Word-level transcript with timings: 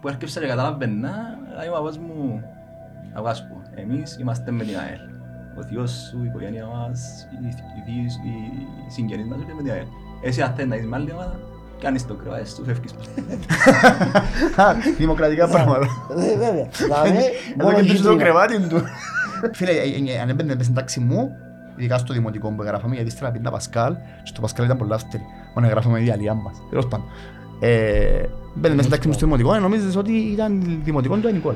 που 0.00 0.08
έρχεψα 0.08 0.40
και 0.40 0.46
καταλαβαίνα, 0.46 1.12
λέει 1.58 1.68
ο 1.68 1.72
παπάς 1.72 1.98
μου, 1.98 2.42
«Αγώ 3.14 3.34
σου 3.34 3.44
πω, 3.48 3.56
εμείς 3.80 4.16
είμαστε 4.20 4.50
με 4.50 4.64
την 4.64 4.74
ΑΕΛ. 4.78 5.00
Ο 5.58 5.62
θείος 5.62 5.90
σου, 5.90 6.18
η 6.22 6.26
οικογένεια 6.26 6.66
μας, 6.66 7.28
οι, 7.30 7.46
οι, 7.46 7.92
οι, 7.92 8.04
οι 8.86 8.90
συγγενείς 8.90 9.26
μας 9.26 9.38
είναι 9.42 9.54
με 9.54 9.62
την 9.62 9.72
ΑΕΛ. 9.72 9.84
Εσύ 10.22 10.42
αν 10.42 10.52
θέλεις 10.54 10.70
να 10.70 10.76
είσαι 10.76 10.86
με 10.86 10.96
άλλη 10.96 11.12
ομάδα, 11.12 11.38
κάνεις 11.80 12.06
το 12.06 12.14
κρεβάτι 12.14 12.48
σου, 12.48 12.64
φεύγεις 12.64 12.92
πάλι. 12.94 13.38
Δημοκρατικά 14.98 15.48
πράγματα. 15.48 15.86
Ε, 16.10 16.36
Βέβαια. 16.36 16.68
Δηλαδή, 16.84 17.16
Εδώ 17.58 17.64
μόνο 17.70 17.80
και 17.80 17.86
το 17.86 17.92
γείτονα. 17.92 18.22
κρεβάτι 18.22 18.60
του. 18.68 18.82
Φίλε, 19.52 19.70
ε, 19.70 20.12
ε, 20.14 20.20
αν 20.20 20.28
έμπαινε 20.28 20.54
μες 20.54 20.64
στην 20.64 20.76
τάξη 20.76 21.00
μου, 21.00 21.30
ειδικά 21.76 21.98
στο 21.98 22.12
δημοτικό 22.12 22.50
που 22.50 22.62
έγραφαμε, 22.62 22.94
γιατί 22.94 23.08
ύστερα 23.10 23.30
πήγαινα 23.30 23.50
Πασκάλ, 23.50 23.94
και 23.94 24.00
στο 24.24 24.40
Πασκάλ 24.40 24.64
ήταν 24.64 24.76
πολλά 24.78 24.94
αυστηρή. 24.94 25.22
Όταν 25.50 25.64
έγραφαμε 25.64 26.00
η 26.00 26.02
διαλύα 26.02 26.34
μας. 26.34 26.56
Τέλος 26.70 26.86
πάντων. 26.88 27.06
Ε, 27.60 28.24
Μπαίνε 28.54 28.74
μες 28.74 28.84
στην 28.84 28.94
τάξη 28.94 29.08
μου 29.08 29.14
στο 29.14 29.24
δημοτικό, 29.24 29.54
ε, 29.54 29.58
νομίζεις 29.58 29.96
ότι 29.96 30.12
ήταν 30.12 30.80
δημοτικό 30.84 31.16
του 31.16 31.28
Ανικόλ. 31.28 31.54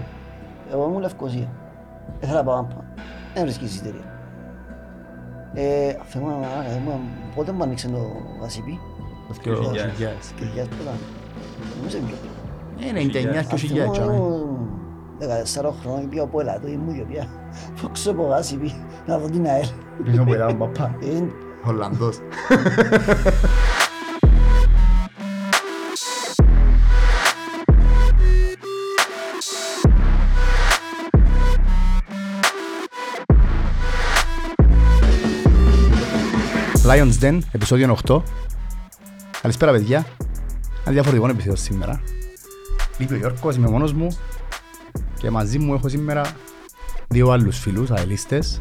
Εγώ 0.73 0.87
ήμουν 0.89 1.01
Λευκοσία. 1.01 1.49
Ήθελα 2.21 2.39
να 2.39 2.45
πάω 2.45 2.55
άμπα. 2.59 2.77
Δεν 3.35 3.43
βρίσκεις 3.43 3.71
εισιτήρια. 3.71 4.13
Ε, 5.55 5.97
αφήνω 6.01 6.27
να 6.27 6.77
ήμουν, 6.77 7.01
πότε 7.35 7.53
μου 7.53 7.63
άνοιξε 7.63 7.89
το 7.89 7.99
ασυπί. 8.45 8.81
Το 9.43 9.51
Δύο 9.51 9.71
2000. 9.71 9.77
Σκυλιάς 10.21 10.69
πότε 10.69 10.83
ήταν; 10.83 10.95
Νομίζω 11.77 11.97
είναι 11.97 12.07
πιο 12.07 12.17
πριν. 12.21 12.97
Ε, 12.97 13.01
99 13.01 13.11
και 13.11 13.55
2000. 13.55 13.55
Αφήνω, 13.55 13.91
τσάμε. 13.91 14.15
ήμουν 14.15 15.71
14 15.71 15.73
χρόνια 15.83 16.09
πήγα 16.09 16.23
από 16.23 16.41
Ελλάδα, 16.41 16.69
ήμουν 16.69 16.95
και 16.95 17.05
πια. 17.13 17.27
Φόξω 17.75 18.11
από 18.11 18.33
ασυπί, 18.33 18.75
να 19.07 19.19
δω 19.19 19.29
την 19.29 19.47
ΑΕΛ. 19.47 19.67
Πίσω 20.05 20.23
που 20.23 20.35
ήταν 20.35 20.59
παπά. 20.59 20.97
Ε, 21.01 21.23
Ολλανδός. 21.69 22.19
Lions 36.95 37.25
Den, 37.25 37.39
επεισόδιο 37.53 37.97
8. 38.07 38.23
Καλησπέρα 39.43 39.73
παιδιά. 39.73 40.07
Ένα 40.85 40.93
διαφορετικό 40.93 41.29
επεισόδιο 41.29 41.57
σήμερα. 41.57 42.01
Λείπει 42.99 43.15
ο 43.15 43.17
Γιώργος, 43.17 43.57
είμαι 43.57 43.69
μόνος 43.69 43.93
μου. 43.93 44.17
Και 45.19 45.31
μαζί 45.31 45.59
μου 45.59 45.75
έχω 45.75 45.89
σήμερα 45.89 46.23
δύο 47.09 47.31
άλλους 47.31 47.59
φίλους, 47.59 47.91
αελίστες. 47.91 48.59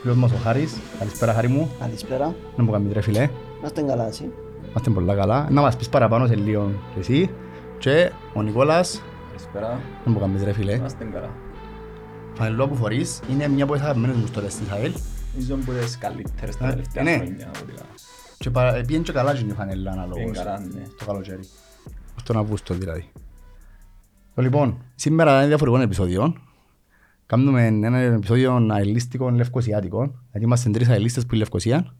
Φίλος 0.00 0.16
μας 0.16 0.32
ο 0.32 0.36
Χάρης. 0.42 0.76
Καλησπέρα 0.98 1.32
Χάρη 1.32 1.48
μου. 1.48 1.70
Καλησπέρα. 1.80 2.34
Να 2.56 2.64
μου 2.64 2.70
κάνεις 2.70 2.92
ρε 2.92 3.00
φίλε. 3.00 3.20
Να 3.60 3.66
είστε 3.66 3.82
καλά 3.82 4.06
εσύ. 4.06 4.30
Είμαστε 4.70 4.90
πολλά 4.90 5.14
καλά. 5.14 5.48
Να 5.50 5.60
μας 5.60 5.76
πεις 5.76 5.88
παραπάνω 5.88 6.26
σε 6.26 6.34
λίγο 6.34 6.70
και 6.94 7.00
εσύ. 7.00 7.30
Και 7.78 8.10
ο 8.34 8.42
Νικόλας. 8.42 9.02
Καλησπέρα, 9.28 9.80
Να 10.04 10.12
μου 10.12 10.18
κάνεις 10.18 10.42
ρε 10.42 10.52
φίλε. 10.52 10.72
είμαστε 10.72 11.04
καλά. 11.12 11.30
Φανελό 12.34 12.68
που 12.68 12.76
φορείς 12.76 13.20
είναι 13.30 13.48
μια 13.48 13.64
από 13.64 13.72
τις 13.72 13.82
αγαπημένες 13.82 14.16
μου 14.16 14.26
στολές 14.26 14.54
της 14.54 14.70
ΑΕΛ. 14.70 14.92
Νομίζω 15.32 15.56
που 15.56 15.70
είναι 15.70 15.80
τις 15.80 15.98
καλύτερες 15.98 16.56
τα 16.56 16.66
Ε, 16.66 16.70
τελευταία 16.70 17.02
ναι. 17.02 17.16
χρόνια. 17.16 17.46
από 17.48 17.58
ό,τι 17.62 17.72
κάνω. 17.72 17.88
Και 18.38 18.50
παρα- 18.50 18.74
ε, 18.76 18.82
πήγαινε 18.82 19.04
και 19.04 19.12
καλά 19.12 19.34
και 19.36 19.44
η 19.44 19.52
φανελά 19.52 19.90
αναλόγως. 19.90 20.16
Πήγαινε 20.18 20.36
καλά, 20.38 20.58
ναι. 20.58 20.82
Το 20.98 21.04
καλοκαίρι. 21.04 21.40
Ως 22.16 22.22
τον 22.22 22.36
Αύγουστο 22.36 22.74
δηλαδή. 22.74 23.10
Το 24.34 24.42
λοιπόν, 24.42 24.82
σήμερα 24.94 25.38
είναι 25.38 25.46
διαφορετικό 25.46 25.82
επεισόδιο. 25.82 26.34
Κάνουμε 27.26 27.66
ένα 27.66 27.98
επεισόδιο 27.98 28.66
αελίστικο 28.70 29.30
λευκοσιάτικο. 29.30 30.02
Γιατί 30.30 30.46
είμαστε 30.46 30.70
τρεις 30.70 30.88
αελίστες 30.88 31.22
που 31.22 31.28
είναι 31.34 31.42
Λευκοσία. 31.42 31.94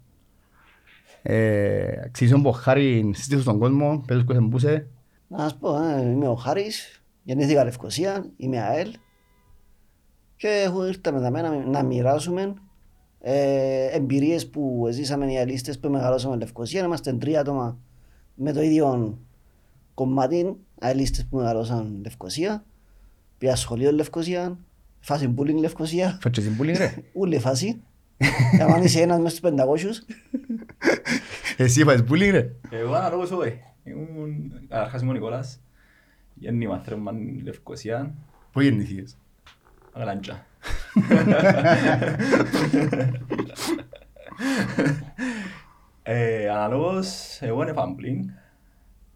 Ε, 1.22 2.00
Αξίζουν 2.04 2.42
που 2.42 2.52
χάρης 2.52 3.16
συστήσω 3.18 3.40
στον 3.40 3.58
κόσμο, 3.58 4.02
πέτους 4.06 4.24
που 4.24 4.32
εμπούσε. 4.32 4.86
Να 5.28 5.38
σας 5.38 5.56
πω, 5.56 5.82
ε, 5.82 6.00
είμαι 6.10 6.28
ο 6.28 6.34
Χάρης, 6.34 7.02
γεννήθηκα 7.22 7.64
Λευκοσία, 7.64 8.24
είμαι 8.36 8.60
ΑΕΛ 8.62 8.88
και 10.36 10.48
έχω 10.66 10.86
ήρθα 10.86 11.12
με 11.12 11.20
τα 11.20 11.30
μένα 11.30 11.50
να 11.66 11.82
μοιράσουμε 11.82 12.54
ε, 13.24 13.86
εμπειρίες 13.86 14.48
που 14.48 14.88
ζήσαμε 14.90 15.32
οι 15.32 15.36
αελίστες 15.36 15.78
που 15.78 15.88
μεγαλώσαμε 15.88 16.36
Λευκοσία. 16.36 16.84
Είμαστε 16.84 17.12
τρία 17.12 17.40
άτομα 17.40 17.78
με 18.34 18.52
το 18.52 18.62
ίδιο 18.62 19.18
κομμάτι, 19.94 20.56
αελίστες 20.78 21.26
που 21.26 21.36
μεγαλώσαν 21.36 22.00
Λευκοσία. 22.02 22.64
Πια 23.38 23.56
σχολείο 23.56 23.92
Λευκοσία, 23.92 24.58
φάση 25.00 25.34
bullying 25.36 25.58
Λευκοσία, 25.58 26.18
Φέτσε 26.20 26.40
την 26.40 26.56
πουλή 26.56 26.72
ρε. 26.72 26.94
ούλη 27.20 27.38
φάση. 27.38 27.82
Αν 28.60 28.82
είσαι 28.82 29.00
ένας 29.00 29.18
μέσα 29.18 29.36
στους 29.36 29.50
500, 29.50 30.14
Εσύ 31.56 31.80
είπες 31.80 32.04
πουλή 32.04 32.30
ρε. 32.30 32.52
Εγώ 32.70 32.92
αναλόγως 32.94 33.30
όχι. 33.30 33.60
Ήμουν, 33.84 34.52
καταρχάς 34.68 35.00
είμαι 35.00 35.10
ο 35.10 35.12
Νικόλας. 35.12 35.60
Γέννημα 36.34 36.78
θρέμμαν 36.78 37.40
Λευκοσία, 37.44 38.14
Πού 38.52 38.60
γεννηθήκες; 38.60 39.16
Αγλάντζα. 39.92 40.46
Ε, 46.02 46.48
Αναλόγως, 46.48 47.38
εγώ 47.40 47.62
είναι 47.62 47.72
φάμπλινγκ. 47.72 48.24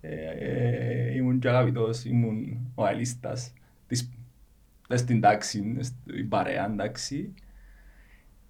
Ε, 0.00 0.14
ε, 0.38 1.14
Ήμουν 1.14 1.38
και 1.38 1.48
αγαπητός, 1.48 2.04
ήμουν 2.04 2.58
ο 2.74 2.84
αελίστας. 2.84 3.52
της- 3.86 4.10
μες 4.88 5.00
στην 5.00 5.20
τάξη, 5.20 5.76
στην 5.80 6.28
παρέα 6.28 6.64
εντάξει. 6.66 7.34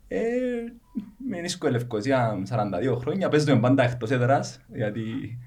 Ε, 0.08 0.18
Με 1.28 1.40
νίσκω 1.40 1.68
Λευκοσία 1.68 2.42
42 2.44 2.96
χρόνια, 2.96 3.28
παίζουμε 3.28 3.60
πάντα 3.60 3.82
εκτός 3.84 4.10
έδρας, 4.10 4.60
γιατί 4.74 5.38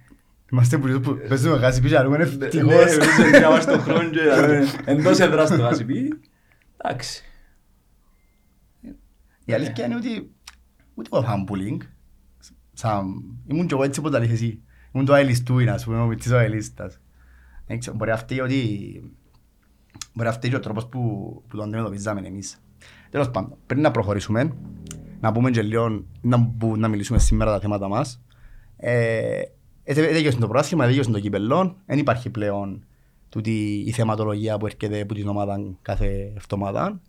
Είμαστε 0.51 0.77
που 0.77 0.99
που 0.99 1.17
παίζουμε 1.27 1.57
γάσι 1.57 1.81
πίσω, 1.81 1.97
αλλά 1.97 2.07
είναι 2.07 2.17
ναι, 2.17 2.23
ευτυχώς. 2.45 2.73
παίζουμε 2.73 3.37
για 3.37 3.49
μας 3.49 3.65
τον 3.65 3.79
χρόνο 3.79 4.09
και 4.09 4.19
δηλαδή, 4.19 4.67
εντός 4.85 5.19
έδρας 5.19 5.49
το 5.49 5.57
βάζει 5.61 5.85
πει. 5.85 6.13
Εντάξει. 6.77 7.23
Η 9.49 9.53
αλήθεια 9.53 9.85
είναι 9.85 9.95
ότι 9.95 10.31
ούτε 10.93 11.09
εγώ 11.11 11.21
είχα 11.23 11.43
bullying. 11.47 11.77
Σαν... 12.73 13.05
Ήμουν 13.47 13.67
και 13.67 13.73
εγώ 13.73 13.83
έτσι 13.83 13.99
όπως 13.99 14.11
τα 14.11 14.19
λες 14.19 14.29
εσύ. 14.29 14.61
Ήμουν 14.91 15.05
το 15.05 15.13
αελιστούιν, 15.13 15.69
ας 15.69 15.83
πούμε, 15.83 15.99
ο 15.99 16.05
μητσής 16.05 16.31
ο 16.31 16.37
αελίστας. 16.37 16.99
Δεν 17.65 17.79
ξέρω, 17.79 17.95
Μπορεί 17.95 18.11
να 18.11 18.17
φταίει 18.17 18.39
ότι... 18.39 18.57
Μπορεί 20.13 20.27
να 20.27 20.33
φταίει 20.33 20.49
και 20.49 20.55
ο 20.55 20.59
τρόπος 20.59 20.87
που, 20.87 20.99
που 21.47 21.57
το 21.57 21.63
αντιμετωπίζαμε 21.63 22.21
εμείς. 22.27 22.61
Τέλος 23.09 23.31
πάντων, 23.31 23.57
πριν 23.65 23.81
να 23.81 23.91
προχωρήσουμε, 23.91 24.53
να 25.19 25.31
πούμε 25.31 25.51
και 25.51 25.61
λίγο 25.61 26.05
να, 26.21 26.45
που, 26.45 26.77
να 26.77 26.87
μιλήσουμε 26.87 27.19
σήμερα 27.19 27.51
τα 27.51 27.59
θέματα 27.59 27.87
μας. 27.87 28.21
Ε, 28.75 29.41
Δέγιος 29.83 30.35
το 30.35 30.47
πράσχημα, 30.47 30.85
δέγιος 30.85 31.07
το 31.07 31.19
κυπελόν. 31.19 31.75
Δεν 31.85 31.97
υπάρχει 31.97 32.29
πλέον 32.29 32.85
τούτη 33.29 33.83
η 33.87 33.91
θεματολογία 33.91 34.57
που 34.57 34.65
έρχεται 34.65 35.01
από 35.01 35.13
την 35.13 35.27
ομάδα 35.27 35.75
κάθε 35.81 36.33
εβδομάδα. 36.35 37.01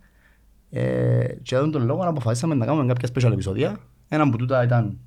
Ε, 0.73 1.35
και 1.41 1.55
εδώ 1.55 1.69
τον 1.69 1.85
λόγο 1.85 2.01
αποφασίσαμε 2.01 2.55
να 2.55 2.65
κάνουμε 2.65 2.93
κάποια 2.93 3.09
special 3.13 3.31
επεισόδια. 3.31 3.77
Ένα 4.07 4.23
από 4.23 4.37
τούτα 4.37 4.63
ήταν 4.63 4.97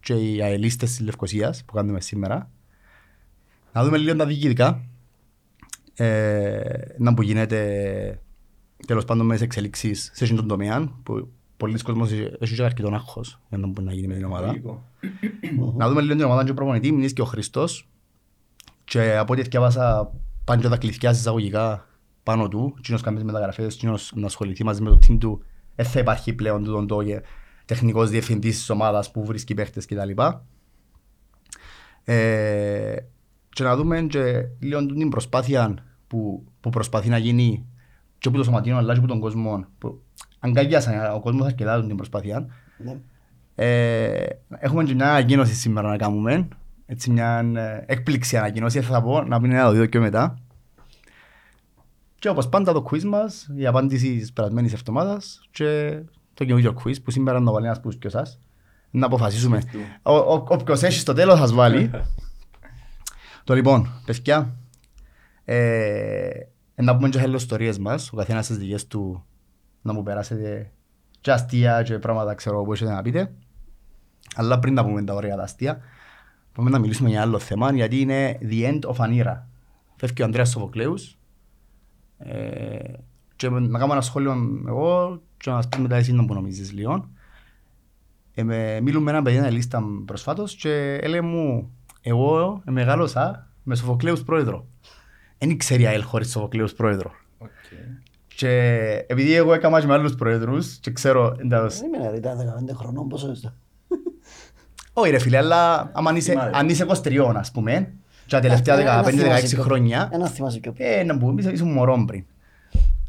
και 0.00 0.14
οι 0.14 0.42
αελίστες 0.42 0.90
της 0.90 1.00
Λευκοσίας 1.00 1.64
που 1.64 1.72
κάνουμε 1.72 2.00
σήμερα. 2.00 2.50
Να 3.72 3.84
δούμε 3.84 3.96
λίγο 3.96 4.16
τα 4.16 4.26
διοικητικά. 4.26 4.84
Ε, 5.94 6.60
να 6.98 7.14
που 7.14 7.22
γίνεται 7.22 8.20
τέλος 8.86 9.04
πάντων 9.04 9.26
με 9.26 9.32
τις 9.34 9.42
εξελίξεις 9.42 10.10
σε 10.14 10.24
αυτόν 10.24 10.38
τον 10.38 10.48
τομέα 10.48 10.92
που 11.02 11.28
πολλοί 11.56 11.82
κόσμος 11.82 12.10
έχει 12.38 12.54
και 12.54 12.62
αρκετόν 12.62 12.94
άγχος 12.94 13.40
για 13.48 13.58
να 13.58 13.66
μπορεί 13.66 13.86
να 13.86 13.92
γίνει 13.92 14.06
με 14.06 14.14
την 14.14 14.24
ομάδα. 14.24 14.46
Λογικό. 14.46 14.88
Να 15.76 15.88
δούμε 15.88 16.00
λίγο 16.00 16.14
την 16.14 16.24
ομάδα 16.24 16.44
και 16.44 16.50
ο 16.50 16.54
προπονητής, 16.54 16.90
μείνεις 16.90 17.12
και 17.12 17.22
ο 17.22 17.24
Χριστός 17.24 17.88
και 18.84 19.16
από 19.16 19.32
ό,τι 19.32 19.42
διάβασα 19.42 20.12
πάνε 20.44 20.62
και 20.62 20.68
τα 20.68 20.76
κλειδιά 20.76 21.10
εισαγωγικά 21.10 21.86
πάνω 22.22 22.48
του, 22.48 22.74
εκείνος 22.78 23.00
κάνει 23.00 23.16
τις 23.16 23.24
μεταγραφές, 23.24 23.74
εκείνος 23.74 24.12
να 24.14 24.26
ασχοληθεί 24.26 24.64
μαζί 24.64 24.82
με 24.82 24.90
το 24.90 24.98
team 25.06 25.16
του, 25.20 25.44
δεν 25.74 25.86
θα 25.86 26.00
υπάρχει 26.00 26.32
πλέον 26.32 26.64
τούτον 26.64 26.86
το 26.86 27.00
ε, 27.00 27.22
τεχνικός 27.64 28.10
διευθυντής 28.10 28.56
της 28.56 28.70
ομάδας 28.70 29.10
που 29.10 29.24
βρίσκει 29.24 29.54
παίχτες 29.54 29.86
κτλ. 29.86 30.10
Ε, 32.04 32.94
και 33.48 33.62
να 33.62 33.76
δούμε 33.76 34.02
και 34.02 34.46
λίγο 34.58 34.86
την 34.86 35.08
προσπάθεια 35.08 35.74
που, 36.06 36.44
που 36.60 36.70
προσπαθεί 36.70 37.08
να 37.08 37.18
γίνει 37.18 37.66
και 38.18 38.28
από 38.28 38.36
το 38.36 38.44
σωματείο 38.44 38.76
αλλά 38.76 38.92
και 38.92 38.98
από 38.98 39.08
τον 39.08 39.20
κόσμο 39.20 39.66
που 39.78 40.02
αγκαλιάσαν 40.38 41.14
ο 41.14 41.20
κόσμος 41.20 41.46
αρκετά 41.46 41.86
την 41.86 41.96
προσπάθεια 41.96 42.46
ναι. 42.78 43.00
ε, 43.54 44.26
έχουμε 44.48 44.84
και 44.84 44.94
μια 44.94 45.10
ανακοίνωση 45.10 45.54
σήμερα 45.54 45.88
να 45.88 45.96
κάνουμε. 45.96 46.48
Έτσι 46.86 47.10
μια 47.10 47.50
ε, 47.54 47.84
έκπληξη 47.86 48.36
ανακοίνωση 48.36 48.80
θα 48.80 49.02
πω, 49.02 49.22
να 49.22 49.40
μην 49.40 49.50
είναι 49.50 49.62
το 49.62 49.70
δύο 49.70 49.86
και 49.86 49.98
μετά. 49.98 50.38
Και 52.22 52.28
όπως 52.28 52.48
πάντα 52.48 52.72
το 52.72 52.84
quiz 52.90 53.02
μας, 53.02 53.48
η 53.56 53.66
απάντηση 53.66 54.16
της 54.16 54.32
περασμένης 54.32 54.72
εβδομάδας 54.72 55.40
και 55.50 56.00
το 56.34 56.44
καινούργιο 56.44 56.74
quiz 56.84 57.02
που 57.02 57.10
σήμερα 57.10 57.40
να 57.40 57.52
βάλει 57.52 57.66
ένας 57.66 57.80
πούς 57.80 57.96
και 57.96 58.06
εσάς. 58.06 58.38
Να 58.90 59.06
αποφασίσουμε. 59.06 59.62
Ο, 60.02 60.16
ο, 60.16 60.46
όποιος 60.48 60.82
έχει 60.82 60.98
στο 60.98 61.12
τέλος 61.12 61.38
θα 61.38 61.46
βάλει. 61.46 61.90
το 63.44 63.54
λοιπόν, 63.54 63.88
παιδιά, 64.04 64.56
ε, 65.44 66.30
να 66.74 66.96
πούμε 66.96 67.08
και 67.08 67.18
χελοστορίες 67.18 67.78
μας, 67.78 68.12
ο 68.12 68.16
καθένας 68.16 68.44
στις 68.44 68.56
δικές 68.56 68.86
του 68.86 69.24
να 69.82 69.92
μου 69.92 70.02
περάσετε 70.02 70.72
και 71.20 71.32
αστεία 71.32 71.82
και 71.82 71.98
πράγματα 71.98 72.34
ξέρω 72.34 72.62
που 72.62 72.72
έχετε 72.72 72.90
να 72.90 73.02
πείτε. 73.02 73.32
Αλλά 74.36 74.58
πριν 74.58 74.74
να 74.74 74.84
πούμε 74.84 75.04
τα 75.04 75.14
ωραία 75.14 75.36
τα 75.36 75.42
αστεία, 75.42 75.80
πάμε 76.52 76.70
να 76.70 76.78
μιλήσουμε 76.78 77.08
για 77.08 77.20
άλλο 77.20 77.38
θέμα 77.38 77.72
γιατί 77.72 78.00
είναι 78.00 78.38
The 78.42 78.62
End 78.64 78.80
of 78.80 78.96
an 78.96 79.24
Era. 79.24 79.42
φεύγει 79.96 80.22
ο 80.22 80.24
Ανδρέας 80.24 80.50
Σοφοκλέους 80.50 81.04
ε, 81.04 81.21
και 83.36 83.48
να 83.48 83.78
κάνω 83.78 83.92
ένα 83.92 84.00
σχόλιο 84.00 84.34
εγώ 84.68 85.20
και 85.36 85.50
να 85.50 85.56
μας 85.56 85.68
πεις 85.68 85.78
μετά 85.80 85.96
εσύ 85.96 86.12
να 86.12 86.24
που 86.24 86.34
νομίζεις 86.34 86.72
λίγο. 86.72 87.08
Ε, 88.34 88.42
με, 88.42 88.80
μιλούσα 88.80 89.02
με 89.02 89.10
έναν 89.10 89.22
παιδί, 89.22 89.36
αελίστα 89.36 89.82
προσφάτως 90.04 90.54
και 90.54 90.98
έλεγε 91.02 91.20
μου 91.20 91.70
εγώ 92.00 92.62
μεγάλωσα 92.64 93.48
με 93.62 93.74
Σοφοκλέους 93.76 94.22
πρόεδρο. 94.22 94.66
Δεν 95.38 95.56
ξέρει 95.56 95.86
ΑΕΛ 95.86 96.02
χωρίς 96.02 96.30
Σοφοκλέους 96.30 96.72
πρόεδρο. 96.72 97.10
Οκ. 97.38 97.48
Και 98.34 98.48
επειδή 99.06 99.34
εγώ 99.34 99.54
έκανα 99.54 99.80
και 99.80 99.86
με 99.86 99.92
άλλους 99.92 100.14
πρόεδρους 100.14 100.76
και 100.76 100.90
ξέρω 100.90 101.36
εντός, 101.38 101.78
Δεν 101.78 101.92
είμαι 101.92 102.10
ρε, 102.10 102.16
ήταν 102.16 102.38
15 102.70 102.74
χρονών, 102.74 103.08
πόσο 103.08 103.30
είστε. 103.30 103.52
όχι 104.92 105.10
ρε 105.10 105.18
φίλε, 105.18 105.36
αλλά 105.36 105.90
άμα 105.94 106.16
είσαι, 106.16 106.30
Θυμάται. 106.30 106.58
αν 106.58 106.68
είσαι 106.68 106.86
23 106.88 107.32
ας 107.36 107.50
πούμε, 107.50 107.72
και 107.82 107.92
τα 108.36 108.40
τελευταία 108.40 108.78
Ε, 108.80 108.84
να 108.84 109.02
15-16 109.02 109.10
θυμάσαι 109.10 109.54
πιο- 109.54 109.62
χρόνια, 109.62 110.08
Ένα 110.12 110.28
θυμάσαι 110.28 110.58
πιο 110.60 110.72
πριν. 110.72 110.86
ε, 110.86 111.02
να 111.02 111.18
πούμε, 111.18 111.40
είσαι- 111.40 111.50
ήσουν 111.52 111.72
μωρό 111.72 112.04
πριν. 112.06 112.24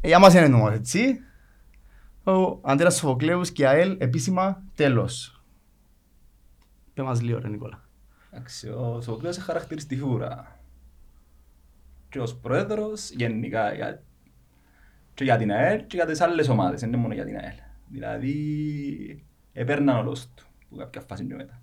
Ε, 0.02 0.08
για 0.08 0.20
μας 0.20 0.34
είναι 0.34 0.48
νόμος, 0.48 0.74
έτσι. 0.74 1.20
Ο 2.24 2.60
Αντρέας 2.62 2.96
Σοφοκλέους 2.96 3.52
και 3.52 3.68
ΑΕΛ 3.68 3.96
επίσημα 4.00 4.64
τέλος. 4.76 5.44
Πες 6.94 7.06
μας 7.06 7.22
λίγο 7.22 7.40
ρε 7.40 7.48
Νικόλα. 7.48 7.82
Εντάξει, 8.32 8.70
ο 8.70 9.02
Σοφοκλέος 9.02 9.36
είναι 9.36 9.46
χαρακτηριστική 9.46 10.02
φιγούρα. 10.02 10.60
Και 12.10 12.20
ως 12.20 12.36
πρόεδρος 12.36 13.10
γενικά 13.10 13.74
για, 13.74 14.02
και 15.14 15.24
για 15.24 15.38
την 15.38 15.52
ΑΕΛ 15.52 15.86
και 15.88 15.96
για 15.96 16.06
τις 16.06 16.22
άλλες 16.22 16.48
ομάδες, 16.50 16.80
δεν 16.80 16.90
είναι 16.90 16.98
μόνο 16.98 17.14
για 17.14 17.26
την 17.26 17.36
ΑΕΛ. 17.38 17.56
Δηλαδή, 17.88 19.24
έπαιρναν 19.54 19.98
όλος 19.98 20.28
του, 20.36 20.44
που 20.70 20.76
κάποια 20.76 21.02
φάση 21.02 21.26
και 21.26 21.34
μετά. 21.36 21.62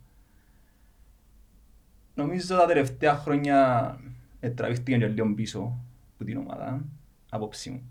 Νομίζω 2.20 2.56
τα 2.56 2.66
τελευταία 2.66 3.14
χρόνια 3.14 3.98
ε, 4.40 4.50
τραβήχτηκε 4.50 4.98
και 4.98 5.06
λίγο 5.06 5.34
πίσω 5.34 5.78
από 6.14 6.24
την 6.24 6.36
ομάδα, 6.36 6.84
απόψη 7.30 7.70
μου, 7.70 7.82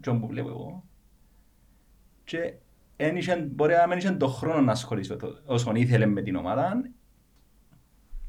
και 0.00 0.08
όπου 0.10 0.26
βλέπω 0.26 0.48
εγώ. 0.48 0.84
Και 2.24 2.54
εν 2.96 3.16
είχε- 3.16 3.46
μπορεί 3.50 3.74
να 3.74 3.86
μην 3.86 3.98
είχε 3.98 4.10
τον 4.10 4.30
χρόνο 4.30 4.60
να 4.60 4.72
ασχοληθεί 4.72 5.16
όσον 5.46 5.74
ήθελε 5.74 6.06
με 6.06 6.22
την 6.22 6.36
ομάδα 6.36 6.82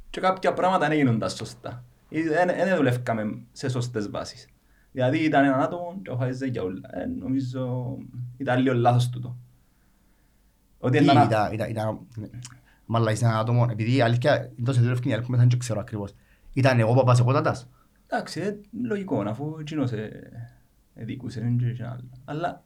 και 0.09 0.19
κάποια 0.19 0.53
πράγματα 0.53 0.87
δεν 0.87 0.91
έγιναν 0.97 1.19
τα 1.19 1.29
σωστά. 1.29 1.83
Ή 2.09 2.21
Δεν 2.21 2.47
δεν 2.47 2.75
δουλεύκαμε 2.75 3.41
σε 3.51 3.69
σωστές 3.69 4.09
βάσεις. 4.09 4.47
Δηλαδή 4.91 5.17
ήταν 5.17 5.43
έναν 5.45 5.61
άτομο 5.61 5.99
και 6.03 6.11
χάριζε 6.19 6.45
για 6.45 6.61
όλα. 6.63 6.81
Ε, 6.91 7.05
νομίζω 7.05 7.97
ήταν 8.37 8.59
λίγο 8.61 8.75
λάθος 8.75 9.09
τούτο. 9.09 9.37
Ότι 10.79 10.97
Τι 10.97 11.03
ήταν... 11.03 11.25
ήταν, 11.27 11.53
ήταν, 11.53 11.69
ήταν, 11.69 12.07
μάλλα 12.91 13.11
είσαι 13.11 13.25
ένα 13.25 13.39
άτομο, 13.39 13.67
επειδή 13.71 13.95
η 13.95 14.01
αλήθεια, 14.01 14.51
τόσο 14.65 14.81
δουλεύει 14.81 15.09
η 15.09 15.13
αλήθεια, 15.13 15.35
δεν 15.37 15.57
ξέρω 15.59 15.79
ακριβώς. 15.79 16.13
Ήταν 16.53 16.79
εγώ 16.79 16.93
παπάς 16.93 17.19
εγώ 17.19 17.31
τάτας. 17.33 17.69
Εντάξει, 18.07 18.39
ε, 18.39 18.57
λογικό, 18.87 19.21
αφού 19.21 19.55
εκείνος 19.59 19.91
ε, 19.91 20.31
εδίκουσε, 20.93 21.39
δεν 21.41 21.59
είχε 21.59 21.83
άλλο. 21.85 22.09
Αλλά 22.25 22.63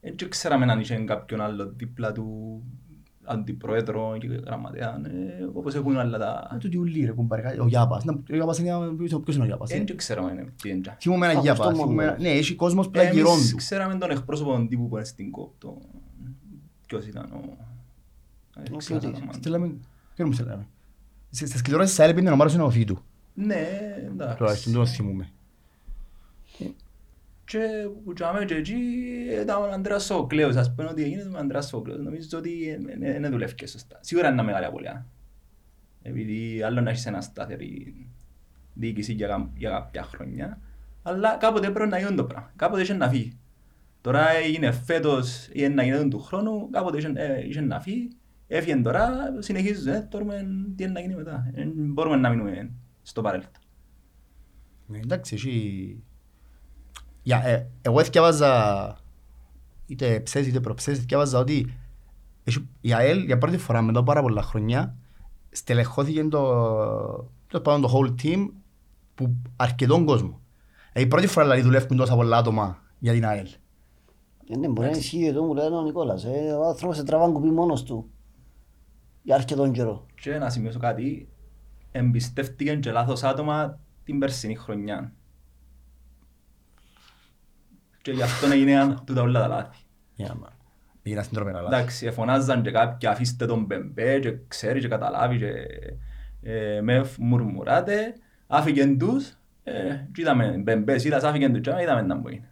δεν 0.00 0.28
ξέραμε 0.28 0.72
αν 0.72 0.80
είχε 0.80 0.94
κάποιον 0.96 1.40
άλλο 1.40 1.72
δίπλα 1.76 2.12
του 2.12 2.62
αντιπρόεδρο 3.28 4.16
και 4.20 4.26
γραμματέα, 4.26 5.00
ε, 5.04 5.44
όπως 5.52 5.74
έχουν 5.74 5.96
άλλα 5.96 6.18
τα... 6.18 6.30
Α, 6.54 6.56
τούτοι 6.58 6.76
ούλοι 6.76 7.04
ρε 7.04 7.12
κουμπάρε, 7.12 7.56
ο 7.60 7.66
Γιάπας. 7.66 8.04
Να, 8.04 8.12
Ο 8.12 8.34
Γιάπας 8.34 8.58
είναι, 8.58 8.70
ποιος 8.96 9.20
ποιος 9.24 9.34
είναι 9.34 9.44
ο 9.44 9.46
Γιάπας. 9.46 9.70
ε; 9.70 9.76
Δεν 9.84 9.96
ξέραμε 9.96 10.52
τι 10.62 10.68
είναι. 10.70 10.96
Θυμούμαι 11.00 11.26
έναν 11.26 11.38
Α, 11.38 11.40
Γιάπα, 11.40 11.64
αυτό 11.64 11.76
μόνο. 11.76 11.88
θυμούμαι- 11.90 12.20
ναι, 12.20 12.28
έχει 12.28 12.54
κόσμος 12.54 12.90
που 12.90 12.98
ήταν 12.98 13.12
γυρών 13.12 13.32
Εμείς 13.32 13.50
του. 13.50 13.56
ξέραμε 13.56 13.94
τον 13.98 14.10
εκπρόσωπο 14.10 14.52
των 14.52 14.68
τύπου 14.68 14.88
που 14.88 14.96
είναι 14.96 15.04
στην 15.04 15.30
ΚΟΠ, 15.30 15.58
το... 15.58 15.80
Ποιος 16.86 17.06
ήταν 17.06 17.24
ο... 17.32 17.56
Ε, 18.56 18.72
Ο 18.72 18.76
ξέρω 18.76 18.98
το 19.00 19.06
ποιοτής. 19.06 19.18
όνομα 19.18 19.32
του. 19.32 19.38
Στέλναμε, 19.38 19.74
ποιο 20.14 20.26
μου 20.26 20.32
στέλναμε. 20.32 20.66
Στις 21.30 21.48
στις 21.48 21.62
κληρώσεις 21.62 21.90
της 21.90 22.00
ΑΕΛ 22.00 22.14
πήγαινε 22.14 22.30
ο 22.32 22.36
Μάρος 22.36 22.54
είναι 22.54 22.62
ο 22.62 22.70
Φίτου. 22.70 22.98
Ναι, 23.34 23.66
εντάξει. 24.06 24.36
Τουλάχιστον 24.36 24.72
δεν 24.72 24.80
το 24.82 24.86
θυμούμαι. 24.88 25.30
Και 27.44 27.58
που 28.04 28.12
τζάμε 28.12 28.44
και 28.44 28.54
εκεί 28.54 28.74
ήταν 29.42 29.62
ο 29.62 29.64
Ανδρέας 29.72 30.04
Σοκλέος, 30.04 30.56
ας 30.56 30.74
πούμε 30.74 30.88
ότι 30.88 31.02
έγινες 31.02 31.24
με 31.24 31.30
τον 31.30 31.40
Ανδρέας 31.40 31.66
Σοκλέος. 31.68 31.98
Νομίζω 32.00 32.38
ότι 32.38 32.78
δεν 33.20 33.30
δουλεύει 33.30 33.66
σωστά. 33.66 33.98
Σίγουρα 34.00 34.26
είναι 34.26 34.34
ένα 34.36 34.44
μεγάλη 34.46 34.64
απολία. 34.64 35.06
Επειδή 36.02 36.62
άλλο 36.62 36.80
να 36.80 36.90
έχεις 36.90 37.06
ένα 37.06 37.20
σταθερή 37.20 37.94
διοίκηση 38.74 39.12
για, 39.12 39.26
κα- 39.28 39.50
για 39.56 39.70
κάποια 39.70 40.02
χρόνια. 40.02 40.58
Αλλά 41.02 41.36
κάποτε 41.36 41.70
πρέπει 41.70 41.90
να 41.90 41.98
γίνει 41.98 42.14
το 42.14 42.24
πράγμα. 42.24 42.52
Κάποτε 42.56 42.82
είχε 42.82 42.94
να 42.94 43.08
φύγει. 43.08 43.36
Τώρα 44.00 44.30
έγινε 44.30 44.70
φέτος 44.72 45.48
ή 45.52 45.68
να 45.68 45.82
γίνει 45.82 46.08
του 46.08 46.20
χρόνου, 46.20 46.70
κάποτε 46.70 46.98
είχε, 46.98 47.12
ε, 47.14 47.46
είχε 47.46 47.60
να 47.60 47.80
φύγει. 47.80 48.08
Έφυγε 48.48 48.76
τώρα, 48.76 49.10
συνεχίζουμε, 49.38 49.96
ε, 49.96 50.00
τώρα 50.00 50.24
τι 50.76 50.82
είναι 50.84 50.92
να 50.92 51.00
γίνει 51.00 51.14
μετά. 51.14 51.50
Δεν 51.54 51.72
μπορούμε 51.74 52.16
να 52.16 52.28
μείνουμε 52.30 52.70
στο 53.02 53.20
παρέλθον. 53.22 53.50
Ναι, 54.86 54.98
Εντάξει, 54.98 55.34
έχει... 55.34 55.96
Για, 57.22 57.46
ε, 57.46 57.66
εγώ 57.82 58.00
έφτιαβαζα 58.00 58.96
είτε 59.86 60.20
ψες 60.20 60.46
είτε 60.46 60.60
προψες, 60.60 60.98
έφτιαβαζα 60.98 61.38
ότι 61.38 61.74
έχει- 62.44 62.68
η 62.80 62.92
ΑΕΛ 62.94 63.24
για 63.24 63.38
πρώτη 63.38 63.56
φορά 63.58 63.82
μετά 63.82 63.98
από 63.98 64.06
πάρα 64.08 64.20
πολλά 64.22 64.42
χρόνια 64.42 64.96
στελεχώθηκε 65.50 66.24
το, 66.24 66.40
το, 67.46 67.60
πάνω 67.60 67.86
το 67.86 67.92
whole 67.94 68.14
team 68.22 68.48
που 69.14 69.36
αρκετόν 69.56 70.04
κόσμο. 70.04 70.40
Ε, 70.92 71.00
η 71.00 71.06
πρώτη 71.06 71.26
φορά 71.26 71.44
δηλαδή 71.46 71.62
δουλεύουν 71.62 71.96
τόσα 71.96 72.14
πολλά 72.16 72.36
άτομα 72.36 72.82
για 72.98 73.12
την 73.12 73.26
ΑΕΛ. 73.26 73.48
Ε, 74.48 74.56
Ναι, 74.56 74.68
μπορεί 74.68 74.90
να 74.90 74.96
ισχύει 74.96 75.28
αυτό 75.28 75.42
που 75.42 75.54
λέει 75.54 75.66
ο 75.66 75.82
Νικόλας. 75.82 76.24
ε, 76.24 76.52
Ο 76.52 76.66
άνθρωπος 76.68 76.96
σε 76.96 77.02
τραβάν 77.04 77.32
κουπί 77.32 77.50
μόνος 77.50 77.82
του. 77.82 78.10
Για 79.26 79.34
αρκετόν 79.34 79.72
καιρό. 79.72 80.06
Και 80.20 80.38
να 80.38 80.50
σημειώσω 80.50 80.78
κάτι, 80.78 81.28
εμπιστεύτηκαν 81.92 82.80
και 82.80 82.90
λάθος 82.90 83.22
άτομα 83.22 83.78
την 84.04 84.18
περσινή 84.18 84.54
χρονιά. 84.54 85.12
Και 88.02 88.10
γι' 88.12 88.22
αυτό 88.22 88.46
έγιναν 88.46 89.02
τούτα 89.04 89.22
όλα 89.22 89.40
τα 89.40 89.46
λάθη. 89.46 89.76
Για 90.14 90.36
να 90.40 90.48
έγινα 91.02 91.22
στην 91.22 91.34
τρομερά 91.36 91.60
λάθη. 91.60 91.74
Εντάξει, 91.74 92.06
εφωνάζαν 92.06 92.62
και 92.62 92.70
κάποιοι 92.70 93.08
αφήστε 93.08 93.46
τον 93.46 93.64
Μπεμπέ 93.64 94.18
και 94.18 94.36
ξέρει 94.48 94.80
και 94.80 94.88
καταλάβει 94.88 95.38
και 95.38 95.52
ε, 96.42 96.80
με 96.80 97.04
μουρμουράτε. 97.18 98.14
Άφηγεν 98.46 98.98
τους 98.98 99.36
ε, 99.62 99.72
και 100.12 100.20
είδαμε 100.20 100.56
Μπεμπέ, 100.58 100.94
είδας 101.04 101.22
άφηγεν 101.22 101.52
τους 101.52 101.60
και 101.60 101.82
είδαμε 101.82 102.02
να 102.02 102.14
μπορεί. 102.14 102.44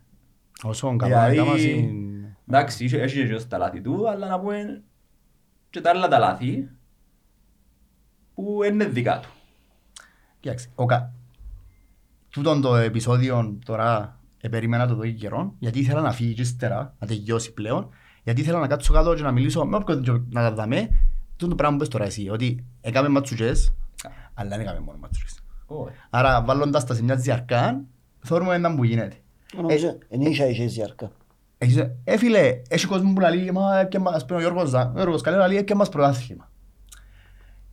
Όσο 0.62 0.96
καλά 0.96 1.28
Δηλαδή, 1.28 1.36
έκαμα 1.36 1.58
στην... 1.58 2.24
εντάξει, 2.48 2.84
είχε- 2.84 3.00
έχει 3.02 3.26
και 3.28 3.44
τα 3.48 3.58
λάθη 3.58 3.80
του, 3.80 4.08
αλλά 4.08 4.26
να 4.28 4.40
πούμε 4.40 4.82
και 5.74 5.80
τα 5.80 5.90
άλλα 5.90 6.08
τα 6.08 6.18
λάθη 6.18 6.68
που 8.34 8.62
είναι 8.62 8.84
δικά 8.84 9.20
του. 9.20 9.28
Κοίταξε, 10.40 10.68
ο 10.74 10.84
κα... 10.84 11.12
τούτον 12.30 12.60
το 12.60 12.76
επεισόδιο 12.76 13.58
τώρα 13.64 14.18
ε, 14.40 14.48
περίμενα 14.48 14.86
το 14.86 14.94
δω 14.94 15.02
και 15.02 15.12
καιρό, 15.12 15.54
γιατί 15.58 15.78
ήθελα 15.78 16.00
να 16.00 16.12
φύγει 16.12 16.34
και 16.34 16.42
ύστερα, 16.42 16.94
να 16.98 17.06
τελειώσει 17.06 17.52
πλέον, 17.52 17.88
γιατί 18.22 18.40
ήθελα 18.40 18.58
να 18.58 18.66
κάτσω 18.66 18.92
κάτω 18.92 19.14
και 19.14 19.22
να 19.22 19.32
μιλήσω 19.32 19.64
με 19.64 19.76
όποιον 19.76 20.02
και 20.02 20.10
να 20.10 20.40
τα 20.40 20.52
δαμε, 20.52 20.88
τούτο 21.36 21.48
το 21.48 21.54
πράγμα 21.54 21.76
που 21.76 21.80
πες 21.80 21.88
τώρα 21.88 22.04
εσύ, 22.04 22.28
ότι 22.28 22.64
έκαμε 22.80 23.08
ματσουκές, 23.08 23.72
αλλά 24.34 24.48
δεν 24.48 24.60
έκαμε 24.60 24.80
μόνο 24.80 24.98
ματσουκές. 24.98 25.42
Όχι. 25.66 25.94
Άρα 26.10 26.42
βάλλοντας 26.42 26.84
τα 26.84 26.94
σε 26.94 27.02
μια 27.02 27.16
διαρκά, 27.16 27.84
θεωρούμε 28.20 28.54
έναν 28.54 28.76
που 28.76 28.84
γίνεται. 28.84 29.16
Νομίζω, 29.56 29.98
εν 30.08 30.20
ίσα 30.20 30.46
είχε 30.46 30.66
ζιάρκα. 30.66 31.10
Έχεις, 31.64 31.76
ε, 32.04 32.16
φίλε, 32.18 32.60
έχει 32.68 32.86
κόσμο 32.86 33.12
που 33.12 33.20
λέει, 33.20 33.50
μα 33.50 33.78
έπια 33.80 34.00
μας, 34.00 34.14
ας 34.14 34.24
πούμε 34.26 34.38
ο 34.38 34.40
Γιώργος, 34.40 34.68
Ζα- 34.68 34.88
ο 34.88 34.92
Γιώργος 34.94 35.20
Καλέρα 35.20 35.48
λέει, 35.48 35.56
έπια 35.56 35.76
μας 35.76 35.88
πρωτάθλημα. 35.88 36.50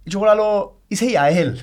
Και 0.03 0.12
εγώ 0.15 0.24
λέω, 0.24 0.79
είσαι 0.88 1.05
η 1.05 1.17
ΑΕΛ. 1.17 1.55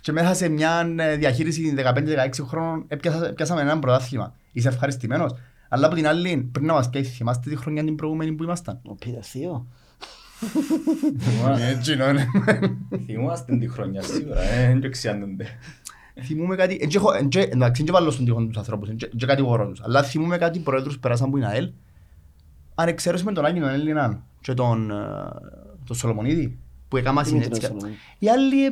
Και 0.00 0.12
μέσα 0.12 0.34
σε 0.34 0.48
μια 0.48 0.94
ε, 0.98 1.16
διαχείριση 1.16 1.74
15-16 1.76 2.44
χρόνων 2.46 2.84
έπιασα- 2.88 3.26
έπιασαμε 3.28 3.60
έναν 3.60 3.80
πρωτάθλημα. 3.80 4.34
Είσαι 4.52 4.68
ευχαριστημένος. 4.68 5.34
Αλλά 5.68 5.86
από 5.86 5.94
την 5.94 6.06
άλλη, 6.06 6.48
πριν 6.52 6.66
να 6.66 6.72
μας 6.72 6.90
πει, 6.90 7.02
θυμάστε 7.02 7.50
τη 7.50 7.56
χρονιά 7.56 7.84
την 7.84 7.94
προηγούμενη 7.96 8.32
που 8.32 8.42
ήμασταν. 8.42 8.80
Ο 8.84 8.94
Πίτερ 8.94 9.20
Θείο. 9.26 9.66
Έτσι 11.70 11.92
είναι. 11.92 12.26
Θυμούμαστε 13.06 13.56
τη 13.56 13.68
χρονιά 13.68 14.02
σίγουρα, 14.02 14.40
ε, 14.42 14.66
δεν 14.66 14.80
το 14.80 14.88
ξιάνονται. 14.88 15.46
Θυμούμαι 16.22 16.56
κάτι, 16.56 16.78
εν 16.80 16.88
και 16.88 16.96
έχω- 16.96 17.12
εν 17.12 17.28
και- 17.28 17.40
εντάξει, 17.40 17.80
εν 17.80 17.86
και 17.86 17.92
βάλω 17.92 18.10
στον 18.10 18.24
τοίχο 18.24 18.44
τους 18.46 18.56
ανθρώπους, 18.56 18.88
εν 18.88 18.96
και- 18.96 19.06
εν 19.12 19.18
και 19.18 19.26
κατηγορώ 19.26 19.68
τους. 19.68 19.80
Αλλά 19.82 20.02
θυμούμαι 20.02 20.38
κάτι 20.38 20.58
πρόεδρους 20.58 20.94
που 20.94 21.00
περάσαν 21.00 21.30
που 21.30 21.36
είναι 21.36 21.46
ΑΕΛ. 21.46 21.70
Αν 22.74 22.88
εξαιρέσουμε 22.88 23.32
τον 23.32 23.44
Άγιο 23.44 23.62
τον 23.62 23.70
Έλληνα 23.70 24.22
και 24.40 24.54
τον, 24.54 24.90
ε, 24.90 24.94
τον 25.84 25.96
Σολομονίδη, 25.96 26.58
που 26.88 26.96
έκανα 26.96 27.22
Δημήτρη 27.22 27.44
συνέτσια. 27.44 27.68
Σολομονίδη; 27.68 27.98
Οι 28.18 28.28
άλλοι 28.28 28.64
ε, 28.64 28.70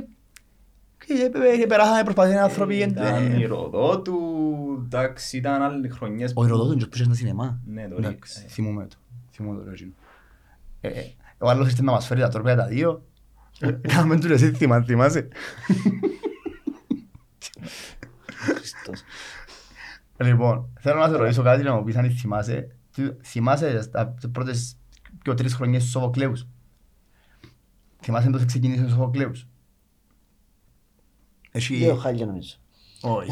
ε, 1.59 1.63
ε, 1.63 1.67
περάσανε, 1.67 2.03
προσπαθούν 2.05 2.37
άνθρωποι. 2.37 2.81
ε, 2.83 2.85
Ήταν 2.87 3.33
ε, 3.33 3.39
η 3.39 3.45
Ροδότου, 3.47 4.19
εντάξει, 4.85 5.37
ήταν 5.37 5.63
άλλες 5.63 5.93
χρονιές 5.93 6.33
Ο 6.37 6.45
Ηρωδότον 6.45 6.79
και 6.79 6.87
πήγε 6.87 7.05
στα 7.05 7.15
σινεμά. 7.15 7.61
Ναι, 7.67 7.89
το 7.89 7.95
Εντάξει, 7.99 8.11
ρίξε. 8.13 8.45
θυμούμαι 8.49 8.87
το. 8.87 8.97
Θυμούμαι 9.31 9.63
το 9.63 9.71
ρέγινο. 9.71 9.91
Ε, 10.81 10.89
ε, 10.89 11.03
Ο 11.39 11.49
άλλος 11.49 11.69
ήρθε 11.69 11.83
να 11.83 11.93
μας 11.93 12.07
φέρει 12.07 12.21
τα 12.21 12.29
τρόπια 12.29 12.57
τα 12.57 12.67
δύο. 12.67 13.03
Κάμε 13.81 14.19
του 14.19 14.33
εσύ 14.33 14.53
θυμά- 14.53 14.85
θυμάσαι; 14.87 15.29
Χριστός. 18.55 19.03
Λοιπόν, 20.17 20.69
θέλω 20.81 20.99
να 20.99 21.09
σε 21.09 21.17
ρωτήσω 21.17 21.43
κάτι 21.43 21.63
να 21.63 21.75
μου 21.75 21.85
πεις 21.85 21.97
αν 21.97 22.11
θυμάσαι. 22.11 22.77
Τι- 22.93 23.13
Θυμάσαι 23.23 23.83
στα 23.83 24.15
πρώτες 24.33 24.77
και 25.23 25.35
τρεις 25.35 25.55
χρονιές 25.55 25.85
του 25.85 25.91
Σοφοκλέους. 25.91 26.47
Θυμάσαι 28.03 28.31
πώς 28.31 28.45
ξεκίνησε 28.45 28.85
ο 28.85 28.89
Σοφοκλέους. 28.89 29.47
Έχει... 31.51 31.77
Δύο 31.77 31.97
χάλια 31.97 32.27
νομίζω. 32.27 32.55
Όχι. 33.01 33.31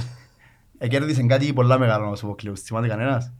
Εκέρδισε 0.78 1.22
κάτι 1.22 1.52
πολλά 1.52 1.78
μεγάλο 1.78 2.10
ο 2.10 2.16
Σοφοκλέους. 2.16 2.60
Θυμάται 2.60 2.88
κανένας; 2.88 3.32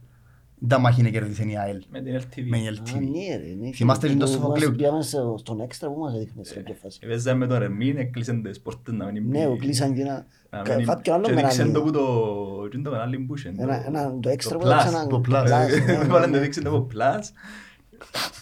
Ήταν 0.63 0.81
μάχη 0.81 1.01
να 1.01 1.09
κέρδισε 1.09 1.43
η 1.43 1.57
ΑΕΛ. 1.57 1.81
Με 1.89 2.01
την 2.01 2.15
LTV. 2.19 2.43
Με 2.47 2.57
η 2.57 2.67
Α, 2.67 2.71
LTV. 2.71 2.93
ναι, 2.99 3.35
ρε, 3.35 3.53
ναι. 3.61 3.71
Θυμάστε 3.73 4.07
Και 4.07 4.13
το 4.15 4.25
που 4.25 4.31
Σοφοκλέου. 4.31 4.67
μας 4.69 4.77
Πήγαμε 4.77 5.01
στο- 5.01 5.35
στον 5.39 5.59
έξτρα 5.61 5.89
που 5.91 5.99
μας 5.99 6.13
έδειχνε 6.15 6.43
σε 6.43 6.53
κάποια 6.53 6.75
φάση. 6.81 6.99
Έπαιζα 7.01 7.35
με 7.35 7.47
τον 7.47 7.57
Ρεμίν, 7.57 7.97
έκλεισαν 7.97 8.41
τις 8.43 8.59
πόρτες 8.59 8.93
να 8.93 9.11
μην 9.11 9.23
Ναι, 9.29 9.47
ο 9.47 9.55
κλείσαν 9.57 9.93
και 9.93 10.01
ένα... 10.01 10.25
να 10.49 10.61
κα- 10.61 10.75
μην- 10.75 10.85
Κάποιο 10.85 11.13
άλλο 11.13 11.23
και 11.23 11.33
με 11.33 11.39
έναν 11.39 11.51
έδειξαν 11.51 11.73
το 11.73 11.81
που 11.81 11.87
είδα. 11.87 11.97
το... 11.97 12.67
τι 12.69 12.75
είναι 12.77 12.83
το 12.85 12.91
κανάλι 12.91 13.17
που 13.19 13.35
είχε, 13.37 13.53
Ένα- 13.57 13.77
το- 13.77 13.83
ένα- 13.87 14.17
το 14.19 14.29
έξτρα 14.29 14.57
το 14.57 14.65
που 14.65 14.71
Plus. 14.71 14.79
έδειξαν 14.79 15.07
το 15.09 15.21
Plus. 15.29 15.43
Plus, 15.43 15.85
ναι, 15.87 15.97
ναι, 15.97 16.03
Βάλαν 16.03 16.31
το 16.31 16.37
ναι. 16.37 16.43
δείξαν 16.43 16.63
το 16.63 16.87
Plus. 16.93 17.21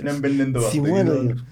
Είναι 0.01 0.13
μπαίνουν 0.13 0.51
το 0.53 0.59
Θυμούμαι 0.61 1.03
το 1.03 1.11
αυτοκίνητο. 1.11 1.23
ίδιο. 1.23 1.43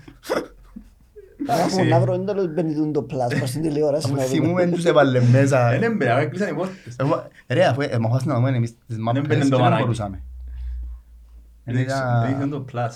Άρα 1.47 1.65
μου 1.69 1.85
να 1.89 1.99
βρω 1.99 2.13
έντολο 2.13 2.45
μπαινιτούν 2.47 2.91
το 2.93 3.01
πλάσ 3.01 3.39
πας 3.39 3.49
στην 3.49 3.61
τηλεόραση 3.61 4.05
Αφού 4.05 4.15
να 4.15 4.25
δούμε. 4.25 4.35
θυμούμε 4.41 4.67
τους 4.67 4.85
έβαλε 4.85 5.21
μέσα. 5.31 5.71
Ε, 5.71 5.77
ναι, 5.77 5.89
μπε, 5.89 6.09
άρα 6.11 6.19
έκλεισαν 6.21 6.49
οι 6.49 6.53
πόρτες. 6.53 6.95
Εγώ- 6.99 7.27
Ρε, 7.47 7.65
αφού 7.65 7.81
ε, 7.81 7.97
μαχόμαστε 7.97 8.29
να 8.29 8.35
δούμε 8.35 8.49
εμείς 8.49 8.73
τις 8.87 8.97
μάπες 8.97 9.21
μπαίνουν 9.27 9.43
και 9.43 9.49
το 9.49 9.55
δεν 9.55 9.65
μανάκι. 9.65 9.81
μπορούσαμε. 9.81 10.21
Ε, 11.63 11.71
Έδειξαν 11.71 11.97
ήταν- 11.99 12.23
έδειξαν 12.23 12.49
το 12.49 12.65
Plus. 12.71 12.91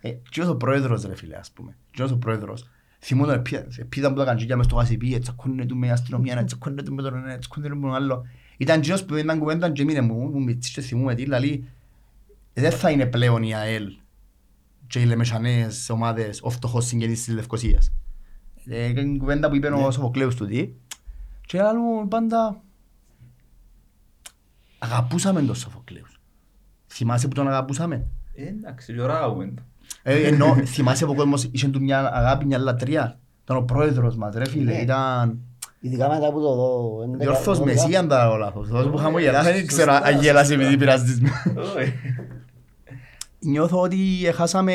Ε, 0.00 0.10
και 0.10 0.40
ως 0.40 0.48
ο 0.48 0.56
πρόεδρος 0.56 1.02
ρε 1.04 1.16
φίλε 1.16 1.36
ας 1.36 1.50
πούμε. 1.50 1.76
Και 1.90 2.02
ως 2.02 2.10
ο 2.10 2.16
πρόεδρος. 2.18 2.68
Θυμούν 3.00 3.30
ότι 3.30 3.58
πήγαν 3.88 4.12
που 4.12 4.18
τα 4.18 4.24
καντζίκια 4.24 4.56
μες 4.56 4.66
στο 4.66 4.76
γασιπί, 4.76 5.18
τσακώνε 5.18 5.66
του 5.66 5.76
με 5.76 5.90
αστυνομία, 5.90 6.44
τσακώνε 6.44 6.82
του 6.82 6.94
με 6.94 7.02
τον 7.02 7.14
ένα, 7.16 7.38
τσακώνε 7.38 7.68
του 7.68 7.76
με 7.76 7.80
τον 7.86 7.94
άλλο. 7.94 8.26
Ήταν 8.56 8.80
κοινός 8.80 9.04
που 9.04 9.14
ήταν 9.16 9.38
κουβέντα 9.38 9.70
και 9.70 9.84
μείνε 9.84 10.00
μου, 10.00 10.14
μου 10.30 10.42
μητσής 10.42 10.74
και 10.74 10.80
θυμούμε 10.80 11.14
τι, 11.14 11.26
λαλεί, 11.26 11.68
δεν 12.52 12.70
θα 12.72 12.90
είναι 12.90 13.06
πλέον 13.06 13.42
η 13.42 13.54
ΑΕΛ 13.54 13.92
και 14.86 15.00
οι 15.00 15.04
λεμεσανές 15.04 15.90
ομάδες 15.90 16.40
ο 16.42 16.50
φτωχός 16.50 16.86
συγγενής 16.86 17.24
της 17.24 17.34
Λευκοσίας. 17.34 17.92
Ε, 18.66 18.84
Είναι 18.84 19.16
κουβέντα 19.18 19.48
που 19.48 19.54
είπε 19.56 19.68
ο 19.68 19.90
Σοφοκλέους 19.90 20.34
του 20.34 20.46
τι. 20.46 20.70
Και 21.46 21.60
άλλο 21.62 22.06
πάντα 22.08 22.62
αγαπούσαμε 24.78 25.42
τον 25.42 25.54
Σοφοκλέους. 25.54 26.13
Θυμάσαι 26.94 27.28
που 27.28 27.34
τον 27.34 27.48
αγαπούσαμε; 27.48 28.06
Ε, 28.34 28.46
εντάξει, 28.48 28.92
και 28.94 29.00
ώρα 29.00 29.20
ακούμε 29.24 29.52
το. 29.56 29.62
Ε, 30.02 30.26
ενώ 30.26 30.56
θυμάσαι 30.64 31.04
που 31.04 31.10
ο 31.10 31.14
κόσμος 31.14 31.48
είχε 31.52 31.68
του 31.68 31.80
μια 31.82 32.10
αγάπη, 32.14 32.44
μια 32.46 32.58
λατρεία. 32.58 33.18
Ήταν 33.44 33.56
ο 33.56 33.62
πρόεδρος 33.62 34.16
μας 34.16 34.34
ρε 34.34 34.48
φίλε, 34.48 34.72
Ναι. 34.72 34.78
ήταν 34.80 35.38
Ειδικά 35.80 36.08
μετά 36.08 36.32
που 36.32 36.40
το 36.40 36.54
δω. 36.54 37.02
έντεκα- 37.04 37.18
διόρθος 37.24 37.58
δώδεκα. 37.58 37.82
Μεσσία 37.82 37.98
αν 38.00 38.08
τα 38.08 38.36
λάθος. 38.36 38.68
Τόσο 38.68 38.90
που 38.90 38.98
Ε, 38.98 39.00
χαμογελάς, 39.00 39.44
δεν 39.44 39.66
ξέρω 39.66 39.92
σωστά, 39.92 40.06
αν 40.08 40.20
γέλασε 40.20 40.46
σωστά. 40.46 40.62
επειδή 40.62 40.76
πειράζεις 40.78 41.20
με. 41.20 41.28
Όχι. 41.76 41.92
Νιώθω 43.38 43.80
ότι 43.80 44.26
έχασαμε, 44.26 44.74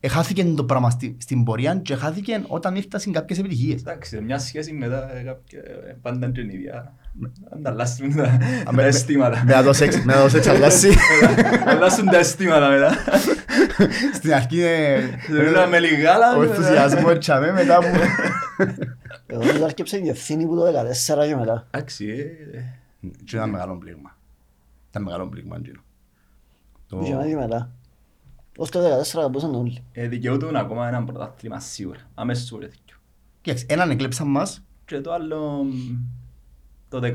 έχάθηκε 0.00 0.44
το 0.44 0.64
πράγμα 0.64 0.90
στη- 0.90 1.16
στην 1.20 1.44
πορεία 1.44 1.74
και 1.76 1.92
έχάθηκε 1.92 2.42
όταν 2.46 2.74
ήρθαν 2.76 3.12
κάποιες 3.12 3.38
επιτυχίες. 3.38 3.80
Εντάξει, 3.80 4.20
μια 4.20 4.38
σχέση 4.38 4.72
μετά 4.72 5.16
ε, 5.16 5.22
κάποια- 5.22 5.60
ε, 5.88 5.96
πάντα 6.02 6.26
είναι 6.26 6.34
την 6.34 6.50
ίδια. 6.50 6.94
Ανταλλάσσουν 7.54 8.16
τα 8.16 8.38
τα 8.64 8.72
με- 8.72 8.82
αισθήματα. 8.82 9.44
Με 9.44 9.62
το 9.62 9.72
σεξ, 9.72 10.04
με 10.04 10.12
το 10.12 10.28
σεξ 10.28 10.46
αλλάσει. 10.48 10.90
Αλλάσσουν 11.66 12.06
τα 12.06 12.18
αισθήματα 12.18 12.68
μετά. 12.68 12.94
Στην 14.14 14.34
αρχή 14.34 14.60
ε, 14.62 15.00
Θέλω 15.26 15.66
με 15.68 15.78
λιγάλα. 15.78 16.36
ο 16.36 16.42
ενθουσιασμός 16.42 17.18
τσάμε 17.18 17.52
μετά 17.52 17.78
που... 17.78 17.86
Εγώ 19.26 19.40
του 19.58 19.64
άρκεψε 19.64 19.96
η 19.98 20.08
ευθύνη 20.08 20.46
που 20.46 20.54
το 20.56 20.62
14 21.22 21.26
και 21.28 21.36
μετά. 21.36 21.66
Εντάξει, 21.70 22.06
ε, 22.52 22.58
Και 23.24 23.36
ήταν 23.36 23.50
μεγάλο 23.50 23.74
πλήγμα. 23.76 24.16
Ήταν 24.90 25.02
μεγάλο 25.02 25.26
πλήγμα. 25.28 25.56
εκείνο. 25.56 25.80
Το- 26.88 26.96
Που 26.96 27.04
και 27.04 27.14
μετά 27.14 27.26
και 27.28 27.36
μετά. 27.36 27.70
Ως 28.56 28.70
το 28.70 28.80
14 28.80 29.18
αγαπούσαν 29.18 29.52
τον 29.52 29.60
όλοι. 29.60 29.84
ε, 29.92 30.08
δικαιούτουν 30.08 30.56
ακόμα 30.56 30.88
έναν 30.88 31.04
πρωτάθλημα 31.06 31.60
σίγουρα. 31.60 31.98
Αμέσως 32.14 32.44
σίγουρα 32.44 32.66
τέτοιο. 32.66 32.96
Κοίταξε, 33.40 33.66
έναν 33.68 33.90
εκλέψαν 33.90 34.28
μας 34.28 34.62
Και 34.84 35.00
το 35.00 35.12
άλλο, 35.12 35.64
το 36.90 37.00
10 37.02 37.12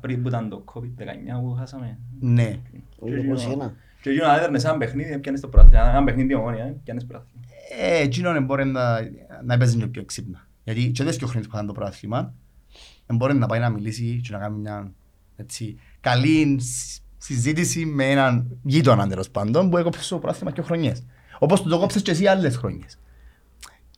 πριν 0.00 0.22
που 0.22 0.28
ήταν 0.28 0.48
το 0.48 0.64
COVID-19 0.74 1.40
που 1.40 1.54
χάσαμε. 1.58 1.98
Ναι. 2.20 2.58
Ο 2.98 3.06
21. 3.06 3.70
Και 4.02 4.10
εκείνο 4.10 4.26
να 4.26 4.36
έδερνες 4.36 4.64
ένα 4.64 4.76
παιχνίδι, 4.76 5.18
πιάνεις 5.18 5.40
το 5.40 5.48
πρωτάθλημα. 5.48 5.88
Ένα 5.90 6.04
παιχνίδι 6.04 6.34
ομόνια, 6.34 6.64
ε, 6.64 6.76
πιάνεις 6.84 7.06
πρωτάθλημα. 7.06 7.40
Ε, 7.80 8.02
εκείνον 8.02 8.44
μπορεί 8.44 8.64
να, 8.64 9.00
να 9.44 9.58
παίζει 9.58 9.76
και 9.78 9.86
πιο 9.86 10.04
ξύπνα. 10.04 10.46
Γιατί 10.64 10.90
και 10.90 11.04
τις 11.04 11.16
δύο 11.16 11.26
χρόνες 11.26 11.46
που 11.46 11.52
είχαν 11.54 11.66
το 11.66 11.72
πρωτάθλημα, 11.72 12.34
μπορεί 13.06 13.34
να 13.34 13.46
πάει 13.46 13.60
να 13.60 13.70
μιλήσει 13.70 14.20
και 14.24 14.32
να 14.32 14.38
κάνει 14.38 14.58
μια 14.58 14.92
έτσι, 15.36 15.76
καλή 16.00 16.60
σ- 16.60 17.02
συζήτηση 17.18 17.84
με 17.84 18.10
έναν 18.10 18.58
γείτονα 18.62 19.08
τέλος 19.08 19.30
πάντων 19.30 19.70
που 19.70 19.76
έκοψε 19.76 20.02
στο 20.02 20.18
πρωτάθλημα 20.18 20.50
και 20.52 20.62
χρονιές. 20.62 21.04
Όπως 21.38 21.62
του 21.62 21.68
το 21.68 21.78
κόψες 21.78 22.02
και 22.02 22.10
εσύ 22.10 22.26
άλλες 22.26 22.56
χρονιές. 22.56 22.98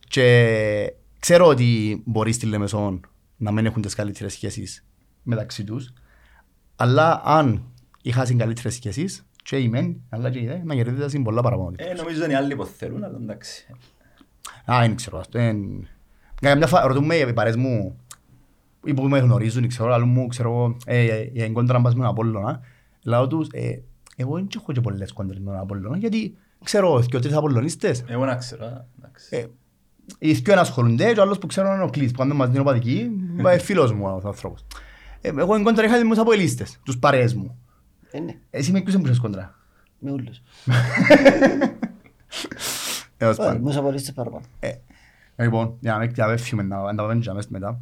Και 0.08 0.92
ξέρω 1.18 1.46
ότι 1.46 2.02
μπορεί 2.04 2.32
στη 2.32 2.46
Λεμεσόν 2.46 3.00
να 3.36 3.52
μην 3.52 3.66
έχουν 3.66 3.82
τις 3.82 3.94
καλύτερες 3.94 4.32
σχέσεις 4.32 4.84
μεταξύ 5.24 5.64
τους, 5.64 5.92
αλλά 6.76 7.22
αν 7.24 7.62
είχαν 8.02 8.36
καλύτερες 8.36 8.74
σχέσεις, 8.74 9.24
και 9.42 9.56
οι 9.58 9.68
μεν, 9.68 9.96
αλλά 10.08 10.30
και 10.30 10.38
οι 10.38 10.46
δε, 10.46 10.58
να 10.64 10.74
κερδίζουν 10.74 11.22
πολλά 11.22 11.42
παραπάνω. 11.42 11.72
Ε, 11.76 11.92
νομίζω 11.94 12.24
είναι 12.24 12.32
οι 12.32 12.36
άλλοι 12.36 12.56
που 12.56 12.64
θέλουν, 12.64 13.04
αλλά 13.04 13.18
εντάξει. 13.22 13.66
Α, 14.72 14.78
δεν 14.80 14.94
ξέρω 14.96 15.18
αυτό. 15.18 15.38
εν- 15.38 15.88
Καμιά 16.40 16.66
φορά 16.66 16.86
ρωτούμε 16.86 17.14
οι 17.14 17.32
παρέες 17.32 17.56
μου 17.56 17.98
ή 18.84 18.94
που 18.94 19.02
με 19.08 19.18
γνωρίζουν, 19.18 19.68
ξέρω, 19.68 19.92
αλλά 19.92 20.04
μου, 20.04 20.26
ξέρω, 20.26 20.48
εγώ, 20.50 20.76
ε, 20.86 21.22
για 21.32 21.50
κόντρα 21.50 21.78
μας 21.78 21.94
με 21.94 22.00
τον 22.00 22.08
Απόλλωνα, 22.10 22.60
λέω 23.02 23.26
τους, 23.26 23.48
ε, 23.52 23.80
εγώ 24.16 24.34
δεν 24.34 24.48
έχω 24.56 24.72
και 24.72 24.80
πολλές 24.80 25.12
κόντρες 25.12 25.38
με 25.38 25.44
τον 25.50 25.58
Απόλλωνα, 25.60 25.96
γιατί 25.96 26.36
ξέρω 26.64 27.02
και 27.10 27.18
τρεις 27.18 27.34
Απολλωνίστες, 27.34 28.04
Εγώ 28.06 28.24
να 28.24 28.34
ξέρω, 28.36 28.64
α, 28.66 28.84
εντάξει. 28.98 29.36
ε, 29.36 29.44
οι 30.18 30.32
δυο 30.32 30.52
είναι 30.52 30.60
ασχολούνται 30.60 31.12
και 31.12 31.18
ο 31.18 31.22
άλλος 31.22 31.38
που 31.38 31.46
ξέρω 31.46 31.74
είναι 31.74 31.82
ο 31.82 31.88
Κλής, 31.90 32.10
που 32.12 32.22
αν 32.22 32.28
δεν 32.28 32.36
μας 32.36 32.46
δίνει 32.48 32.58
οπαδική, 32.60 33.10
είναι 33.38 33.58
φίλος 33.58 33.92
μου 33.92 34.04
ο 34.04 34.08
άνθρωπος. 34.28 34.64
Ε, 35.26 35.28
εγώ 35.38 35.54
εν 35.54 35.62
κόντρα 35.62 35.84
είχα 35.84 35.96
με 36.04 36.08
τους 36.08 36.18
Αποελίστες, 36.18 36.80
τους 36.84 36.98
παρέες 36.98 37.34
μου. 37.34 37.58
Ε, 38.10 38.20
ναι, 38.20 38.38
Εσύ 38.50 38.72
με 38.72 38.80
ποιους 38.82 38.94
εμπούσες 38.94 39.18
κόντρα; 39.18 39.54
με 39.98 40.10
όλους. 40.10 40.42
Έως 43.16 43.38
Όχι, 43.38 43.48
πάντων. 43.48 43.62
μου 43.62 43.78
απολύστες 43.78 44.14
παραπάνω. 44.14 44.44
Ε, 44.60 44.72
Λοιπόν, 45.36 45.76
για 45.80 45.92
να 45.92 45.98
μην 45.98 46.12
διαβεύσουμε 46.14 46.62
να 46.62 46.82
να 46.82 46.94
τα 46.94 47.06
πάμε 47.06 47.20
και 47.20 47.30
αμέσως 47.30 47.50
μετά. 47.50 47.80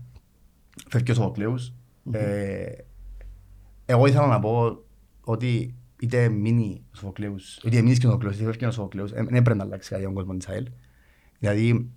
Φεύγει 0.89 1.11
ο 1.11 1.15
Σοφοκλέους. 1.15 1.73
Ε, 2.13 2.65
Εγώ 3.87 4.07
ήθελα 4.07 4.27
να 4.27 4.41
πω 4.41 4.83
ότι 5.21 5.75
είτε 6.01 6.29
μείνει 6.29 6.85
ο 6.93 6.97
Σοφοκλέους, 6.97 7.57
είτε 7.65 7.81
μείνεις 7.83 7.99
και 7.99 8.07
ο 8.07 8.09
Σοφοκλέους, 8.11 8.37
είτε 8.37 8.45
φεύγει 8.45 8.65
ο 8.65 8.71
Σοφοκλέους, 8.71 9.11
ε, 9.13 9.23
δεν 9.31 9.43
πρέπει 9.43 9.59
να 9.59 9.65
αλλάξει 9.65 9.91
κάτι 9.91 10.05
ο 10.05 10.13
κόσμος 10.13 10.37
της 10.37 10.49
ΑΕΛ. 10.49 10.67
Δηλαδή, 11.39 11.91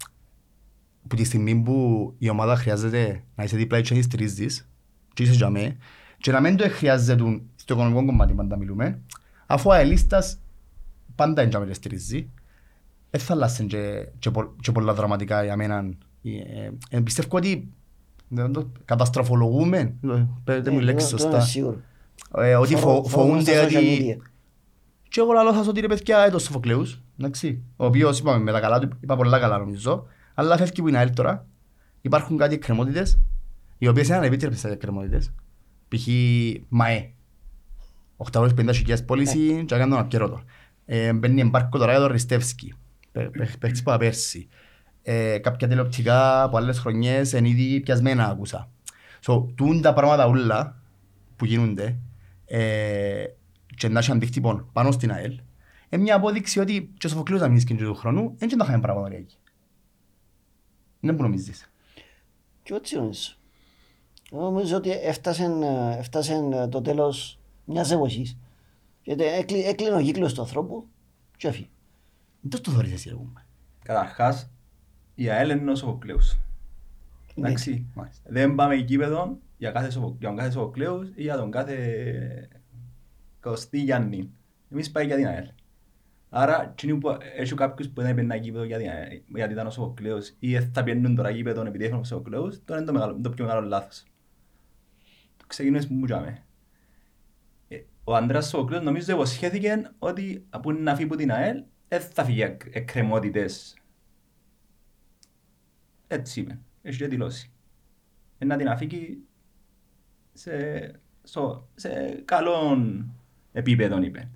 που 1.08 1.16
τη 1.16 1.24
στιγμή 1.24 1.56
που 1.56 2.14
η 2.18 2.30
ομάδα 2.30 2.56
χρειάζεται 2.56 3.24
να 3.36 3.44
είσαι 3.44 3.58
δίπλα 3.58 3.82
και 3.82 3.96
να 3.96 4.02
στηρίζεις, 4.02 4.70
και 5.16 5.24
είσαι 5.24 5.34
για 5.34 5.50
μέ, 5.50 5.78
και 6.18 6.32
να 6.32 6.40
μην 6.40 6.56
το 6.58 6.70
χρειάζεται 6.70 7.42
στο 7.56 7.74
οικονομικό 7.74 8.06
κομμάτι 8.06 8.34
πάντα 8.34 8.58
μιλούμε, 8.58 9.00
αφού 9.46 9.70
ο 9.70 9.74
αελίστας 9.74 10.40
πάντα 11.16 11.42
είναι 11.42 11.50
για 11.50 11.60
μέ 11.60 11.66
και 11.66 11.74
στηρίζει, 11.74 12.30
δεν 13.10 13.22
θα 13.22 13.34
αλλάσουν 13.34 13.68
και, 13.68 14.08
και, 14.20 14.32
πο- 14.32 14.56
και 14.62 14.72
πολλά 14.72 14.94
δραματικά 14.94 15.44
για 15.44 15.56
μένα. 15.56 15.90
Ε, 16.24 16.70
ε, 16.90 17.00
πιστεύω 17.00 17.38
ότι 17.38 17.70
δεν 18.28 18.52
το 18.52 18.72
καταστροφολογούμε, 18.86 19.78
ε, 20.04 20.26
πέτε 20.44 20.72
μου 20.72 20.78
η 20.78 20.82
Ε, 20.82 20.84
λέξη 20.86 21.10
το- 21.10 21.18
το 21.18 21.24
είναι 21.24 21.32
σωστά, 21.32 21.46
σίγουρο. 21.52 21.80
ε, 22.38 22.56
ότι 22.56 22.76
Φοβο- 22.76 23.04
φο, 23.04 23.10
φοβούμαι 23.10 23.42
στα 23.42 23.52
φοβούνται 23.54 23.76
social 23.76 23.78
ότι... 23.78 24.18
media. 24.20 24.30
Και 25.10 25.20
εγώ 25.22 25.32
λαλώ 25.34 25.54
σας 25.54 25.68
ότι 25.68 25.80
ρε 25.82 25.88
παιδιά 25.88 26.20
ε, 26.26 26.30
το 26.30 26.40
Σοφοκλέους, 26.40 27.02
εντάξει, 27.20 27.62
ο 27.76 27.86
οποίος 27.86 28.20
είπαμε 28.20 28.44
με 28.44 28.52
τα 28.52 28.60
καλά 28.60 28.80
του, 28.80 28.90
είπα 29.00 29.16
πολλά 29.16 29.40
καλά 29.40 29.58
νομίζω, 29.58 30.06
αλλά 30.34 30.58
φεύγει 30.58 30.82
που 30.82 30.88
είναι 30.88 30.98
ΑΕΛ 30.98 31.14
τώρα, 31.14 31.46
υπάρχουν 32.02 32.38
κάτι 32.38 32.54
εκκρεμότητες, 32.54 33.20
οι 33.78 33.88
οποίες 33.88 34.08
είναι 34.08 34.18
ανεπίτρεπτες 34.18 34.64
οι 34.64 34.68
εκκρεμότητες, 34.68 35.32
π.χ. 35.88 36.08
ΜΑΕ, 36.68 37.12
850.000 38.32 39.06
πώληση 39.06 39.64
και 39.66 39.76
έκανε 39.76 39.90
τον 39.92 40.00
απκαιρότο. 40.00 40.44
Ε, 40.86 41.14
μπαίνει 41.14 41.42
εμπάρκο 41.42 41.78
τώρα 41.78 41.92
για 41.92 42.02
τον 42.02 42.12
Ριστεύσκι, 42.12 42.74
Παι- 43.12 43.30
παι- 43.38 43.58
παίχτης 43.58 43.84
που 43.84 43.90
είπα 43.90 43.98
πέρσι. 43.98 44.48
Ε, 45.02 45.38
κάποια 45.38 45.68
τηλεοπτικά 45.68 46.44
από 46.44 46.58
άλλες 46.58 46.80
χρονιές 46.80 47.32
είναι 47.32 47.50
ήδη 47.50 47.80
πιασμένα 47.80 48.30
άκουσα. 48.30 48.70
So, 49.26 49.46
τούν 49.56 49.82
τα 49.82 49.94
πράγματα 49.94 50.26
όλα 50.26 50.82
που 51.36 51.46
γίνονται 51.46 51.98
ε, 52.46 53.26
και 53.76 53.88
να 53.88 54.00
έχει 54.00 54.12
αντίκτυπο 54.12 54.70
πάνω 54.74 54.92
στην 54.92 55.12
ΑΕΛ 55.12 55.40
είναι 55.90 56.02
μια 56.02 56.16
απόδειξη 56.16 56.60
ότι 56.60 56.94
και 56.98 57.08
ο 57.08 57.10
Σοφοκλέος 57.10 57.42
να 57.42 57.48
μείνεις 57.48 57.64
και 57.64 57.76
του 57.76 57.96
χρόνου 57.96 58.36
δεν 58.38 58.50
τα 58.50 58.58
είχαμε 58.62 58.80
παραπονοριακή. 58.80 59.38
Είναι 61.00 61.14
που 61.14 61.22
νομίζεις. 61.22 61.72
Και 62.64 62.74
έτσι 62.74 62.96
νομίζω. 62.96 63.36
Εγώ 64.32 64.42
νομίζω 64.44 64.78
ότι 64.78 64.92
έφτασε, 64.92 65.52
έφτασε 65.98 66.68
το 66.72 66.82
τέλος 66.82 67.40
μιας 67.66 67.92
εποχής. 67.92 68.38
Γιατί 69.04 69.24
έκλει- 69.24 69.66
έκλεινε 69.66 69.96
ο 69.96 70.02
κύκλος 70.02 70.34
του 70.34 70.42
ανθρώπου 70.42 70.88
και 71.38 71.48
έφυγε. 71.48 71.68
Δεν 72.42 72.62
το 72.62 72.72
θεωρείς 72.72 72.92
εσύ 72.94 73.10
εγώ. 73.10 73.32
Καταρχάς, 73.84 74.50
η 75.16 75.30
ΑΕΛ 75.30 75.50
είναι 75.50 75.72
ο 75.72 75.76
Σοφοκλέους. 75.76 76.38
Ναι. 77.36 77.48
Εντάξει. 77.48 77.86
Μάλιστα. 77.94 78.30
Δεν 78.32 78.56
πάμε 78.56 78.76
γήπεδο 78.76 79.38
για, 79.58 79.72
κάθε 79.72 79.90
Σοφο- 79.90 80.16
για 80.20 80.28
τον 80.28 80.38
κάθε 80.38 80.52
Σοφοκλέους 80.52 81.08
ή 81.16 81.22
για 81.22 81.38
τον 81.38 81.52
κάθε 81.52 82.50
Κωστή 83.42 83.80
Γιάννη. 83.82 84.30
Εμείς 84.72 84.92
πάει 84.92 85.06
για 85.06 85.16
την 85.16 85.28
ΑΕΛ. 85.28 85.48
Άρα, 86.30 86.64
εκείνοι 86.64 86.98
που 86.98 87.18
έχει 87.38 87.54
κάποιους 87.56 87.88
που 87.90 88.02
δεν 88.02 88.10
έπαιρναν 88.12 88.40
γήπεδο 88.44 88.64
για 88.64 88.78
την 88.78 88.90
ΑΕΛ, 88.90 89.22
γιατί 89.36 89.54
ήταν 89.54 89.68
ο 89.68 89.70
Σοφοκλέους 89.70 90.34
ή 90.40 90.60
θα 90.62 90.84
πιένουν 90.84 91.16
τώρα 91.16 91.30
γήπεδο 91.30 91.66
επειδή 91.66 91.86
έχουν 91.86 92.00
ο 92.00 92.04
Σοφοκλέους, 92.04 92.56
τότε 92.66 92.76
είναι 92.76 92.86
το, 92.86 92.94
μεγάλο, 92.94 93.18
το 93.22 93.30
πιο 93.30 93.46
μεγάλο 93.46 93.68
λάθος. 93.68 94.04
Ξεκινούμε 95.48 95.86
που 95.86 96.06
τζάμε. 96.06 96.44
Ε, 97.68 97.82
Ο 98.04 98.16
Ανδρέας 98.16 98.48
Σοκλής 98.48 98.82
νομίζω 98.82 99.14
υποσχέθηκε 99.14 99.92
ότι 100.00 100.46
από 100.50 100.72
να 100.72 100.92
φύγει 100.96 101.06
από 101.08 101.16
την 101.16 101.32
ΑΕΛ 101.32 101.64
δεν 101.88 102.02
θα 102.02 102.24
φύγει 102.24 102.42
εκ- 102.42 102.76
εκκρεμότητες. 102.76 103.78
Έτσι 106.08 106.40
είπε. 106.40 106.60
Έχει 106.82 106.98
και 106.98 107.08
δηλώσει. 107.08 107.52
Ε, 108.38 108.46
Να 108.46 108.56
την 108.58 108.68
αφήκει 108.70 109.18
σε, 110.34 110.52
στο, 111.24 111.70
σε 111.76 112.22
καλόν 112.26 113.10
επίπεδο 113.52 114.02
είπε. 114.02 114.30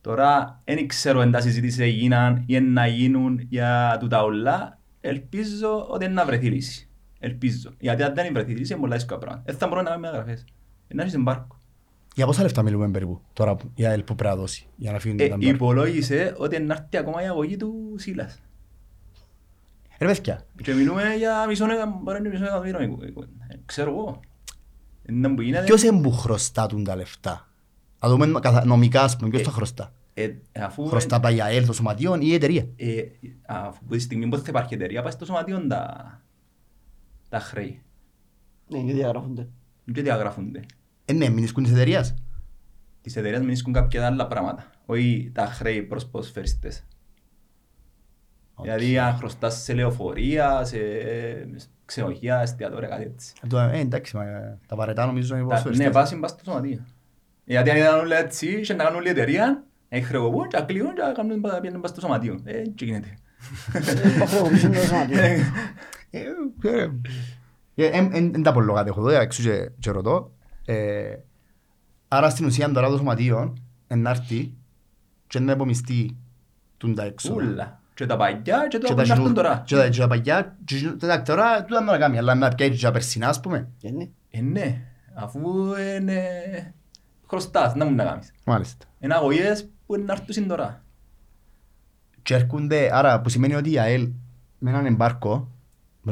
Τώρα 0.00 0.62
δεν 0.64 0.86
ξέρω 0.88 1.20
αν 1.20 1.30
τα 1.30 1.40
συζητήσεις 1.40 1.78
έγιναν 1.78 2.42
ή 2.46 2.54
εν 2.56 2.72
να 2.72 2.86
γίνουν 2.86 3.38
για 3.38 3.96
τούτα 4.00 4.22
όλα. 4.22 4.78
Ελπίζω 5.00 5.86
ότι 5.88 6.04
είναι 6.04 6.14
να 6.14 6.24
βρεθεί 6.24 6.50
λύση. 6.50 6.87
Ελπίζω. 7.18 7.70
Γιατί 7.78 8.02
αν 8.02 8.14
δεν 8.14 8.32
βρεθεί 8.32 8.52
λύση 8.52 8.72
είναι 8.72 8.80
πολλά 8.80 8.94
δύσκολα 8.94 9.18
πράγματα. 9.18 9.42
Δεν 9.46 9.56
θα 9.56 9.66
μπορούμε 9.66 9.82
να 9.88 9.90
κάνουμε 9.94 10.10
μεταγραφές. 10.10 10.44
Ε, 10.88 10.94
Να 10.94 11.02
έχεις 11.02 11.14
εμπάρκο. 11.14 11.56
Για 12.14 12.26
πόσα 12.26 12.42
λεφτά 12.42 12.62
μιλούμε 12.62 12.88
περίπου 12.90 13.20
τώρα 13.32 13.54
που- 13.56 13.70
για 13.74 13.90
ΕΛ 13.90 14.02
που 14.02 14.14
πρέπει 14.14 14.34
να 14.34 14.40
δώσει 14.40 14.66
για 14.76 14.92
να 14.92 14.98
φύγουν 14.98 15.18
Ε, 15.20 15.28
τα 15.28 15.36
μπάρ. 15.36 15.54
υπολόγισε 15.54 16.34
ότι 16.38 16.58
να 16.60 16.74
έρθει 16.74 16.96
ακόμα 16.96 17.22
η 17.22 17.26
αγωγή 17.26 17.56
του 17.56 17.94
Σίλας. 17.96 18.40
Ρε 20.00 20.06
παιδιά, 20.06 20.42
Και 20.62 20.72
μιλούμε 20.72 21.02
για 21.18 21.46
μισό 21.46 21.64
εκατομμύριο, 21.64 22.00
μπορεί 22.02 22.20
να 22.22 22.28
είναι 22.28 22.38
μισό 22.38 22.44
εκατομμύριο. 22.44 22.98
ε, 23.48 23.54
Ξέρω 23.66 23.90
εγώ. 23.90 24.20
Ε, 25.04 25.12
Να 25.12 25.28
μου 25.28 25.40
γίνεται. 25.40 25.64
ποιος 25.64 25.82
είναι 25.82 26.00
που 26.00 26.10
χρωστά 26.12 26.66
τούν 26.66 26.84
τα 26.84 26.96
λεφτά; 26.96 27.48
Να 28.00 28.08
δούμε 28.08 28.40
καθα- 28.40 28.64
νομικά 28.64 29.02
ας 29.02 29.16
πούμε, 29.16 29.28
ποιος 29.30 29.40
Ε, 29.42 29.44
το 29.44 29.50
χρωστά. 29.50 29.92
Ε, 30.14 30.30
αφού 30.60 30.86
Χρωστά 30.86 31.20
πάει 31.20 31.34
για 31.34 31.46
ΕΛ 31.46 31.66
το 31.66 31.72
σωματείο 31.72 32.14
ή 32.14 32.18
η 32.22 32.34
εταιρεία; 32.34 32.66
ε, 32.76 33.02
αφού 33.46 33.84
τη 33.90 33.98
στιγμή 33.98 34.28
που 34.28 34.36
θα 34.36 34.44
υπάρχει 34.48 34.74
εταιρεία, 34.74 35.02
πάει 35.02 35.12
στο 35.12 35.24
σωματείο 35.24 35.66
τα, 35.66 36.20
τα 37.28 37.38
χρέη. 37.38 37.82
Ναι, 38.68 38.78
και 38.78 38.92
διαγράφονται. 38.92 39.48
Και 39.92 40.02
διαγράφονται. 40.02 40.60
Ε, 41.04 41.12
ναι, 41.12 41.28
μην 41.28 41.44
ισκούν 41.44 41.62
της 41.62 41.72
εταιρείας. 41.72 42.14
Τις 43.00 43.16
εταιρείες 43.16 43.40
μην 43.40 43.48
ίσκουν 43.50 43.72
κάποια 43.72 44.06
άλλα 44.06 44.26
πράγματα. 44.26 44.70
Όχι 44.86 45.30
τα 45.34 45.46
χρέη 45.46 45.82
προς 45.82 46.06
ποδοσφαιριστές. 46.06 46.84
Δηλαδή 48.62 48.98
αν 48.98 49.14
χρωστάς 49.16 49.62
σε 49.62 49.74
λεωφορεία, 49.74 50.64
σε 50.64 50.78
ξενοδοχεία, 51.84 52.40
εστιατόρια, 52.40 52.88
κάτι 52.88 53.02
έτσι. 53.02 53.32
Ε, 53.42 53.46
το- 53.46 53.58
ε, 53.58 53.78
εντάξει, 53.78 54.16
μα, 54.16 54.24
ε, 54.24 54.58
τα 54.66 54.76
βαρετά 54.76 55.06
νομίζω 55.06 55.34
είναι 55.34 55.42
Τα- 55.42 55.48
ποδοσφαιριστές. 55.48 55.86
Ναι, 55.86 55.92
βάση 55.92 56.16
πας 56.18 56.30
στο 56.30 56.40
σωματείο. 56.44 56.84
Γιατί 57.44 57.70
αν 57.70 57.76
ήταν 57.76 57.98
όλα 57.98 58.16
έτσι, 58.16 58.60
και 58.60 58.74
να 58.74 58.84
κάνουν 58.84 58.98
όλη 58.98 59.08
η 59.08 59.10
εταιρεία, 59.10 59.64
έχει 59.88 60.04
χρεοκοπούν 60.04 60.48
και 60.48 60.62
κλείουν 60.66 60.94
και 60.94 61.02
κάνουν 61.14 61.40
πα- 61.40 61.60
πιένουν 61.60 61.80
πας 61.80 61.90
στο 61.90 62.00
σωματείο. 62.00 62.40
Ε, 62.44 62.58
έτσι 62.58 62.84
γίνεται. 62.84 63.14
Ε, 66.10 66.18
χρεοκοπήσουν 66.60 66.62
το 66.62 66.68
σωματείο. 66.70 67.00
Ε, 67.74 67.84
ε, 67.84 67.86
ε, 67.86 67.98
εν- 67.98 68.10
εν- 68.14 68.34
εν 68.34 68.42
τα 68.42 68.52
πω 68.52 68.60
λόγια 68.60 68.84
έχω 68.86 69.00
εδώ, 69.00 69.08
έξω 69.20 69.42
και- 69.42 69.70
και 69.78 69.90
ρωτώ. 69.90 70.30
Ε, 70.64 71.14
Άρα 72.10 72.30
στην 72.30 72.46
ουσία 72.46 72.70
τώρα 72.72 72.88
το 72.88 72.96
σωματείο 72.96 73.56
να 73.94 74.10
έρθει 74.10 74.52
και 75.26 75.38
να 75.38 75.52
επομιστεί 75.52 76.16
τούν 76.76 76.94
τα 76.94 77.02
έξω. 77.04 77.34
Ούλα. 77.34 77.80
Και 77.94 78.06
τα 78.06 78.16
παγιά 78.16 78.66
και 78.68 78.78
Και 78.78 78.78
το 78.78 78.86
τα 78.88 78.94
που 78.94 79.00
έρθουν 79.00 79.16
γινού- 79.20 79.34
τώρα. 79.34 79.62
και 79.66 79.76
τα- 79.76 79.88
και 79.88 79.98
τα 80.00 80.06
παγιά, 80.06 80.56
και- 80.64 80.78
και- 80.78 80.86
εντάξει, 81.02 81.24
τώρα 81.32 81.64
τούτα 81.64 81.80
να 81.80 81.90
τα 81.92 81.98
κάνει, 81.98 82.18
αλλά 82.18 82.34
να 82.34 82.48
πιάει 82.48 82.70
και 82.70 82.82
τα 82.84 82.90
περσινά, 82.90 83.28
ας 83.28 83.40
πούμε. 83.40 83.68
Γεννή. 83.78 84.12
Ε, 84.30 84.40
ναι. 84.40 84.82
Αφού 85.14 85.40
είναι 85.98 86.22
χρωστάς, 87.26 87.74
να 87.74 87.84
μου 87.84 87.94
να 87.94 88.04
κάνεις. 88.04 88.32
Μάλιστα. 88.44 88.86
Είναι 89.00 89.14
αγωγές 89.14 89.68
που 89.86 89.94
είναι 89.94 90.04
να 90.04 90.12
έρθουν 90.12 90.46
τώρα. 90.46 90.84
Και 92.22 92.34
έρχονται, 92.34 92.88
άρα 92.96 93.20
που 93.20 93.28
σημαίνει 93.28 93.54
ότι 93.54 93.70
η 93.70 93.78
ΑΕΛ 93.78 94.08
με 94.58 94.70
έναν 94.70 94.86
εμπάρκο, 94.86 95.50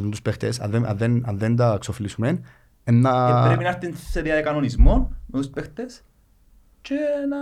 με 0.03 0.11
τους 0.11 0.23
παίχτες, 0.23 0.61
αν 0.61 0.71
δεν, 0.71 0.87
αν 0.87 0.97
δεν, 0.97 1.23
αν 1.26 1.38
δεν 1.38 1.57
τα 1.57 1.76
ξοφλήσουμε, 1.81 2.41
Ε, 2.85 2.91
να... 2.93 3.43
πρέπει 3.47 3.62
να 3.62 3.69
έρθουν 3.69 3.97
σε 3.97 4.23
διακανονισμό 4.23 5.12
με 5.26 5.38
τους 5.38 5.49
παίχτες 5.49 6.03
και 6.81 6.95
να 7.29 7.37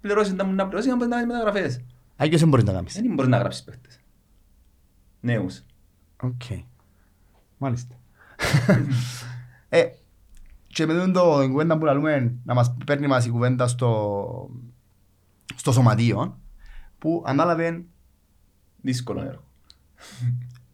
πληρώσεις, 0.00 0.32
να 0.32 0.44
να 0.44 0.66
πληρώσεις 0.66 0.90
να 0.90 0.96
μπορείς 0.96 1.10
να 1.10 1.16
κάνεις 1.16 1.32
μεταγραφές. 1.32 1.80
Αλλιώς 2.16 2.40
δεν 2.40 2.48
μπορείς 2.48 2.64
να 2.64 2.72
κάνεις. 2.72 2.94
Δεν 2.94 3.14
μπορείς 3.14 3.30
να 3.30 3.38
γράψεις 3.38 3.62
παίχτες. 3.62 4.00
Νέους. 5.20 5.62
Οκ. 6.22 6.42
Μάλιστα. 7.58 7.94
ε, 9.68 9.84
και 10.66 10.86
με 10.86 10.94
τον 10.94 11.12
το 11.12 11.40
την 11.40 11.50
κουβέντα 11.50 11.78
που 11.78 11.84
λαλούμε, 11.84 12.34
να 12.44 12.54
μας 12.54 12.74
παίρνει 12.86 13.06
μας 13.06 13.26
η 13.26 13.30
κουβέντα 13.30 13.66
στο, 13.66 14.50
στο 15.54 15.72
σωματείο, 15.72 16.38
που 16.98 17.22
ανάλαβε, 17.26 17.84
Δύσκολο 18.80 19.20
έργο. 19.20 19.44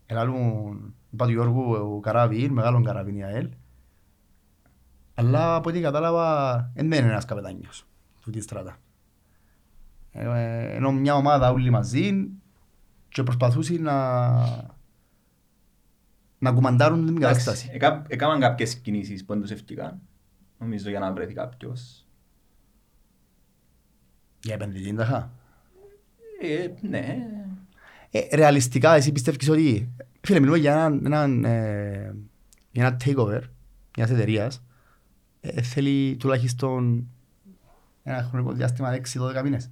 ελάλουν, 0.06 0.94
είπα 1.10 1.24
του 1.26 1.30
Γιώργου 1.32 1.72
ο 1.72 2.00
Καράβιν, 2.00 2.52
μεγάλον 2.52 2.84
Καράβιν 2.84 3.16
η 3.16 3.24
ΑΕΛ, 3.24 3.48
αλλά 5.14 5.54
από 5.54 5.68
ό,τι 5.68 5.80
κατάλαβα, 5.80 6.56
δεν 6.74 6.84
είναι 6.86 6.96
ένας 6.96 7.24
καπετάνιος 7.24 7.86
του 8.22 8.30
τη 8.30 8.40
στράτα. 8.40 8.76
Ε, 10.12 10.24
ε, 10.24 10.74
ενώ 10.76 10.92
μια 10.92 11.14
ομάδα 11.14 11.50
όλοι 11.50 11.70
μαζί 11.70 12.28
και 13.08 13.22
προσπαθούσε 13.22 13.72
να 13.72 14.68
να 16.38 16.52
κουμαντάρουν 16.52 17.06
την 17.06 17.20
κατάσταση. 17.20 17.68
Εκα- 17.72 18.04
Έκαναν 18.08 18.40
κάποιες 18.40 18.76
κινήσεις 18.76 19.24
που 19.24 19.32
δεν 19.32 19.42
τους 19.42 19.50
ευκήκαν. 19.50 20.00
Νομίζω 20.58 20.90
για 20.90 20.98
να 21.00 21.12
βρεθεί 21.12 21.32
κάποιος. 21.32 22.06
Για 24.42 24.54
επενδυτή 24.54 24.94
ταχά. 24.94 25.32
Ε, 26.42 26.68
ναι. 26.88 27.16
Ε, 28.10 28.36
ρεαλιστικά 28.36 28.94
εσύ 28.94 29.12
πιστεύεις 29.12 29.48
ότι 29.48 29.92
φίλε 30.20 30.40
μιλούμε 30.40 30.58
για 30.58 30.72
έναν, 30.72 31.04
έναν, 31.04 31.44
ε, 31.44 32.14
για 32.70 32.86
ένα 32.86 33.00
takeover 33.04 33.42
μιας 33.96 34.10
εταιρείας 34.10 34.62
ε, 35.40 35.62
θέλει 35.62 36.16
τουλάχιστον 36.16 37.08
ένα 38.02 38.22
χρονικό 38.22 38.52
διάστημα 38.52 39.00
6-12 39.14 39.42
μήνες. 39.42 39.70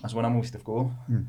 Να 0.00 0.08
σου 0.08 0.14
πω 0.14 0.20
να 0.20 0.28
μου 0.28 0.40
πιστεύω. 0.40 1.04
Μμ. 1.06 1.22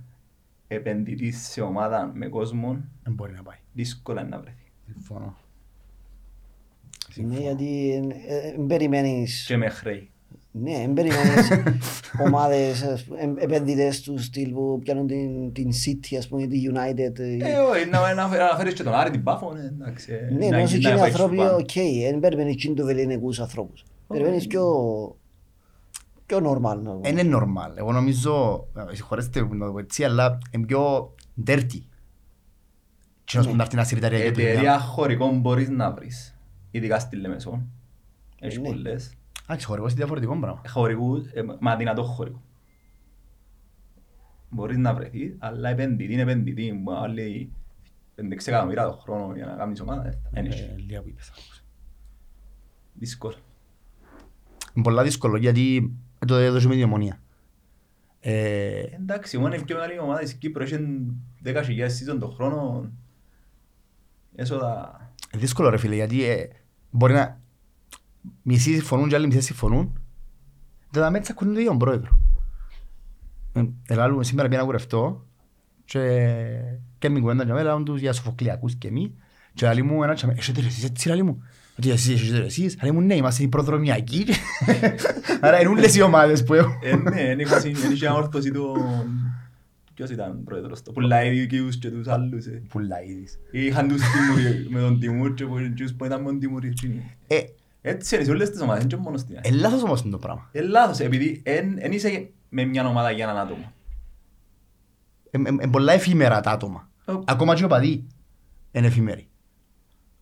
Επενδυτής 0.67 1.47
σε 1.47 1.61
ομάδα 1.61 2.11
με 2.13 2.27
κόσμο 2.27 2.83
Δεν 3.03 3.13
μπορεί 3.13 3.33
να 3.33 3.43
πάει. 3.43 3.57
δύσκολα 3.73 4.21
είναι 4.21 4.29
να 4.29 4.39
βρεθεί. 4.39 4.71
Συμφωνώ. 4.91 5.37
Ναι, 7.15 7.39
γιατί 7.39 7.99
δεν 8.55 8.65
περιμένεις... 8.67 9.45
Και 9.45 9.57
με 9.57 9.69
χρέη. 9.69 10.09
Ναι, 10.61 10.71
δεν 10.77 10.93
περιμένεις 10.93 11.49
ομάδες, 12.25 12.83
ας 12.83 13.03
πούμε, 13.03 13.19
εμ- 13.19 13.37
επενδυτές 13.41 14.01
του 14.01 14.17
στυλ 14.17 14.51
που 14.53 14.79
πιάνουν 14.83 15.07
την, 15.07 15.53
την 15.53 15.69
City, 15.71 16.15
ας 16.17 16.27
πούμε, 16.27 16.47
τη 16.47 16.57
United. 16.73 17.19
ε, 17.19 17.33
Ε, 17.37 17.57
όχι, 17.57 17.89
να 17.89 18.13
να 18.13 18.27
φέρει- 18.27 18.41
να 18.51 18.57
φέρεις 18.57 18.73
και 18.73 18.83
τον 18.83 18.93
Άρη 18.93 19.09
την 19.09 19.23
Πάφο, 19.23 19.53
ε, 19.57 19.65
εντάξει. 19.65 20.13
ε, 20.13 20.33
Ναι, 20.33 20.47
να- 20.47 20.57
ενώ 20.57 20.67
σε 20.67 20.77
να 20.77 20.89
εκείνοι 20.89 20.99
πάει 20.99 21.09
ανθρώποι, 21.09 21.35
στους 21.35 21.47
πάνω. 21.47 21.57
οκ, 21.57 21.71
δεν 22.11 22.19
περιμένεις 22.19 22.53
εκείνοι 22.53 22.73
τους 22.75 22.85
βεληνικούς 22.85 23.39
ανθρώπους. 23.39 23.83
Περιμένεις 24.07 24.47
πιο... 24.47 24.63
πιο 26.25 26.37
normal. 26.37 26.77
να 26.83 26.91
πω. 26.91 27.01
Είναι 27.09 27.21
normal. 27.35 27.75
Εγώ 27.77 27.91
νομίζω, 27.91 28.65
ε, 28.91 28.95
συγχωρέστε 28.95 29.43
που 29.43 29.55
να 29.55 29.65
το 29.65 29.71
πω 29.71 29.79
έτσι, 29.79 30.03
αλλά 30.03 30.37
είναι 30.51 30.65
πιο 30.65 31.13
dirty. 31.47 31.81
Τι 33.23 33.37
που 33.47 33.55
να 33.55 33.63
έρθει 33.63 33.75
να 33.75 33.83
συρρηταρία 33.83 34.19
και 34.19 34.25
Εταιρεία 34.25 34.79
χωρικών 34.79 35.39
μπορείς 35.39 35.69
να 35.69 35.91
βρεις. 35.91 36.37
Ειδικά 36.71 36.99
στη 36.99 37.15
Λεμεσό. 37.15 37.61
Έχεις 38.39 38.59
ναι. 38.59 38.67
πολλές. 38.67 39.13
Εντάξει, 39.47 39.65
χορηγός 39.65 39.91
είναι 39.91 39.99
διαφορετικό 39.99 40.39
πράγμα. 40.39 40.61
Χωρικού, 40.67 41.15
ε, 41.33 41.41
μα 41.59 41.75
δυνατό 41.75 42.03
χωρικό. 42.03 42.41
Μπορείς 44.49 44.77
να 44.77 44.93
βρεθείς, 44.93 45.35
αλλά 45.39 45.69
επενδυτή 45.69 46.13
είναι 46.13 46.21
επενδυτή. 46.21 46.71
Μου 46.71 46.95
άλλοι 46.95 47.51
5-6 48.15 48.47
εκατομμύρια 48.47 48.85
το 48.85 48.91
χρόνο 48.91 49.35
για 49.35 49.45
να 49.45 49.55
κάνεις 49.55 49.79
ομάδα. 49.81 50.07
ε, 50.07 50.19
δεν 50.31 50.45
έχει. 50.45 50.61
Ε, 50.61 50.75
λίγα 50.77 51.01
που 51.01 51.07
είπες. 51.07 51.31
Δύσκολο. 52.93 53.35
Είναι 54.73 54.83
πολλά 54.83 55.03
δύσκολο 55.03 55.37
γιατί 55.37 55.93
το 56.27 56.35
έδωσε 56.35 56.67
με 56.67 56.75
τη 56.75 56.83
ομονία. 56.83 57.19
Ε, 58.19 58.79
Εντάξει, 58.79 59.37
μόνο 59.37 59.53
η 59.53 59.63
πιο 59.63 59.75
μεγάλη 59.75 59.99
ομάδα 59.99 60.19
της 60.19 60.33
Κύπρου 60.33 60.63
έχει 60.63 60.77
10.000 61.43 61.53
season 61.53 62.17
το 62.19 62.27
χρόνο. 62.27 62.91
Έσοδα... 64.35 64.99
Είναι 65.33 65.41
δύσκολο 65.41 65.69
ρε 65.69 65.77
φίλε 65.77 65.95
γιατί 65.95 66.23
ε, 66.23 66.47
μπορεί 66.91 67.13
να 67.13 67.41
μισοί 68.47 68.73
συμφωνούν 68.73 69.09
και 69.09 69.15
άλλοι 69.15 69.27
μισοί 69.27 69.41
συμφωνούν. 69.41 69.99
Δεν 70.89 71.03
θα 71.03 71.11
μέτσα 71.11 71.33
κουνούν 71.33 71.53
το 71.53 71.59
ίδιο 71.59 71.77
πρόεδρο. 71.77 72.19
Ε, 73.53 73.63
Ελάλου 73.87 74.23
σήμερα 74.23 74.47
πήγα 74.47 74.59
να 74.59 74.65
κουρευτώ 74.65 75.25
και 75.85 75.99
και 76.99 77.09
μην 77.09 77.21
κουβέντα 77.21 77.45
και 77.45 77.51
με 77.51 77.63
λάβουν 77.63 77.85
τους 77.85 77.99
για 77.99 78.13
σοφοκλιακούς 78.13 78.75
και 78.75 78.91
μη 78.91 79.13
και 79.53 79.67
άλλοι 79.67 79.83
μου 79.83 80.03
ένα 80.03 80.13
τσάμε, 80.13 80.33
έχετε 80.37 80.61
ρε 80.61 80.67
εσείς 80.67 80.83
έτσι 80.83 81.11
άλλοι 81.11 81.23
μου. 81.23 81.43
Ότι 81.79 81.89
εσείς 81.89 82.21
έχετε 82.21 82.37
ρε 82.37 82.45
εσείς, 82.45 82.77
άλλοι 82.81 82.91
μου 82.91 83.01
ναι 83.01 83.15
είμαστε 83.15 83.43
οι 83.43 83.47
προδρομιακοί. 83.47 84.25
Άρα 85.41 85.59
είναι 85.59 85.69
όλες 85.69 85.95
οι 85.95 86.01
ομάδες 86.01 86.43
που 86.43 86.53
έχω. 86.53 86.79
Ε, 86.83 86.95
ναι, 86.95 87.21
είναι 87.21 87.41
είχα 87.41 87.67
είχε 87.93 88.09
όρθωση 88.09 88.51
του... 88.51 88.75
Ποιος 89.93 90.09
ήταν 90.09 90.43
πρόεδρος, 90.43 90.81
το 90.81 90.91
Πουλαίδικιους 90.91 91.77
και 91.77 91.89
τους 91.89 92.07
άλλους. 92.07 92.45
ε. 92.45 92.61
Πουλαίδης. 92.69 93.39
Είχαν 93.51 93.87
τους 93.87 94.01
Τιμουρί, 94.01 94.67
με 94.69 94.79
τον 94.79 94.99
Τιμούρ 94.99 95.33
και 95.33 95.45
που 95.45 95.57
εκείνους 95.57 95.93
που 95.93 96.05
ήταν 96.05 96.21
με 96.21 96.25
τον 96.25 96.39
Τιμούρ. 96.39 96.63
Εκείνοι. 97.85 97.93
Ε, 97.93 97.97
Έτσι 97.97 98.15
είναι 98.15 98.23
σε 98.23 98.31
όλες 98.31 98.49
τις 98.49 98.61
ομάδες, 98.61 98.83
είναι 98.83 98.95
και 98.95 99.01
μόνο 99.01 99.17
στην 99.17 99.37
ε, 99.41 99.51
λάθος 99.51 99.83
όμως 99.83 100.01
είναι 100.01 100.11
το 100.11 100.17
πράγμα. 100.17 100.49
Ε, 100.51 100.61
λάθος, 100.61 100.99
επειδή 100.99 101.41
εν 101.45 101.91
είσαι 101.91 102.29
με 102.49 102.65
μια 102.65 102.87
ομάδα 102.87 103.11
για 103.11 103.23
έναν 103.23 103.37
άτομο. 103.37 103.71
Είναι 105.31 105.67
πολλά 105.67 105.93
εφήμερα 105.93 106.39
τα 106.41 106.51
άτομα. 106.51 106.89
Ω. 107.05 107.13
Ακόμα 107.25 107.55
και 107.55 107.63
ο 107.63 107.67
παδί 107.67 108.07
είναι 108.71 108.87
εφήμεροι. 108.87 109.27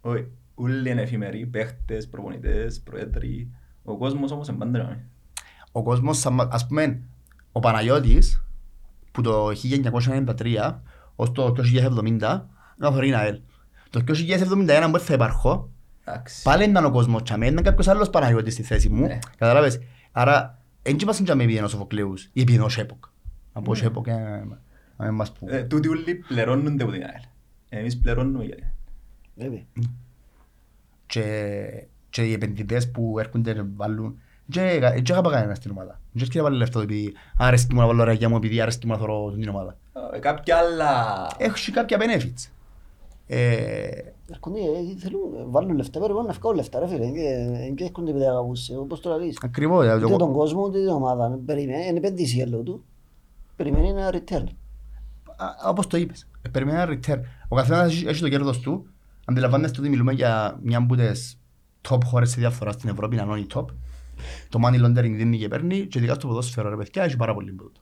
Όχι. 0.02 0.28
Όλοι 0.56 0.90
είναι 0.90 1.02
εφημεροί, 1.02 1.46
παίχτες, 1.46 2.08
προπονητές, 2.08 2.80
προέδροι. 2.82 3.50
Ο 3.84 3.98
κόσμος 3.98 4.32
όμως 4.32 4.48
είναι 4.48 4.58
πάντα 4.58 4.78
να 4.84 5.04
Ο 5.72 5.84
κόσμος, 5.84 6.18
σαν- 6.18 6.48
ας 6.52 6.68
πούμε, 6.68 7.02
ο 7.52 7.60
Παναγιώτης, 7.60 8.44
που 9.12 9.22
το 9.22 9.52
1993 9.54 10.82
ως 11.16 11.32
το 11.32 11.52
2070, 11.52 12.50
να 12.78 12.92
θωρεί 12.92 13.10
ΑΕΛ. 13.10 13.42
Το 13.90 14.00
2071 14.00 14.90
που 14.92 15.00
θα 15.00 15.14
υπάρχω, 15.14 15.52
Εντάξει. 15.52 15.73
Πάλι 16.44 16.64
ήταν 16.64 16.86
ο 16.86 16.92
κόσμος 16.92 17.24
τζιαμαί, 17.24 17.48
ήταν 17.48 17.64
κάποιος 17.64 17.88
άλλος 17.88 18.10
Παναγιώτης 18.10 18.54
στη 18.54 18.64
θέση 18.64 18.90
μου. 18.90 19.06
Ναι. 19.06 19.20
Καταλάβες. 19.38 19.80
Άρα, 20.12 20.62
δεν 20.82 20.98
είμαστε 21.02 21.24
τζιαμαί 21.24 21.44
επειδή 21.44 21.58
είναι 21.58 21.66
ο 21.66 21.70
Σοφοκλέους 21.70 22.24
ή 22.24 22.42
επειδή 22.42 22.54
είναι 22.54 22.66
ο 22.66 22.70
Σέποκ. 22.70 23.04
Από 23.54 23.72
ο 23.72 23.76
Σέποκ, 23.76 24.08
ε, 24.08 24.14
να 24.98 25.06
μην 25.06 25.14
μας 25.14 25.32
πούν. 25.32 25.50
Ε, 25.50 25.64
Τούτοι 25.64 25.88
όλοι 25.88 26.16
πληρώνονται 26.28 26.84
από 26.84 26.92
την 26.92 27.02
ΑΕΛ. 27.02 27.22
Εμείς 27.70 27.98
πληρώνουμε 27.98 28.44
για 28.44 28.56
την 28.56 28.64
ΑΕΛ. 28.64 28.72
Βέβαια. 29.36 29.64
και, 31.06 31.88
και 32.10 32.24
οι 32.24 32.34
επενδυτές 32.34 32.92
που 32.92 33.20
έρχονται 33.20 33.54
να 33.54 33.68
βάλουν 33.76 34.20
και 34.50 34.80
και 35.04 35.12
είχα 35.12 35.22
πάει 35.22 35.34
κανένας 35.34 35.58
στην 35.58 35.72
ομάδα. 35.72 36.00
Δεν 36.12 36.22
έρχεται 36.22 36.38
να 36.38 36.44
βάλει 36.44 36.58
λεφτά 36.58 36.78
του 36.80 36.84
επειδή 36.84 37.14
άρεσκε 37.38 37.74
μου 37.74 37.80
να 37.80 37.88
βάλω 37.88 38.04
ραγιά 38.04 38.30
μου 38.30 38.36
επειδή 38.36 38.62
άρεσκε 38.62 38.88
μου 38.88 38.94
να 38.94 39.00
θωρώ 39.00 39.32
την 39.32 39.50
ομάδα. 39.50 39.78
Ε, 40.14 40.20
Κάποια 40.20 40.58
άλλα... 40.58 41.28
Έχει 41.38 41.72
κάποια 41.72 41.98
benefits. 42.00 42.50
Ε, 43.36 43.88
Έρχονται, 44.32 44.60
ε, 44.60 44.98
θέλουν, 45.00 45.22
βάλουν 45.52 45.76
λεφτά, 45.76 46.00
περιμένουν 46.00 46.28
να 46.28 46.34
βγάλουν 46.34 46.58
λεφτά 46.58 46.80
ρε 46.80 46.88
φίλε. 46.88 47.12
Δεν 47.12 47.76
έρχονται 47.78 48.10
επειδή 48.12 48.26
αγαπούσε, 48.26 48.78
όπως 48.78 49.00
τώρα 49.00 49.18
λες. 49.18 49.38
ακριβώς. 49.42 49.82
δηλαδή, 49.84 50.04
Ούτε 50.04 50.12
το- 50.12 50.18
τον 50.18 50.34
κόσμο, 50.34 50.62
ούτε 50.64 50.80
την 50.80 50.88
ομάδα. 50.88 51.40
Περιμένει, 51.46 51.86
είναι 51.88 51.98
επένδυση 51.98 52.36
για 52.36 52.48
λόγω 52.48 52.64
του. 52.64 52.84
Περιμένει 53.56 53.90
ένα 53.90 54.10
return. 54.14 54.44
α, 55.36 55.70
Όπως 55.70 55.88
το 55.88 55.98
είπες. 55.98 56.28
Ε, 56.42 56.50
Περιμένει 56.50 56.78
ένα 56.82 57.00
return. 57.00 57.20
Ο 57.48 57.56
καθένας 57.56 57.92
έχει- 57.94 58.08
έχει 58.08 58.22
το 58.22 58.30
κέρδος 58.30 58.60
του. 58.60 58.86
Αντιλαμβάνεστε 59.26 59.80
ότι 59.80 59.90
μιλούμε 59.90 60.14
για 60.14 60.60
μια 60.64 60.78
από 60.78 60.96
τις 60.96 61.40
top 61.90 61.98
χώρες 62.06 62.30
σε 62.30 62.40
διαφορά 62.40 62.72
στην 62.72 62.90
Ευρώπη, 62.90 63.16
να 63.16 63.24
είναι 63.24 63.40
η 63.40 63.48
top. 63.54 63.66
Το 64.50 64.60
money 64.66 64.86
laundering 64.86 65.14
δίνει 65.16 65.38
και 65.38 65.48
παίρνει 65.48 65.86
και 65.88 65.98
ειδικά 66.00 66.14
στο 66.14 66.28
ποδόσφαιρο 66.28 66.70
ρε 66.70 66.76
παιδιά 66.76 67.04
έχει 67.04 67.16
πάρα 67.18 67.34
πολύ 67.34 67.52
μπούτο. 67.52 67.82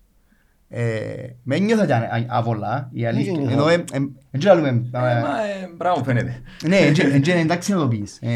Ε, 0.74 1.14
με 1.44 1.60
νιώθα 1.60 1.86
και 1.86 1.94
α- 1.94 2.26
αβολά, 2.30 2.90
η 2.94 3.06
αλήθεια. 3.06 3.32
νιώθα. 3.32 3.52
Ενώ, 3.52 3.68
ε, 3.68 3.74
ε, 3.74 3.84
εν 4.32 4.40
και 4.40 4.48
λαλούμε, 4.48 4.68
Ε, 4.68 4.72
ε, 4.72 4.80
μα, 4.92 5.00
ε, 5.02 5.70
Μπράβο 5.78 6.04
φαίνεται. 6.04 6.42
Ναι, 6.68 6.78
εν 6.78 6.94
και- 6.94 7.02
εν 7.02 7.22
και 7.22 7.32
είναι 7.32 7.40
εντάξει 7.40 7.72
να 7.72 7.78
το 7.78 7.88
πεις. 7.88 8.18
Ε, 8.22 8.32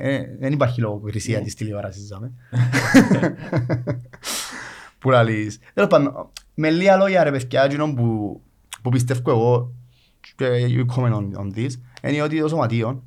ε, 0.00 0.36
Δεν 0.40 0.52
υπάρχει 0.52 0.80
λογοκρισία 0.80 1.40
της 1.40 1.54
τηλεόρασης, 1.54 2.06
ζάμε. 2.06 2.32
Που 4.98 5.10
λαλείς. 5.10 5.58
Τέλος 5.74 5.90
πάντων, 5.90 6.30
με 6.54 6.70
λίγα 6.70 6.96
λόγια 6.96 7.24
ρε 7.24 7.30
παιδιά, 7.30 7.62
εκείνο 7.62 7.94
που, 7.94 8.40
που 8.82 8.90
πιστεύω 8.90 9.30
εγώ 9.30 9.72
και 10.36 10.46
you 10.68 10.84
comment 10.96 11.12
on, 11.14 11.30
on 11.40 11.54
this, 11.56 11.68
είναι 12.02 12.22
ότι 12.22 12.40
το 12.40 12.48
σωματείο 12.48 13.04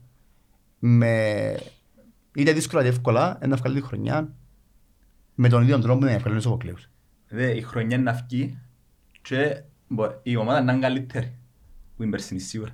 με 0.80 1.56
είτε 2.36 2.52
δύσκολα 2.52 2.82
είτε 2.82 2.92
εύκολα 2.92 3.40
να 3.48 3.56
βγάλει 3.56 3.76
τη 3.76 3.82
χρονιά 3.88 4.34
με 5.36 5.50
τον 5.50 5.62
ίδιο 5.62 5.80
τρόπο 5.80 6.00
που 6.00 6.06
δεν 6.06 6.20
βγάλει 6.20 6.38
ο 6.38 6.40
Σοφοκλέους. 6.40 6.90
Δε, 7.34 7.52
η 7.52 7.62
χρονιά 7.62 7.96
είναι 7.98 8.12
να 8.12 8.18
βγει 8.28 8.58
και 9.22 9.62
μπο- 9.88 10.20
η 10.24 10.36
ομάδα 10.36 10.62
να 10.64 10.72
είναι 10.72 10.82
καλύτερη 10.82 11.36
που 11.96 12.02
είναι 12.04 12.12
περσινή 12.12 12.40
σίγουρα. 12.40 12.72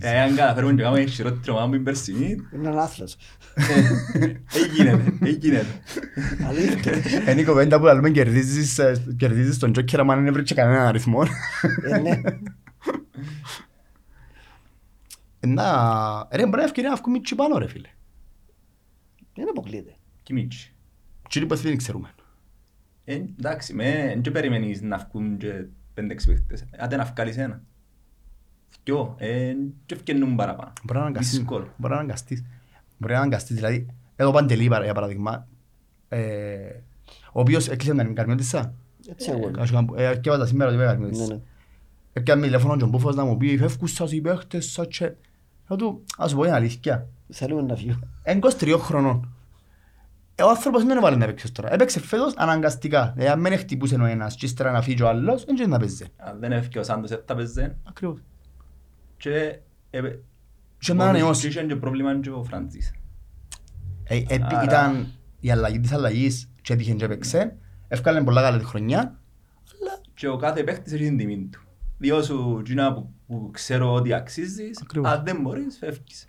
Ε, 0.00 0.20
Αν 0.20 0.34
καταφέρουμε 0.34 0.74
και 0.74 0.82
κάνουμε 0.82 1.04
χειρότερη 1.04 1.50
ομάδα 1.50 1.68
που 1.68 1.74
είναι 1.74 1.82
περσινή, 1.84 2.36
Είναι 2.54 2.68
ένα 2.68 2.82
άθλος. 2.82 3.16
δεν 4.14 4.70
γίνεται, 4.74 5.12
δεν 5.20 5.34
γίνεται. 5.40 5.66
Αλήθεια. 6.46 7.30
Είναι 7.32 7.40
η 7.40 7.44
κοβέντα 7.44 7.78
που 7.78 7.84
λέμε 7.84 8.10
κερδίζεις, 8.10 8.78
ε, 8.78 9.14
κερδίζεις 9.16 9.58
τον 9.58 9.72
Τζόκερ 9.72 10.00
άμα 10.00 10.16
δεν 10.16 10.32
βρήκε 10.32 10.54
κανέναν 10.54 10.86
αριθμό. 10.86 11.22
Ε, 11.84 11.98
ναι. 11.98 12.20
Να, 15.46 15.64
ρε 16.32 16.44
μπορεί 16.46 16.56
να 16.58 16.64
ευκαιρία 16.64 16.90
να 16.90 16.96
βγούμε 16.96 17.18
και 17.18 17.34
πάνω 17.34 17.58
ρε 17.58 17.68
φίλε. 17.68 17.88
Δεν 19.34 19.48
αποκλείεται. 19.48 19.94
Και 20.22 20.32
Μίτσι. 20.32 20.74
Τι 21.28 21.46
που 21.46 21.54
δεν 21.54 21.76
ξέρουμε. 21.76 22.08
Ε, 23.10 23.14
Εντάξει, 23.38 23.74
με, 23.74 24.18
δεν 24.22 24.32
περιμένεις 24.32 24.82
να 24.82 25.08
βγουν 25.12 25.36
και 25.36 25.64
πέντε-έξι 25.94 26.26
παίχτες. 26.26 26.64
Άντε 26.78 26.96
να 26.96 27.04
βγάλεις 27.04 27.36
ένα. 27.36 27.62
Δυο, 28.84 29.14
ε, 29.18 29.52
και 29.86 29.94
ευκαινούν 29.94 30.36
παραπάνω. 30.36 30.72
Μπορεί 30.84 30.98
να 30.98 31.04
αναγκαστείς. 31.04 31.38
Δύσκολο. 31.38 31.68
Μπορεί 31.76 31.92
να 31.92 31.98
αναγκαστείς. 31.98 32.44
Μπορεί 32.98 33.12
να 33.12 33.18
αναγκαστείς. 33.18 33.56
Δηλαδή, 33.56 33.86
εδώ 34.16 34.30
Παντελή 34.30 34.68
παρα- 34.68 34.84
για 34.84 34.94
παράδειγμα, 34.94 35.46
ε, 36.08 36.18
ο 37.32 37.40
οποίος 37.40 37.68
έκλεισε 37.68 37.94
με 37.94 38.04
την 38.04 38.14
Καρμιώτισσα. 38.14 38.74
Έτσι 39.08 39.30
εγώ. 39.30 39.50
Και 40.20 40.28
έβαζα 40.28 40.46
σήμερα 40.46 40.70
ότι 40.70 40.76
είπε 40.76 40.84
Ναι, 40.86 40.90
Καρμιώτισσα. 40.92 41.26
ναι. 41.34 41.40
Έπιανε 42.12 42.42
τηλέφωνο 42.42 42.76
και 42.76 42.84
ο 42.84 42.86
Μπούφος 42.86 43.14
να 43.14 43.24
μου 43.24 43.36
πει 43.36 43.56
«Φεύγουν 43.58 43.88
σας 43.88 44.12
οι 44.12 44.20
παίχτες 44.20 44.70
σας 44.70 44.86
και...» 44.86 45.12
Λέω 45.68 45.78
του, 45.78 46.04
ας 46.18 46.30
σου 46.30 46.36
πω 46.36 46.42
την 46.42 46.52
αλήθεια. 46.52 47.08
Θέλουμε 47.28 47.62
να 47.62 47.76
φύγουμε. 47.76 48.08
Είναι 48.26 48.38
23 48.38 48.78
χρονών. 48.78 49.32
Ε, 50.40 50.42
Ο 50.42 50.48
άνθρωπος 50.48 50.84
δεν 50.84 50.96
έβαλε 50.96 51.16
να 51.16 51.26
παίξεις 51.26 51.52
τώρα. 51.52 51.72
Έπαιξε 51.72 52.00
φέτος 52.00 52.32
αναγκαστικά. 52.36 53.12
Δηλαδή, 53.16 53.30
αν 53.32 53.42
δεν 53.42 53.58
χτυπούσε 53.58 53.94
ο 53.94 54.04
ένας 54.04 54.34
και 54.34 54.46
ύστερα 54.46 54.70
να 54.70 54.82
φύγει 54.82 55.02
ο 55.02 55.08
άλλος, 55.08 55.44
δεν 55.44 55.54
ξέρει 55.54 55.70
να 55.70 55.78
παίζει. 55.78 56.06
Αν 56.16 56.38
δεν 56.40 56.52
έφυγε 56.52 56.78
ο 56.78 56.82
Σάντος, 56.82 57.10
δεν 57.10 57.22
θα 57.26 57.34
παίζε. 57.34 57.76
Ακριβώς. 57.84 58.18
Και 59.16 59.58
ε, 59.90 60.00
Και 60.78 60.92
να 60.92 61.04
ανανεώσει. 61.04 61.46
είχε 61.48 61.62
και 61.64 61.76
πρόβλημα 61.76 62.20
και 62.20 62.30
ο 62.30 62.44
Φραντζής. 62.44 62.92
Ε, 64.04 64.16
ε, 64.28 64.38
Άρα- 64.42 64.62
Ήταν 64.64 65.06
η 65.40 65.50
αλλαγή 65.50 65.80
της 65.80 65.92
αλλαγής 65.92 66.50
και 66.62 66.72
έτυχε 66.72 66.92
και 66.94 67.04
έπαιξε. 67.04 67.56
Εύκαλε 67.88 68.22
πολλά 68.22 68.42
καλή 68.42 68.58
τη 68.58 68.64
χρονιά. 68.64 68.98
Αλλά 69.00 70.00
Και 70.14 70.28
ο 70.28 70.36
κάθε 70.36 70.62
παίχτης 70.62 70.92
έχει 70.92 71.04
την 71.04 71.16
τιμή 71.16 71.48
του. 71.52 71.60
Διό 71.98 72.22
σου 72.22 72.56
εκείνα 72.60 72.92
που, 72.94 73.12
που 73.26 73.50
ξέρω 73.52 73.92
ότι 73.94 74.12
αξίζεις, 74.12 74.80
Ακριβώς. 74.82 75.10
αν 75.12 75.22
δεν 75.24 75.40
μπορείς, 75.40 75.76
φεύγεις. 75.78 76.26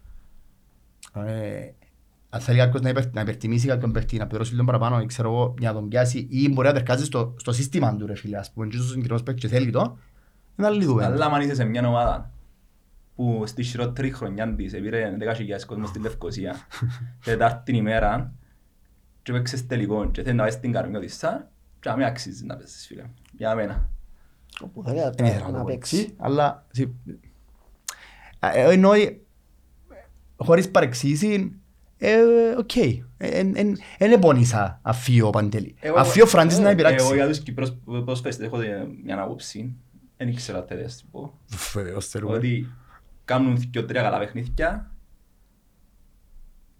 Ε, 2.31 2.37
αν 2.37 2.41
θέλει 2.41 2.57
κάποιος 2.57 2.81
να, 2.81 2.89
υπερ, 2.89 3.13
να 3.13 3.21
υπερτιμήσει 3.21 3.67
κάποιον 3.67 3.91
παίχτη, 3.91 4.17
να 4.17 4.27
πληρώσει 4.27 4.53
λίγο 4.53 4.65
παραπάνω, 4.65 5.01
ή 5.01 5.05
ξέρω 5.05 5.29
εγώ, 5.29 5.53
για 5.59 5.67
να 5.71 5.79
τον 5.79 5.87
πιάσει 5.87 6.27
ή 6.29 6.49
μπορεί 6.49 6.67
να 6.67 6.73
τερκάζει 6.73 7.05
στο, 7.05 7.33
στο 7.37 7.51
σύστημα 7.51 7.95
του 7.95 8.05
ρε 8.05 8.15
φίλε, 8.15 8.37
ας 8.37 8.51
πούμε, 8.51 8.67
και 8.67 8.77
ο 8.77 8.81
συγκεκριμένος 8.81 9.23
παίκτης 9.23 9.49
και 9.49 9.55
θέλει 9.55 9.71
το, 9.71 9.97
είναι 10.57 10.67
άλλη 10.67 10.85
κουβέντα. 10.85 11.07
Αλλά 11.13 11.25
αν 11.25 11.41
είσαι 11.41 11.55
σε 11.55 11.63
μια 11.63 11.87
ομάδα 11.87 12.31
που 13.15 13.43
στη 13.45 13.63
χειρότερη 13.63 14.11
χρονιά 14.11 14.55
της 14.55 14.73
επήρε 14.73 15.17
10.000 15.19 15.65
κόσμο 15.65 15.85
στη 15.85 15.99
Λευκοσία 15.99 16.55
τετάρτη 17.23 17.75
ημέρα 17.75 18.33
και 19.23 19.31
παίξες 19.31 19.65
τελικό 19.67 20.11
και 20.11 20.23
θέλει 20.23 20.35
να 20.35 20.43
βάζεις 20.43 20.59
την 20.59 20.71
καρμιώτισσα 20.71 21.49
και 21.79 21.89
αμέ 21.89 22.05
αξίζει 22.05 22.45
να 22.45 22.55
παίζεις 22.55 22.85
φίλε. 22.87 23.03
Για 23.37 23.55
μένα. 23.55 23.89
Όπου 24.61 24.83
θα 24.83 24.93
για 24.93 25.09
Δεν 25.09 25.25
ήθελα 25.25 25.43
να 25.45 25.51
να 25.51 25.57
το 25.57 25.63
πω 25.63 25.65
παίξει. 25.73 25.97
έτσι, 25.97 26.13
αλλά 26.17 26.65
συ- 26.71 26.89
ε, 28.39 28.49
ε, 28.53 28.71
εννοώ 28.73 28.93
ε, 28.93 29.19
χωρίς 30.35 30.71
παρεξήγηση, 30.71 31.27
ε, 31.33 31.57
οκ. 32.57 32.71
Δεν 33.99 34.19
πόνισα 34.19 34.79
αφή 34.81 35.21
ο 35.21 35.29
Παντελή. 35.29 35.75
Αφή 35.97 36.21
ο 36.21 36.25
Φραντής 36.25 36.57
να 36.57 36.63
Εγώ 36.63 36.71
υπηράξει. 36.71 37.15
για 37.15 37.27
τους 37.27 37.39
Κυπρός 37.39 37.77
ποδοσφαιριστές 37.85 38.45
έχω 38.45 38.57
μια 39.03 39.21
άποψη, 39.21 39.75
δεν 40.17 40.27
ήξερα 40.27 40.63
τι 40.63 40.75
θα 40.75 40.89
πω, 41.12 41.39
Βεβαίως 41.73 42.07
θέλουμε. 42.07 42.35
ότι 42.35 42.67
κάνουν 43.25 43.57
δυο 43.57 43.85
τρία 43.85 44.01
καλά 44.01 44.19
παιχνίδια 44.19 44.91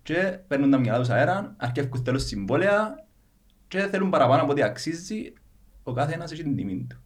και 0.04 0.40
παίρνουν 0.48 0.72
τα 0.72 0.78
μυαλά 0.78 1.00
τους 1.00 1.10
αέρα, 1.10 1.54
αρκεύκουν 1.58 2.04
τέλος 2.04 2.26
συμβόλαια 2.26 3.06
και 3.68 3.80
θέλουν 3.80 4.10
παραπάνω 4.10 4.42
από 4.42 4.52
ό,τι 4.52 4.62
αξίζει, 4.64 5.34
ο 5.84 5.94
κάθε 5.94 6.14
ένας 6.14 6.32
έχει 6.32 6.44
την 6.44 6.56
τιμή 6.56 6.86
του. 6.90 6.98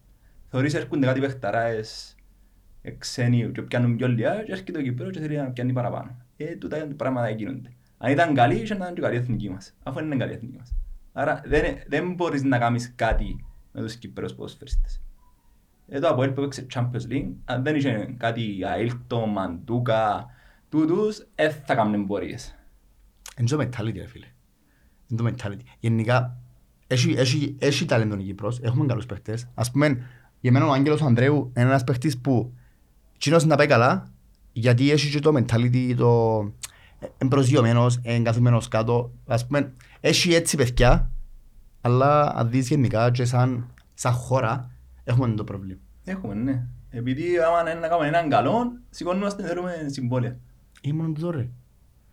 Θεωρείς 0.48 0.74
έρχονται 0.74 1.06
κάτι 1.06 1.20
παιχταράες 1.20 2.14
ε, 2.82 2.90
ξένοι 2.90 3.50
και 3.54 3.62
πιάνουν 3.62 3.96
πιο 3.96 4.08
λίγα 4.08 4.42
και 4.42 4.52
έρχεται 4.52 4.78
ο 4.78 4.82
Κυπρός 4.82 5.10
και 5.10 5.20
θέλει 5.20 5.36
να 5.36 5.50
πιάνει 5.50 5.72
παραπάνω. 5.72 6.16
Ε, 6.36 6.56
τούτα 6.56 6.76
είναι 6.84 6.94
πράγματα 6.94 7.26
δεν 7.26 7.36
γίνονται. 7.36 7.68
Αν 8.04 8.10
ήταν 8.10 8.34
καλή, 8.34 8.54
είχε 8.54 8.74
να 8.74 8.84
ήταν 8.84 8.94
και 8.94 9.00
καλή 9.00 9.14
η 9.14 9.18
εθνική 9.18 9.50
μας. 9.50 9.74
Αφού 9.82 9.96
δεν 9.96 10.06
είναι 10.06 10.16
καλή 10.16 10.32
η 10.32 10.34
εθνική 10.34 10.56
μας. 10.56 10.74
Άρα 11.12 11.42
δεν, 11.44 11.76
δεν 11.86 12.14
μπορείς 12.14 12.42
να 12.42 12.58
κάνεις 12.58 12.92
κάτι 12.94 13.44
με 13.72 13.80
τους 13.80 13.96
Κυπρέους 13.96 14.34
ποδοσφαιριστές. 14.34 15.02
Εδώ 15.88 16.10
από 16.10 16.22
που 16.22 16.40
έπαιξε 16.40 16.66
Champions 16.74 17.12
League, 17.12 17.32
αν 17.44 17.62
δεν 17.62 17.76
είχε 17.76 18.14
κάτι 18.16 18.58
Αίλτο, 18.76 19.26
Μαντούκα, 19.26 20.26
τούτους, 20.68 21.26
δεν 21.34 21.52
θα 21.64 21.74
κάνουν 21.74 22.06
πορείες. 22.06 22.54
Είναι 23.38 23.48
το 23.48 23.56
mentality 23.56 23.94
ρε 23.96 24.06
φίλε. 24.06 24.26
Είναι 25.06 25.22
το 25.22 25.34
mentality. 25.34 25.62
Γενικά, 25.78 26.36
έχει, 26.86 27.12
έχει, 27.12 27.56
έχει 27.58 27.84
ταλέντο 27.84 28.16
η 28.16 28.22
Κύπρος, 28.22 28.60
έχουμε 28.60 28.86
καλούς 28.86 29.06
παίχτες. 29.06 29.48
Ας 29.54 29.70
πούμε, 29.70 30.06
για 30.40 30.52
μένα 30.52 30.66
ο 30.66 30.72
Άγγελος 30.72 31.00
ο 31.00 31.04
Ανδρέου 31.04 31.52
είναι 31.56 31.66
ένας 31.66 31.84
παίχτης 31.84 32.18
που 32.18 32.54
κοινός 33.18 33.44
να 33.44 33.56
πάει 33.56 33.66
καλά, 33.66 34.12
γιατί 34.52 34.90
έχει 34.90 35.10
και 35.10 35.18
το 35.18 35.32
mentality, 35.36 35.94
το 35.96 36.40
είναι 37.18 37.30
προσγειωμένος, 37.30 37.98
είναι 38.02 38.22
καθημένος 38.22 38.68
κάτω. 38.68 39.12
Ας 39.26 39.46
πούμε, 39.46 39.72
έχει 40.00 40.34
έτσι 40.34 40.56
παιδιά, 40.56 41.10
αλλά 41.80 42.34
αν 42.36 42.50
δεις 42.50 42.68
γενικά 42.68 43.10
και 43.10 43.24
σαν, 43.24 43.66
σαν 43.94 44.12
χώρα, 44.12 44.70
έχουμε 45.04 45.34
το 45.34 45.44
πρόβλημα. 45.44 45.80
Έχουμε, 46.04 46.34
ναι. 46.34 46.66
Επειδή 46.90 47.38
άμα 47.38 47.70
είναι 47.70 47.80
να 47.80 47.88
κάνουμε 47.88 48.08
έναν 48.08 48.28
καλό, 48.28 48.72
σηκώνομαστε 48.90 49.42
να 49.42 49.48
θέλουμε 49.48 49.72
συμβόλαια. 49.86 50.36
Ήμουν 50.80 51.14
το 51.14 51.30
ρε. 51.30 51.48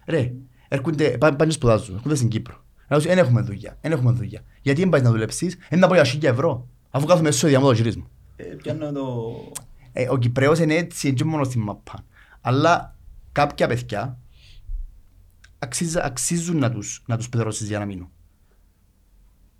Ρε, 0.06 0.34
έρχονται, 0.68 1.18
πάνε 1.18 1.36
πάνε 1.36 1.52
σπουδάζουν, 1.52 1.96
έρχονται 1.96 2.16
στην 2.16 2.28
Κύπρο. 2.28 2.64
Να 2.88 2.98
τους 2.98 3.06
δεν 3.06 3.18
έχουμε 3.18 3.42
δουλειά, 3.42 3.78
δεν 3.82 3.92
έχουμε 3.92 4.12
δουλειά. 4.12 4.42
Γιατί 4.62 4.80
δεν 4.80 4.90
πάεις 4.90 5.04
να 5.04 5.12
δουλέψεις, 5.12 5.58
είναι 5.70 5.82
να 5.82 5.88
πω 5.88 5.94
για 5.94 6.04
χίλια 6.04 6.30
ευρώ. 6.30 6.68
Αφού 6.90 7.06
κάθομαι 7.06 7.24
μέσα 7.24 7.38
στο 7.38 7.48
διάμετρο 7.48 7.74
γυρίσμα. 7.74 8.10
Ε, 8.36 8.44
πιάνω 8.44 8.92
το... 8.92 9.34
Ε, 9.94 10.10
ο 10.10 10.18
Κυπρέος 10.18 10.60
είναι 10.60 10.74
έτσι, 10.74 11.08
έτσι 11.08 11.24
μόνος 11.24 11.48
στην 11.48 11.62
μαπά. 11.62 12.04
Αλλά 12.42 12.96
κάποια 13.32 13.68
παιδιά, 13.68 14.18
αξίζα- 15.62 16.04
αξίζουν 16.06 16.58
να 16.58 16.72
τους, 16.72 17.04
να 17.08 17.18
τους 17.18 17.30
πεδρώσεις 17.30 17.68
για 17.68 17.80
να 17.80 17.86
μείνουν. 17.86 18.10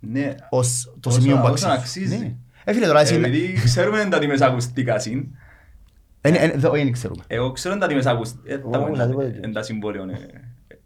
Ναι. 0.00 0.34
Ως 0.50 0.92
το 1.00 1.08
Όσο- 1.08 1.20
σημείο 1.20 1.36
που 1.36 1.46
όσο 1.50 1.68
αξίζει. 1.68 2.04
αξίζει. 2.04 2.18
Ναι. 2.18 2.34
Ε, 2.64 2.72
φίλε, 2.72 2.86
τώρα 2.86 3.00
εσύ... 3.00 3.14
Επειδή 3.14 3.52
ξέρουμε 3.64 4.04
τα 4.10 4.18
τιμές 4.18 4.40
ακουστικά 4.40 4.98
συν. 4.98 5.26
Ε, 6.20 6.28
ε, 6.28 6.44
ε, 6.44 6.66
Όχι, 6.66 6.82
δεν 6.82 6.92
ξέρουμε. 6.92 7.22
Εγώ 7.26 7.52
ξέρω 7.52 7.78
τα 7.78 7.86
τιμές 7.86 8.06
ακουστικά. 8.06 8.52
Εγώ 8.52 8.70
άκουσα 8.76 9.06
τίποτε 9.06 9.26
τέτοιο. 9.26 9.40
Εν 9.44 9.52
τα 9.52 9.62
συμβόλαιο. 9.62 10.04
ναι. 10.04 10.18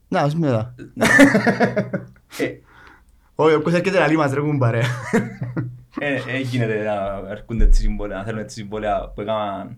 Να, 0.08 0.20
ας 0.20 0.32
πούμε 0.34 0.46
εδώ. 0.46 0.74
Ε, 2.38 2.46
Όχι, 3.38 3.54
όποιος 3.54 3.74
έρχεται 3.74 3.98
να 3.98 4.06
λέει 4.06 4.16
μας 4.16 4.32
ρε 4.32 4.40
κουμπάρε. 4.40 4.80
ε, 6.00 6.14
ε, 6.14 6.38
γίνεται 6.40 6.82
να 6.84 7.28
έρχονται 7.30 7.66
τις 7.66 7.78
συμβόλαια, 7.78 8.16
να 8.18 8.24
θέλουν 8.24 8.44
τις 8.46 8.54
συμβόλαια 8.54 9.08
που 9.14 9.20
έκαναν 9.20 9.76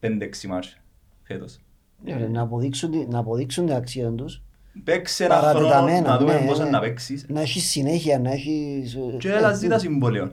5-6 0.00 0.46
μάτς 0.48 0.76
φέτος. 1.22 1.60
Ναι, 2.04 2.16
ρε, 2.16 2.28
Να 2.28 2.40
αποδείξουν 2.42 2.90
τη- 2.90 3.06
να 3.10 3.18
αποδείξουν 3.18 3.66
την 3.66 3.74
αξία 3.74 4.10
τους. 4.10 4.42
Παίξε 4.84 5.24
ένα 5.24 5.34
χρόνο 5.34 5.52
Παρατεταμένα, 5.68 6.08
να 6.08 6.18
δούμε 6.18 6.38
ναι, 6.40 6.46
πόσα 6.46 6.64
ναι. 6.64 6.70
να 6.70 6.80
παίξεις 6.80 7.24
Να 7.28 7.40
έχεις 7.40 7.70
συνέχεια, 7.70 8.18
να 8.18 8.30
έχεις... 8.32 8.96
και 9.18 9.30
έλα 9.32 9.52
ζήτα 9.52 9.78
συμβόλαιο. 9.78 10.30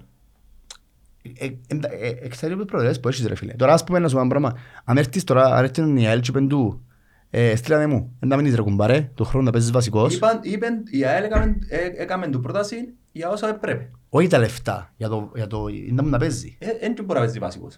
Ε, 1.39 1.47
εντα- 1.67 1.91
ε, 1.93 2.08
ε, 2.21 2.27
Ξέρεις 2.27 2.58
που 2.58 2.65
προεδρές 2.65 2.99
που 2.99 3.08
έχεις 3.08 3.25
ρε 3.25 3.36
φίλε. 3.36 3.54
Τώρα 3.54 3.73
ας 3.73 3.84
πούμε 3.84 3.99
να 3.99 4.08
σου 4.08 4.13
πω 4.15 4.19
ένα 4.19 4.30
πράγμα. 4.30 4.54
Αν 4.84 4.97
έρθεις 4.97 5.23
τώρα, 5.23 5.56
αν 5.56 5.63
έρθει 5.63 6.01
η 6.01 6.06
ΑΕΛ 6.08 6.19
και 6.19 6.32
πεν 6.32 6.47
του, 6.47 6.86
ε, 7.30 7.56
στείλανε 7.56 7.86
μου, 7.88 8.15
εν 8.19 8.27
να 8.27 8.36
μείνεις 8.36 8.56
ρε 8.56 8.62
κουμπάρε, 8.62 9.12
το 9.15 9.23
χρόνο 9.23 9.45
να 9.45 9.51
παίζεις 9.51 9.71
βασικός. 9.71 10.15
Είπαν, 10.15 10.39
είπεν, 10.43 10.84
η 10.91 11.06
ΑΕΛ 11.06 11.23
έκαμε- 11.23 11.58
ε, 11.69 12.01
έκαμε 12.01 12.27
του 12.27 12.39
πρόταση 12.39 12.75
για 13.12 13.30
όσα 13.30 13.49
έπρεπε. 13.49 13.89
Όχι 14.10 14.27
τα 14.27 14.38
λεφτά, 14.38 14.93
για 14.97 15.10
το, 15.10 15.32
για 15.36 15.47
το, 15.47 15.65
να 15.91 16.04
μου 16.04 16.10
να 16.10 16.17
παίζει. 16.17 16.56
Ε, 16.60 16.67
Εν 16.80 16.93
και 16.95 17.01
μπορεί 17.01 17.19
να 17.19 17.25
παίζει 17.25 17.39
βασικός. 17.39 17.77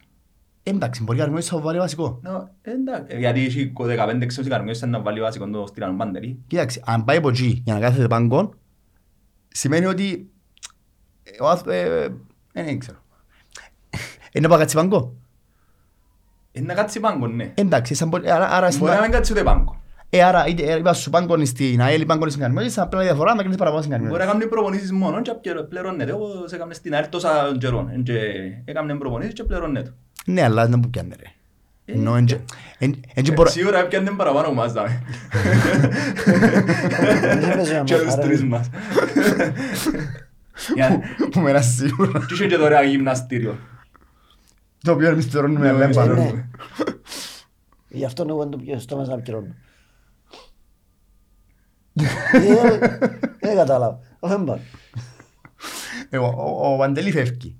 Εντάξει, 0.65 1.03
μπορεί 1.03 1.17
να 1.31 1.41
θα 1.41 1.59
βάλει 1.59 1.77
βασικό. 1.79 2.21
No, 2.25 2.47
εντάξει, 2.61 3.17
γιατί 3.17 3.45
έχει 3.45 3.73
15 3.77 4.23
ξέρεις 4.27 4.49
καρμιώσεις 4.49 4.83
να 4.83 5.01
βάλει 5.01 5.19
βασικό 5.21 5.49
το 5.49 5.65
στείλαν 5.67 5.97
πάντερι. 5.97 6.39
Κοίταξε, 6.47 6.81
αν 6.85 7.03
πάει 7.05 7.17
από 7.17 7.29
εκεί 7.29 7.61
για 7.65 7.73
να 7.73 7.79
κάθεται 7.79 8.07
πάγκον, 8.07 8.57
σημαίνει 9.47 9.85
ότι... 9.85 10.29
ε, 11.23 11.43
ο 11.43 11.47
άνθρω- 11.49 11.73
ε, 11.73 12.03
ε, 12.53 12.63
Δεν 12.63 12.79
ξέρω. 12.79 12.97
Είναι 14.31 14.47
να 14.47 14.49
πάει 14.49 14.59
κάτσει 14.59 14.75
πάγκο. 14.75 15.13
Είναι 16.51 16.65
να 16.65 16.73
κάτσει 16.73 16.99
πάγκο, 16.99 17.27
ναι. 17.27 17.51
Εντάξει, 17.55 17.93
σαν 17.93 18.09
πολύ- 18.09 18.31
άρα, 18.31 18.49
άρα, 18.49 18.69
Μπορεί 18.79 18.91
να 18.91 19.01
μην 19.01 19.11
κάτσει 19.11 19.31
ούτε 19.31 19.43
πάγκο. 19.43 19.81
ε, 20.09 20.23
άρα 20.23 20.47
είτε 20.47 20.63
ε, 20.71 20.77
είπα 20.77 20.93
σου 20.93 21.09
πάγκον 21.09 21.45
στην 21.45 21.81
ΑΕΛ 21.81 22.01
ή 22.01 22.05
πάγκον 22.05 22.29
στην 22.29 22.41
Καρμιώτης, 22.41 22.73
θα 22.73 22.87
πρέπει 22.87 23.03
να 23.03 23.09
διαφορά 23.09 23.33
να 23.35 23.41
κάνεις 23.41 23.57
παραπάνω 23.57 23.81
στην 23.81 23.93
Μπορεί 23.97 24.03
να 24.11 24.17
Καρμιώτης. 24.17 24.39
κάνει 24.39 24.51
προπονήσεις 24.51 24.91
μόνο 24.91 25.21
και 25.21 25.29
απ- 25.29 25.67
πληρώνεται 25.69 26.11
όπως 26.11 26.51
έκαμε 26.51 26.73
στην 26.73 26.93
ΑΕΛ 26.95 27.09
τόσα 27.09 27.55
καιρό. 27.59 27.89
Εν 27.93 28.03
και 28.03 28.13
Έκαμε 28.65 28.97
προπονήσεις 28.97 29.33
και 29.33 29.43
πληρώνεται. 29.43 29.93
Ναι, 30.25 30.43
αλλά 30.43 30.67
δεν 30.67 30.79
μου 30.83 30.89
πιάνε 30.89 31.15
ρε. 31.19 31.25
Ενώ 31.85 32.15
εν 32.15 32.25
και- 32.25 32.39
εν- 32.77 32.99
εν 33.13 33.23
και 33.23 33.31
μπορώ- 33.31 33.49
Σίγουρα 33.49 33.79
έπιανε 33.79 34.11
παραπάνω 34.11 34.47
που 34.47 34.53
μας 34.53 34.73
δάμε. 34.73 35.01
Δεν 37.21 37.43
έπαιζε 37.51 37.77
να 37.77 37.83
Και 37.83 37.93
μας 37.93 38.01
τους 38.03 38.09
χαρά. 38.09 38.21
τρεις 38.21 38.43
μας. 38.43 38.69
Για- 40.75 41.01
Που 41.31 41.39
με 41.39 41.49
ένα 41.49 41.61
σίγουρο. 41.61 42.11
Και 42.25 42.33
είχε 42.33 42.47
και 42.47 42.57
δωρεάν 42.57 42.87
γυμναστήριο. 42.89 43.57
Το 44.83 44.91
οποίο 44.91 45.09
εμείς 45.09 45.25
θεωρούμε 45.25 45.59
Ναι, 45.59 45.71
λέμπα. 45.71 46.05
ναι. 46.05 46.13
Ναι. 46.13 46.45
Γι' 47.87 48.05
αυτό 48.05 48.25
εγώ 48.29 48.41
είναι 48.41 48.51
το 48.51 48.57
πιο 48.57 48.79
στο 48.79 48.97
μέσα 48.97 49.15
να 49.15 49.21
πληρώνω. 49.21 49.55
Ε, 52.33 52.77
Δεν 53.39 53.55
κατάλαβα. 53.55 53.99
Όχι 54.19 54.35
μπα. 54.37 54.57
Ε, 56.09 56.17
ο- 56.17 56.33
Ο 56.37 56.73
ο 56.73 56.77
Παντελή 56.77 57.11
φεύγει. 57.11 57.55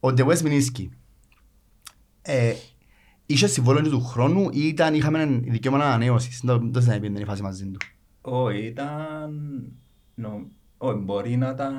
Ο 0.00 0.12
Ντεβουές 0.12 0.42
Μινίσκι. 0.42 0.90
Ε, 2.30 2.52
Είχε 3.26 3.46
συμβόλαιο 3.46 3.82
και 3.82 3.88
του 3.90 4.04
χρόνου 4.04 4.48
ή 4.52 4.60
ήταν, 4.66 4.94
είχαμε 4.94 5.24
δικαίωμα 5.24 5.78
ανανέωσης; 5.84 6.40
Δεν 6.44 6.72
δεν 6.72 6.82
θα 6.82 6.92
πήγαινε 6.92 7.20
η 7.20 7.24
φάση 7.24 7.42
μαζί 7.42 7.66
του. 7.66 7.76
Όχι, 8.20 8.58
ήταν... 8.58 9.30
νο- 10.14 10.46
Όχι, 10.78 10.96
μπορεί 10.98 11.36
να 11.36 11.48
ήταν... 11.50 11.72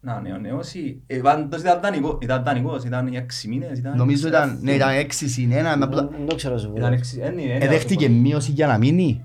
Να 0.00 0.12
ανανεώσει. 0.14 1.02
Ε, 1.06 1.18
Πάντως 1.18 1.60
ήταν 1.60 1.80
δανεικό- 1.80 2.18
ήταν 2.22 2.44
δανεικός, 2.44 2.84
ήταν 2.84 3.08
για 3.08 3.18
έξι 3.20 3.48
μήνες. 3.48 3.78
ήταν- 3.78 3.96
Νομίζω 3.96 4.28
ήταν, 4.28 4.58
ναι, 4.62 4.72
ήταν 4.72 4.90
έξι 4.94 5.28
συν 5.28 5.52
ένα. 5.52 5.76
με 5.76 5.84
απλά- 5.84 6.06
Δεν 6.08 6.26
το 6.26 6.34
ξέρω 6.34 6.58
σου 6.58 6.72
Ήταν 6.76 6.92
έξι... 6.92 7.20
ε, 7.20 7.30
ναι, 7.30 7.42
ναι, 7.42 7.58
Ε, 7.64 7.68
δέχτηκε 7.68 8.08
μείωση 8.08 8.52
για 8.52 8.66
να 8.66 8.78
μείνει; 8.78 9.24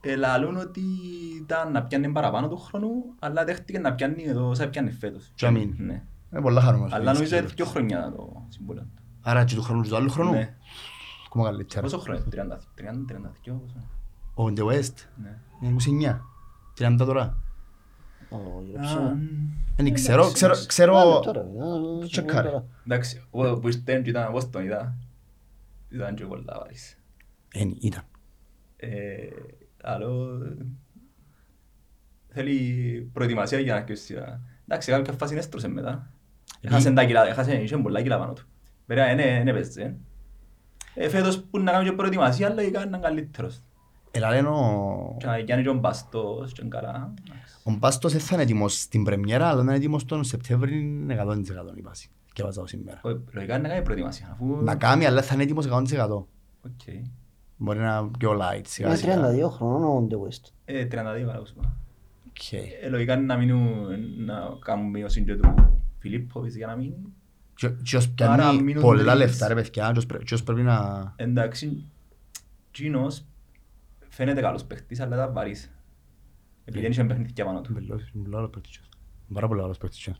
Ε, 0.00 0.16
λαλούν 0.16 0.56
ότι 0.56 0.80
ήταν 1.42 1.72
να 1.72 1.82
πιάνει 1.82 2.08
παραπάνω 2.08 2.48
του 2.48 2.56
χρόνου, 2.56 2.88
αλλά 3.18 3.44
δέχτηκε 3.44 3.78
να 3.78 3.92
πιάνει 3.94 4.24
εδώ 4.26 4.48
όσα 4.48 4.68
πιάνει 4.68 4.90
φέτος. 4.90 5.32
Και 5.34 5.46
να 5.46 5.52
μείνει. 5.52 5.74
Ναι. 5.78 6.02
Είναι 6.32 6.40
πολλά 6.42 6.60
χαρούμενος. 6.60 6.92
Αλλά 6.92 7.12
νομίζω 7.12 7.36
ότι 7.38 7.52
δύο 7.54 7.64
χρόνια 7.64 8.12
το 8.16 8.46
συμβόλαιο. 8.48 8.86
Άρα 9.22 9.44
και 9.44 9.54
του 9.54 9.62
χρόνου 9.62 9.82
και 9.82 9.88
του 9.88 9.96
άλλου 9.96 10.10
χρόνου. 10.10 10.30
Ναι. 10.30 10.54
Ακόμα 11.26 11.44
καλύτερα. 11.44 11.80
Πόσο 11.82 11.98
χρόνο 11.98 12.18
είναι, 12.18 12.28
30, 12.30 12.80
30, 12.80 13.12
32, 13.52 13.58
πόσο 13.60 13.74
είναι. 13.76 13.86
Ο 14.34 14.50
Ντε 14.50 14.62
West. 14.64 14.94
Ναι. 15.22 15.38
Είναι 15.62 15.76
29. 16.78 16.94
30 16.94 16.96
τώρα. 16.98 17.36
Ω, 18.28 18.36
Α, 18.36 18.62
γράψα. 18.72 19.00
μ, 19.00 19.18
Δεν 19.76 19.94
ξέρω, 19.94 20.18
εντάξει, 20.18 20.34
ξέρω, 20.34 20.50
εντάξει. 20.52 20.66
ξέρω... 20.68 20.96
Άντε 20.96 21.20
τώρα, 21.32 21.40
α, 21.40 22.06
Τσεκάρε. 22.06 22.48
τώρα. 22.48 22.64
Εντάξει, 22.86 23.22
εγώ 23.34 23.58
που 23.58 23.68
ήρθαν 23.68 24.02
και 24.02 24.10
ήταν 24.10 24.22
εγώ 24.34 24.48
τον 24.48 24.64
είδα. 24.64 24.96
Ήταν 25.88 26.14
και 26.14 26.24
πολλά 26.24 26.56
βάρης. 26.58 26.98
Εν, 27.52 27.76
ήταν. 27.80 28.02
Ε, 28.76 28.88
Άλλο... 29.82 30.38
Θέλει 32.32 33.10
προετοιμασία 33.12 33.58
για 33.60 33.72
να 33.72 33.78
αρκεψει. 33.78 34.14
Εντάξει, 34.68 34.90
κάποια 34.90 35.12
φάση 35.12 35.36
έστρωσε 35.36 35.68
μετά. 35.68 36.12
Έχασε 36.60 36.92
τα 36.92 37.04
κιλά, 37.04 37.26
έχασε, 37.26 37.54
είχε 37.62 37.76
πολλά 37.76 38.02
κιλά 38.02 38.18
πάνω 38.18 38.32
του. 38.32 38.44
Βέβαια, 38.90 39.14
δεν 39.14 39.48
έπαιζε. 39.48 39.96
Ε, 40.94 41.08
φέτος 41.08 41.42
που 41.42 41.58
να 41.58 41.72
κάνει 41.72 41.84
και 41.84 41.92
προετοιμασία, 41.92 42.48
λογικά 42.48 42.86
είναι 42.86 42.98
καλύτερος. 42.98 43.60
Έλα 44.10 44.30
λένε 44.30 44.48
ο... 44.48 45.16
Και 45.18 45.26
να 45.26 45.42
κάνει 45.42 45.62
και 45.62 45.68
ο 45.68 45.74
μπαστός 45.74 46.52
και 46.52 46.62
καλά. 46.68 47.12
εντάξει. 47.24 47.54
Ο 47.64 47.70
Μπάστος 47.78 48.12
δεν 48.12 48.20
θα 48.20 48.34
είναι 48.34 48.42
έτοιμος 48.42 48.80
στην 48.80 49.04
πρεμιέρα, 49.04 49.46
αλλά 49.48 49.56
να 49.56 49.62
είναι 49.62 49.74
έτοιμος 49.74 50.04
τον 50.04 50.24
Σεπτέμβρη 50.24 50.78
είναι 50.80 51.24
100% 51.26 51.36
η 51.76 51.80
βάση. 51.80 52.10
Και 52.32 52.42
βάζω 52.42 52.66
σήμερα. 52.66 53.00
Όχι, 53.02 53.20
Λογικά 53.32 53.54
είναι 53.54 53.62
να 53.62 53.74
κάνει 53.74 53.84
προετοιμασία, 53.84 54.28
αφού... 54.32 54.56
Να 54.62 54.74
κάνει, 54.76 55.06
αλλά 55.06 55.22
θα 55.22 55.34
είναι 55.34 55.42
έτοιμος 55.42 55.66
100%. 55.70 56.10
Οκ. 56.10 56.94
Μπορεί 57.56 57.78
να 57.78 57.98
είναι 57.98 58.10
πιο 58.18 58.38
light 58.40 58.62
σιγά 58.66 58.88
Είναι 58.88 58.96
σιγά. 58.96 59.30
32 59.30 59.50
χρονών 59.50 59.82
ο 59.82 60.06
The 60.10 60.14
West. 60.14 60.50
Ε, 60.64 60.84
32 60.84 60.88
καλά 60.90 61.44
σου 61.44 61.54
είπα. 61.58 61.76
Οκ. 62.28 62.52
Ε, 62.52 62.88
Λογικά 62.88 63.14
είναι 63.14 63.22
να 63.22 63.36
μείνουν, 63.36 63.64
να 64.24 64.34
κάνουν 64.64 64.90
μείωση 64.90 65.24
και 65.24 65.36
του 65.36 65.54
Φιλίπποβιτς 65.98 66.54
για 66.56 66.66
να 66.66 66.76
μείνει. 66.76 67.12
Και- 67.60 67.68
και 67.82 67.96
ως 67.96 68.12
Άρα 68.20 68.34
πιάνει 68.36 68.62
μείνουν 68.62 68.82
πολλά 68.82 69.02
τρεις. 69.14 69.14
λεφτά 69.26 69.48
ρε 69.48 69.54
παιδιά, 69.54 69.90
και 69.92 69.98
ως 69.98 70.06
πρέ- 70.06 70.22
και 70.24 70.34
ως 70.34 70.42
πρέπει 70.42 70.62
να... 70.62 71.12
Εντάξει, 71.16 71.84
Τζίνος 72.70 73.24
φαίνεται 74.08 74.40
καλός 74.40 74.64
παίχτης, 74.64 75.00
αλλά 75.00 75.16
ήταν 75.16 75.32
βαρύς. 75.32 75.70
Επειδή 76.64 76.82
δεν 76.82 76.90
είχε 76.90 77.04
παιχνίδια 77.04 77.44
πάνω 77.44 77.60
του. 77.60 77.72
Μπελός, 77.72 78.10
είναι 78.14 78.22
πολύ 78.22 78.34
καλός 78.34 78.50
παίκτης. 78.50 78.80
Πάρα 79.32 79.48
πολύ 79.48 79.60
καλός 79.60 79.78
παίκτης. 79.78 80.02
και. 80.02 80.14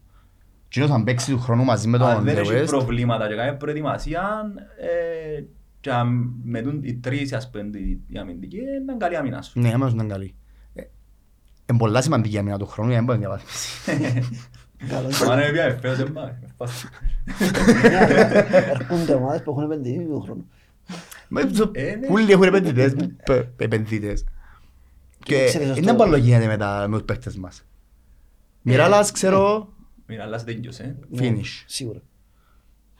Εκείνος 0.66 0.90
αν 0.90 1.04
παίξει 1.04 1.30
του 1.30 1.38
χρόνου 1.38 1.64
μαζί 1.64 1.88
με 1.88 1.98
Αν 2.04 2.14
τον 2.14 2.24
δεν 2.24 2.34
The 2.36 2.38
έχει 2.38 2.52
West, 2.62 2.66
προβλήματα 2.66 3.28
και 3.28 3.34
κάνει 3.34 3.56
προετοιμασία, 3.56 4.52
ε, 5.36 5.42
και 5.80 5.92
αν 5.92 6.32
με 6.44 6.62
τούν 6.62 6.80
οι 6.84 6.94
τρεις 6.94 7.32
ας 7.32 7.50
πούμε 7.50 7.78
οι- 7.78 8.00
οι 8.06 8.18
αμυντικοί, 8.18 8.56
είναι 8.56 8.96
καλή 8.98 9.16
αμυνά 9.16 9.42
σου. 9.42 9.60
ναι, 9.60 9.72
άμεσος 9.72 9.92
ήταν 9.94 10.08
καλή. 10.08 10.34
Ε, 10.74 10.82
Είναι 11.70 11.78
πολλά 11.78 12.02
σημαντική 12.02 12.34
η 12.34 12.38
άμυνα 12.38 12.58
του 12.58 12.66
χρόνου, 12.66 12.90
για 12.90 13.00
να 13.00 13.14
μην 13.14 13.14
μπορεί 13.22 13.28
να 13.28 13.36
διαβάσει. 13.36 13.56
Καλώς. 14.88 15.20
Αν 15.22 15.38
είναι 15.40 15.52
πια 15.52 15.62
ευφαίος, 15.64 15.96
δεν 15.96 16.12
πάει. 16.12 16.32
Ευπάσου. 16.44 16.88
Ναι, 17.82 17.96
αλλά 17.96 18.46
Έρχονται 18.54 19.14
ομάδες 19.14 19.42
που 19.42 19.50
έχουν 19.50 19.62
επενδύσει 19.62 20.04
του 20.06 20.20
χρόνου. 20.20 20.48
Μα, 21.28 21.46
το- 21.46 21.70
Ε, 21.74 21.94
ναι. 21.94 22.06
Πούλοι 22.06 22.32
έχουν 22.32 22.42
επενδυτές, 22.44 22.94
πε- 23.24 23.60
επενδυτές. 23.62 24.24
Και 25.18 25.44
Ξέρεις 25.44 25.68
αυτό. 25.68 25.82
είναι 25.82 25.94
πολύ 25.94 26.18
γίνεται 26.20 26.46
με 26.46 26.56
τα- 26.56 26.86
με 26.88 26.96
τους 26.96 27.04
παίκτες 27.06 27.36
μας. 27.36 27.64
Μιράλας, 28.62 29.10
ξέρω, 29.12 29.68
Μην 30.06 30.20
αλλάζει 30.20 30.44
τέλειωσε. 30.44 30.96
Ναι, 31.08 31.18
finish. 31.28 31.62
Σίγουρα. 31.66 32.00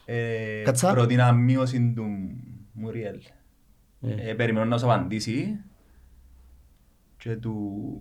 Ε, 0.04 0.62
Κατσά. 0.64 0.92
Προτείνα 0.92 1.32
μείωση 1.32 1.92
του 1.96 2.04
Μουριέλ. 2.72 3.20
Ε. 4.00 4.30
Ε, 4.30 4.34
Περιμένω 4.34 4.64
να 4.66 4.78
σου 4.78 4.84
απαντήσει. 4.92 5.56
Και 7.16 7.36
του... 7.36 8.00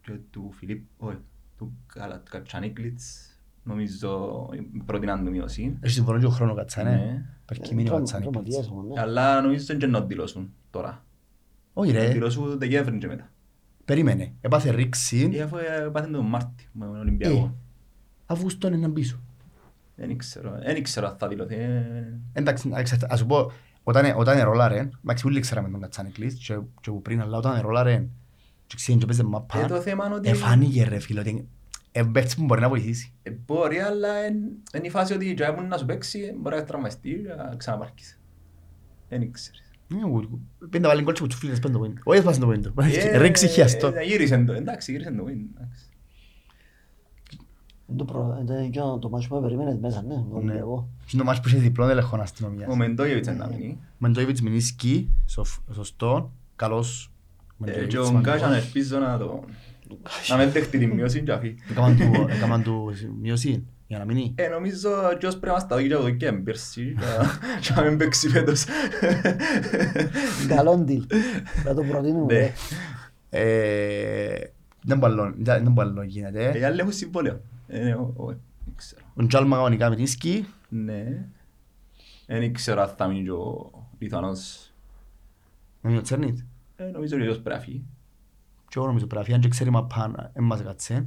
Και 0.00 0.12
του 0.30 0.50
Φιλίπ... 0.56 0.84
Όχι, 0.96 1.16
του 1.64 1.72
Καλα- 1.86 2.22
Κατσανίκλιτς. 2.30 3.26
Νομίζω 3.64 4.48
προτείναν 4.86 5.24
του 5.24 5.30
μείωση. 5.30 5.76
Έχει 5.80 5.92
συμφωνώ 5.94 6.18
και 6.18 6.26
ο 6.26 6.30
χρόνο 6.30 6.54
κατσά, 6.54 6.82
ναι. 6.82 6.90
Ναι. 6.90 7.24
Υπάρχει 7.42 7.74
μήνυμα 7.74 7.84
Τρομα- 7.96 8.10
κατσά. 8.10 8.20
τροματίας 8.20 8.68
όμως, 8.70 8.84
ναι. 8.94 9.00
Αλλά 9.00 9.40
νομίζω 9.40 9.64
δεν 9.64 9.78
και 9.78 9.86
να 9.86 10.00
δηλώσουν 10.00 10.52
τώρα. 10.70 11.04
Όχι 11.72 11.92
Να 11.92 11.98
ρε, 11.98 12.08
δηλώσουν 12.08 12.58
Δεκέμβρη 12.58 12.98
και 12.98 13.06
μετά. 13.06 13.30
περίμενε. 13.84 14.32
Έπαθε 14.40 14.70
ρήξη, 14.70 15.30
Ε, 15.34 15.40
αφού 15.42 15.56
ε, 15.56 15.88
πάθεν 15.92 16.12
τον 16.12 16.26
Μάρτι 16.26 16.68
με 16.72 16.86
τον 16.86 16.98
Ολυμπιακό. 17.00 17.54
Αύγουστο 18.26 18.66
είναι 18.68 18.76
να 18.76 18.90
πίσω. 18.90 19.20
Δεν 19.96 20.16
ξέρω, 20.16 20.58
δεν 20.64 20.82
ξέρω 20.82 21.06
αν 21.08 21.16
θα 21.18 21.28
δηλωθεί. 21.28 21.54
ε, 21.54 22.18
Εντάξει, 22.32 22.68
εντάξει, 22.68 22.98
ας 23.08 23.18
σου 23.18 23.26
πω, 23.26 23.50
όταν, 23.82 24.14
όταν 24.16 24.42
ρόλαρε, 24.42 24.88
εντάξει, 25.04 25.26
όλοι 25.26 25.40
ξέραμε 25.40 25.68
τον 25.70 25.80
Κατσάνικλης 25.80 26.34
και, 26.34 26.58
και 26.80 26.90
που 26.90 27.02
πριν, 27.02 27.20
αλλά 27.20 27.36
όταν 27.36 27.60
ρόλαρε 27.60 27.96
και 27.96 28.06
ξέρει 28.76 28.98
και 28.98 29.06
παίζει 29.06 29.20
Ε, 29.20 29.24
μαπά, 29.24 29.66
το 29.66 29.80
θέμα 29.80 30.06
είναι 30.06 30.14
ότι... 30.14 30.28
εφάνηκε 30.28 30.84
ρε 30.84 30.98
φίλε, 30.98 31.20
ότι 31.20 31.30
είναι 31.30 32.04
παίκτης 32.12 32.36
που 32.36 32.44
μπορεί 32.44 32.60
να 32.60 32.68
βοηθήσει. 32.68 33.12
Ε, 33.22 33.30
Μπορεί, 33.46 33.78
αλλά 33.78 34.26
είναι 34.26 34.86
η 34.86 34.90
φάση 34.90 35.12
ότι 35.14 35.32
για 35.32 35.50
να 35.68 35.76
σου 35.76 35.84
παίξει 35.86 36.34
μπορεί 36.40 36.56
να 36.56 36.64
τραυματιστεί 36.64 37.10
και 37.10 37.34
να 37.34 37.56
ξαναπάρκεις. 37.56 38.20
Δεν 39.08 39.32
ξέρεις. 39.32 39.60
Πέντε 40.70 40.86
βάλει 40.88 41.02
γκολ 41.02 41.14
και 41.14 41.20
που 41.20 41.26
τους 41.26 41.38
φίλες 41.38 41.58
πέντε 41.58 41.72
το 41.72 41.78
πέντο. 41.78 42.00
Όχι 42.04 42.18
έσπασε 42.18 42.40
το 42.40 42.46
πέντο. 42.46 42.72
Ε, 42.82 43.18
Ρίξει 43.22 43.48
χιαστό. 43.48 43.86
ε, 43.86 44.02
Γύρισε 44.04 44.44
το, 44.44 44.52
εντάξει, 44.52 44.90
γύρισε 44.92 45.10
το 45.10 45.24
win. 45.24 45.28
εντάξει. 45.56 45.86
Είναι 47.86 47.98
το 47.98 48.04
προ- 48.04 48.38
είναι 48.40 48.68
και 48.68 48.80
το 49.00 49.08
μάτσο 49.10 49.28
που 49.28 49.40
περίμενες 49.40 49.78
μέσα, 49.78 50.02
ναι, 50.02 50.14
τον 50.14 50.28
Ολυμπιακό. 50.32 50.88
Είναι 51.12 51.22
το 51.22 51.24
μάτς 51.28 51.40
που 51.40 51.48
είχε 51.48 51.56
διπλό 51.58 51.88
έλεγχο 51.88 52.16
αστυνομίας. 52.16 52.72
Ο 52.72 52.76
Μεντόγεβιτς 52.76 53.28
είναι 53.28 53.36
να 53.36 53.46
μείνει. 53.48 53.78
Μεντόιβιτς 53.98 54.40
Μινίσκι, 54.42 55.10
σοφ- 55.26 55.72
σωστό, 55.72 56.32
καλός. 56.56 57.11
Ε, 57.64 57.66
Μεντόιβιτς, 57.70 57.94
Και 57.94 57.98
ο 57.98 58.04
σημαντικός. 58.04 58.34
Γκάσαν 58.40 58.52
ελπίζω 58.52 58.98
να 58.98 59.18
το... 59.18 59.44
Να 60.28 60.36
μην 60.36 60.50
δεχτεί 60.50 60.78
τη 60.78 60.86
μείωση 60.86 61.22
και 61.22 61.32
αφή. 61.32 61.54
Έκαναν 61.70 61.96
του- 61.96 62.26
Έκαναν 62.30 62.62
του 62.62 62.92
μείωση 63.20 63.66
για 63.86 63.98
να 63.98 64.04
μείνει. 64.04 64.32
Ε, 64.36 64.48
νομίζω 64.48 64.90
ότι 65.12 65.26
ως 65.26 65.36
πρέπει 65.38 65.54
να 65.54 65.60
στα 65.60 65.76
δει 65.76 65.86
και 65.88 65.94
από 65.94 66.02
το 66.02 66.10
και 66.10 66.32
πέρσι 66.32 66.94
και 67.60 67.72
να 67.76 67.82
μην 67.82 67.96
παίξει 67.98 68.28
φέτος. 68.28 68.64
Καλό 70.48 70.84
deal. 70.88 71.06
Να 71.64 71.74
το 71.74 71.82
προτείνουμε. 71.82 72.34
Ναι. 72.34 72.52
ε. 73.30 74.32
Ε, 74.34 74.52
Δεν 74.84 74.98
μπορεί 74.98 75.14
δεν 75.42 75.72
μπορεί 75.72 75.90
να 75.90 76.04
γίνεται. 76.04 76.58
Οι 76.58 76.64
άλλοι 76.64 76.80
έχουν 76.80 76.92
συμβόλαιο. 76.92 77.40
Ε, 77.68 77.92
ο- 77.92 78.12
ο- 78.16 78.26
Δεν 78.64 78.74
ξέρω. 78.76 79.00
Ο 79.14 79.26
Τζάλμα 79.26 79.56
κανονικά 79.56 79.88
Μινίσκι, 79.88 80.46
Ναι. 80.68 81.26
Δεν 82.26 82.52
ξέρω 82.52 82.80
αν 82.82 82.88
θα 82.96 83.06
μείνει 83.06 83.22
και 83.22 83.30
ο 83.30 83.70
Λιθουανός. 83.98 84.72
με 85.80 85.88
μείνει 85.88 85.98
ο 86.00 86.02
Τσέρνιτ. 86.02 86.38
Ε, 86.76 86.84
Νομίζω 86.84 87.16
ότι 87.16 87.24
πρέπει 87.26 87.48
να 87.48 87.58
φύγει. 87.58 87.84
Και 88.68 88.74
εγώ 88.78 88.86
νομίζω 88.86 89.06
πρέπει, 89.06 89.32
αν 89.32 89.40
και 89.40 89.48
ξέρει 89.48 89.70
μαπά, 89.70 90.30
εν 90.32 90.44
μας 90.44 90.60
έκατσε. 90.60 91.04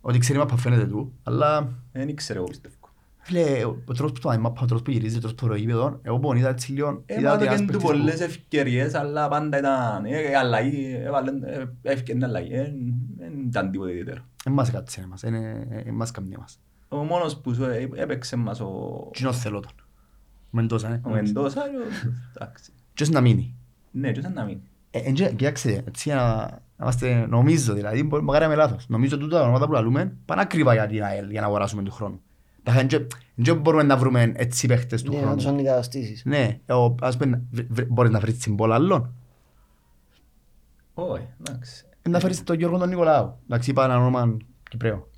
Ότι 0.00 0.18
ξέρει 0.18 0.38
μαπά 0.38 0.56
φαίνεται 0.56 0.86
του, 0.86 1.12
αλλά 1.22 1.72
Δεν 1.92 2.14
ξέρω 2.16 2.38
εγώ 2.38 2.48
πιστεύω. 2.48 2.74
Φίλε, 3.20 3.64
ο 3.64 3.82
ο 3.86 3.92
τρόπος 3.92 4.12
που 4.12 4.20
πάει 4.28 4.38
μάπα, 4.38 4.60
ο 4.62 4.64
τρόπος 4.64 4.82
που 4.82 4.90
γυρίζει, 4.90 5.16
ο 5.16 5.20
τρόπος 5.20 5.36
που 5.40 5.46
το 5.48 5.54
γήπεδο, 5.54 5.98
εγώ 6.02 6.18
που 6.18 6.34
είδα 6.34 6.48
έτσι 6.48 6.72
λίγο, 6.72 7.02
είδα 7.06 7.32
ότι 7.32 7.44
ένας 7.44 7.58
Έμαθαν 7.58 7.66
του 7.66 7.72
παίκτης 7.72 7.82
που- 7.90 7.96
πολλές 7.96 8.20
ευκαιρίες, 8.20 8.94
αλλά 8.94 9.28
πάντα 9.28 9.58
ήταν 9.58 10.04
ε, 10.04 10.36
αλλαγή, 10.36 10.94
έβαλαν 11.04 11.42
ε, 11.42 11.72
ευκαιρία 11.82 12.26
αλλαγή. 12.26 12.52
Ε, 12.54 12.72
Δεν 13.16 13.32
ήταν 13.46 13.70
τίποτα 13.70 13.90
ιδιαίτερο. 13.90 14.22
Εν 14.44 14.52
μας 14.52 14.68
έκατσε 14.68 15.00
εμάς, 15.00 15.22
εν- 15.22 15.34
εν- 15.34 15.66
εν 15.86 15.94
μας 15.94 16.10
καμνεί 16.10 16.34
εμάς. 16.34 16.60
Ο 16.88 16.96
μόνος 16.96 17.36
που 17.40 17.54
σου 17.54 17.64
ε, 17.64 17.88
έπαιξε 17.94 18.36
μας 18.36 18.60
ο 18.60 19.08
Τι 19.12 19.20
είναι 19.20 19.28
ο 19.28 19.32
θέλω 19.32 19.60
τον. 19.60 19.72
Μεντόσα, 20.50 20.88
ναι. 20.88 21.00
ο 21.04 21.10
Μεντόσα, 21.10 21.60
ε, 21.64 21.68
εντάξει. 22.36 22.72
Ποιος 22.94 23.08
να 23.08 23.20
μείνει. 23.20 23.54
Ναι, 23.90 24.12
και 24.12 24.28
να 24.28 24.44
μην. 24.44 24.60
Ε, 24.90 24.98
εν 24.98 25.14
και- 25.14 25.28
Κοιτάξτε, 25.30 25.82
έτσι 25.86 26.10
να 26.10 26.16
να 26.80 26.84
είμαστε, 26.84 27.26
νομίζω 27.28 27.74
δηλαδή, 27.74 28.02
μπορεί 28.02 28.24
να 28.24 28.32
κάνουμε 28.38 28.54
λάθος. 28.54 28.88
Νομίζω 28.88 29.16
ότι 29.16 29.28
τα 29.28 29.42
ονόματα 29.42 29.66
που 29.66 29.72
λαλούμε 29.72 30.16
πάνε 30.24 30.40
ακριβά 30.40 30.72
για 30.74 30.86
την 30.86 31.04
ΑΕΛ, 31.04 31.30
για 31.30 31.40
να 31.40 31.46
αγοράσουμε 31.46 31.82
του 31.82 31.90
χρόνου. 31.90 32.20
Τα 32.62 32.78
εν 32.78 32.86
και- 32.86 32.96
εν 32.96 33.44
και 33.44 33.54
μπορούμε 33.54 33.82
να 33.82 33.96
βρούμε 33.96 34.32
έτσι 34.36 34.66
παίχτες 34.66 35.02
του 35.02 35.12
Ναι, 35.12 35.20
να 35.20 35.34
τους 35.34 35.42
χρόνου. 35.44 35.58
αντικαταστήσεις. 35.58 36.24
Ναι, 36.24 36.58
ο- 36.68 36.94
ας 37.00 37.16
πούμε, 37.16 37.42
βρ- 37.50 37.66
βρ- 37.72 37.88
μπορείς 37.90 38.10
να 38.10 38.20
βρεις 38.20 38.38
τσιμπόλα 38.38 38.74
άλλων. 38.74 39.14
Όχι, 40.94 41.26
εντάξει. 41.48 41.84
Ε, 42.02 42.08
Να 42.08 42.20
φέρεις 42.20 42.42
τον 42.44 42.56
Γιώργο 42.56 42.78
τον 42.78 42.88
Νικολάου. 42.88 43.38
Εντάξει, 43.44 43.70
είπα 43.70 43.84
ένα 43.84 43.96
όνομα 43.98 44.36
Κυπρέο. 44.70 45.08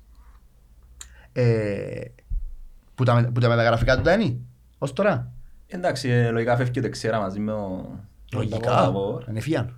Ε, 1.33 2.01
Που 2.95 3.03
τα, 3.03 3.13
με- 3.13 3.31
που 3.31 3.39
τα 3.39 3.49
μεταγραφικά 3.49 3.95
του 3.97 4.01
τα 4.01 4.13
είναι, 4.13 4.37
ως 4.77 4.93
τώρα. 4.93 5.31
Εντάξει, 5.67 6.09
ε, 6.09 6.29
λογικά 6.31 6.55
φεύγει 6.55 6.79
ο 6.79 6.81
δεξιέρα 6.81 7.19
μαζί 7.19 7.39
με 7.39 7.51
ο... 7.51 7.85
Λογικά, 8.33 8.59
Ταβόρ. 8.59 9.23
είναι 9.29 9.39
φίαν. 9.39 9.75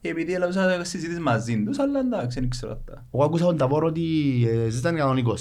Επειδή 0.00 0.32
έλαβησα 0.34 0.84
συζήτηση 0.84 1.20
μαζί 1.20 1.62
τους, 1.64 1.78
αλλά 1.78 1.98
εντάξει, 2.00 2.40
δεν 2.40 2.48
ξέρω 2.48 2.72
αυτά. 2.72 3.04
Εγώ 3.14 3.24
άκουσα 3.24 3.44
τον 3.44 3.56
Ταβόρ 3.56 3.84
ότι 3.84 4.02
ε, 4.50 4.68
ζήταν 4.68 4.96
120. 5.00 5.34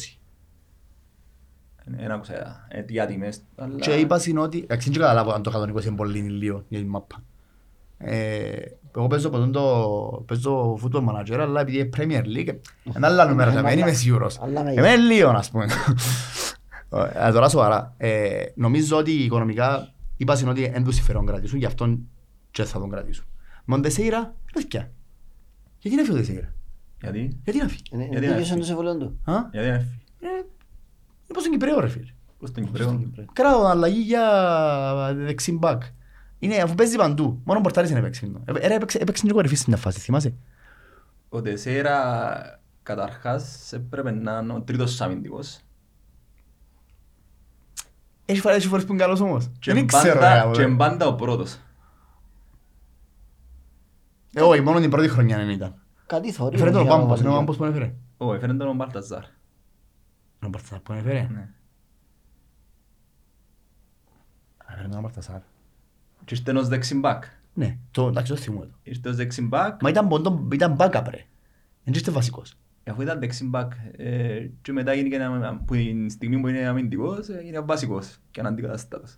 Δεν 1.86 2.12
άκουσα 2.12 2.66
ε, 2.68 2.82
τι 2.82 3.00
άτιμες, 3.00 3.42
αλλά... 3.56 3.76
Και 3.80 3.92
είπα 3.94 4.20
στην 4.20 4.38
ότι, 4.38 4.58
εντάξει, 4.64 4.90
δεν 4.90 5.00
καταλάβω 5.00 5.32
αν 5.32 5.44
το 5.44 5.62
120 5.78 5.86
είναι 5.86 5.96
πολύ 5.96 6.20
λίγο 6.20 6.64
για 6.68 6.80
την 6.80 6.88
μάπα. 6.88 7.24
Ε, 7.98 8.56
εγώ 8.96 9.08
παίζω 9.08 9.28
από 9.28 9.38
τον 9.38 9.52
το, 9.52 10.24
παίζω 10.28 10.80
football 10.84 11.04
manager, 11.10 11.38
αλλά 11.40 11.62
επειδή 11.62 11.78
είναι 11.80 11.90
Premier 11.98 12.24
League, 12.26 12.56
είναι 12.96 13.06
άλλα 13.08 13.26
νούμερα, 13.26 13.52
Είναι 13.52 13.62
δεν 13.62 13.72
είμαι 13.74 13.84
άλλα- 13.84 13.94
σίγουρος. 13.94 14.40
άλλα 14.42 14.64
μέγεθη. 14.64 14.80
Εμένα 14.80 14.94
είναι 15.04 15.14
λίγο, 15.14 15.30
ας 15.30 15.50
πούμε. 15.52 15.66
Ε, 17.14 17.32
τώρα 17.32 17.50
σοβαρά, 17.50 17.94
ε, 17.98 18.44
νομίζω 18.56 18.98
ότι 18.98 19.12
οικονομικά 19.12 19.94
είπα 20.18 20.36
στην 20.36 20.48
ότι 20.48 20.70
δεν 20.70 20.84
τους 20.84 20.96
συμφέρον 20.96 21.26
κρατήσουν, 21.26 21.60
γι' 21.60 21.66
αυτόν 21.66 22.08
και 22.56 22.64
θα 22.64 22.80
τον 22.80 22.90
κρατήσουν. 22.90 23.26
Μοντεσέιρα, 23.66 24.36
παιδιά, 24.54 24.92
γιατί 25.80 25.98
να 25.98 26.04
φύγει 26.04 26.16
ο 26.18 26.20
Ντεσέιρα, 26.20 26.54
Γιατί, 27.02 27.40
γιατί 27.44 27.60
να 27.60 27.68
φύγει; 27.68 27.82
Είναι 27.92 28.04
είναι 28.04 28.12
Γιατί 28.12 28.28
δίκαιος 28.28 28.48
να 28.48 28.54
είναι 28.54 28.62
το 28.62 28.68
συμβολέο 28.68 28.98
του. 28.98 29.20
Α; 29.24 29.34
γιατί 29.52 29.68
να 29.70 29.78
φύγει; 29.80 30.02
Ε, 30.20 30.28
Είναι 30.28 31.34
πως 31.34 31.46
είναι 31.46 31.58
Κυπρέο 31.58 31.80
ρε 31.80 31.88
φίλε. 31.88 32.12
Πώς 32.40 32.52
τον 32.52 32.66
Κυπρέο; 32.66 33.10
Κράω 33.34 33.64
αλλαγή 33.66 34.00
για 34.00 35.14
δεξί 35.16 35.52
μπακ. 35.52 35.82
Είναι 36.40 36.56
αφού 36.56 36.76
παίζει 36.76 36.96
παντού. 36.96 37.42
Μόνο 37.46 37.62
πορτάρις 37.62 37.90
είναι 37.90 38.02
παίξει. 38.02 38.34
Ε, 38.46 38.68
ρε, 38.68 38.76
έπαιξε 38.76 38.98
έπαιξε 38.98 39.26
και 39.26 39.32
ο 39.32 39.36
κορυφής 39.36 39.60
στην 39.60 39.74
μια 39.74 39.82
φάση, 39.82 40.00
θυμάσαι; 40.00 40.34
Ο 41.30 41.42
Τεσέρα 41.42 42.60
καταρχάς 42.84 43.74
έπρεπε 43.74 44.12
να 44.12 44.40
είναι 44.44 44.54
ο 44.54 44.62
τρίτος 44.62 45.02
αμυντικός. 45.02 45.60
Έχει 48.26 48.40
φορές 48.40 48.58
έχει 48.58 48.68
φορές 48.68 48.86
που 48.86 48.94
είναι 48.94 49.02
καλός 49.02 49.20
όμως. 49.20 49.50
Και 49.60 49.74
Δεν 49.74 49.88
ξέρω. 49.88 50.14
πάντα- 50.20 50.34
ρε, 50.34 50.52
Και 50.52 50.62
αγόρι. 50.62 50.76
πάντα 50.76 51.08
ο 51.08 51.16
πρώτος. 51.16 51.60
Ε, 54.38 54.42
Όχι, 54.42 54.62
μόνο 54.62 54.80
την 54.80 54.90
πρώτη 54.90 55.08
χρονιά 55.08 55.38
δεν 55.38 55.50
ήταν. 55.50 55.82
Κάτι 56.06 56.32
θωρεί. 56.32 56.56
Έφερε 56.56 56.72
τον 56.72 56.82
ο 56.82 56.84
για 56.84 56.92
να 56.94 57.00
Πάμπος, 57.00 57.20
είναι 57.20 57.28
ο 57.28 57.32
βάλει. 57.32 57.46
Πάμπος 57.46 57.58
που 57.58 57.66
έφερε. 57.66 57.94
Ω, 58.18 58.34
έφερε 58.34 58.54
τον 58.54 58.68
ο 58.68 58.74
Μπαλταζάρ. 58.74 59.24
Ο 60.44 60.48
Μπαρτασάρ 60.48 60.80
που 60.80 60.94
έφερε. 60.94 61.28
Ναι. 61.34 61.50
Έφερε 64.68 64.88
τον 64.88 65.02
Μπαρτασάρ. 65.02 65.40
Και 66.26 66.36
ήρθε 66.36 66.52
ως 66.52 66.68
δεξιμπάκ. 66.68 67.24
Ναι, 67.54 67.78
το 67.92 68.08
εντάξει 68.08 68.32
το 68.32 68.38
θυμούμαι 68.38 68.66
το. 68.66 68.78
Ήρθε 68.84 69.10
ως 69.10 69.16
δεξιμπάκ. 69.16 69.82
Μα 69.82 69.90
ήταν 69.90 70.08
πόντο, 70.08 70.48
ήταν 70.54 70.76
backup 70.80 71.04
ρε. 71.10 71.26
Δεν 71.84 71.94
είστε 71.94 72.12
βασικός. 72.12 72.58
Αφού 72.90 73.02
ήταν 73.02 73.20
δεξιμπάκ 73.20 73.72
ε, 73.98 74.48
και 74.62 74.72
μετά 74.72 74.94
γίνηκε 74.94 75.16
ένα, 75.16 75.62
που 75.66 75.74
την 75.74 76.10
στιγμή 76.10 76.40
που 76.40 76.48
είναι 76.48 76.68
αμυντικός 76.68 77.28
ε, 77.28 77.42
είναι 77.46 77.60
βασικός 77.60 78.18
και 78.32 78.40
αναντικαταστάτος. 78.40 79.18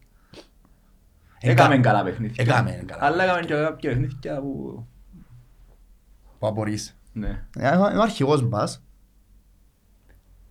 Έκαμε 1.39 1.77
καλά 1.79 2.03
παιχνίδια. 2.03 2.43
Έκαμε 2.43 2.83
καλά 2.85 3.05
Αλλά 3.05 3.23
έκαμε 3.23 3.39
και 3.39 3.53
κάποια 3.53 3.89
παιχνίδια 3.89 4.39
που... 4.39 4.87
Που 6.39 6.47
απορείς. 6.47 6.97
Ναι. 7.13 7.45
Ε, 7.57 7.67
Είναι 7.75 7.97
ο 7.97 8.01
αρχηγός 8.01 8.43
μας. 8.43 8.83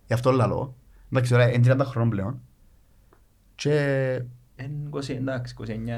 Γι' 0.07 0.13
αυτό 0.13 0.31
λαλώ. 0.31 0.75
Εντάξει, 1.11 1.31
τώρα 1.31 1.51
είναι 1.51 1.73
30 1.73 1.85
χρόνων 1.85 2.09
πλέον. 2.09 2.41
Και 3.55 3.73
Εν 4.55 4.71
20, 4.91 5.09
εντάξει, 5.09 5.55
29 5.59 5.69
είναι 5.69 5.89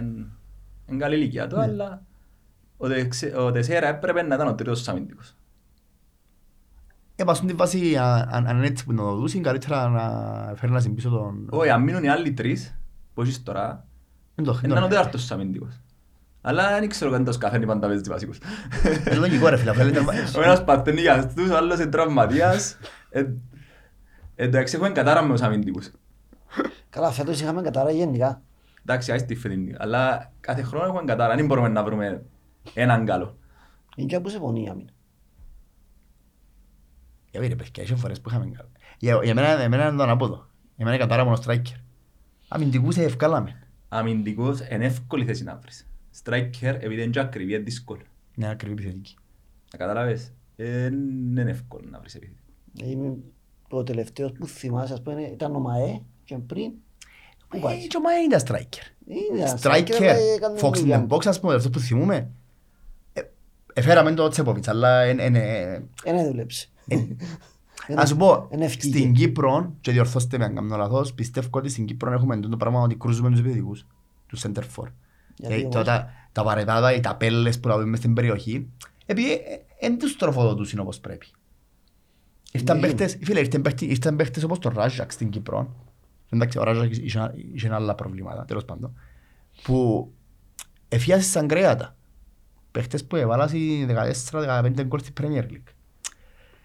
είναι 0.86 0.97
καλή 0.97 1.15
ηλικία 1.15 1.43
Ναι. 1.43 1.49
του, 1.49 1.60
αλλά 1.60 2.04
ο 2.78 2.88
Τεξε- 2.88 3.36
ο 3.36 3.52
Τεσέρα 3.52 3.88
έπρεπε 3.88 4.21
να 4.21 4.36
ήταν 4.36 4.47
ο 4.47 4.56
τρίτος 4.56 4.88
αμυντικός. 4.88 5.34
έπασουν 7.15 7.47
τη 7.47 7.54
βάση, 7.54 7.97
αν- 7.97 8.28
αν 8.32 8.47
αν 8.47 8.58
είναι 8.58 8.65
έτσι 8.67 8.86
που 8.86 8.91
να 8.93 9.02
το 9.04 9.15
δούσουν, 9.15 9.41
καλύτερα 9.43 9.88
να 9.89 10.56
φέρει 10.56 10.71
να 10.71 10.80
συμπίσω 10.80 11.10
τον... 11.10 11.47
Όχι, 11.49 11.69
αν 11.69 11.84
μείνουν 11.84 12.04
οι 12.04 12.10
άλλοι 12.10 12.34
τρεις, 12.34 12.75
που 13.13 13.21
έχεις 13.21 13.43
τώρα, 13.43 13.86
Δεν 14.36 14.45
το 14.45 14.60
ήταν 14.63 14.84
ο 14.84 14.88
τέταρτος 14.88 15.32
αμυντικός. 15.32 15.80
Αλλά 16.41 16.80
δεν 16.80 16.89
ξέρω 16.89 17.13
αν 17.15 17.23
τόσο 17.23 17.38
καθένει 17.39 17.65
πάντα 17.65 17.88
παίζεις 17.88 18.08
βασικός. 18.10 18.38
Είναι 19.08 19.15
λογικό 19.15 19.47
ρε 19.49 19.58
φίλε, 19.58 19.69
αφού 19.71 19.88
ήταν- 19.88 20.08
Ο 20.38 20.41
ένας 20.41 20.63
πατένει 20.63 21.02
για 21.02 21.13
αυτούς, 21.13 21.49
ο 21.49 21.58
άλλος 21.58 21.80
είναι 21.80 21.89
τραυματίας. 21.89 22.78
Ε, 23.10 23.25
Εντάξει, 24.36 24.75
έχουμε 24.75 24.89
κατάρα 24.89 25.21
με 25.21 25.34
τους 25.34 25.41
αμυντικούς. 25.41 25.91
Καλά, 26.89 27.12
φέτος 27.12 27.41
είχαμε 27.41 27.62
κατάρα 27.62 27.91
γενικά. 27.91 28.41
Εντάξει, 28.86 29.12
άιστη 29.12 29.36
φετινή. 29.36 29.75
Αλλά 29.78 30.32
κάθε 30.39 30.62
χρόνο 30.62 30.86
έχουμε 30.86 31.04
κατάρα. 31.06 31.36
Δεν 31.36 31.45
μπορούμε 31.45 31.67
να 31.67 31.84
βρούμε 31.84 32.23
έναν 32.73 33.06
καλό. 33.06 33.38
Είναι 33.95 34.08
και 34.08 34.19
που 34.19 34.30
σε 34.30 34.39
πονεί 34.39 34.63
η 34.63 34.67
άμυνα. 34.69 34.89
Για 37.32 37.39
πήρε 37.39 37.56
παιδιά, 37.56 37.84
είχε 37.84 37.95
φορές 37.95 38.21
που 38.21 38.30
είχαμε 38.30 38.45
καλά. 38.45 38.69
Για 38.97 39.19
για 39.23 39.34
μένα 39.34 39.47
εμένα 39.62 39.88
είναι 39.88 39.97
το 39.97 40.04
ανάποδο. 40.04 40.36
Για 40.75 40.86
μένα 40.86 40.89
είναι 40.95 40.97
κατάρα 40.97 41.23
μόνο 41.23 41.38
striker. 41.45 41.80
Αμυντικούς 42.47 42.97
ευκάλαμε. 42.97 43.67
Αμυντικός 43.89 44.59
είναι 44.72 44.86
εύκολη 44.86 45.26
θέση 45.26 45.43
να 45.43 45.55
βρεις. 45.61 45.89
Striker, 46.24 46.76
επειδή 46.80 47.01
είναι 47.01 47.11
και 47.11 47.20
ακριβή, 47.20 47.53
είναι 47.53 47.63
δύσκολο. 47.63 48.01
Ναι, 48.36 48.49
ακριβή 48.49 48.74
επιθετική. 48.74 49.15
Να 49.72 49.78
καταλάβεις. 49.78 50.34
Ε, 50.55 50.86
Είναι 50.86 51.41
εύκολο 51.41 51.88
να 51.89 51.99
βρεις 51.99 52.15
επιθετικό. 52.15 52.43
Είμαι 52.84 53.15
ο 53.70 53.84
τελευταίος 53.84 54.32
που 54.32 54.47
θυμάσαι, 54.47 54.93
ας 54.93 55.01
πούμε, 55.01 55.22
ήταν 55.22 55.55
ο 55.55 55.59
ΜαΕ 55.59 56.01
και 56.24 56.36
πριν. 56.38 56.72
Πού 57.47 57.57
Ε, 57.57 57.59
πάει. 57.59 57.88
και 57.88 57.97
ο 57.97 58.01
Μάι 58.01 58.24
ήταν 58.26 58.39
striker. 58.47 58.91
Είναι 59.07 59.41
ένα 59.41 59.59
Striker, 59.61 59.63
αλλά 60.01 60.15
έκανε 60.36 60.59
Fox 60.61 60.70
in 60.70 60.78
δουλειά. 60.78 61.05
the 61.09 61.13
box 61.15 61.26
ας 61.28 61.39
πούμε, 61.39 61.53
αυτό 61.53 61.70
που 61.70 61.80
θυμούμε. 61.80 62.30
Ε, 63.13 63.22
Εφέραμε 63.74 64.13
το 64.13 64.28
Τσέποβιτς, 64.28 64.67
αλλά 64.67 65.09
είναι- 65.09 65.24
είναι- 65.24 65.84
Ε, 66.03 66.11
ναι, 66.11 66.28
δούλεψε. 66.28 66.67
Ας 67.95 68.09
σου 68.09 68.15
πω, 68.17 68.47
Είναι 68.51 68.65
ευκήγε. 68.65 68.97
στην 68.97 69.13
Κύπρο, 69.13 69.74
και 69.82 69.91
διορθώστε 69.91 70.38
με 70.38 70.45
αν 70.45 70.55
κάνω 70.55 70.78
λάθος, 70.78 71.13
πιστεύω 71.13 71.47
ότι 71.51 71.70
στην 71.70 71.86
Κύπρο 71.86 72.11
έχουμε 72.13 72.39
το 72.39 72.57
πράγμα 72.57 72.82
ότι 72.82 72.95
κρούζουμε 72.95 73.30
τους 73.30 73.39
επιθετικούς, 73.39 73.86
τους 74.28 74.45
center 74.45 74.63
for. 74.76 74.86
Γιατί 75.40 75.56
Ε, 75.56 75.60
όμως; 75.64 75.74
τα- 75.76 75.84
Τα 75.84 76.10
τα 76.32 76.44
βαρετάτα, 76.44 76.94
οι 76.94 77.00
ταπέλες 77.00 77.60
που 77.60 77.68
λαβούμε 77.68 77.86
μες 77.90 78.00
στην 78.00 78.14
περιοχή, 78.14 78.70
επειδή 79.06 79.42
δεν 79.82 79.98
τους 80.00 80.16
τροφοδοτούσαν 80.16 80.80
όπως 80.80 81.00
πρέπει. 81.00 81.26
Ήρθαν 82.52 82.76
Ναι. 82.80 82.82
παίχτες, 82.88 83.18
φίλε, 83.24 83.40
ήρθαν 83.40 83.62
παίχτες- 83.62 83.90
ήρθαν 83.90 84.16
παίχτες 84.16 84.44
όπως 84.44 84.60
το 84.60 84.70
Ράζακ 84.70 85.12
στην 85.12 85.30
Κύπρο. 85.30 85.76
Εντάξει, 86.30 86.58
ο 86.60 86.64
Ράζακ 86.64 86.96
είχε 86.98 87.34
είχε 87.54 87.74
άλλα 87.74 87.96
προβλήματα, 87.96 88.46
τέλος 88.46 88.66
πάντων. 88.66 89.00
Που 89.64 90.12
εφιάσεις 90.90 91.32
σαν 91.32 91.48
κρέατα. 91.48 91.96
Παίχτες 92.72 93.06
που 93.06 93.16
έβαλαν 93.16 93.50
14-15 93.88 94.84
γκολ 94.84 95.00
στην 95.00 95.14
Premier 95.22 95.44
League. 95.44 95.74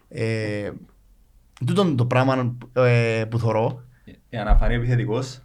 Ε, 0.09 0.71
τούτο 1.65 1.95
το 1.95 2.05
πράγμα 2.05 2.55
ε, 2.73 3.25
που 3.29 3.39
θωρώ, 3.39 3.83
Για 4.29 4.43
να 4.43 4.55
φανεί 4.57 4.73
επιθετικός, 4.73 5.41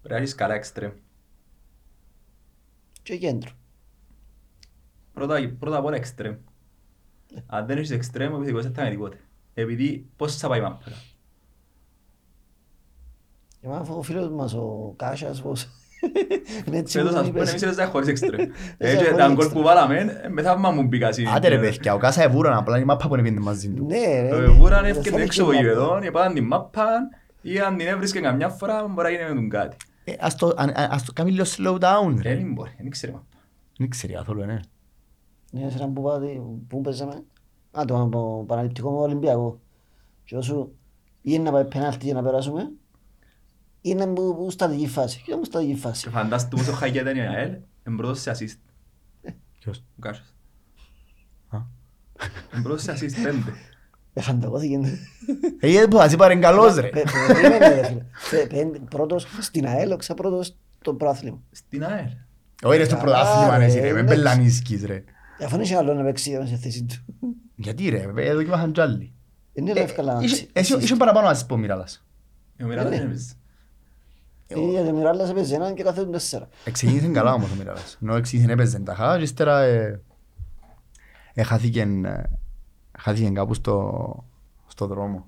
πρέπει 0.00 0.14
να 0.14 0.20
έχεις 0.20 0.34
καλά 0.34 0.54
εξτρέμ. 0.54 0.92
Και 3.02 3.16
κέντρο. 3.16 3.50
Πρώτα, 5.12 5.54
πρώτα 5.58 5.76
απ' 5.76 5.84
όλα 5.84 5.96
εξτρέμ. 5.96 6.34
Αν 7.46 7.66
δεν 7.66 7.76
έχεις 7.76 7.90
εξτρέμ, 7.90 8.32
ο 8.32 8.34
επιθετικός 8.36 8.62
δεν 8.64 8.72
θα 8.74 8.80
κάνει 8.80 8.94
τίποτε. 8.94 9.16
Επειδή 9.54 10.06
πώς 10.16 10.36
θα 10.36 10.48
πάει 10.48 10.58
η 10.58 10.62
μάπα. 10.62 10.78
Και 13.60 13.68
μάθω 13.68 13.98
ο 13.98 14.02
φίλος 14.02 14.28
μας 14.30 14.54
ο 14.54 14.94
Κάσιας 14.96 15.42
πως 15.42 15.68
είναι 16.66 16.76
έτσι 16.82 16.98
Φέτος 16.98 17.12
που 17.12 17.18
ας 17.18 17.22
τον 17.24 17.32
πούμε 17.32 17.38
είπες. 17.38 17.50
εμείς 17.50 17.62
είμαστε 17.62 17.84
χωρίς 17.84 18.08
εξτρέμ. 18.08 18.40
Εσύ 18.40 18.52
Έτσι 18.78 18.96
χωρίς 18.96 19.16
τα 19.16 19.26
γκολ 19.26 19.32
εξτρέμ. 19.36 19.52
που 19.52 19.62
βάλαμε, 19.68 20.20
ε, 20.24 20.28
με 20.28 20.42
θαύμα 20.42 20.70
μου 20.70 20.82
μπήκα 20.82 21.12
στην- 21.12 21.28
άντε 21.28 21.48
ρε 21.48 21.58
παιδιά, 21.58 21.94
ο 21.94 21.98
Κάσας 21.98 22.24
εβούραν 22.24 22.56
απλά 22.58 22.78
η 22.78 22.84
μάπα 22.84 23.08
που 23.08 23.16
είναι 23.16 23.40
μαζί 23.40 23.68
του. 23.70 23.86
Ναι 23.86 24.20
ρε. 24.22 24.28
Το 24.28 24.38
ναι. 24.40 24.46
Βούραν 24.46 24.82
Δεν 24.82 24.90
έφυγε 24.90 25.10
θέλει 25.10 25.22
έξω 25.22 25.42
από 25.42 25.52
και 25.52 25.58
γήπεδο, 25.58 25.98
είπαν 26.02 26.34
την 26.34 26.44
μάπα 26.46 26.86
ή 27.42 27.58
αν 27.58 27.76
την 27.76 27.86
έβρισκε 27.86 28.20
καμιά 28.20 28.48
φορά 28.48 28.86
μπορεί 28.88 29.12
να 29.12 29.18
γίνει 29.18 29.28
με 29.28 29.34
τον 29.34 29.48
κάτι. 29.48 29.76
Ε, 30.04 30.14
Ας 30.20 30.34
το, 30.36 30.52
αν- 30.56 30.70
α- 30.70 30.88
ας 30.90 31.04
το 31.04 31.12
κάνει 31.12 31.30
λίγο 31.30 31.44
slow 31.56 31.78
down. 31.80 32.18
ρε. 32.22 32.36
Δεν 32.36 32.52
μπορεί, 32.52 32.74
δεν 32.78 32.90
ξέρει 32.90 33.12
μάπα. 33.12 33.26
Δεν 33.78 33.88
ξέρει 33.88 34.12
καθόλου, 34.12 34.44
ναι. 34.44 34.60
Ναι, 35.50 35.70
σε 35.70 35.76
έναν 35.76 35.92
που 35.92 36.02
πάτε, 36.02 36.40
πού 36.68 36.80
παίζαμε. 36.80 37.24
Α, 37.70 37.84
το 37.86 38.08
το 38.12 38.44
παραληπτικό 38.46 38.90
με 38.90 38.98
Ολυμπιακό. 38.98 39.60
Και 40.24 40.36
όσο 40.36 40.70
ή 41.24 41.30
είναι 41.34 41.42
να 41.42 41.50
πάει 41.50 41.64
πέναλτι 41.64 42.04
για 42.04 42.14
να 42.14 42.22
περάσουμε, 42.22 42.62
ή 42.62 42.70
είναι 43.80 44.06
που, 44.06 44.34
που 44.36 44.50
στατική 44.50 44.86
φάση. 44.86 45.22
Και 45.24 45.30
ήταν 45.30 45.44
στατική 45.44 45.72
Και 45.72 45.78
φάση. 45.78 46.08
φαντάσου 46.08 46.48
πόσο 46.48 46.72
χαγιά 46.72 47.00
ήταν 47.00 47.16
η 47.16 47.20
ΑΕΛ, 47.20 47.56
είναι 47.86 47.96
πρώτος 47.96 48.20
σε 48.20 48.30
assist, 48.30 48.58
Ποιος; 49.58 49.78
ο 49.78 50.00
Κάσος. 50.00 50.34
Α. 51.48 51.58
Είναι 52.54 52.62
πρώτος 52.62 52.82
σε 52.82 52.92
assist 52.92 53.22
πέντε. 53.22 53.52
Εφανταγώθηκε. 54.14 54.78
Ε, 55.60 55.68
γιατί 55.68 55.88
που 55.88 55.98
ας 56.00 56.12
είπα 56.12 56.36
καλός 56.38 56.74
ρε. 56.74 56.88
Πε- 56.88 57.02
πε- 57.04 57.26
περίμενε, 57.26 57.68
ρε 57.68 57.86
φίλε. 57.86 58.04
Πε- 58.30 58.48
πέντε- 58.48 58.78
Πρώτος 58.90 59.26
στην 59.40 59.66
ΑΕΛ, 59.66 59.96
ξα 59.96 60.14
πρώτος 60.14 60.56
στο 60.80 60.94
πρόθλημα. 60.94 61.40
Στην 61.50 61.84
ΑΕΛ. 61.84 62.08
Όχι 62.62 62.76
ρε 62.78 62.84
στο 62.84 62.96
Καλά, 62.96 63.04
πρωτάθλημα 63.06 63.58
ρε, 63.58 63.64
εσύ, 63.64 63.78
ρε, 63.78 63.86
ρε, 63.86 63.92
με 63.92 63.98
εντάξει. 64.00 64.16
μπελανίσκεις 64.16 64.84
ρε. 64.84 65.04
Αφού 65.44 65.60
είναι 65.60 65.76
άλλο 65.76 65.94
να 65.94 66.02
παίξει 66.02 66.30
σε 66.44 66.56
θέση 66.56 66.84
του. 66.84 66.94
Γιατί 67.54 67.88
ρε, 67.88 68.06
εδώ 68.16 68.42
κοιμάχαν 68.42 68.72
κι 68.72 68.80
άλλοι. 68.80 69.12
Είναι 69.52 69.70
Ε, 69.70 69.80
εύκολα 69.82 70.14
να 70.14 70.22
είσαι- 70.22 70.46
Εσύ 70.52 70.76
είσαι 70.80 70.96
παραπάνω 70.96 71.26
να 71.28 71.34
σας 71.34 71.46
πω 71.46 71.56
Μιράλας. 71.56 72.04
Ο 72.62 72.64
Μιράλας 72.66 72.90
Ναι. 72.90 72.96
δεν 72.98 73.06
έπαιζε. 73.06 73.32
Γιατί 74.46 74.88
ο 74.88 74.92
Μιράλλας 74.94 75.30
έπαιζε 75.30 75.54
έναν 75.54 75.74
και 75.74 75.82
καθέτουν 75.82 76.12
τέσσερα. 76.12 76.48
Εξηγήθηκε 76.64 77.12
καλά 77.12 77.32
όμως 77.32 77.50
ο 77.50 77.54
Μιράλας. 77.58 77.98
Ενώ 78.02 78.14
εξηγήθηκε 78.16 78.52
έπαιζε 78.52 78.78
ταχά 78.78 79.16
και 79.16 79.22
ύστερα 79.22 79.60
ε, 79.62 80.00
ε, 83.02 83.08
χάθηκεν, 83.08 83.34
ε, 83.34 83.34
χάθηκεν 83.34 83.34
κάπου 83.34 83.54
στο, 83.54 84.24
στο 84.66 84.86
δρόμο. 84.86 85.26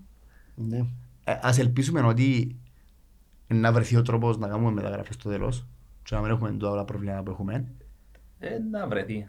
Ναι. 0.55 0.79
Ε, 1.25 1.39
ας 1.43 1.59
ελπίσουμε 1.59 2.01
ότι 2.01 2.57
να 3.47 3.73
βρεθεί 3.73 3.97
ο 3.97 4.03
τρόπος 4.03 4.39
να 4.39 4.49
κάνουμε 4.49 4.71
μεταγραφές 4.71 5.15
στο 5.15 5.29
τέλος 5.29 5.67
και 6.03 6.15
να 6.15 6.21
μην 6.21 6.31
έχουμε 6.31 6.51
τώρα 6.51 6.73
όλα 6.73 6.85
προβλήματα 6.85 7.23
που 7.23 7.31
έχουμε. 7.31 7.65
Ε, 8.39 8.59
να 8.71 8.89
βρεθεί. 8.89 9.29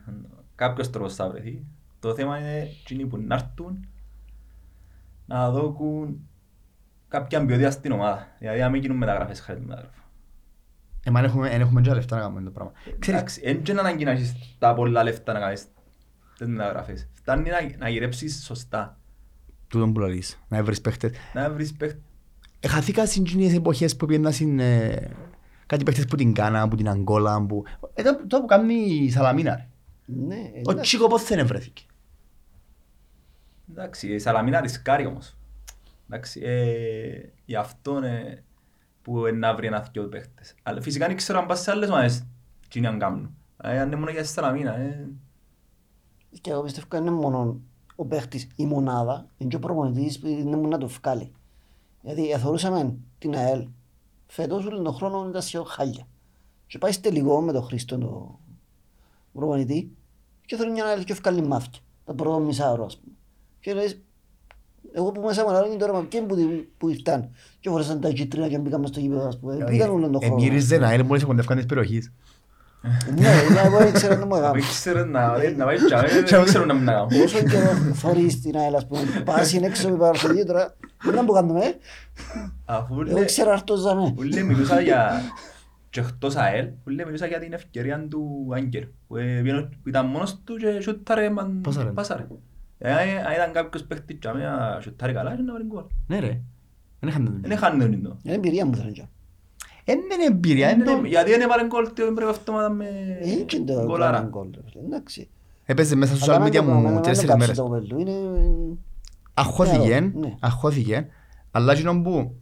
Κάποιος 0.55 0.89
τρόπος 0.89 1.15
θα 1.15 1.29
βρεθεί. 1.29 1.65
Το 1.99 2.13
θέμα 2.13 2.39
είναι 2.39 2.61
εκείνοι 2.61 3.05
που 3.05 3.17
να 3.17 3.35
έρθουν 3.35 3.87
να 5.25 5.51
δώκουν 5.51 6.27
κάποια 7.07 7.45
ποιότητα 7.45 7.71
στην 7.71 7.91
ομάδα. 7.91 8.27
Δηλαδή 8.39 8.59
να 8.59 8.69
μην 8.69 8.81
γίνουν 8.81 8.97
μεταγραφές 8.97 9.39
χάρη 9.39 9.59
τη 9.59 9.65
μεταγραφή. 9.65 9.99
Ε, 11.03 11.11
μα 11.11 11.19
εν 11.19 11.25
έχουμε, 11.25 11.49
εν 11.49 11.61
έχουμε 11.61 11.81
και 11.81 11.89
τα 11.89 11.95
λεφτά 11.95 12.15
να 12.15 12.21
κάνουμε 12.21 12.41
το 12.41 12.51
πράγμα. 12.51 12.71
Ξέρεις, 12.83 13.07
Εντάξει, 13.07 13.41
δεν 13.41 13.61
είναι 13.69 13.79
ανάγκη 13.79 14.03
να 14.03 14.11
έχεις 14.11 14.55
τα 14.59 14.73
πολλά 14.73 15.03
λεφτά 15.03 15.33
να 15.33 15.39
κάνεις 15.39 15.67
τις 16.37 16.47
μεταγραφές. 16.47 17.07
Φτάνει 17.25 17.49
να, 17.49 17.77
να 17.77 17.89
γυρέψεις 17.89 18.43
σωστά. 18.45 18.99
τούτον 19.67 19.93
που 19.93 19.99
λαλείς, 19.99 20.39
να 20.47 20.63
βρεις 20.63 20.81
παίχτες. 20.81 21.11
Να 21.33 21.51
βρεις 21.51 21.73
παίχ... 21.73 21.91
Ε, 22.59 22.67
χαθήκα 22.67 23.05
στις 23.05 23.17
εκείνες 23.17 23.53
εποχές 23.53 23.95
που 23.95 24.05
πήγαινα 24.05 24.31
στην... 24.31 24.59
Ε, 24.59 25.11
κάτι 25.65 25.83
παίχτες 25.83 26.05
που 26.05 26.15
την 26.15 26.33
Κάνα, 26.33 26.67
που 26.67 26.75
την 26.75 26.89
Αγκόλα, 26.89 27.45
που... 27.45 27.63
Ε, 27.93 28.03
το, 28.03 28.27
το 28.27 28.39
που 28.39 28.45
κάνει 28.45 28.73
η 28.73 29.11
Σαλαμίνα 29.11 29.55
ρε. 29.55 29.67
Ναι, 30.05 30.35
Ο 30.35 30.71
εντάξει. 30.71 30.81
Τσίκο 30.81 31.07
πώς 31.07 31.23
δεν 31.23 31.47
βρέθηκε. 31.47 31.83
Εντάξει, 33.71 34.13
η 34.13 34.19
Σαλαμίνα 34.19 34.61
ρισκάρει 34.61 35.05
όμως. 35.05 35.37
Εντάξει, 36.09 36.41
ε, 36.43 37.29
γι' 37.45 37.55
αυτό 37.55 37.97
είναι 37.97 38.43
που 39.01 39.27
είναι 39.27 39.37
να 39.37 39.55
βρει 39.55 39.67
ένα 39.67 39.89
δυο 39.91 40.03
παίχτες. 40.03 40.55
Αλλά 40.63 40.81
φυσικά 40.81 41.07
δεν 41.07 41.15
ξέρω 41.15 41.39
αν 41.39 41.45
πας 41.45 41.61
σε 41.61 41.71
άλλες 41.71 41.89
ομάδες 41.89 42.25
τι 42.69 42.79
είναι 42.79 42.89
να 42.89 42.97
κάνουν. 42.97 43.35
Ε, 43.63 43.79
αν 43.79 43.87
είναι 43.87 43.95
μόνο 43.95 44.11
για 44.11 44.21
τη 44.21 44.27
Σαλαμίνα. 44.27 44.77
Ε, 44.77 45.07
Και 46.41 46.51
εγώ 46.51 46.61
πιστεύω 46.61 46.85
ότι 46.91 46.97
είναι 46.97 47.11
μόνο 47.11 47.59
ο 47.95 48.05
παίχτης 48.05 48.47
η 48.55 48.65
μονάδα, 48.65 49.29
είναι 49.37 49.49
και 49.49 49.55
ο 49.55 49.59
προπονητής 49.59 50.19
που 50.19 50.27
είναι 50.27 50.55
μόνο 50.55 50.67
να 50.67 50.77
το 50.77 50.87
βγάλει. 50.87 51.31
Γιατί 52.01 52.29
εθωρούσαμε 52.29 52.95
την 53.17 53.35
ΑΕΛ, 53.35 53.67
φέτος 54.27 54.65
όλο 54.65 54.81
τον 54.81 54.93
χρόνο 54.93 55.27
ήταν 55.29 55.41
σχεδόν 55.41 55.67
χάλια. 55.67 56.07
Και 56.67 56.77
πάει 56.77 56.91
στη 56.91 57.01
τελικό 57.01 57.41
με 57.41 57.51
τον 57.51 57.63
Χρήστο 57.63 57.97
τον 57.97 58.37
προπονητή 59.33 59.91
και 60.45 60.55
θέλει 60.55 60.71
μια 60.71 60.85
ΑΕΛ 60.85 61.03
και 61.03 61.13
βγάλει 61.13 61.41
μάθηκια, 61.41 61.79
τα 62.05 62.13
πρώτα 62.13 62.39
μισά 62.39 62.71
ώρα 62.71 62.83
ας 62.83 62.97
πούμε. 62.97 63.15
Και 63.59 63.73
λες, 63.73 63.99
εγώ 64.91 65.11
που 65.11 65.21
μέσα 65.21 65.43
μου 65.43 65.49
αναλόγει 65.49 65.77
τώρα 65.77 65.93
με 65.93 66.03
ποιοι 66.03 66.21
που, 66.21 66.35
που 66.77 66.89
ήρθαν 66.89 67.29
και 67.59 67.69
φορέσαν 67.69 68.01
τα 68.01 68.09
κίτρινα 68.09 68.47
και 68.47 68.57
μπήκαμε 68.57 68.87
στο 68.87 68.99
γήπεδο 68.99 69.27
ας 69.27 69.39
πούμε. 69.39 69.63
Πήγαν 69.63 69.89
όλο 69.89 70.09
τον 70.09 70.21
χρόνο. 70.21 70.35
Εμύριζε 70.35 70.77
να 70.77 70.93
είναι 70.93 71.03
μόλις 71.03 71.23
κοντεύκαν 71.23 71.57
της 71.57 71.65
περιοχής. 71.65 72.11
Ναι, 73.15 73.27
είναι 73.49 73.59
εγώ 73.65 73.77
δεν 73.77 73.93
ξέρω 73.93 74.15
να 74.15 74.25
μου 74.25 74.35
δεν 74.35 74.43
έκανα. 74.43 74.59
ξέρω 74.69 75.05
να 75.05 75.27
να 75.57 75.65
πάει 75.65 75.77
τσάμε, 75.77 76.07
δεν 76.07 76.23
ξέρω 76.23 76.65
να 76.65 76.73
μην 76.73 76.83
να 76.83 76.91
κάνω. 76.91 77.07
Όσο 77.23 77.43
καιρό 77.43 77.69
θωρείς 77.93 78.41
την 78.41 78.57
ΑΕΛ, 78.57 78.75
ας 78.75 78.87
πούμε, 78.87 79.01
πας 79.25 79.53
είναι 79.53 79.65
έξω 79.65 79.89
με 79.89 79.97
παρασχολή 79.97 80.45
τώρα, 80.45 80.75
δεν 81.03 81.13
να 81.13 81.25
που 81.25 81.33
κάνουμε, 81.33 81.59
ε. 81.65 81.73
Αφού 82.65 82.93
Εγώ 83.01 83.11
λέ- 83.17 83.25
ξέρω 83.25 83.51
αυτό 83.51 83.75
ζαμε. 83.75 84.13
ούλε 84.17 84.41
μιλούσα 84.41 84.79
για 84.81 85.21
και 85.89 85.99
εκτός 85.99 86.35
ΑΕΛ, 86.35 86.67
ούλε 86.87 87.05
μιλούσα 87.05 87.25
για 87.25 87.39
την 87.39 87.53
ευκαιρία 87.53 88.07
του 88.09 88.47
Άγγελ 88.53 88.87
που 89.07 89.15
ε, 89.17 89.41
βγαίνω- 89.41 89.69
που 89.83 89.89
ήταν 89.89 90.05
μόνος 90.05 90.41
του 90.43 90.55
και 90.55 90.79
σούταρε 90.81 91.29
μαν- 91.29 91.61
Πάσαρε. 91.63 91.89
πάσαρε. 91.89 92.27
Ε, 92.77 92.91
Αν 92.91 93.33
ήταν 93.35 93.51
κάποιος 93.53 93.83
παίχτης 93.83 94.17
και 94.19 94.27
να 94.27 94.79
σούταρε 94.81 95.11
καλά, 95.11 95.33
ήταν 95.33 95.45
να 95.45 95.53
βρει 95.53 95.63
γκολ. 95.65 95.83
Ναι 96.07 96.19
ρε. 96.19 96.39
Δεν 96.99 97.09
είχαν 97.09 97.37
Δεν 97.41 97.51
είχαν 97.51 97.77
νέο 97.77 97.87
νintό. 97.87 98.17
Είναι 98.23 98.35
εμπειρία 98.35 98.65
μου 98.65 98.75
θέλει 98.75 98.91
και. 98.91 99.03
Δεν 99.85 99.97
είναι 99.97 100.25
εμπειρία. 100.29 100.71
είναι 100.71 100.83
το- 100.83 101.01
Γιατί 101.05 101.29
δεν 101.29 101.41
έβαλε 101.41 101.65
γκολ 101.67 101.85
την 101.85 101.93
προηγούμενη 101.93 102.27
εβδομάδα 102.39 102.69
με 102.69 102.85
Είναι 103.25 103.41
και 103.41 103.59
το 103.59 103.83
γκολάρα. 103.85 104.11
πράγμα 104.11 104.29
γκολ, 104.29 104.49
ρε 104.55 104.61
φίλε, 104.71 104.83
εντάξει. 104.85 105.29
Έπαιζε 105.65 105.95
μέσα 105.95 106.15
στα 106.15 106.25
Αλλά 106.25 106.35
social 106.35 106.39
να 106.43 106.47
media 106.47 106.55
το 106.65 106.71
πάμε, 106.71 106.81
να 106.81 106.89
μου 106.89 106.95
το 106.95 107.01
τέσσερις 107.01 107.29
κάψει 107.29 107.39
μέρες. 107.39 107.57
το 107.57 107.63
κοπέλου, 107.63 107.99
Είναι... 107.99 108.11
Αχώθηκε, 109.33 110.11
Ναι. 110.15 110.35
αχώθηκε. 110.39 111.07
Αλλά 111.51 111.73
εκείνο 111.73 112.01
που 112.01 112.35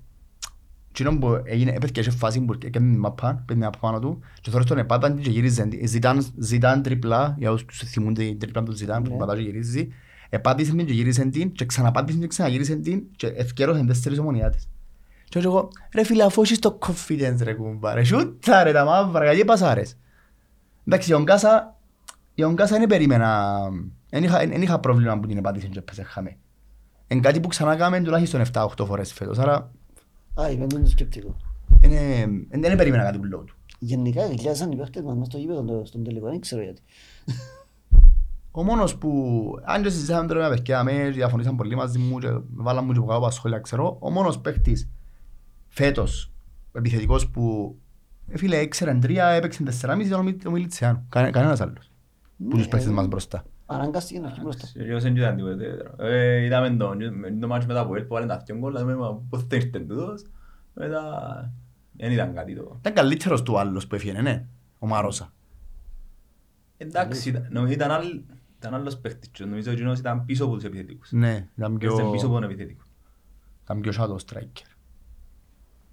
εκείνο 0.89 1.17
που 1.17 1.41
έγινε, 1.43 1.71
έπαιζε 1.71 1.91
και 1.91 2.03
σε 2.03 2.11
φάση 2.11 2.41
που 2.41 2.53
έκανε 2.65 2.89
την 2.89 2.99
μαπά, 2.99 3.33
πέτει 3.33 3.45
την 3.45 3.57
μαπά 3.59 3.77
πάνω 3.79 3.99
του 3.99 4.19
και 4.41 4.49
τώρα 4.49 4.63
στον 4.63 4.77
επάταν 4.77 5.17
και 5.19 5.29
γύριζε. 5.29 5.67
Ζητάν, 5.85 6.25
ζητάν 6.37 6.81
τριπλά, 6.81 7.35
για 7.39 7.51
όσους 7.51 7.83
θυμούνται 7.85 8.23
την 8.23 8.39
τριπλά 8.39 8.63
του 8.63 8.71
ζητάν 8.71 9.03
που 9.03 9.11
Ναι. 9.11 9.17
πατά 9.17 9.35
και 9.35 9.41
γυρίζει. 9.41 9.87
Επάτησε 10.29 10.71
την 10.71 10.85
και 10.85 10.93
γύρισε 10.93 11.25
την 11.25 11.51
και 11.51 11.65
ξαναπάτησε 11.65 12.11
την 12.17 12.21
και 12.21 12.27
ξαναγύρισε 12.27 12.75
την 12.75 13.03
και 13.15 13.27
ευκαιρώσαν 13.27 13.87
τέσσερις 13.87 14.19
ομονιάτες. 14.19 14.67
Και 15.39 15.39
εγώ, 15.47 15.67
ρε 15.93 16.03
φίλε, 16.03 16.23
αφού 16.23 16.41
έχεις 16.41 16.59
το 16.59 16.79
confidence 16.87 17.37
ρε 17.41 17.53
κουμπά, 17.53 17.93
ρε 17.93 18.03
σούτα 18.03 18.63
ρε 18.63 18.71
τα 18.71 18.85
μαύρα, 18.85 19.23
γιατί 19.23 19.45
πασάρες. 19.45 19.97
Εντάξει, 20.87 21.11
η 21.11 21.13
Ονκάσα, 21.13 21.75
η 22.33 22.43
Ονκάσα 22.43 22.77
δεν 22.77 22.87
περίμενα, 22.87 23.59
δεν 24.09 24.23
είχα, 24.23 24.37
δεν 24.37 24.61
είχα 24.61 24.79
πρόβλημα 24.79 25.19
που 25.19 25.27
την 25.27 25.37
επάτησε 25.37 25.67
και 25.67 25.79
έπαιζε 25.79 26.03
χαμέ. 26.03 26.37
Είναι 27.07 27.21
κάτι 27.21 27.39
που 27.39 27.47
ξανά 27.47 27.75
κάνουμε 27.75 28.01
τουλάχιστον 28.01 28.41
7-8 28.53 28.85
φορές 28.85 29.13
φέτος, 29.13 29.37
άρα 29.39 29.71
Α, 30.41 30.49
είπε 30.51 30.65
το 30.67 30.85
σκεπτικό. 30.85 31.35
είναι- 31.81 32.25
δεν 32.49 32.61
δεν 32.61 32.75
περίμενα 32.77 33.03
κάτι 33.03 33.17
που 33.17 33.23
λέω 33.25 33.39
του. 33.39 33.55
Γενικά 33.79 34.25
γλιάζαν 34.25 34.71
οι 34.71 34.75
παίχτες 34.75 35.01
μας 35.03 35.15
μες 35.15 35.27
στο 35.27 35.37
γήπεδο 35.37 35.63
το- 35.63 35.85
στον 35.85 36.03
τελικό, 36.03 36.29
δεν 36.29 36.39
ξέρω 36.39 36.61
γιατί. 36.63 36.81
Ο 38.51 38.63
μόνος 38.63 38.95
που, 38.97 39.43
αν 39.63 39.81
και 39.83 39.89
συζητάμε 39.89 40.27
τώρα 40.27 40.49
με 40.49 40.55
παιδιά 40.55 40.83
με, 40.83 41.09
διαφωνήσαν 41.09 41.55
πολύ 41.55 41.75
μαζί 41.75 41.99
μου 41.99 42.19
και 42.19 42.27
βάλαν 42.55 42.85
μου 42.85 42.91
και 42.91 42.97
από 42.97 43.07
κάτω 43.07 43.17
από 43.19 43.27
τα 43.27 43.31
σχόλια, 43.33 43.59
ξέρω, 43.59 43.97
ο 43.99 44.09
μόνος 44.11 44.39
παίχτης 44.39 44.89
φέτος, 45.73 46.31
επιθετικός 46.73 47.29
που, 47.29 47.75
ε, 48.27 48.37
φίλε, 48.37 48.57
έξεραν 48.57 48.99
τρία, 48.99 49.25
έπαιξαν 49.27 49.65
τεσσεράμιση, 49.65 50.07
ήταν 50.07 50.19
ο 50.19 50.23
Μι- 50.23 50.45
ο 50.47 50.51
Μιλιτσιάνου. 50.51 51.05
Κανέ- 51.09 51.33
Κανένας 51.33 51.61
άλλος. 51.61 51.91
Που 52.49 52.57
τους 52.57 52.67
παίχτες 52.67 52.91
μας 52.91 53.07
μπροστά. 53.07 53.45
Αναγκάστηκε 53.65 54.19
να 54.19 54.27
έρθει 54.27 54.41
μπροστά. 54.41 54.67
Εγώ 54.73 54.99
δεν 54.99 55.15
ήταν 55.15 55.35
τίποτε 55.35 55.53
ιδιαίτερο. 55.53 55.95
Ε, 55.97 56.43
Είδαμε 56.43 56.69
το 56.69 56.95
το 57.39 57.47
μάτσο 57.47 57.67
μετά 57.67 57.79
από 57.79 57.95
ελ 57.95 58.01
που 58.03 58.13
βάλε 58.13 58.25
τα 58.25 58.37
δυο 58.45 58.57
γκολ, 58.57 58.71
λέμε, 58.73 58.95
«Μα 58.95 59.13
πώς 59.29 59.45
δεν 59.47 59.59
ήρθε 59.59 59.79
τούτος». 59.79 60.25
Μετά 60.73 61.01
δεν 61.97 62.11
ήταν 62.11 62.33
κάτι 62.33 62.55
το... 62.55 62.75
Ήταν 62.79 62.93
καλύτερος 62.93 63.43
του 63.43 63.59
άλλος 63.59 63.87
που 63.87 63.95
έφυγε, 63.95 64.21
ναι, 64.21 64.45
ο 64.79 64.87
Μαρόσα. 64.87 65.33
Εντάξει, 66.77 67.29
ήταν- 67.29 67.47
νομίζω 67.51 67.73
ήταν 67.73 67.91
άλλ- 67.91 68.21
ήταν 68.57 68.73
άλλος 68.73 68.97
παίχτης 68.97 69.29
και 69.29 69.43
νομίζω 69.45 69.71
ότι 69.71 69.79
εκείνος 69.79 69.99
ήταν 69.99 70.25
πίσω 70.25 70.45
από 70.45 70.53
τους 70.55 70.63
επιθετικούς. 70.63 71.11
Ναι, 71.11 71.47
ήταν 71.57 71.77
πιο, 71.77 71.93
Ήταν 71.93 72.11
πίσω 72.11 72.25
από 72.25 72.33
τον 72.35 72.43
επιθετικό. 72.43 72.83
ήταν 73.63 73.79
πιο 73.81 73.91
shadow 73.97 74.15
striker. 74.25 74.72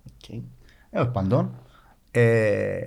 Ok. 0.07 0.29
Ε, 0.91 1.01
ως 1.01 1.11
πάντων. 1.13 1.55
Ε, 2.11 2.81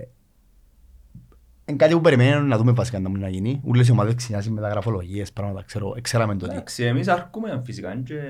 Είναι 1.66 1.76
κάτι 1.76 1.94
που 1.94 2.00
περιμένουμε 2.00 2.48
να 2.48 2.56
δούμε 2.56 2.72
βασικά 2.72 2.98
να 3.00 3.08
μπορεί 3.08 3.20
να 3.20 3.28
γίνει. 3.28 3.60
Ούλες 3.64 3.88
οι 3.88 3.90
ομάδες 3.90 4.14
ξεκινάσουν 4.14 4.52
με 4.52 4.60
τα 4.60 4.68
γραφολογίες, 4.68 5.32
πράγματα, 5.32 5.62
ξέρω, 5.62 5.94
ξέραμε 6.00 6.36
το 6.36 6.46
τι. 6.46 6.52
Εντάξει, 6.52 6.84
εμείς 6.84 7.08
αρκούμε 7.08 7.60
φυσικά 7.64 7.96
και 7.96 8.20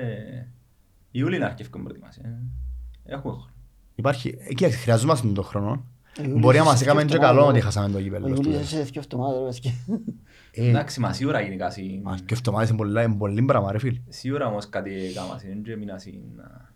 Ιούλη 1.11 1.37
να 1.37 1.45
αρκεύουμε 1.45 1.83
προετοιμασία. 1.83 2.41
Έχουμε 3.05 3.33
χρόνο. 3.33 3.49
Υπάρχει, 3.95 4.37
ε, 4.39 4.53
κοίταξε, 4.53 4.77
χρειαζόμαστε 4.77 5.27
τον 5.27 5.43
χρόνο. 5.43 5.69
Ο 6.19 6.21
Ιούλης 6.21 6.39
Μπορεί 6.39 6.57
να 6.57 6.63
μας 6.63 6.77
σε 6.77 6.83
έκαμε 6.83 7.01
δύο 7.03 7.09
και 7.09 7.17
καλό 7.17 7.29
εβδομάδες. 7.29 7.55
ότι 7.55 7.65
χάσαμε 7.65 7.91
το 7.91 7.97
Ο 7.97 8.01
κύπελλο. 8.01 8.27
Ιούλης 8.27 8.67
σε 8.67 8.81
δύο 8.83 9.01
εβδομάδες, 9.01 9.59
ρε 9.63 9.69
παιδιά. 9.71 9.99
Ε, 10.51 10.69
Εντάξει, 10.69 10.99
μα 10.99 11.13
σίγουρα 11.13 11.41
γενικά 11.41 11.69
συ- 11.69 12.01
Μα 12.03 12.15
και 12.25 12.33
εβδομάδες 12.33 12.69
είναι 12.69 12.77
πολλά- 12.77 13.03
είναι 13.03 13.15
πολύ 13.15 13.41
πράγμα 13.43 13.71
ρε 13.71 13.79
φίλ. 13.79 13.99
σίγουρα 14.09 14.47
όμως 14.47 14.69
κάτι 14.69 15.05
έκαμα 15.05 15.37
συν 15.37 15.63
και 15.63 15.75
μήνα 15.75 15.97
συν 15.97 16.19
να- 16.35 16.73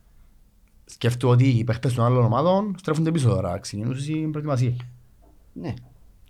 Σκέφτομαι 0.91 1.33
ότι 1.33 1.47
οι 1.47 1.63
παίχτες 1.63 1.93
των 1.93 2.05
άλλων 2.05 2.23
ομάδων 2.25 2.75
στρέφονται 2.77 3.11
πίσω 3.11 3.29
τώρα, 3.29 3.59
ξεκινούν 3.59 3.99
στην 3.99 4.31
προετοιμασία. 4.31 4.73
Ναι. 5.53 5.73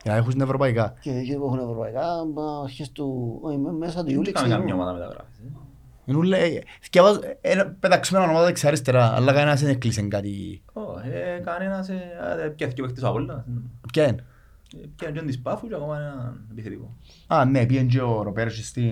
Για 0.03 0.11
να 0.11 0.17
έχουν 0.17 0.29
στην 0.31 0.43
ευρωπαϊκά. 0.43 0.93
Και 1.01 1.11
εκεί 1.11 1.35
που 1.35 1.45
έχουν 1.45 1.59
ευρωπαϊκά, 1.59 2.05
μα, 2.33 2.59
αρχές 2.63 2.91
του, 2.91 3.37
όχι, 3.41 3.57
μέ- 3.57 3.73
μέσα 3.73 3.99
του 3.99 4.05
Δεν 4.05 4.15
Ιούλη 4.15 4.31
κάνουμε 4.31 4.53
καμιά 4.53 4.65
ξεκινούν. 4.65 4.87
ομάδα 4.87 4.93
μεταγράφης. 4.99 5.37
ε. 5.37 5.43
Είναι 6.05 6.17
ούλε- 6.17 6.63
θκιαβάζω- 6.81 7.21
ε, 7.41 7.63
πεταξμένα 7.79 8.23
ονόματα 8.23 8.45
δεξιά-αριστερά, 8.45 9.15
αλλά 9.15 9.33
κανένας 9.33 9.61
δεν 9.61 9.69
έκλεισε 9.69 10.01
κάτι. 10.01 10.61
Ω, 10.73 10.81
ε, 11.11 11.39
κανένας, 11.45 11.89
ε, 11.89 11.93
α, 12.47 12.51
πιάθηκε 12.51 12.81
ο 12.81 12.85
παίκτης 12.85 13.03
ο 13.03 13.07
Απόλλωνας. 13.07 13.43
Ποια 13.93 14.03
είναι. 14.07 14.23
Ε, 14.77 14.85
Πιάνε 14.95 15.13
και 15.13 15.19
τον 15.19 15.27
της 15.27 15.39
Πάφους 15.41 15.69
και 15.69 15.75
ακόμα 15.75 15.97
έναν 15.97 16.47
επιθετικό. 16.51 16.95
Α, 17.27 17.45
ναι, 17.45 17.65
πήγαινε 17.65 17.87
και 17.89 18.01
ο 18.01 18.21
Ροπέρος 18.23 18.67
στην, 18.67 18.91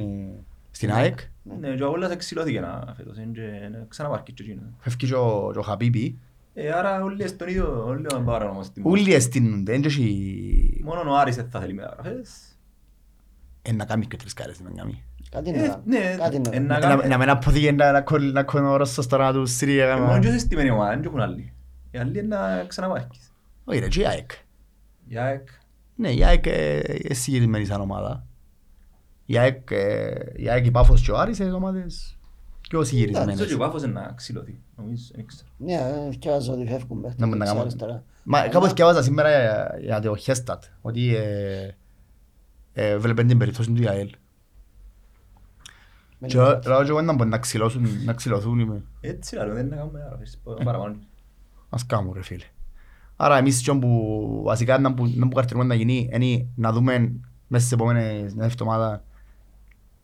στην 0.78 0.92
ΑΕΚ. 0.94 1.20
Ναι, 1.60 1.76
και 1.76 1.84
ο 1.84 1.88
Απόλλωνας 1.88 2.12
εξηλώθηκε 2.12 2.60
να 2.60 2.94
φέτος, 2.98 3.18
είναι 3.18 3.32
και- 3.34 3.70
να 3.78 3.86
ξαναπάρκει 3.88 4.32
και 4.34 4.44
εκείνος. 4.44 4.70
Φεύγει 4.78 5.08
και 5.08 5.16
ο, 5.16 5.50
και 5.54 5.60
ο 5.60 5.62
Χαπίπη. 5.62 6.20
Ε, 6.54 6.72
άρα 6.72 7.04
όλοι 7.04 7.28
στον 7.28 7.48
ίδιο, 7.48 7.84
όλοι 7.86 8.06
ο 8.16 8.22
παράνομος 8.22 8.72
τιμός. 8.72 8.92
Όλοι 8.92 9.14
εστίνονται, 9.14 9.72
δεν 9.72 9.84
έχει... 9.84 10.82
Μόνο 10.84 11.12
ο 11.12 11.16
Άρης 11.18 11.36
δεν 11.36 11.48
θα 11.50 11.60
θέλει 11.60 11.74
μεταγραφές. 11.74 12.30
Ε, 13.62 13.72
να 13.74 13.86
κάνει 13.86 14.06
και 14.06 14.18
τρεις 14.18 14.34
κάρες, 14.34 14.60
να 14.62 14.70
κάνει. 14.76 15.04
Κάτι 15.32 15.50
Ε, 15.50 15.54
είναι. 15.58 15.76
ναι, 15.86 16.16
Κάτι 16.18 16.36
είναι. 16.36 16.50
ε, 16.54 16.60
να 16.60 16.78
Ε, 16.78 16.80
κάνει- 16.80 17.02
Να 17.02 17.08
να 17.08 17.18
μην 17.18 17.30
αποδείγει 17.30 17.72
να- 17.72 17.92
να 17.92 18.02
κολλ- 18.02 18.34
να 18.34 18.44
κολλ 18.44 18.64
ο 18.66 18.76
Ρώσος 18.76 19.08
τώρα 19.08 19.26
να 19.26 19.34
του 19.34 19.46
στείλει, 19.46 19.78
Ε, 19.80 19.90
ε, 19.92 19.96
Μόνο 19.96 20.20
και 20.20 20.30
σε 20.32 20.38
στημένη 20.40 20.70
ομάδα, 20.70 20.90
δεν 20.90 21.04
έχουν 21.04 21.20
άλλοι. 21.20 21.54
Οι 21.92 21.98
άλλοι 21.98 22.20
είναι 22.20 22.36
να 22.36 22.64
ξαναπάρκεις. 22.68 23.32
Όχι 23.66 23.80
ρε, 23.80 23.88
και 23.88 24.02
η 24.02 24.06
ΑΕΚ. 24.08 24.32
Η 25.08 25.18
ΑΕΚ, 25.18 25.48
Ναι, 25.96 26.10
η 26.12 26.24
ΑΕΚ 26.24 26.46
ε, 26.46 26.76
είναι 27.04 27.14
συγκεκριμένη 27.14 27.66
σαν 27.66 27.82
ομάδα. 27.82 28.26
Η 29.30 29.38
ΑΕΚ, 29.38 29.72
ε, 29.72 30.16
η 30.36 30.50
ΑΕΚ, 30.50 30.66
η 30.66 30.72
Πάφος 30.72 31.02
και 31.02 31.12
ο 31.12 31.18
Άρης 31.18 31.40
είναι 31.40 31.52
ομάδες 31.52 32.18
πιο 32.62 32.78
νομίζω 32.80 32.96
και 32.96 32.98
συγκεκριμένες. 32.98 33.54
ο 33.54 33.58
Πάφος 33.58 33.84
είναι 33.84 33.92
να 33.92 34.14
ξυλωθεί. 34.16 34.60
Νομίζω, 34.78 35.04
δεν 35.16 35.26
ξέρω. 35.26 35.50
Ναι, 35.58 35.74
ε, 35.74 36.10
θυκιάζω 36.12 36.54
ότι 36.54 36.66
φεύγουν 36.68 37.02
παίχτες 37.02 37.20
Να 37.20 37.26
μην 37.28 37.40
τα 37.40 37.46
δεξιά, 37.46 37.54
κάνω. 37.54 37.62
αριστερά. 37.62 38.04
Μα 38.24 38.48
κάπως 38.48 38.74
διάβαζα 38.74 39.02
σήμερα 39.04 39.30
για- 39.30 39.78
για 39.82 40.02
το 40.02 40.16
Χέστατ, 40.16 40.64
ότι 40.82 41.16
ε, 41.16 41.70
ε, 42.74 42.98
βλέπουν 42.98 43.28
την 43.28 43.38
περίπτωση 43.38 43.72
του 43.72 43.82
ΙΑΕΛ. 43.82 44.10
Με 46.20 46.28
Και 46.28 46.38
λίγο. 46.38 46.60
λέω 46.66 46.84
και 46.84 46.90
εγώ 46.90 47.02
να 47.02 47.14
μπορεί 47.14 47.30
να 47.30 47.38
ξυλώσουν, 47.38 47.88
να 48.06 48.14
ξυλωθούν 48.14 48.60
είμαι. 48.60 48.84
Έτσι 49.02 49.36
λαλό, 49.36 49.54
δεν 49.54 49.66
είναι 49.66 49.76
να 49.76 49.82
κάνουμε 49.82 49.98
μεταγραφές, 50.00 50.40
παραπάνω. 50.64 50.96
Ας 51.70 51.86
κάνουμε 51.86 52.12
ρε 52.16 52.24
φίλε. 52.24 52.44
Άρα 53.16 53.38
εμείς 53.38 53.62
και 53.62 53.74
που 53.74 54.42
βασικά 54.46 54.80
να 54.80 54.94
που, 54.94 55.12
να 55.16 55.28
που 55.28 55.36
καρτηρούμε 55.36 55.66
να 55.66 55.74
γίνει 55.76 56.10
είναι 56.14 56.46
να 56.56 56.72
δούμε 56.72 57.00
μέσα 57.48 57.66
στις 57.66 57.72
επόμενες 57.72 58.34
μια 58.34 58.50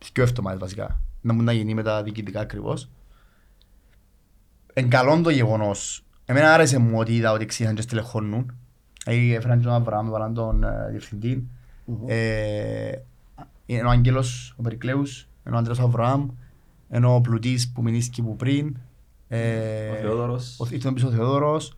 εβδομάδα, 0.03 0.13
δύο 0.13 0.23
εβδομάδες 0.23 0.59
βασικά, 0.59 0.99
να 1.21 1.33
μπορεί 1.33 1.45
να 1.45 1.51
γίνει 1.51 1.73
με 1.73 1.83
τα 1.83 2.03
διοικητικά 2.03 2.39
ακριβώς. 2.39 2.89
Εν 4.73 4.89
καλό 4.89 5.21
το 5.21 5.29
γεγονός. 5.29 6.03
Εμένα 6.25 6.53
άρεσε 6.53 6.77
μου 6.77 6.97
ότι 6.99 7.15
είδα 7.15 7.31
ότι 7.31 7.45
ξύχαν 7.45 7.75
και 7.75 7.81
στελεχώνουν. 7.81 8.55
Ε, 9.05 9.33
Έφεραν 9.35 9.57
και 9.57 9.63
τον 9.63 9.73
Αβραάμ, 9.73 10.09
βάλαν 10.09 10.33
τον 10.33 10.63
ε, 10.63 10.87
διευθυντή. 10.89 11.47
Μμμ. 11.85 11.97
Ε, 12.07 12.91
Είναι 13.65 13.81
ο 13.83 13.89
Άγγελος, 13.89 14.53
ο 14.57 14.61
Περικλέους, 14.61 15.27
είναι 15.47 15.55
ο 15.55 15.59
Άντρας 15.59 15.79
Αβραάμ, 15.79 16.29
είναι 16.93 17.05
ο 17.07 17.21
Πλουτής 17.21 17.71
που 17.71 17.81
μηνύσκει 17.81 18.21
που 18.21 18.35
πριν. 18.35 18.77
ε, 19.27 19.89
Ο 19.89 19.95
Θεόδωρος. 19.95 20.59
ο- 20.59 20.67
Ήρθε 20.71 20.91
πίσω 20.91 21.07
ο 21.07 21.11
Θεόδωρος. 21.11 21.77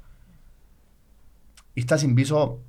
Ήρθαν 1.74 2.14
πίσω 2.14 2.60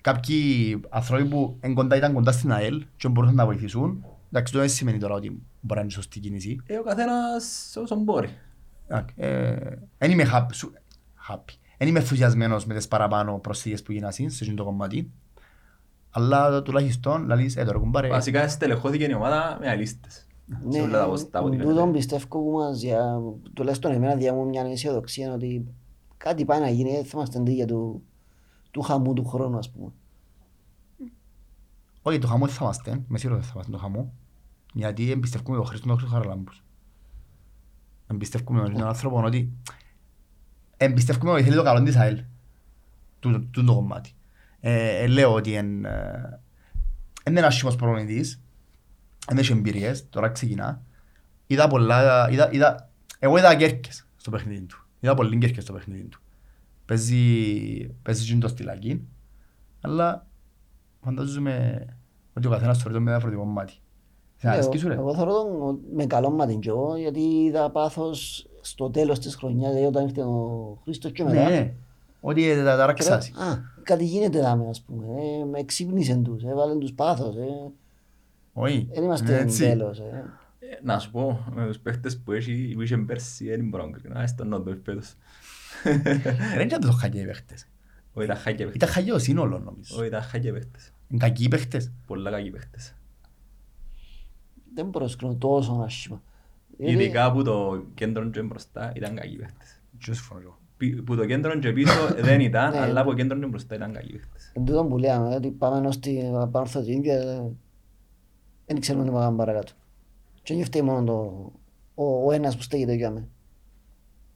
κάποιοι 0.00 0.80
άνθρωποι 0.88 1.24
που 1.24 1.56
εν 1.60 1.74
κοντά 1.74 1.96
ήταν 1.96 2.12
κοντά 2.12 2.32
στην 2.32 2.52
ΑΕΛ 2.52 2.84
και 2.96 3.08
μπορούσαν 3.08 3.36
να 3.36 3.44
βοηθήσουν. 3.44 4.04
Εντάξει, 4.32 4.52
το 4.52 4.58
δεν 4.58 4.68
σημαίνει 4.68 4.98
τώρα 4.98 5.14
ότι 5.14 5.28
μπορεί 5.60 5.74
να 5.78 5.80
είναι 5.80 5.90
σωστή 5.90 6.20
κίνηση. 6.20 6.60
Ε, 6.66 6.76
ο 6.76 6.82
καθένας 6.82 7.74
όσον 7.82 8.02
μπορεί. 8.02 8.28
Εντάξει, 8.88 9.14
ε, 9.18 9.56
Εν 9.98 10.10
είμαι 10.10 10.30
happy. 10.34 10.46
σου- 10.52 10.72
happy. 11.30 11.52
Εν 11.76 11.88
είμαι 11.88 11.98
ενθουσιασμένος 11.98 12.66
με 12.66 12.74
τις 12.74 12.88
παραπάνω 12.88 13.38
προσθήκες 13.38 13.82
που 13.82 13.92
γίνασαν 13.92 14.30
σε 14.30 14.44
αυτό 14.44 14.56
το 14.56 14.64
κομμάτι. 14.64 15.10
Αλλά 16.10 16.62
τουλάχιστον 16.62 17.26
λαλείς, 17.26 17.56
ε, 17.56 17.64
τώρα 17.64 17.78
κουμπάρε. 17.78 18.08
Βασικά 18.08 18.48
στελεχώθηκε 18.48 19.04
η 19.04 19.12
ομάδα 19.14 19.56
με 19.60 19.68
αλίστες. 19.68 20.12
Σε 20.14 20.78
Ναι, 20.78 20.80
όλα 20.80 20.98
τα 20.98 21.06
ποστά 21.08 21.38
από 21.38 21.46
ό,τι 21.46 21.56
τούτον 21.56 21.74
φαίνεται. 21.76 21.92
πιστεύω 21.98 22.26
που 22.28 22.50
μας, 22.50 22.82
για, 22.82 23.20
τουλάχιστον 23.52 23.92
εμένα 23.92 24.14
διάμουν 24.14 24.48
μια 24.48 24.62
αισιοδοξία 24.62 25.32
ότι 25.32 25.66
κάτι 26.16 26.44
πάει 26.44 26.60
να 26.60 26.68
γίνει, 26.68 26.90
δεν 26.90 27.04
θα 27.04 27.10
είμαστε 27.14 27.38
αντίγεια 27.38 27.66
του, 27.66 28.02
του 28.70 28.82
χαμού 28.82 29.12
του 29.12 29.24
χρόνου, 29.24 29.58
ας 29.58 29.70
πούμε. 29.70 29.92
Όχι, 32.02 32.18
το 32.18 32.26
χαμό 32.26 32.46
δεν 32.46 32.54
θα 32.54 32.64
είμαστε. 32.64 33.04
Με 33.08 33.18
σίγουρο 33.18 33.38
δεν 33.38 33.46
θα 33.46 33.52
είμαστε 33.54 33.72
το 33.72 33.78
χαμό. 33.78 34.14
Γιατί 34.72 35.10
εμπιστευκούμε 35.10 35.56
τον 35.56 35.66
Χρήστο 35.66 35.96
τον 35.96 36.08
Χαραλάμπους. 36.08 36.64
Εμπιστευκούμε 38.06 38.68
τον 38.68 38.84
άνθρωπο 38.84 39.22
ότι... 39.22 39.52
Εμπιστευκούμε 40.76 41.32
ότι 41.32 41.42
θέλει 41.42 41.56
το 41.56 41.62
καλό 41.62 41.82
της 41.82 41.96
ΑΕΛ. 41.96 42.24
Τούτο 43.20 43.40
τούτο 43.40 43.66
το 43.66 43.74
κομμάτι. 43.74 44.12
Ε, 44.60 45.02
ε, 45.02 45.06
λέω 45.06 45.34
ότι 45.34 45.54
εν, 45.54 45.84
ε, 45.84 46.40
εν 47.22 47.36
είναι 47.36 47.46
άσχημος 47.46 47.76
προπονητής. 47.76 48.42
Εν 49.26 49.38
έχει 49.38 49.52
εμπειρίες. 49.52 50.08
Τώρα 50.08 50.28
ξεκινά. 50.28 50.82
Είδα 51.46 51.66
πολλά... 51.66 52.30
Είδα, 52.30 52.52
είδα, 52.52 52.90
εγώ 53.18 53.38
είδα 53.38 53.56
κέρκες 53.56 54.06
στο 54.16 54.30
παιχνίδι 54.30 54.64
του. 54.64 54.86
Είδα 55.00 55.14
πολύ 55.14 55.38
κέρκες 55.38 55.62
στο 55.62 55.72
παιχνίδι 55.72 56.04
του. 56.04 56.20
Παίζει, 56.88 57.94
παίζει 58.02 58.32
και 58.34 58.38
το 58.40 58.48
στυλάκι. 58.48 59.08
Αλλά 59.80 60.26
φαντάζομαι 61.04 61.84
ότι 62.36 62.46
ο 62.46 62.50
καθένας 62.50 62.78
θεωρεί 62.78 62.94
το 62.94 63.00
με 63.00 63.10
διαφορετικό 63.10 63.44
μάτι. 63.44 63.72
Σε 64.36 64.48
αρέσκει 64.48 64.78
σου 64.78 64.88
ρε; 64.88 64.94
Ναι, 64.94 65.00
Εγώ 65.00 65.14
θεωρώ 65.14 65.32
τον 65.32 65.78
με 65.94 66.06
καλό 66.06 66.30
μάτι 66.30 66.56
και 66.56 66.68
εγώ, 66.68 66.96
γιατί 66.96 67.20
είδα 67.20 67.70
πάθος 67.70 68.46
στο 68.60 68.90
τέλος 68.90 69.18
της 69.18 69.34
χρονιάς, 69.34 69.68
δηλαδή 69.74 69.86
όταν 69.86 70.06
ήρθε 70.06 70.22
ο 70.22 70.78
Χρήστος 70.84 71.12
και 71.12 71.22
Ναι, 71.22 71.28
μετά. 71.30 71.48
ναι. 71.48 71.74
Ότι 72.20 72.42
θα 72.42 72.54
τα 72.54 72.70
Και 72.70 72.76
λέω, 72.76 72.86
ραξάσει. 72.86 73.32
Α, 73.32 73.58
κάτι 73.82 74.04
γίνεται 74.04 74.40
δάμε, 74.40 74.68
ας 74.68 74.80
πούμε. 74.82 75.04
Ε, 75.22 75.44
με 75.44 75.58
εξύπνησαν 75.58 76.22
τους, 76.22 76.42
έβαλαν 76.44 76.78
τους 76.78 76.92
πάθος. 76.92 77.36
Ε. 77.36 77.70
Όχι. 78.52 78.88
Δεν 78.92 79.02
είμαστε 79.04 79.36
εν 79.36 79.42
Έτσι. 79.46 79.62
τέλος. 79.64 79.98
Ε. 79.98 80.24
Ε, 80.58 80.66
Να 80.82 80.98
σου 80.98 81.10
πω, 81.10 81.44
με 81.54 81.66
τους 81.66 81.78
παίχτες 81.78 82.18
που 82.18 82.32
έχει, 82.32 82.72
που 82.74 82.82
είχε 82.82 82.96
πέρσι, 82.96 83.48
δεν 83.48 83.68
μπορώ 83.68 83.86
να 83.86 83.98
κρίνω. 83.98 84.18
Ας 84.18 84.34
τον 84.34 84.48
νότο 84.48 84.76
φέτος. 84.84 85.14
Ρε 86.54 86.62
είναι 86.62 86.78
το 86.78 86.90
χαγιά 86.92 87.22
οι 87.22 87.26
παίχτες. 87.26 87.66
Όχι, 88.12 88.24
ήταν 88.26 88.36
χάκια 88.38 88.56
παίχτες. 88.56 88.74
Ήταν 88.74 88.88
χαγιά 88.88 89.14
ο 89.14 89.18
σύνολο 89.18 89.58
νομίζω. 89.58 89.96
Όχι, 89.96 90.06
ήταν 90.06 90.22
χάκια 90.22 90.52
παίχτες. 90.52 90.92
Είναι 91.08 91.18
κακοί 91.24 91.44
οι 91.44 91.48
παίχτες. 91.48 91.92
Πολλά 92.06 92.30
κακοί 92.30 92.50
παίχτες. 92.50 92.94
Δεν 94.74 94.86
μπορώ 94.86 95.04
να 95.04 95.10
σκρίνω 95.10 95.34
τόσο 95.34 95.82
άσχημα. 95.84 96.22
Γιατί- 96.78 96.92
Ειδικά 96.92 97.32
που 97.32 97.42
το 97.42 97.84
κέντρο 97.94 98.30
και 98.30 98.42
μπροστά 98.42 98.92
ήταν 98.96 99.14
κακοί 99.14 99.36
παίχτες. 99.36 99.80
Και 99.98 100.12
συμφωνώ 100.14 100.40
εγώ. 100.40 100.58
Πι- 100.76 101.02
Που 101.02 101.16
το 101.16 101.26
κέντρο 101.26 101.58
και 101.58 101.72
πίσω 101.72 101.92
δεν 102.28 102.40
ήταν, 102.40 102.70
Ναι. 102.70 102.78
αλλά 102.78 103.02
που 103.02 103.08
το 103.10 103.16
κέντρο 103.16 103.38
και 103.38 103.46
μπροστά 103.46 103.74
ήταν 103.74 103.92
κακοί 103.92 104.12
παίχτες. 104.12 104.50
Εν 104.54 104.64
τούτο 104.64 104.84
που 104.84 104.98
λέμε, 104.98 105.34
ότι 105.34 105.50
πάμε 105.50 105.86
ως 105.86 105.98
την 105.98 106.30
Πανορθωτική 106.50 107.00
και 107.00 107.40
δεν 108.66 108.80
ξέρουμε 108.80 109.04
τι 109.04 109.10
πάμε 109.10 109.36
παρακάτω. 109.36 109.72
Και 110.42 110.54
δεν 110.54 110.64
φταίει 110.64 110.82
μόνο 110.82 111.04
το, 111.04 111.52
ο, 111.94 112.26
ο 112.26 112.32
ένας 112.32 112.56
που 112.56 112.62
στέκεται 112.62 112.92
για 112.94 113.10
μένα. 113.10 113.26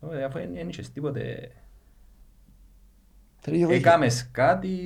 Όχι, 0.04 0.22
Αφού 0.22 0.38
δεν 0.38 0.52
δεν 0.52 0.68
είχες 0.68 0.90
τίποτε. 0.92 1.52
Θέλει 3.40 3.58
και 3.58 3.66
βοήθεια. 3.66 3.90
Έκαμες 3.90 4.30
κάτι 4.30 4.78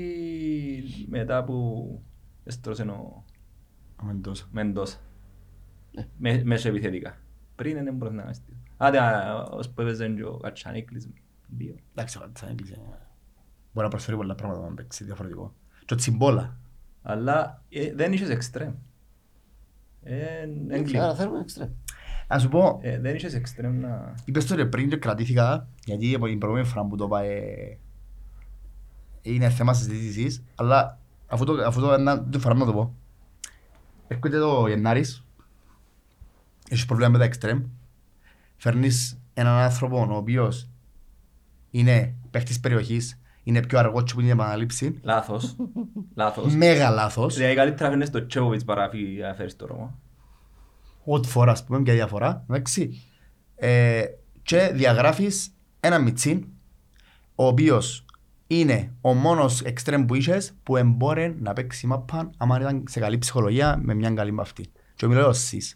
μετά 1.09 1.45
που 1.45 2.03
έστρωσε 2.45 2.83
ο 2.83 3.25
Αμήν 3.97 4.23
τόσο. 4.23 4.49
Μεντόσα. 4.53 4.99
Ναι. 5.93 6.07
Με- 6.19 6.45
Μέσω 6.45 6.69
επιθετικά. 6.69 7.17
Πριν 7.55 7.85
δεν 7.85 7.95
μπορείς 7.95 8.15
να 8.15 8.23
κάνεις 8.23 8.41
τίποτα. 8.41 8.61
Άντε, 8.77 8.99
α, 9.01 9.43
ως 9.43 9.71
που 9.71 9.81
έπαιζε 9.81 10.09
και 10.09 10.25
ο 10.25 10.37
Κατσανίκλης. 10.37 11.09
Δύο. 11.49 11.75
Εντάξει, 11.95 12.19
ο 12.19 12.21
Κατσάν 12.21 12.51
έκλεισε. 12.51 12.75
Μπορεί 13.73 13.87
να 13.87 13.89
προσφέρει 13.89 14.17
πολλά 14.17 14.35
πράγματα 14.35 14.69
να 14.69 14.75
παίξει 14.75 15.05
διαφορετικό. 15.05 15.55
Και 15.85 15.95
ο 15.95 15.97
Τσιμπόλα. 15.97 16.59
Αλλά 17.03 17.63
ε, 17.69 17.95
δεν 17.95 18.13
είχες 18.13 18.29
εξτρέμ. 18.29 18.73
Ε, 20.03 20.43
Εντάξει, 20.43 20.67
έγκλημα. 20.81 21.05
Άρα 21.05 21.15
θέλουμε 21.15 21.39
εξτρέμ. 21.41 21.69
Να 22.29 22.39
σου 22.39 22.49
πω, 22.49 22.79
Ε, 22.83 22.99
Δεν 23.01 23.15
είχες 23.15 23.35
εξτρέμ 23.35 23.81
να... 23.81 24.15
είπες 24.25 24.47
το 24.47 24.55
ρε 24.55 24.65
πριν 24.67 24.89
και 24.89 24.97
κρατήθηκα, 24.97 25.69
γιατί 25.85 26.15
από 26.15 26.27
την 26.27 26.39
προηγούμενη 26.39 26.69
φορά 26.69 26.85
που 26.87 26.97
το 26.97 27.05
είπα 27.05 27.21
ε, 27.23 27.79
είναι 29.23 29.49
θέμα 29.51 29.75
συζήτησης, 29.75 30.43
αλλά 30.55 30.99
αφού 31.27 31.45
το, 31.45 31.53
αφού 31.67 31.81
το, 31.81 31.99
να, 31.99 32.23
την 32.25 32.41
φορά 32.41 32.55
να 32.55 32.65
το 32.65 32.73
πω. 32.73 32.95
Έρχεται 34.09 34.39
το 34.39 34.67
Γενάρης, 34.69 35.25
έχεις 36.69 36.87
πρόβλημα 36.87 37.11
με 37.11 37.19
τα 37.19 37.25
εξτρέμ, 37.25 37.63
φέρνεις 38.57 39.19
έναν 39.35 39.55
άνθρωπο 39.59 40.07
ο 40.11 40.17
οποίος 40.17 40.69
είναι 41.71 42.15
παίχτης 42.31 42.61
περιοχής, 42.61 43.21
είναι 43.43 43.67
πιο 43.67 43.79
αργό 43.79 44.03
και 44.03 44.13
που 44.15 44.21
είναι 44.21 44.29
η 44.29 44.33
επαναλήψη. 44.33 44.99
Λάθος. 45.03 45.57
Λάθος. 46.15 46.55
Μέγα 46.55 46.91
λάθος. 46.91 47.35
Δηλαδή 47.37 47.55
καλύτερα 47.55 47.91
φαίνεται 47.91 48.11
στο 48.11 48.27
Τσέβοβιτς 48.27 48.65
παρά 48.65 48.89
φύ- 48.89 49.21
να 49.21 49.35
φέρεις 49.35 49.57
το 49.57 49.67
Ρώμα. 49.67 49.99
Ό,τι 51.09 51.29
φορά, 51.29 51.53
ας 51.53 51.65
πούμε, 51.65 51.79
μια 51.81 51.95
διαφορά. 51.95 52.45
Εντάξει. 52.51 53.03
Ε, 53.57 54.03
και 54.43 54.71
διαγράφεις 54.75 55.55
ένα 55.81 55.99
μιτσίν, 55.99 56.45
ο 57.35 57.47
οποίος 57.47 58.05
είναι 58.47 58.93
ο 59.01 59.15
μόνος 59.15 59.61
εξτρέμ 59.63 60.05
που 60.05 60.15
είχες 60.15 60.53
που 60.63 60.77
εμπόρε 60.77 61.35
να 61.39 61.53
παίξει 61.53 61.87
μάπαν 61.87 62.31
άμα 62.37 62.61
ήταν 62.61 62.85
σε 62.89 63.01
καλή 63.01 63.19
ψυχολογία 63.19 63.79
με 63.83 63.95
μια 63.95 64.11
καλή 64.11 64.31
μαυτή. 64.33 64.67
Και 64.97 65.07
μιλώ 65.07 65.27
ως 65.29 65.39
σεις. 65.39 65.75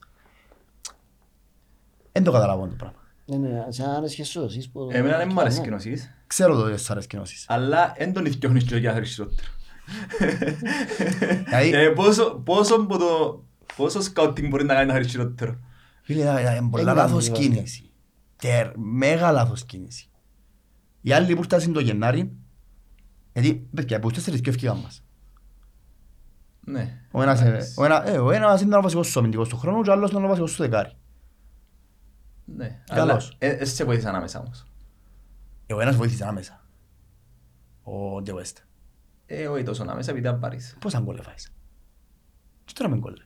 Δεν 2.12 2.22
το 2.24 2.32
καταλαβαίνω 2.32 2.68
το 2.68 2.74
πράγμα. 2.74 2.98
Ναι, 3.26 3.36
ναι, 3.36 3.64
σε 3.68 3.84
άρεσε 3.96 4.14
και 4.14 4.24
σου, 4.24 4.40
εσείς 4.42 4.68
που... 4.70 4.88
Εμένα 4.92 5.16
δεν 5.16 5.28
μου 5.32 5.40
αρέσει 5.40 5.58
Ναι. 5.58 5.64
και 5.64 5.70
νοσείς, 5.70 6.10
Ξέρω 6.26 6.54
το 6.56 6.60
ότι 6.62 6.70
σας 6.78 6.90
αρέσει 6.90 7.06
κοινώσεις. 7.06 7.44
αλλά 7.48 7.94
δεν 7.98 8.12
τον 8.12 8.24
ηθιώνεις 8.24 8.64
και 8.64 8.76
για 8.76 8.92
περισσότερο. 8.92 9.34
Δηλαδή- 11.44 11.72
Ε, 11.74 11.88
πόσο- 11.88 12.42
Πόσο 12.44 12.86
που 12.86 12.98
το- 12.98 13.44
πόσο 13.80 14.00
σκάουτινγκ 14.00 14.48
μπορεί 14.48 14.64
να 14.64 14.74
κάνει 14.74 14.86
να 14.86 14.92
χαρίσει 14.92 15.10
χειρότερο; 15.10 15.58
Φίλε, 16.02 16.20
ήταν- 16.20 16.38
ήταν 16.38 16.70
πολλά 16.70 16.90
Έγινε 16.90 17.02
λάθος 17.02 17.24
λίγο, 17.24 17.36
κίνηση. 17.36 17.90
Τερ, 18.36 18.78
μέγα 18.78 19.32
λάθος 19.32 19.64
κίνηση. 19.64 20.08
Οι 21.00 21.12
άλλοι 21.12 21.34
που 21.36 21.42
φτάσουν 21.42 21.72
το 21.72 21.80
Γενάρη, 21.80 22.32
γιατί, 23.32 23.68
παιδιά, 23.74 24.00
που 24.00 24.08
φτάσουν 24.08 24.40
και 24.40 24.50
ευκήγαν 24.50 24.76
μας. 24.78 25.04
Ναι. 26.64 27.00
Ο 27.10 27.22
ένας, 27.22 27.40
ε, 27.40 27.46
Εντάξει. 27.48 27.74
ο 27.80 27.84
ένα- 27.84 28.08
ε, 28.08 28.18
ο 28.18 28.30
ένας 28.30 28.60
ήταν 28.60 28.78
ο 28.78 28.82
βασικός 28.82 29.06
σου 29.08 29.18
αμυντικός 29.18 29.48
του 29.48 29.56
χρόνου 29.56 29.82
και 29.82 29.90
ο 29.90 29.92
άλλος 29.92 30.10
ήταν 30.10 30.24
ο 30.24 30.28
βασικός 30.28 30.50
σου 30.50 30.62
δεκάρι. 30.62 30.92
Ναι. 32.44 32.82
Καλός. 32.94 33.24
Αλλά, 33.40 33.52
ε, 33.52 33.56
ε, 33.56 33.64
σε 33.64 33.84
βοήθησες 33.84 34.10
ανάμεσα 34.10 34.40
όμως. 34.40 34.64
Ε, 35.66 35.74
Ο 35.74 35.80
ένας 35.80 35.96
βοήθησε 35.96 36.24
άμεσα. 36.26 36.66
Ο 37.82 38.16
De 38.26 38.30
West. 38.34 38.56
Ε, 39.26 39.46
όχι 39.46 39.62
τόσο 39.62 39.82
ανάμεσα, 39.82 40.10
επειδή 40.10 40.26
αν 40.26 40.38
πάρεις. 40.38 40.76
Πώς 40.80 40.94
αν 40.94 41.04
κόλλε 41.04 41.22
φάεις. 41.22 41.52
Και 42.64 42.72
τώρα 42.76 42.90
με 42.90 42.98
κόλλε. 42.98 43.24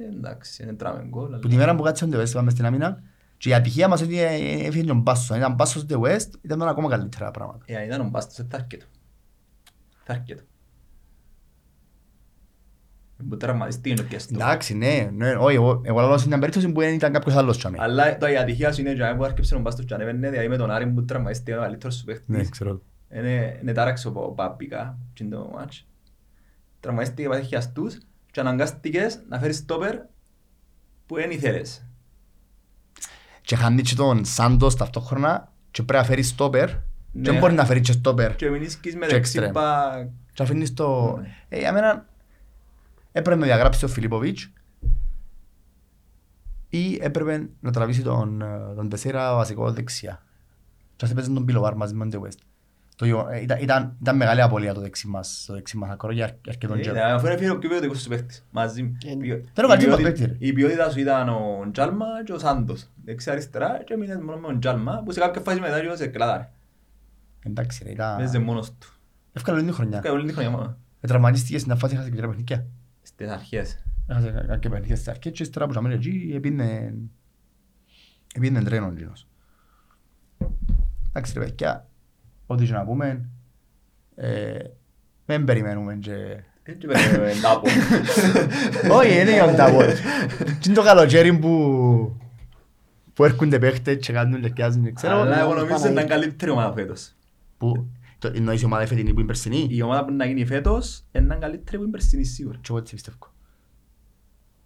Ε, 0.00 0.04
Εντάξει, 0.16 0.64
δεν 0.64 0.76
τράμε 0.76 1.04
γκολ. 1.08 1.26
αλλά- 1.26 1.38
Που 1.38 1.48
τη 1.48 1.56
μέρα 1.56 1.74
που 1.76 1.82
κάτσε 1.82 2.04
ο 2.04 2.08
De 2.12 2.16
West 2.22 2.30
πάμε 2.32 2.50
στην 2.50 2.64
άμυνα 2.66 3.02
και 3.36 3.48
η 3.48 3.54
ατυχία 3.54 3.88
μας 3.88 4.02
ότι 4.02 4.20
ε, 4.20 4.26
ε, 4.26 4.66
έφυγε 4.66 4.84
και 4.84 4.90
ο 4.90 4.94
Μπάσος. 4.94 5.30
Αν 5.30 5.38
ήταν 5.38 5.54
Μπάσος 5.54 5.86
De 5.88 6.00
West 6.00 6.28
ήταν 6.42 6.62
ακόμα 6.62 6.88
καλύτερα 6.88 7.30
πράγματα. 7.30 7.64
Ε, 7.66 7.76
αν 7.76 7.84
ήταν 7.84 8.00
ο 8.00 8.08
Μπάστος, 8.08 8.46
θα 8.48 8.56
αρκετό. 8.56 8.86
Θα 10.04 10.12
αρκετό. 10.12 10.42
Που 13.28 13.36
τραυματιστεί 13.36 13.90
είναι 13.90 14.02
και 14.02 14.18
στο. 14.18 14.34
Εντάξει, 14.34 14.74
ναι, 14.74 15.10
ναι, 15.14 15.34
όχι, 15.34 15.54
εγώ, 15.54 15.80
εγώ 15.84 16.00
λέω 16.00 16.18
στην 16.18 16.30
περίπτωση 16.30 16.72
που 16.72 16.80
δεν 16.80 16.94
ήταν 16.94 17.12
κάποιος 17.12 17.34
άλλος 17.36 17.56
και 17.58 17.66
αμέ. 17.66 17.76
Αλλά 17.80 18.16
το 18.18 18.26
η 18.28 18.36
ατυχία 18.36 18.72
σου 18.72 18.80
είναι 18.80 18.92
για 18.92 19.16
που 19.16 19.24
άρκεψε 19.24 19.54
ο 19.54 19.58
Μπάστος 19.58 19.84
και 19.84 19.94
ανέβαινε, 19.94 20.30
δηλαδή 20.30 20.48
με 20.48 20.56
τον 20.56 20.70
Άρη 20.70 20.86
που 20.86 21.04
τραυματιστεί 21.04 21.52
ο 21.52 21.60
καλύτερος 21.60 21.94
σου 21.96 22.04
Ναι, 22.06 22.12
παίχτης. 22.36 22.48
ξέρω. 22.50 22.80
Είναι 23.14 23.58
είναι 23.62 23.72
τάραξε 23.72 24.08
ο 24.08 24.12
Πάπικα, 24.12 24.98
και 25.12 25.24
είναι 25.24 25.34
το 25.36 25.50
μάτς. 25.54 25.86
Τραυματίστηκε 26.80 27.28
πάθει 27.28 27.42
χιαστούς 27.44 27.98
και 28.38 28.44
αναγκάστηκες 28.44 29.20
να 29.28 29.38
φέρεις 29.38 29.56
στόπερ 29.56 29.96
που 31.06 31.14
δεν 31.14 31.30
ήθελες. 31.30 31.84
Και 33.40 33.56
χάνει 33.56 33.82
και 33.82 33.94
τον 33.94 34.24
Σάντος 34.24 34.76
ταυτόχρονα 34.76 35.52
και 35.70 35.82
πρέπει 35.82 36.02
να 36.02 36.08
φέρεις 36.08 36.28
στόπερ 36.28 36.68
και 36.68 36.74
Ναι. 37.12 37.30
δεν 37.30 37.38
μπορεί 37.38 37.52
να 37.54 37.64
φέρεις 37.64 37.82
και 37.82 37.92
στόπερ 37.92 38.36
Και 38.36 38.48
μείνεις 38.50 38.78
με 38.98 39.06
Και 39.06 39.14
δεξί 39.14 39.38
extreme. 39.42 39.52
μπακ. 39.52 40.08
και 40.32 40.42
αφήνεις 40.42 40.74
το... 40.74 41.16
Ναι. 41.16 41.28
Ε, 41.48 41.58
για 41.58 41.72
μένα 41.72 42.06
έπρεπε 43.12 43.40
να 43.40 43.46
διαγράψει 43.46 43.84
ο 43.84 43.88
Φιλίπποβιτς 43.88 44.52
ή 46.68 46.98
έπρεπε 47.00 47.48
να 47.60 47.72
τραβήσει 47.72 48.02
τον, 48.02 48.42
ε, 48.42 48.74
τον 48.76 48.88
Τεσσέρα 48.88 49.34
βασικό 49.34 49.72
δεξιά. 49.72 50.22
Και 50.96 51.04
ας 51.04 51.10
έπαιζε 51.10 51.30
τον 51.32 51.44
Πιλοβάρ 51.44 51.74
μαζί 51.74 51.94
με 51.94 52.08
τον 52.08 52.20
De 52.22 52.26
West. 52.26 52.38
Το, 52.98 53.04
γεγο- 53.04 53.28
ε, 53.28 53.40
ήταν, 53.42 53.58
ήταν, 53.62 53.96
ήταν 54.00 54.16
μεγάλη 54.16 54.40
απολία 54.42 54.74
το 54.74 54.80
δεξί 54.80 55.06
μας, 55.08 55.44
το 55.46 55.54
δεξί 55.54 55.76
μας 55.76 55.90
ακρό 55.90 56.12
για 56.12 56.24
αρ- 56.24 56.48
αρκετόν 56.48 56.78
Ε, 56.78 56.80
καιρό. 56.80 57.00
Αφού 57.02 57.26
είναι 57.26 57.36
πιο 57.36 57.58
ποιοτικός 57.58 58.00
σου 58.00 58.08
παίχτης, 58.08 58.46
μαζί. 58.50 58.96
Ε, 59.06 59.14
Ποιο- 59.18 59.36
Ήταν 59.36 59.64
ο 59.64 59.68
η 59.68 59.70
καλύτερος 59.70 59.96
ποιότητα- 59.96 60.02
παίκτης, 60.02 60.26
ρε. 60.26 60.46
Η 60.46 60.52
ποιότητα 60.52 60.90
σου 60.90 60.98
ήταν 61.00 61.28
ο 61.28 61.68
Τζάλμα 61.72 62.06
και 62.24 62.32
ο 62.32 62.38
Σάντος. 62.38 62.90
Δεξιά 63.04 63.32
αριστερά 63.32 63.82
και 63.84 63.96
μείνες 63.96 64.16
μόνο 64.16 64.38
με 64.38 64.46
τον 64.46 64.60
Τζάλμα 64.60 65.02
που 65.04 65.12
σε 65.12 65.20
κάποια 65.20 65.40
φάση 65.40 65.60
μετά 65.60 65.80
και 65.80 65.94
σε 65.96 66.06
κλάδαρε. 66.06 66.48
Εντάξει 67.46 67.84
ρε, 67.84 67.90
ήταν... 67.90 68.16
Παίζε 68.16 68.38
μόνος 68.38 68.70
του. 68.78 68.88
Εύκολα 69.32 69.56
όλη 69.56 69.64
την 69.64 69.74
χρονιά. 69.74 69.98
Έκανε 69.98 70.14
όλη 70.14 70.24
την 70.24 70.32
χρονιά 70.34 70.50
μόνο. 70.50 70.76
Ε, 71.00 71.06
Τραυματίστηκες 71.06 71.60
στην 71.60 71.76
φάση, 71.76 71.94
έχασες 71.94 72.10
και 72.10 72.16
τρία 72.16 72.28
παιχνίδια; 72.28 72.66
Στις 73.02 73.28
αρχές. 73.30 73.82
Έχασες 74.06 74.30
κάποια 74.46 74.70
παιχνίδια 74.70 74.94
στις 74.96 75.08
αρχές 75.08 75.32
και 75.32 75.42
ύστερα 75.42 75.66
που 75.66 75.72
σαμέλε 75.72 75.94
εκεί 75.94 76.32
επίνε... 76.34 76.94
Επίνε 78.34 78.62
τρένο 78.62 78.86
εκείνος. 78.86 79.26
Εντάξει 81.08 81.32
ρε 81.38 81.44
παιδιά, 81.44 81.87
ό,τι 82.50 82.64
και 82.64 82.72
να 82.72 82.84
πούμε, 82.84 83.28
ε, 84.14 84.58
δεν 85.26 85.44
περιμένουμε 85.44 85.94
και... 85.94 86.12
Έτσι 86.62 86.86
παίρνουμε 86.86 87.32
τάπο. 87.42 87.68
Όχι, 88.94 89.08
δεν 89.08 89.28
είναι 89.28 89.42
ο 89.42 89.54
τάπος. 89.54 89.94
Τι 90.60 90.66
είναι 90.66 90.74
το 90.74 90.82
καλοκαίρι 90.82 91.38
που... 91.38 92.16
που 93.14 93.24
έρχονται 93.24 93.58
παίχτες 93.58 93.96
και 94.06 94.12
κάνουν 94.12 94.40
και 94.40 94.48
πιάζουν 94.50 94.84
και 94.84 94.92
ξέρω... 94.92 95.20
Αλλά 95.20 95.40
εγώ 95.40 95.54
νομίζω 95.54 95.72
Παναγία. 95.74 95.90
ήταν 95.92 96.06
καλύτερη 96.06 96.50
ομάδα 96.50 96.72
φέτος. 96.72 97.12
Που... 97.58 97.86
το- 98.18 98.32
Εννοείς 98.34 98.60
η 98.62 98.64
ομάδα 98.64 98.86
φετινή 98.86 99.12
που 99.12 99.18
είναι 99.18 99.26
περσινή; 99.26 99.66
Η 99.70 99.82
ομάδα 99.82 100.04
που 100.04 100.12
να 100.12 100.24
γίνει 100.24 100.44
φέτος 100.46 101.04
ήταν 101.12 101.38
καλύτερη 101.40 101.76
που 101.76 101.82
είναι 101.82 101.92
περσινή 101.92 102.24
σίγουρα. 102.24 102.56
Και 102.60 102.66
εγώ 102.68 102.78
έτσι 102.78 102.94
πιστεύω. 102.94 103.16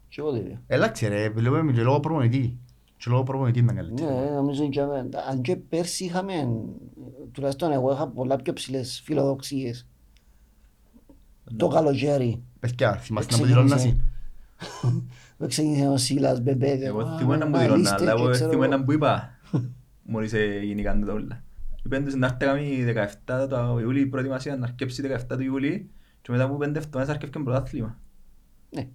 Και 0.08 0.20
εγώ 0.20 0.30
το 0.30 0.36
ίδιο. 0.36 0.58
Εντάξει 0.66 1.08
ρε, 1.08 1.28
βλέπουμε 1.28 1.72
και 1.72 1.82
λόγω 1.82 2.00
προπονητή. 2.00 2.58
Και 3.04 3.10
λόγω 3.10 3.22
προπονητή 3.22 3.58
ήταν 3.58 3.76
καλύτερη. 3.76 4.12
Ναι, 4.14 4.30
νομίζω 4.30 4.68
και 4.68 4.80
αμέ- 4.80 5.16
αν 5.30 5.40
και 5.42 5.56
πέρσι 5.56 6.04
είχαμε, 6.04 6.32
τουλάχιστον 7.32 7.72
εγώ 7.72 7.92
είχα 7.92 8.08
πολλά 8.08 8.36
πιο 8.36 8.52
ψηλές 8.52 9.00
φιλοδοξίες. 9.04 9.86
Το 11.56 11.68
καλοκαίρι 11.68 12.42
Παιδιά, 12.60 12.92
θυμάστε 12.96 13.32
να 13.32 13.38
μου 13.38 13.44
Ξεκίνησε. 13.44 13.74
δηλώνασαι. 13.76 13.96
που 15.36 15.46
ξεκίνησε 15.46 15.88
ο 15.88 15.96
Σίλας, 15.96 16.40
Μπεμπέδε. 16.40 16.84
Εγώ 16.86 17.16
θυμούμαι 17.18 17.36
να 17.36 17.46
μου 17.46 17.56
δηλώνα, 17.58 17.94
αλλά 17.98 18.10
εγώ 18.10 18.34
θυμούμαι 18.34 18.66
να 18.66 18.78
μου 18.78 18.90
είπα 18.92 19.30
μόλις 20.02 20.32
γίνηκαν 20.62 21.04
τα 21.06 21.12
όλα. 21.12 21.42
Είπαν 21.84 22.04
τους 22.04 22.14
να 22.14 22.26
έρθει 22.26 22.38
καμή 22.38 22.84
17 23.26 23.46
το 23.48 23.78
Ιούλη 23.80 24.00
η 24.00 24.06
προετοιμασία, 24.06 24.56
να 24.56 24.66
αρκέψει 24.66 25.02
17 25.02 25.36
του 25.36 25.42
Ιούλη 25.42 25.90
και 26.22 26.32
μετά 26.32 26.44
από 26.44 26.56
πέντε 26.56 26.78
εβδομάδες 26.78 27.14
αρκεύκε 27.14 27.38
πρωτάθλημα. 27.38 27.98
Ναι. 28.70 28.88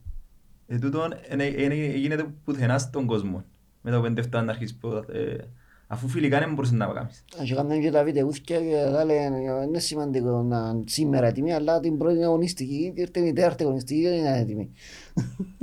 Ε, 0.68 0.78
τούτον 0.80 1.14
εν- 1.28 1.40
εν- 1.40 1.72
εν- 1.72 1.96
γίνεται 1.96 2.24
πουθενά 2.44 2.78
στον 2.78 3.06
κόσμο. 3.06 3.44
Μετά 3.88 4.00
από 4.00 4.08
πέντε 4.08 4.22
εβδομάδες 4.22 4.46
να 4.46 4.52
αρχίσεις 4.52 4.76
πρωτα- 4.78 5.14
ε, 5.14 5.48
Αφού 5.90 6.08
φιλικά 6.08 6.40
δεν 6.40 6.50
μπορούσες 6.54 6.74
να 6.78 6.86
κάνεις. 6.86 7.24
Αν 7.40 7.46
και 7.46 7.54
κάνουν 7.54 7.82
και 7.82 7.92
τα 7.92 8.04
βιντεούθηκια 8.04 8.60
και 8.60 8.90
τα 8.94 9.06
λένε 9.06 9.38
είναι 9.68 9.80
σημαντικό 9.80 10.42
να 10.42 10.58
είναι 10.74 10.84
σήμερα 10.86 11.28
έτοιμοι, 11.28 11.54
αλλά 11.54 11.80
την 11.80 11.98
πρώτη 11.98 12.24
αγωνιστική, 12.24 12.94
ήρθε 12.96 13.20
η 13.20 13.34
τέταρτη 13.34 13.64
αγωνιστική 13.64 14.02
και 14.02 14.10
δεν 14.10 14.18
είναι 14.18 14.38
έτοιμη. 14.40 14.70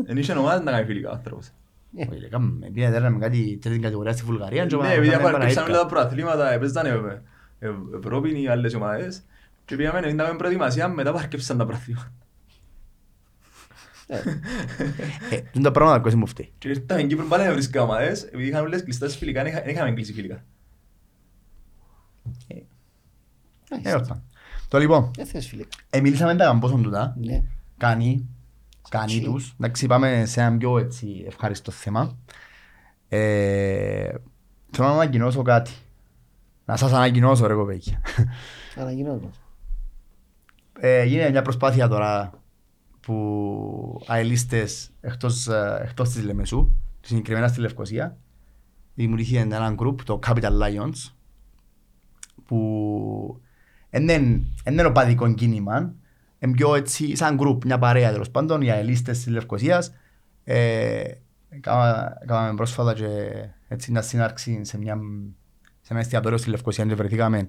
Εν 0.06 0.16
είχε 0.16 0.32
ομάδες 0.32 0.64
να 0.64 0.70
κάνει 0.70 0.86
φιλικά 0.86 1.10
ο 1.10 1.12
άνθρωπος. 1.12 1.50
Όχι, 2.10 2.18
ρε, 2.20 2.28
κάμε, 2.28 2.70
πήγαινε 2.72 2.92
τέρα 2.92 3.10
με 3.10 3.18
κάτι 3.18 3.58
τρίτη 3.62 3.78
κατηγορία 3.78 4.12
στη 4.12 4.22
Βουλγαρία 4.24 4.66
και 4.66 4.74
Ναι, 4.76 4.80
πάμε- 4.82 4.94
επειδή 4.94 5.10
πάμε 5.10 5.24
αφού 5.24 5.34
αρκέψαν 5.36 5.62
Παναγίτικα. 5.64 5.64
όλα 5.72 5.78
τα 5.82 5.86
προαθλήματα, 5.86 6.52
έπαιζαν 6.52 6.86
ε, 6.86 7.22
ε, 7.58 7.68
Ευρώπη 7.98 8.42
οι 8.42 8.48
άλλες 8.48 8.74
ομάδες 8.74 9.22
και 9.64 9.76
πήγαμε 9.76 10.00
να 10.00 10.08
είδαμε 10.08 10.36
προετοιμασία 10.36 10.88
μετά 10.88 11.12
που 11.12 11.18
αρκέψαν 11.18 11.58
τα 11.58 11.66
προαθλήματα. 11.66 12.12
Ε, 14.07 14.16
Ε, 15.30 15.40
τούν 15.52 15.62
τα 15.62 15.70
πράγματα 15.70 16.11
που 16.11 16.18
μου 16.18 16.26
φταίει. 16.26 16.52
Και 16.59 16.68
ήρθαμε 16.68 16.98
στην 17.00 17.09
Κύπρο 17.09 17.24
πάλι 17.26 17.44
να 17.44 17.52
βρίσκα 17.52 17.82
ομάδες, 17.82 18.22
επειδή 18.22 18.46
είχαν 18.48 18.64
όλες 18.64 18.82
κλειστά 18.82 19.07
στις 19.07 19.18
φιλικά, 19.18 19.42
δεν 19.42 19.52
είχα- 19.52 19.61
δεν 19.62 19.74
είχαμε 19.74 19.92
κλείσει 19.92 20.12
φιλικά. 20.12 20.44
Ε, 22.46 22.55
μάλιστα. 23.70 23.96
όχι. 24.14 24.22
Το 24.68 24.78
λοιπόν, 24.78 25.11
Δεν 25.16 25.26
θες 25.26 25.46
φίλε. 25.46 25.64
ε, 25.90 26.00
μιλήσαμε 26.00 26.34
τα 26.36 26.44
καμπόσον 26.44 26.82
τούτα. 26.82 27.16
Ναι. 27.18 27.42
Κάνει, 27.78 28.28
κάνει 28.88 29.11
Σωστή. 29.11 29.24
τους. 29.26 29.55
Εντάξει, 29.61 29.86
πάμε 29.86 30.24
σε 30.26 30.40
ένα 30.40 30.57
πιο 30.57 30.78
έτσι 30.78 31.24
ευχάριστο 31.26 31.70
θέμα. 31.70 32.16
Ε, 33.09 34.14
θέλω 34.70 34.88
να 34.88 34.94
ανακοινώσω 34.94 35.42
κάτι. 35.42 35.70
Να 36.64 36.76
σας 36.76 36.92
ανακοινώσω 36.92 37.46
ρε 37.46 37.55
κοπέκια. 37.55 38.00
Ανακοινώσμα. 38.76 39.30
Ε, 40.80 41.05
γίνεται 41.05 41.30
μια 41.30 41.42
προσπάθεια 41.42 41.88
τώρα 41.88 42.32
που 43.05 44.00
αελίστες 44.07 44.90
εκτός, 45.00 45.46
ε, 45.46 45.80
εκτός 45.82 46.11
της 46.11 46.22
Λεμεσού, 46.24 46.70
συγκεκριμένα 47.00 47.48
στη 47.48 47.61
Λευκοσία, 47.61 48.16
δημιουργήθηκε 48.94 49.38
ένα 49.38 49.74
group, 49.78 49.96
το 50.05 50.18
Capital 50.26 50.52
Lions, 50.62 51.12
που 52.46 53.40
δεν 53.90 54.44
είναι 54.70 54.84
οπαδικό 54.84 55.34
κίνημα, 55.34 55.94
είναι 56.38 56.52
πιο 56.52 56.74
έτσι, 56.74 57.16
σαν 57.16 57.38
group, 57.40 57.64
μια 57.64 57.78
παρέα 57.78 58.11
τέλος 58.12 58.30
πάντων, 58.30 58.61
οι 58.62 58.70
αελίστες 58.70 59.16
της 59.16 59.26
Λευκοσίας. 59.26 59.94
Ε, 60.44 61.02
κάμα- 61.61 62.12
Κάναμε 62.26 62.55
πρόσφατα 62.55 62.94
και 62.94 63.07
έτσι 63.68 63.90
μια 63.90 64.02
σύναρξη 64.02 64.61
σε, 64.64 64.78
μια, 64.78 64.98
σε 65.80 65.92
ένα 65.92 66.00
εστιατόριο 66.00 66.38
στη 66.38 66.50
Λευκοσία 66.50 66.84
και 66.84 66.94
βρεθήκαμε 66.94 67.48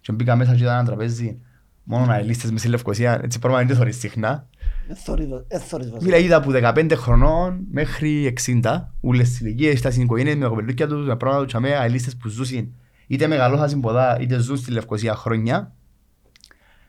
και 0.00 0.12
μπήκα 0.12 0.36
μέσα 0.36 0.54
και 0.54 0.62
ήταν 0.62 0.74
ένα 0.74 0.84
τραπέζι 0.84 1.40
μόνο 1.82 2.12
αελίστες 2.12 2.50
μες 2.50 2.60
στη 2.60 2.68
Λευκοσία, 2.68 3.20
έτσι 3.22 3.38
πράγμα 3.38 3.58
δεν 3.58 3.68
το 3.68 3.74
θωρείς 3.74 3.98
συχνά. 3.98 4.48
Εθόρυβο- 4.88 5.44
εθόρυβο 5.48 5.90
βασικά. 5.90 6.04
Μίλα 6.04 6.16
είδα 6.24 6.36
από 6.36 6.50
15 6.50 6.92
χρονών 6.96 7.66
μέχρι 7.70 8.24
60, 8.24 8.94
ούλες 9.00 9.28
τις 9.28 9.40
ηλικίες, 9.40 9.80
τα 9.80 9.90
συνοικογένειες 9.90 10.36
με 10.36 10.48
κοπελούκια 10.48 10.86
τους, 10.88 11.06
με 11.06 11.16
πράγματα 11.16 11.44
τους, 11.44 11.60
και 11.62 11.74
αελίστες 11.74 12.16
που 12.16 12.28
ζούσαν 12.28 12.72
είτε 13.06 13.26
μεγαλώσαν 13.26 13.80
ποδά 13.80 14.20
είτε 14.20 14.38
ζουν 14.38 14.56
στη 14.56 14.70
Λευκοσία 14.70 15.14
χρόνια 15.14 15.74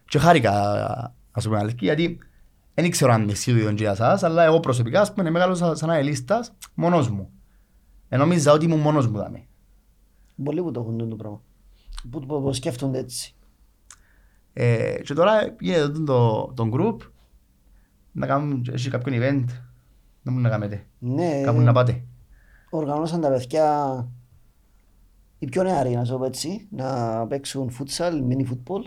Και 0.07 0.19
χάρηκα, 0.19 0.51
ας 1.31 1.43
πούμε, 1.43 1.57
αλήθεια, 1.57 1.77
γιατί 1.81 2.17
δεν 2.73 2.89
ξέρω 2.89 3.11
αν 3.13 3.29
εσύ 3.29 3.51
το 3.51 3.57
ίδιο 3.57 3.71
και 3.73 3.83
για 3.83 3.95
σας, 3.95 4.23
αλλά 4.23 4.43
εγώ 4.43 4.59
προσωπικά, 4.59 5.01
ας 5.01 5.13
πούμε, 5.13 5.29
μεγάλωσα 5.29 5.75
σαν 5.75 5.89
αελίστας 5.89 6.53
μόνος 6.73 7.09
μου. 7.09 7.29
Ε, 8.09 8.17
νόμιζα 8.17 8.51
ότι 8.51 8.65
ήμουν 8.65 8.79
μόνος 8.79 9.07
μου 9.07 9.17
δάμε. 9.17 9.45
Πολλοί 10.43 10.61
που 10.61 10.71
το 10.71 10.79
έχουν 10.79 11.09
το 11.09 11.15
πράγμα. 11.15 11.41
Που 12.11 12.19
που- 12.19 12.41
που 12.41 12.53
σκέφτονται 12.53 12.99
έτσι. 12.99 13.35
Ε, 14.53 14.95
και 15.03 15.13
τώρα 15.13 15.55
γίνεται 15.59 15.87
το, 15.91 16.03
το, 16.03 16.53
το 16.55 16.69
group, 16.73 16.97
να 18.13 18.27
κάνουν, 18.27 18.65
έχει 18.71 18.89
κάποιον 18.89 19.21
event, 19.21 19.45
να 20.23 20.31
μου 20.31 20.39
να 20.39 20.49
κάνετε, 20.49 20.85
Ναι, 20.99 21.41
κάπου 21.43 21.61
να 21.61 21.71
πάτε. 21.73 22.03
οργανώσαν 22.69 23.21
τα 23.21 23.29
παιδιά 23.29 24.07
οι 25.39 25.45
πιο 25.45 25.63
νεαροί, 25.63 25.95
να 25.95 26.05
σου 26.05 26.11
το 26.11 26.17
πω 26.17 26.25
έτσι, 26.25 26.67
να 26.71 27.27
παίξουν 27.27 27.71
futsal, 27.79 28.11
mini 28.11 28.41
football. 28.49 28.83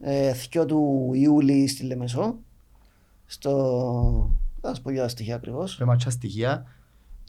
Ε, 0.00 0.32
θκυο 0.32 0.66
του 0.66 1.10
Ιούλη 1.14 1.66
στη 1.68 1.82
Λεμεσό. 1.84 2.38
Στο... 3.26 4.30
Θα 4.60 4.74
σου 4.74 4.82
πω 4.82 4.90
για 4.90 5.02
τα 5.02 5.08
στοιχεία 5.08 5.34
ακριβώς. 5.34 5.74
Σε 5.74 5.84
ματσά 5.84 6.10
στοιχεία, 6.10 6.66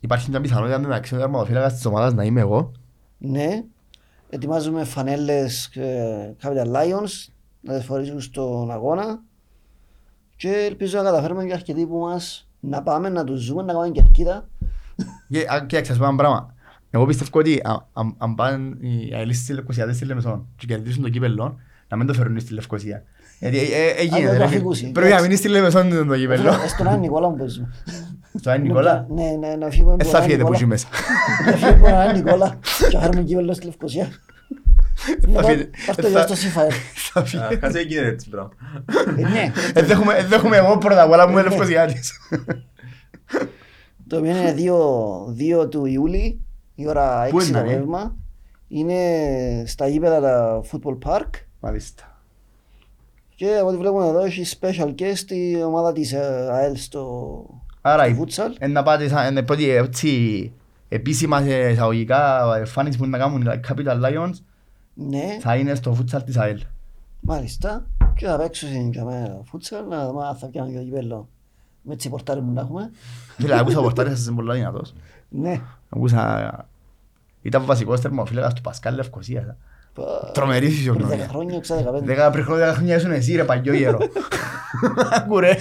υπάρχει 0.02 0.30
μια 0.30 0.42
πιθανότητα 0.42 0.80
μεταξύ 0.80 1.12
των 1.14 1.22
αρμοδοφύλακας 1.22 1.74
της 1.74 1.86
ομάδας 1.86 2.14
να 2.14 2.24
είμαι 2.24 2.40
εγώ. 2.40 2.72
Ναι, 3.18 3.64
ετοιμάζουμε 4.30 4.84
φανέλες 4.84 5.66
ε, 5.66 6.36
Capital 6.42 6.74
Lions 6.76 7.32
να 7.62 7.76
τις 7.76 7.86
φορήσουν 7.86 8.22
στον 8.22 8.72
αγώνα 8.72 9.22
και 10.42 10.66
ελπίζω 10.70 10.98
να 10.98 11.04
καταφέρουμε 11.04 11.46
και 11.46 11.54
αρκετοί 11.54 11.86
που 11.86 11.98
μας 11.98 12.48
να 12.60 12.82
πάμε 12.84 13.10
να 13.10 13.24
τους 13.24 13.40
ζούμε, 13.42 13.62
να 13.64 13.74
κάνουμε 13.74 13.90
κερκίδα. 13.92 14.48
Και, 15.30 15.40
α, 15.40 15.66
Κοίταξε, 15.66 15.92
ας 15.92 15.98
πούμε 15.98 16.08
ένα 16.10 16.18
πράγμα. 16.18 16.54
Εγώ 16.90 17.06
πιστεύω 17.06 17.40
ότι 17.40 17.60
α- 17.64 17.86
αν- 17.94 18.16
αν 18.18 18.36
πάνε 18.36 18.76
οι 18.80 19.14
αελίστες 19.14 19.44
στη 19.44 19.54
Λευκοσία 19.54 19.94
στη 19.94 20.06
Λεμεσόν 20.06 20.48
και 20.56 20.66
κερδίσουν 20.66 21.02
το 21.04 21.10
κύπελλο, 21.10 21.60
να 21.88 21.98
μην 21.98 22.08
το 22.08 22.14
φέρουν 22.14 22.40
στη 22.40 22.54
Λευκοσία. 22.54 23.04
Γιατί 23.40 23.58
ε, 23.58 23.62
ε, 23.62 23.90
ε, 24.02 24.04
γίνεται, 24.04 24.32
το 24.32 24.38
ρε, 24.38 24.44
αφηγούσι. 24.44 24.92
Πρέπει 24.92 25.14
να 25.14 25.22
μείνει 25.22 25.36
στη 25.36 25.48
Λεμεσόν 25.48 26.08
το 26.08 26.18
κύπελλο. 26.18 26.50
Ε, 26.50 26.68
Στον 26.68 26.88
Άγιο 26.88 27.00
Νικόλα 27.00 27.30
μου 27.30 27.36
παίζουμε. 27.36 27.68
Στο 28.40 28.50
Άγιο 28.50 28.64
Νικόλα, 28.66 29.06
Ναι, 29.10 29.24
ναι, 29.40 29.56
να 29.56 29.70
φύγουμε 29.70 29.96
δεν 29.96 30.02
από 30.08 30.10
θα 30.10 30.18
τον 30.18 30.22
φύγετε 30.24 30.44
που 30.44 30.48
Άγιο 30.54 30.60
εκεί 30.60 30.66
μέσα. 30.66 30.88
Να 31.46 31.52
φύγουμε 31.52 31.72
από 31.72 31.84
τον 31.86 31.94
Άγιο 32.00 32.14
Νικόλα 32.24 32.60
και 32.90 32.98
να 32.98 33.04
φέρουμε 33.04 33.24
κύπελλο 33.24 33.54
στη 33.54 33.66
Λευκοσία. 33.66 34.08
Θα 35.34 35.44
φύγετε- 35.44 35.70
Πάρ' 35.86 35.96
το 35.96 36.02
θα- 36.02 36.10
γιο 36.10 36.22
στο 36.22 36.36
ΣΥΦΑΕ. 36.36 36.68
Θα 37.14 37.26
φύγετε. 37.26 37.48
Αρχάς 37.48 37.72
δεν 37.74 37.88
γίνεται 37.88 38.08
έτσι 38.08 38.30
πράγμα. 38.30 38.52
Ε, 39.18 39.22
Ναι, 39.22 39.52
Ε, 39.74 39.82
δεν 39.82 39.90
έχουμε- 39.90 40.16
δεν 40.24 40.32
έχουμε 40.32 40.58
εγώ 40.58 40.78
πρώτα 40.78 41.02
απ' 41.02 41.12
όλα 41.12 41.26
που 41.26 41.32
είμαι 41.32 41.42
Λευκοσιάτης. 41.42 42.12
το 44.08 44.18
οποίο 44.18 44.30
είναι 44.32 44.56
2 45.38 45.70
του 45.70 45.86
Ιούλη, 45.86 46.42
η 46.76 46.88
ώρα 46.88 47.24
6 47.26 47.30
Πού 47.32 47.38
το 47.38 47.46
είναι, 47.46 47.62
ναι; 47.62 47.68
απόγευμα. 47.68 48.16
Είναι 48.68 48.96
στα 49.68 49.88
γήπεδα 49.88 50.20
τα 50.22 50.62
football 50.72 50.98
park 51.10 51.30
Μάλιστα. 51.60 52.22
και 53.36 53.58
από 53.60 53.68
ό,τι 53.68 53.78
βλέπουμε 53.78 54.08
εδώ 54.08 54.20
έχει 54.26 54.58
special 54.60 54.88
guest 55.00 55.30
η 55.32 55.64
ομάδα 55.64 55.94
της 55.94 56.14
ε, 56.14 56.48
ΑΕΛ 56.52 56.76
στο 56.76 57.44
Άρα, 57.82 58.04
στο 58.04 58.12
η- 58.14 58.18
futsal. 58.28 58.56
ε, 58.60 58.68
να 58.68 58.84
πάτε 58.84 59.08
σαν 59.08 59.38
ε, 59.38 59.42
πρώτη 59.44 59.70
έτσι 59.70 60.52
επίσημα 60.90 61.42
σε 61.42 61.70
εισαγωγικά 61.70 62.42
εμφάνιση 62.58 62.98
που 62.98 63.06
να 63.08 63.18
κάνουν 63.18 63.42
οι 63.42 63.60
Capital 63.70 64.02
Lions 64.06 64.34
Ναι, 65.10 65.38
θα 65.40 65.56
είναι 65.56 65.76
στο 65.76 65.98
futsal 66.00 66.24
της 66.26 66.38
ΑΕΛ. 66.38 66.62
μάλιστα. 67.20 67.86
Και 68.16 68.26
θα 68.26 68.38
παίξουν 68.38 68.90
για 68.92 69.06
μένα 69.06 69.42
futsal, 69.54 69.86
να 69.90 70.08
δούμε 70.08 70.26
αν 70.28 70.36
θα 70.36 70.48
πιάνουν 70.48 70.72
και 70.72 70.78
το 70.78 70.84
κύπελλο 70.84 71.28
με 71.82 71.96
τις 71.96 72.10
πορτάρες 72.10 72.44
που 72.44 72.52
να 72.52 72.62
έχουμε. 72.62 72.92
Φίλε, 73.38 73.60
άκουσα 73.60 73.80
ο 73.80 73.82
πορτάρις 73.82 74.12
σας 74.18 74.26
είναι 74.28 74.36
πολλά 74.36 74.54
δυνατός. 74.54 74.94
Ναι. 75.30 75.62
Ακούσα... 75.90 76.66
Ήταν 77.42 77.66
βασικός 77.66 78.00
θερμοφύλακας 78.02 78.54
του 78.54 78.62
Πασκάλ 78.62 78.96
Λευκοσίας. 78.96 79.56
Πα- 79.94 80.32
Τρομερή 80.34 80.60
Πριν 80.66 80.72
10 80.72 80.76
φυσιογνωμία. 80.78 81.28
χρόνια, 81.28 81.60
ξέρω 81.60 81.98
15. 82.00 82.02
Δέκα 82.04 82.30
πριν 82.30 82.44
χρόνια 82.44 82.64
δέκα 82.66 82.76
χρόνια 82.78 82.96
ήσουν 82.96 83.12
εσύ 83.12 83.36
ρε 83.36 83.44
παγιό 83.44 83.74
γέρο. 83.74 83.98
Άκου 85.12 85.40
ρε. 85.40 85.56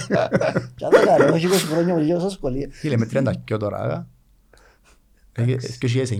Και 0.75 0.85
αν 0.85 0.91
δεν 0.91 1.05
κάνω, 1.05 1.33
όχι 1.33 1.47
20 1.47 1.51
χρόνια 1.71 1.93
μου 1.93 1.99
γύρω 1.99 2.29
σχολεία. 2.29 2.67
Φίλε 2.71 2.97
με 2.97 3.07
30 3.13 3.31
κιό 3.43 3.57
τώρα 3.57 3.77
άγα. 3.77 4.07
Έχεις 5.33 5.77
και 5.77 5.85
έχεις 5.85 6.11
9. 6.11 6.15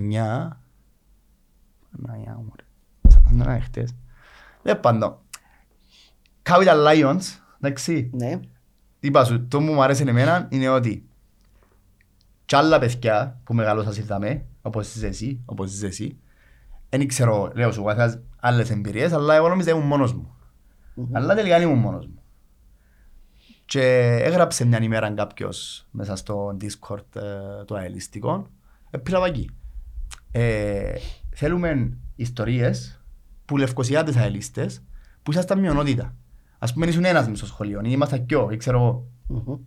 Παναγιά 2.02 2.34
μου 2.36 2.52
ρε. 2.56 2.61
Σαν 2.61 2.61
να 3.32 3.52
είναι 3.52 3.60
χτες. 3.60 3.96
Δεν 4.62 4.80
πάντων. 4.80 5.18
Capital 6.44 6.88
Lions, 6.88 7.22
εντάξει. 7.60 8.10
Ναι, 8.14 8.40
Είπα 9.04 9.24
σου, 9.24 9.48
το 9.48 9.58
που 9.58 9.64
μου 9.64 9.84
αρέσει 9.84 10.04
εμένα 10.08 10.48
είναι 10.50 10.70
ότι 10.70 11.10
κι 12.46 12.56
άλλα 12.56 12.80
παιδιά 12.80 13.40
που 13.44 13.54
μεγαλώσαν 13.54 13.94
ήρθαμε, 13.96 14.46
όπως 14.62 14.96
είσαι 14.96 15.08
εσύ, 15.08 15.42
όπως 15.46 15.74
είσαι 15.74 15.86
εσύ, 15.86 16.18
δεν 16.90 17.08
ξέρω, 17.08 17.52
λέω 17.56 17.72
σου, 17.72 17.84
καθένας 17.84 18.20
άλλες 18.40 18.70
εμπειρίες, 18.70 19.12
αλλά 19.12 19.36
εγώ 19.36 19.48
νόμιζα 19.48 19.72
ήμουν 19.72 19.86
μόνος 19.86 20.14
μου. 20.14 20.36
Μμμ. 20.94 21.16
Αλλά 21.16 21.36
τελικά 21.36 21.58
δεν 21.58 21.68
ήμουν 21.68 21.80
μόνος 21.80 22.08
μου. 22.08 22.22
Και 23.66 23.82
έγραψε 24.24 24.66
μια 24.66 24.82
ημέρα 24.82 25.12
κάποιος 25.12 25.88
μέσα 25.92 26.16
στο 26.16 26.58
Discord 26.62 27.16
ε, 27.16 27.64
το 27.66 27.76
αελιστικό, 27.76 28.48
έπειρα 28.90 29.26
εκεί. 29.26 29.50
Ε, 30.32 30.94
θέλουμε 31.30 31.98
ιστορίες 32.16 33.01
που 33.52 33.58
λευκοσιάτες 33.58 34.16
αελίστες 34.16 34.84
που 35.24 35.32
ήσασταν 35.32 35.60
μειονότητα. 35.60 36.16
Ας 36.60 36.74
πούμε 36.74 36.86
ήσουν 36.86 37.06
ένας 37.06 37.28
μες 37.28 37.38
στο 37.38 37.48
σχολείο, 37.48 37.80
ή 37.84 37.90
ήμασταν 37.90 38.24
δυο, 38.28 38.50
ή 38.52 38.58
ξέρω 38.58 38.78
εγώ. 38.78 39.08
Μμμ. 39.28 39.58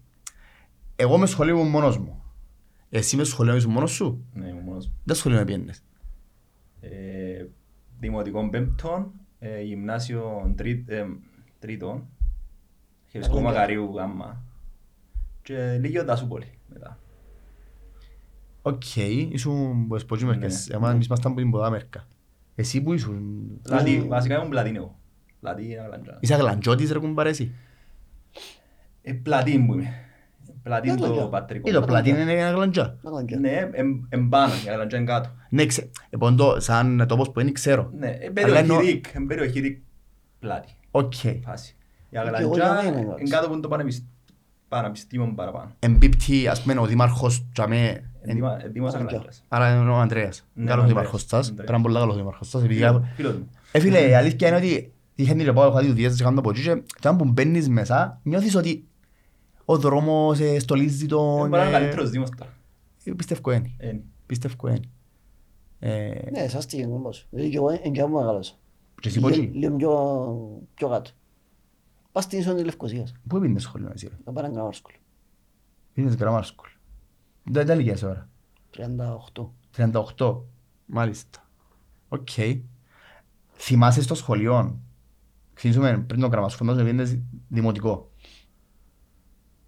Εγώ 0.96 1.18
μες 1.18 1.30
σχολείο 1.30 1.54
ήμουν 1.56 1.68
μόνος 1.70 1.98
μου. 1.98 2.22
Εσύ 2.90 3.16
μες 3.16 3.28
σχολείο 3.28 3.56
ήσουν 3.56 3.72
μόνος 3.72 3.90
σου; 3.92 4.24
Ναι, 4.32 4.48
ήμουν 4.48 4.62
μόνος 4.62 4.86
μου. 4.86 4.94
Δεν 5.04 5.16
σχολείο 5.16 5.38
με 5.38 5.44
πιένες. 5.44 5.82
Ε, 6.80 7.44
Δημοτικό 7.98 8.48
πέμπτον, 8.48 9.10
ε, 9.38 9.60
γυμνάσιο 9.62 10.52
τρί- 10.56 10.90
ε, 10.90 11.06
τρίτον, 11.58 12.04
χειριστικό 13.08 13.38
Αγγλικά. 13.38 13.58
Μακαρίου 13.60 13.92
γάμμα 13.96 14.42
και 15.42 15.78
λίγιο 15.80 16.04
Τασούπολη 16.04 16.58
μετά. 16.72 16.98
Οκ, 18.62 18.96
ήσουν 19.30 19.86
που 19.86 19.94
εσποτζούμε 19.94 20.32
Ναι. 20.32 20.38
μερικές. 20.38 20.68
Εμάς 20.68 21.06
ήμασταν 21.06 21.34
που 21.34 21.40
την 21.40 21.50
Ποδάμερκα. 21.50 22.06
Εσύ 22.54 22.82
που 22.82 22.92
ήσουν. 22.92 23.46
Πλατή, 23.62 24.02
Mm. 24.04 24.08
βασικά 24.08 24.36
ήμουν 24.36 24.48
πλατή 24.48 24.72
εγώ. 24.76 24.98
Πλατή 25.40 25.64
είναι 25.64 25.80
αγλαντζά. 25.80 26.16
Είσαι 26.20 26.34
αγλαντζώτης 26.34 26.92
ρε 26.92 26.98
κουμπάρε 26.98 27.28
εσύ. 27.28 27.54
Ε, 29.02 29.12
πλατή 29.12 29.58
μου 29.58 29.72
είμαι. 29.74 29.92
Πλατή 30.62 30.88
είναι 30.88 30.96
το 30.96 31.04
Αγλαντζά. 31.04 31.28
πατρικό. 31.28 31.68
Ή 31.68 31.72
το 31.72 31.80
πλατή 31.82 32.08
είναι 32.10 32.32
αγλαντζά. 32.32 32.96
Να 33.02 33.10
κάνω 33.10 33.24
και. 33.24 33.36
Ναι, 33.36 33.68
εμ- 33.72 34.04
εμπάνω, 34.08 34.52
η 34.66 34.68
αγλαντζά 34.70 34.96
είναι 34.96 35.06
κάτω. 35.06 35.28
Ναι, 35.48 35.66
ξε... 35.66 35.90
Λοιπόν, 36.10 36.36
το, 36.36 36.56
σαν 36.60 37.04
τόπος 37.08 37.30
που 37.30 37.40
είναι 37.40 37.52
ξέρω. 37.52 37.90
Ναι, 37.98 38.08
ε, 38.08 38.42
Αλλά 38.44 38.58
εννοώ- 38.58 38.78
περιοχή 38.78 38.92
ρίκ, 38.94 39.06
ε, 39.14 39.18
περιοχή 39.26 39.60
ρίκ 39.60 39.78
πλάτη. 40.38 40.72
Οκ. 40.90 41.12
Φάση. 41.44 41.76
Η 41.78 42.06
Και 42.10 42.18
εγώ 42.18 42.26
αγλαντζά 42.26 42.54
για 42.54 42.72
μένα, 42.82 42.88
είναι 42.98 43.00
εντάξει. 43.00 43.32
κάτω 43.32 43.46
που 43.46 43.52
είναι 43.52 43.62
το 43.62 43.68
πανεπιστ- 43.68 44.06
πανεπιστήμιο 44.68 45.26
μου 45.26 45.34
παραπάνω. 45.34 45.70
Εμπίπτει, 45.78 46.48
ας 46.48 46.62
πούμε, 46.62 46.80
ο 46.80 46.86
δήμαρχος 46.86 47.46
τζαμέ. 48.24 48.32
Εντύμα- 48.32 48.64
Εντύμος 48.64 48.94
Αγλαντζά. 48.94 49.16
αγλαντζάς. 49.16 49.44
Άρα 49.48 49.74
είναι 49.74 49.90
ο 49.90 49.94
Ανδρέας. 49.96 50.46
Ναι, 50.54 50.64
Καλός 50.70 50.84
ο 50.84 50.86
δήμαρχος 50.88 51.22
Ανδρέας. 51.22 51.44
σας. 51.44 51.48
Ανδρέας. 51.48 51.68
Ήταν 51.70 51.82
πολύ 51.82 51.94
καλός 51.94 52.16
δήμαρχος 52.16 52.48
σας. 52.48 52.62
επειδή- 52.62 52.80
Φίλος- 52.80 53.02
Φίλος 53.14 53.34
μου. 53.36 53.50
Ε, 53.72 53.80
φίλε, 53.80 54.08
η 54.08 54.14
αλήθεια 54.14 54.48
είναι 54.48 54.56
ότι 54.56 54.92
τυχαίνει 55.14 55.42
ρε 55.44 55.52
πάω, 55.52 55.66
έχω 55.68 55.80
δει 55.80 55.86
δουλειές 55.86 56.16
και 56.16 56.22
κάνω 56.22 56.34
το 56.36 56.40
ποτσί 56.40 56.62
και 56.62 56.70
όταν 56.96 57.16
που 57.16 57.24
μπαίνεις 57.24 57.68
μέσα, 57.68 58.20
νιώθεις 58.22 58.54
ότι 58.54 58.86
ο 59.64 59.78
δρόμος 59.78 60.40
ε, 60.40 60.58
στολίζει 60.58 61.04
Ε, 61.04 61.08
τον... 61.08 61.36
Μπορεί 61.36 61.50
να 61.50 61.58
είναι 61.58 61.68
ε, 61.68 61.78
καλύτερος 61.78 62.10
δήμος 62.10 62.30
τώρα. 62.38 62.50
ε, 63.04 63.12
Πιστεύω 63.12 63.50
είναι. 63.52 63.70
Ε, 63.76 63.92
Πιστεύω 64.26 64.68
είναι. 64.68 64.80
Ε, 65.78 66.08
Ναι, 66.30 66.40
εσάς 66.40 66.66
τι 66.66 66.76
γίνεται 66.76 66.94
όμως. 66.94 67.26
Δηλαδή 67.30 67.50
και 67.50 67.56
εγώ 67.56 67.68
εν 67.82 67.92
και 67.92 68.04
μου 68.04 68.16
μεγάλωσα. 68.16 68.54
Και 69.00 69.08
εσύ 69.08 69.20
ποτσί. 69.20 69.40
Λίγο 69.54 69.76
πιο- 69.76 70.62
πιο 70.74 70.88
κάτω. 70.88 71.10
Πας 72.12 72.24
στην 72.24 72.38
ίσον 72.38 72.54
της 72.54 72.64
Λευκοσίας. 72.64 73.14
Πού 73.28 73.36
επήαιννες 73.36 73.62
σχολείο 73.62 73.90
εσύ 73.94 74.08
ρε; 74.08 74.14
Να 74.24 74.32
πάρει 74.32 74.46
ένα 74.46 74.62
grammar 74.62 74.72
school. 74.72 74.94
Πήγαινες 75.92 76.16
grammar 76.20 76.40
school. 76.40 76.73
Δεν 77.44 77.62
ήταν 77.62 77.78
ηλικία 77.78 77.96
σε 77.96 78.06
ώρα. 78.06 78.28
38. 78.76 79.50
38. 80.16 80.40
Μάλιστα. 80.86 81.48
Οκ. 82.08 82.28
Θυμάσαι 83.52 84.02
στο 84.02 84.14
σχολείο. 84.14 84.78
Ξεκινήσουμε 85.54 85.98
πριν 85.98 86.20
το 86.20 86.28
grammar 86.32 86.48
school, 86.48 86.64
μας 86.64 86.78
επήαιννες 86.78 87.18
δημοτικό. 87.48 88.10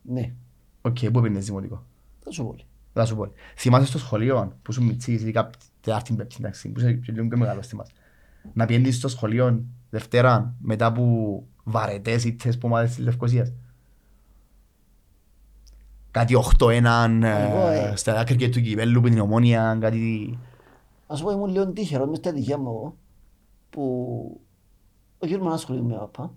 Ναι, 0.03 0.35
Οκ, 0.81 0.99
πού 1.13 1.19
επήαιννες 1.19 1.45
δημοτικό; 1.45 1.87
θα 2.19 2.31
σου 2.31 2.43
πω. 2.45 2.53
λέει. 2.53 2.67
Θα 2.93 3.05
σου 3.05 3.17
πω. 3.17 3.33
Θυμάσαι 3.57 3.87
στο 3.87 3.99
σχολείο 3.99 4.59
που 4.63 4.71
ήσουν 4.71 4.85
μιτσής, 4.85 5.21
ειδικά 5.21 5.51
τετάρτη, 5.81 6.15
πέμπτη, 6.15 6.37
εντάξει, 6.39 6.69
που 6.69 6.81
είσαι 6.81 6.93
και 6.93 7.13
λίγο 7.13 7.29
πιο 7.29 7.39
μεγάλος 7.39 7.67
θυμάσαι. 7.67 7.93
Να 8.53 8.67
πιένεις 8.67 8.97
στο 8.97 9.09
σχολείο 9.09 9.65
Δευτέρα 9.91 10.55
μετά 10.59 10.87
από 10.87 11.47
βαρετές 11.65 12.25
ήττες 12.25 12.59
που 12.59 12.69
ομάδες 12.69 12.95
της 12.95 13.05
Λευκοσίας; 13.05 13.53
Κάτι 16.17 16.35
8-1 16.59 16.69
Εγώ, 17.23 17.67
ε, 17.69 17.91
ε. 17.93 17.97
στα 17.97 18.19
άκρη 18.19 18.49
του 18.49 18.61
κυπέλλου 18.61 19.01
που 19.01 19.09
την 19.09 19.21
ομόνια, 19.21 19.79
κάτι... 19.81 20.39
Ας 21.07 21.23
πω 21.23 21.31
ήμουν 21.31 21.51
λίγο 21.51 21.67
τύχερος 21.73 22.09
μες 22.09 22.19
στα 22.19 22.33
τυχαία 22.33 22.59
μου 22.59 22.69
εγώ 22.69 22.97
που 23.71 23.83
ο 25.19 25.27
κύριος 25.27 25.47
μου 25.47 25.53
ασχολείται 25.53 25.85
με 25.85 25.95
μαπά. 25.95 26.31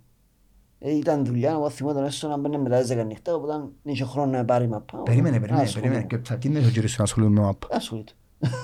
Ε, 0.80 0.96
ήταν 0.96 1.26
δουλειά, 1.26 1.52
εγώ 1.52 1.70
θυμόταν 1.70 2.04
έσω 2.06 2.28
να 2.28 2.38
μπαίνε 2.38 2.58
μετά 2.58 2.78
τις 2.80 2.88
δέκα 2.88 3.04
νύχτα, 3.04 3.34
οπότε 3.36 3.54
δεν 3.84 3.94
είχε 3.94 4.04
χρόνο 4.04 4.32
να 4.32 4.46
πάρει 4.46 4.68
μαπά. 4.68 5.04
Περίμενε, 5.04 5.40
περίμενε, 5.40 5.64
Ασχολείται. 5.64 5.88
περίμενε. 5.90 6.08
Και 6.08 6.18
ψακίνες 6.18 6.68
ο 6.68 6.70
κύριος 6.70 6.98
να 6.98 7.04
ασχολούμαι 7.04 7.40
με 7.40 7.46
μάπα. 7.46 7.68
Ασχολείται. 7.72 8.12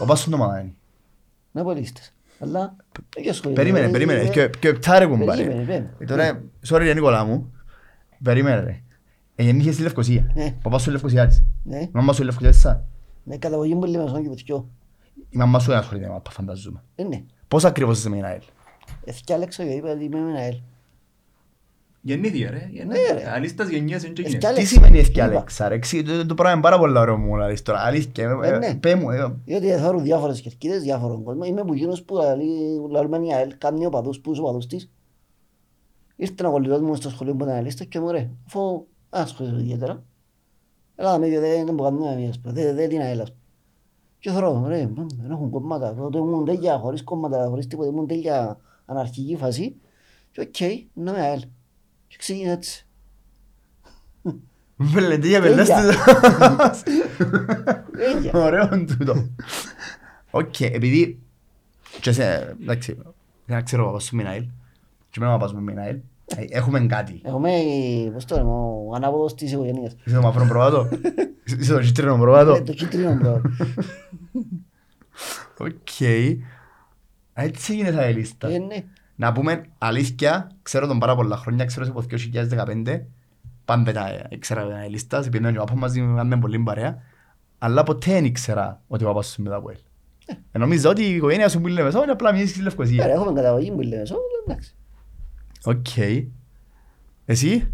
Ο 0.02 0.06
πας 0.06 0.20
στον 0.20 0.34
ομάδα 0.34 0.60
είναι. 0.60 0.74
Να 1.52 1.64
πολίστες. 1.64 2.14
Αλλά 2.40 2.76
έχει 3.16 3.30
ασχοληθεί. 3.30 3.62
Περίμενε, 3.62 3.86
Ε, 3.86 3.90
περίμενε. 3.90 4.20
ε, 4.20 4.28
Και- 4.30 4.50
Και 4.60 4.74
πτά 4.74 5.00
ρε 5.00 5.06
κουμπάρε. 5.06 5.42
Περίμενε, 5.44 5.66
περίμενε. 5.66 5.94
Ε, 6.00 6.06
Τώρα, 6.06 6.44
sorry 6.68 6.78
ρε 6.84 6.94
Νικόλα 6.94 7.24
μου. 7.26 7.54
Περίμενε 8.24 8.60
ρε. 8.60 8.70
Ε, 8.70 8.84
γεννήθηκε 9.44 9.72
στη 9.74 9.82
Λευκοσία. 9.82 10.32
Ναι. 10.36 10.56
Ο 10.58 10.62
παπάς 10.62 10.82
σου 10.82 10.90
είναι 10.90 10.98
Λευκοσιάτης. 11.00 11.44
Ναι, 11.64 11.80
Η 11.80 11.90
μαμά 11.94 12.14
σου 12.14 12.22
είναι 12.22 12.26
Λευκοσιάτισσα. 12.32 12.86
ναι, 13.24 13.38
καταγωγή 13.38 13.76
μου 13.76 13.84
λέει 13.84 14.02
μεσόν 14.02 14.22
και 14.24 14.30
πετυχιό. 14.30 14.68
Η 15.30 15.38
μαμά 15.38 15.60
σου 15.60 15.70
δεν 15.70 15.78
ασχολείται 15.80 16.06
με 16.08 16.12
μάπα, 16.14 16.32
φανταζούμε. 16.32 16.84
Ε, 16.96 17.04
ναι. 17.04 17.24
Πώς 17.48 17.66
ακριβώς 17.66 17.98
είσαι 17.98 18.10
με 18.10 18.16
την 18.16 18.26
ΑΕΛ; 18.26 18.42
Εθιάλεξα 19.06 19.64
και 19.64 19.70
είπα 19.70 19.92
ότι 19.92 20.04
είμαι 20.04 20.20
με 20.20 20.30
ένα 20.30 20.40
ΕΛ. 20.42 20.56
Γεννήθηκε 22.02 22.44
ρε. 22.50 22.52
Ναι, 22.52 22.60
ρε. 22.60 22.70
γεννήθηκε. 22.72 23.30
Αλίστας 23.34 23.70
γενιές 23.70 24.04
είναι 24.04 24.14
και 24.14 24.22
γενιές. 24.22 24.36
Εθιάλεξα. 24.38 24.64
Τι 24.68 24.74
σημαίνει 24.74 24.98
Είπα. 24.98 25.08
ευκιάλεξα 25.08 25.68
ρε. 25.68 25.80
Ξύ- 25.80 26.06
Το 26.08 26.26
το 26.26 26.34
πράγμα 26.34 26.54
είναι 26.54 26.62
πάρα 26.62 26.78
πολύ 26.78 26.98
ωραίο 26.98 27.18
μου 27.18 27.36
λαλείς 27.36 27.62
τώρα. 27.62 27.80
Αλήθεια. 27.80 28.40
Ε, 28.44 28.48
ε, 28.54 28.58
ναι. 28.58 28.76
Πέ 28.76 28.96
μου. 28.96 29.10
ε, 29.10 29.36
Διότι 29.46 29.68
θέλω 29.68 30.00
διάφορες 30.00 30.42
κερκίδες, 30.42 30.82
διάφορον 30.82 31.24
κόσμο. 31.24 31.44
Είμαι 31.44 31.64
που 31.64 31.74
γίνος 31.74 32.04
που 32.04 32.16
λαλεί- 32.16 32.92
λαλούμε 32.92 33.18
η 33.18 33.34
ΑΕΛ, 33.34 33.54
κάνει 33.58 33.86
οπαδούς, 33.86 34.20
πούς 34.20 34.40
οπαδούς 34.40 34.68
της. 34.68 34.90
Ήρθε 36.16 36.48
ο 36.48 36.52
κολλητός 36.52 36.82
μου 36.82 36.96
στο 36.96 37.10
σχολείο 37.10 37.36
που 37.36 37.44
ήταν 37.46 37.64
λίστα 37.64 37.84
και 37.84 38.00
μου 38.00 38.12
ρε, 38.12 38.30
αφού 38.48 38.86
ασχολείσαι 39.22 39.56
ιδιαίτερα. 39.60 40.04
Έλα 40.96 41.12
να 41.12 41.20
με 41.20 41.28
δει, 41.28 41.38
δεν 41.38 41.66
δεν 41.66 41.76
μπορώ 41.76 41.90
να 41.90 42.16
μην 42.16 42.30
ας 42.30 42.40
πούμε, 42.40 42.54
δεν 42.54 42.76
δεν 42.76 42.90
την 42.90 43.00
ΑΕΛ 43.02 43.22
ας 43.22 43.28
πούμε. 43.30 43.42
Και 44.20 44.32
θέλω, 44.32 44.66
ρε, 44.68 44.86
μ, 44.88 44.94
δεν 45.22 45.32
έχουν 45.32 45.50
κόμματα, 45.50 45.94
τότε 45.94 46.18
ήμουν 46.18 46.46
τέλεια, 46.46 46.78
χωρίς 46.78 47.04
κόμματα, 47.04 47.46
χωρίς 47.50 47.68
τίποτα, 47.68 47.90
ήμουν 47.90 48.08
τέλεια 48.08 48.60
αναρχική 48.86 49.36
φάση. 49.40 49.76
Και 50.32 50.42
οκ, 50.42 50.56
να 50.94 51.12
με 51.12 51.20
ΑΕΛ. 51.22 51.40
Και 52.08 52.16
ξεκίνησε 52.18 52.52
έτσι. 52.52 52.88
Βελεντία, 54.78 55.42
Τέλεια. 55.42 55.66
βελέστε. 55.66 55.96
Τέλεια. 57.98 58.32
Ωραίο 58.34 58.70
τούτο. 58.86 59.30
Οκ, 60.32 60.60
επειδή... 60.62 61.20
και 62.02 62.12
σε- 62.12 62.56
Εντάξει, 62.62 62.98
δεν 63.46 63.64
ξέρω 63.64 63.84
ο 63.84 63.86
παπάς 63.86 64.04
σου 64.04 64.16
με 64.16 64.22
την 64.22 64.32
ΑΕΛ. 64.32 64.44
Και 65.10 65.18
εμένα 65.20 65.34
ο 65.36 65.38
παπάς 65.38 65.54
μου 65.54 65.62
με 65.62 65.72
την 65.72 65.80
ΑΕΛ. 65.82 65.96
Ε, 65.96 66.02
Έχουμε 66.50 66.80
κάτι. 66.86 67.22
Έχουμε, 67.24 67.50
πώς 68.14 68.26
το 68.26 68.36
λέμε, 68.36 68.50
ο 68.50 68.92
ανάποδος 68.96 69.36
της 69.36 69.52
οικογένειας. 69.52 69.96
Είσαι 70.06 70.16
το 70.16 70.22
μαύρος 70.22 70.48
προβάτο. 70.48 70.90
Είσαι 71.46 71.74
το 71.74 71.80
κίτρινο 71.82 72.14
Ε, 72.14 72.18
προβάτο. 72.18 72.62
Το 72.64 72.74
κίτρινο 72.74 73.14
μπρο. 73.16 73.42
Οκ. 75.58 76.00
Έτσι 77.34 77.74
έγινες 77.74 77.96
αελίστα. 77.96 78.48
Ε, 78.50 78.58
ναι. 78.58 78.84
Να 79.16 79.32
πούμε 79.32 79.66
αλήθεια, 79.78 80.52
ξέρω 80.62 80.88
τον 80.88 81.00
πάρα 81.00 81.16
πολλά 81.16 81.38
χρόνια, 81.38 81.66
ξέρω 81.66 81.86
σε 81.86 81.92
από 81.92 82.04
2015, 82.86 83.02
πάμε 83.66 83.92
τα 83.92 84.22
ήξερα 84.30 84.62
τον 84.64 84.74
αελίστας, 84.74 85.26
επειδή 85.28 85.48
ο 85.48 85.52
παπάς 85.54 85.76
μαζί 85.76 86.02
μου 86.02 86.16
κάνουμε 86.16 86.38
πολύ 86.40 86.60
παρέα, 86.60 86.98
αλλά 87.58 87.84
ποτέ 87.84 88.12
δεν 88.12 88.26
ήξερα 88.26 88.82
ότι 88.88 89.04
ο 89.04 89.08
παπάς 89.08 89.28
σου 89.28 89.36
είναι 89.40 89.50
μετά 89.50 89.62
από 89.62 89.70
ελ. 89.70 89.78
Ε, 90.52 90.58
Νομίζω 90.58 90.90
ότι 90.90 91.04
η 91.04 91.16
οικογένεια 91.16 91.50
σου 91.50 91.62
που 91.62 91.68
είναι 91.68 91.84
μεσό 91.84 92.04
είναι 92.04 92.12
απλά 92.12 92.34
μια 92.34 92.44
στη 92.48 92.54
Άρα 92.56 92.64
Λευκοσία. 92.64 93.06
έχουμε 93.06 93.34
καταγωγή 93.34 93.72
που 93.72 93.82
λέμε, 93.82 94.06
σω, 94.06 94.16
αλλά 94.16 94.44
εντάξει. 94.48 94.76
Οκ. 95.66 95.88
Εσύ, 97.26 97.72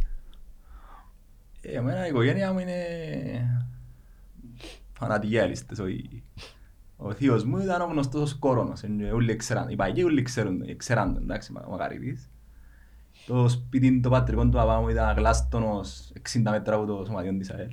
Ε, 1.64 1.72
Εμένα 1.78 2.06
η 2.06 2.10
οικογένεια 2.10 2.54
μου 2.54 2.60
είναι 2.60 2.76
φανατικοί 4.94 5.39
αλίστες. 5.39 5.80
Ο- 5.80 5.86
Ο 6.98 7.14
θείος 7.14 7.44
μου 7.44 7.58
ήταν 7.58 7.82
ο 7.82 7.86
γνωστός 7.86 8.34
κόρονος. 8.36 8.84
ε, 8.84 8.88
Όλοι 9.14 9.36
ξέραν, 9.36 9.70
οι 9.70 9.76
παγιοί 9.76 10.04
όλοι 10.06 10.22
ξέρουν, 10.22 10.78
ξέραν 10.78 11.14
τον, 11.14 11.24
εντάξει, 11.24 11.52
μα- 11.52 11.66
μακαρίτης. 11.70 12.30
Το 13.26 13.48
σπίτι 13.50 14.00
το 14.00 14.10
πατρικό 14.10 14.44
του 14.44 14.50
παπά 14.50 14.80
μου 14.82 14.89
ήταν 14.89 15.08
αγλάστονος 15.10 16.12
60 16.16 16.52
μέτρα 16.52 16.76
από 16.76 16.86
το 16.86 17.06
σωματιόν 17.06 17.38
της 17.38 17.50
ΑΕΛ. 17.52 17.72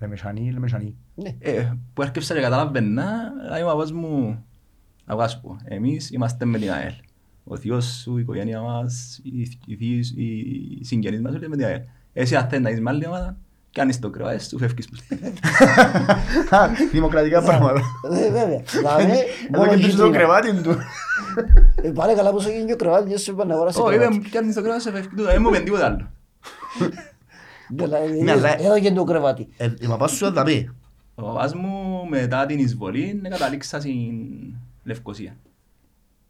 Λεμεσανή, 0.00 0.50
Λεμεσανή. 0.52 0.96
Ναι. 1.14 1.36
Ε, 1.38 1.72
που 1.94 2.02
έρχευσα 2.02 2.34
και 2.34 2.40
καταλάβαινα, 2.40 3.06
λέει 3.50 3.62
ο 3.62 3.66
παπάς 3.66 3.92
μου, 3.92 4.44
να 5.04 5.14
βγάσω 5.14 5.40
πω, 5.40 5.56
εμείς 5.64 6.10
είμαστε 6.10 6.44
με 6.44 6.58
την 6.58 6.70
ΑΕΛ. 6.70 6.92
Ο 7.44 7.56
θείος 7.56 7.84
σου, 8.02 8.16
η 8.16 8.20
οικογένεια 8.20 8.60
μας, 8.60 9.20
οι, 9.22 9.40
οι, 9.66 9.74
θείοι- 9.76 10.16
οι 10.80 10.84
συγγενείς 10.84 11.20
μας 11.20 11.34
όλοι 11.34 11.48
με 11.48 11.56
την 11.56 11.64
ΑΕΛ. 11.64 11.80
Εσύ 12.12 12.36
αν 12.36 12.48
θέλεις 12.48 12.64
να 12.64 12.70
είσαι 12.70 12.80
με 12.80 12.90
άλλη 12.90 13.06
ομάδα, 13.06 13.36
κάνεις 13.72 13.98
το 13.98 14.10
κρεβάτι 14.10 14.44
σου, 14.44 14.58
φεύγεις 14.58 14.88
που 14.88 14.96
σπίτι. 14.96 15.32
Α, 16.54 16.68
Δημοκρατικά 16.92 17.42
πράγματα. 17.42 17.80
Ε, 18.12 18.30
Βέβαια. 18.30 18.62
Δηλαδή, 18.70 19.10
Εδώ 19.52 19.58
μόνο 19.64 19.74
και 19.74 19.76
τους 19.76 19.84
το 19.84 19.90
κίτρινα. 19.90 20.10
κρεβάτι 20.16 20.52
του. 20.62 20.76
Ε, 21.82 21.90
Πάλι 21.90 22.14
καλά 22.14 22.30
πως 22.30 22.46
έγινε 22.46 22.64
και 22.64 22.72
ο 22.72 22.76
κρεβάτι, 22.76 23.08
δεν 23.08 23.18
σου 23.18 23.30
είπα 23.32 23.44
να 23.44 23.54
αγοράσει 23.54 23.80
Όχι, 23.80 23.96
κρεβάτι. 23.96 24.16
είπε, 24.16 24.28
κάνεις 24.28 24.54
το 24.54 24.60
κρεβάτι 24.60 24.82
σου, 24.82 24.90
φεύγεις. 24.90 25.24
Δεν 25.24 25.40
μου 25.42 25.48
είπε 25.48 25.58
τίποτα 25.60 25.86
άλλο. 25.86 26.10
Δηλαδή, 27.68 28.22
Ναι, 28.22 28.30
αλλά- 28.30 28.60
Εδώ 28.62 28.78
και 28.80 28.92
το 28.92 29.04
κρεβάτι. 29.04 29.48
Ε, 29.56 29.70
Η 29.80 29.86
παπάς 29.86 30.10
σου 30.10 30.24
θα 30.24 30.32
τα 30.32 30.42
πει. 30.42 30.70
Ο 31.14 31.22
παπάς 31.22 31.54
μου 31.54 32.04
μετά 32.08 32.46
την 32.46 32.58
εισβολή 32.58 33.20
καταλήξα 33.28 33.80
στην 33.80 34.12
Λευκοσία. 34.84 35.36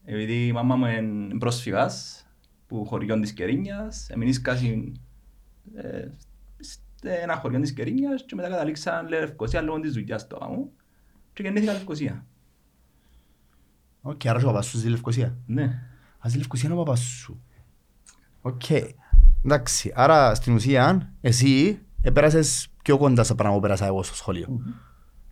Επειδή 0.04 0.46
η 0.46 0.52
μάμα 0.52 0.76
μου 0.76 0.86
είναι 0.86 1.38
πρόσφυγας 1.38 2.26
που 2.66 2.84
χωριών 2.84 3.20
της 3.20 3.32
Κερίνιας, 3.32 4.08
εμεινήσκα 4.10 4.56
στην 4.56 5.00
ε, 5.74 6.08
σε 7.04 7.10
ένα 7.10 7.36
χωριό 7.36 7.60
της 7.60 7.72
Κερίνιας 7.72 8.24
και 8.24 8.34
μετά 8.34 8.48
καταλήξα 8.48 9.00
στη 9.06 9.08
Λευκοσία 9.08 9.60
λόγω 9.60 9.80
της 9.80 9.92
δουλειάς 9.92 10.26
του 10.26 10.36
παπά 10.36 10.52
μου 10.52 10.72
και 11.32 11.42
γεννήθηκα 11.42 11.72
Λευκοσία. 11.72 12.26
Οκ, 14.00 14.26
άρα 14.26 14.38
ο 14.38 14.46
παπάς 14.46 14.66
σου 14.66 14.78
στη 14.78 14.88
Λευκοσία; 14.88 15.36
Ναι. 15.46 15.62
Α, 16.18 16.28
στη 16.28 16.36
Λευκοσία 16.36 16.68
είναι 16.68 16.78
ο 16.78 16.82
παπάς 16.82 17.00
σου. 17.00 17.42
Οκ. 18.40 18.62
Εντάξει, 19.44 19.92
άρα 19.94 20.34
στην 20.34 20.54
ουσία 20.54 21.12
εσύ 21.20 21.80
επέρασες 22.02 22.68
πιο 22.82 22.98
κοντά 22.98 23.24
στα 23.24 23.34
πράγματα 23.34 23.60
που 23.60 23.66
πέρασα 23.66 23.86
εγώ 23.86 24.02
στο 24.02 24.14
σχολείο. 24.14 24.60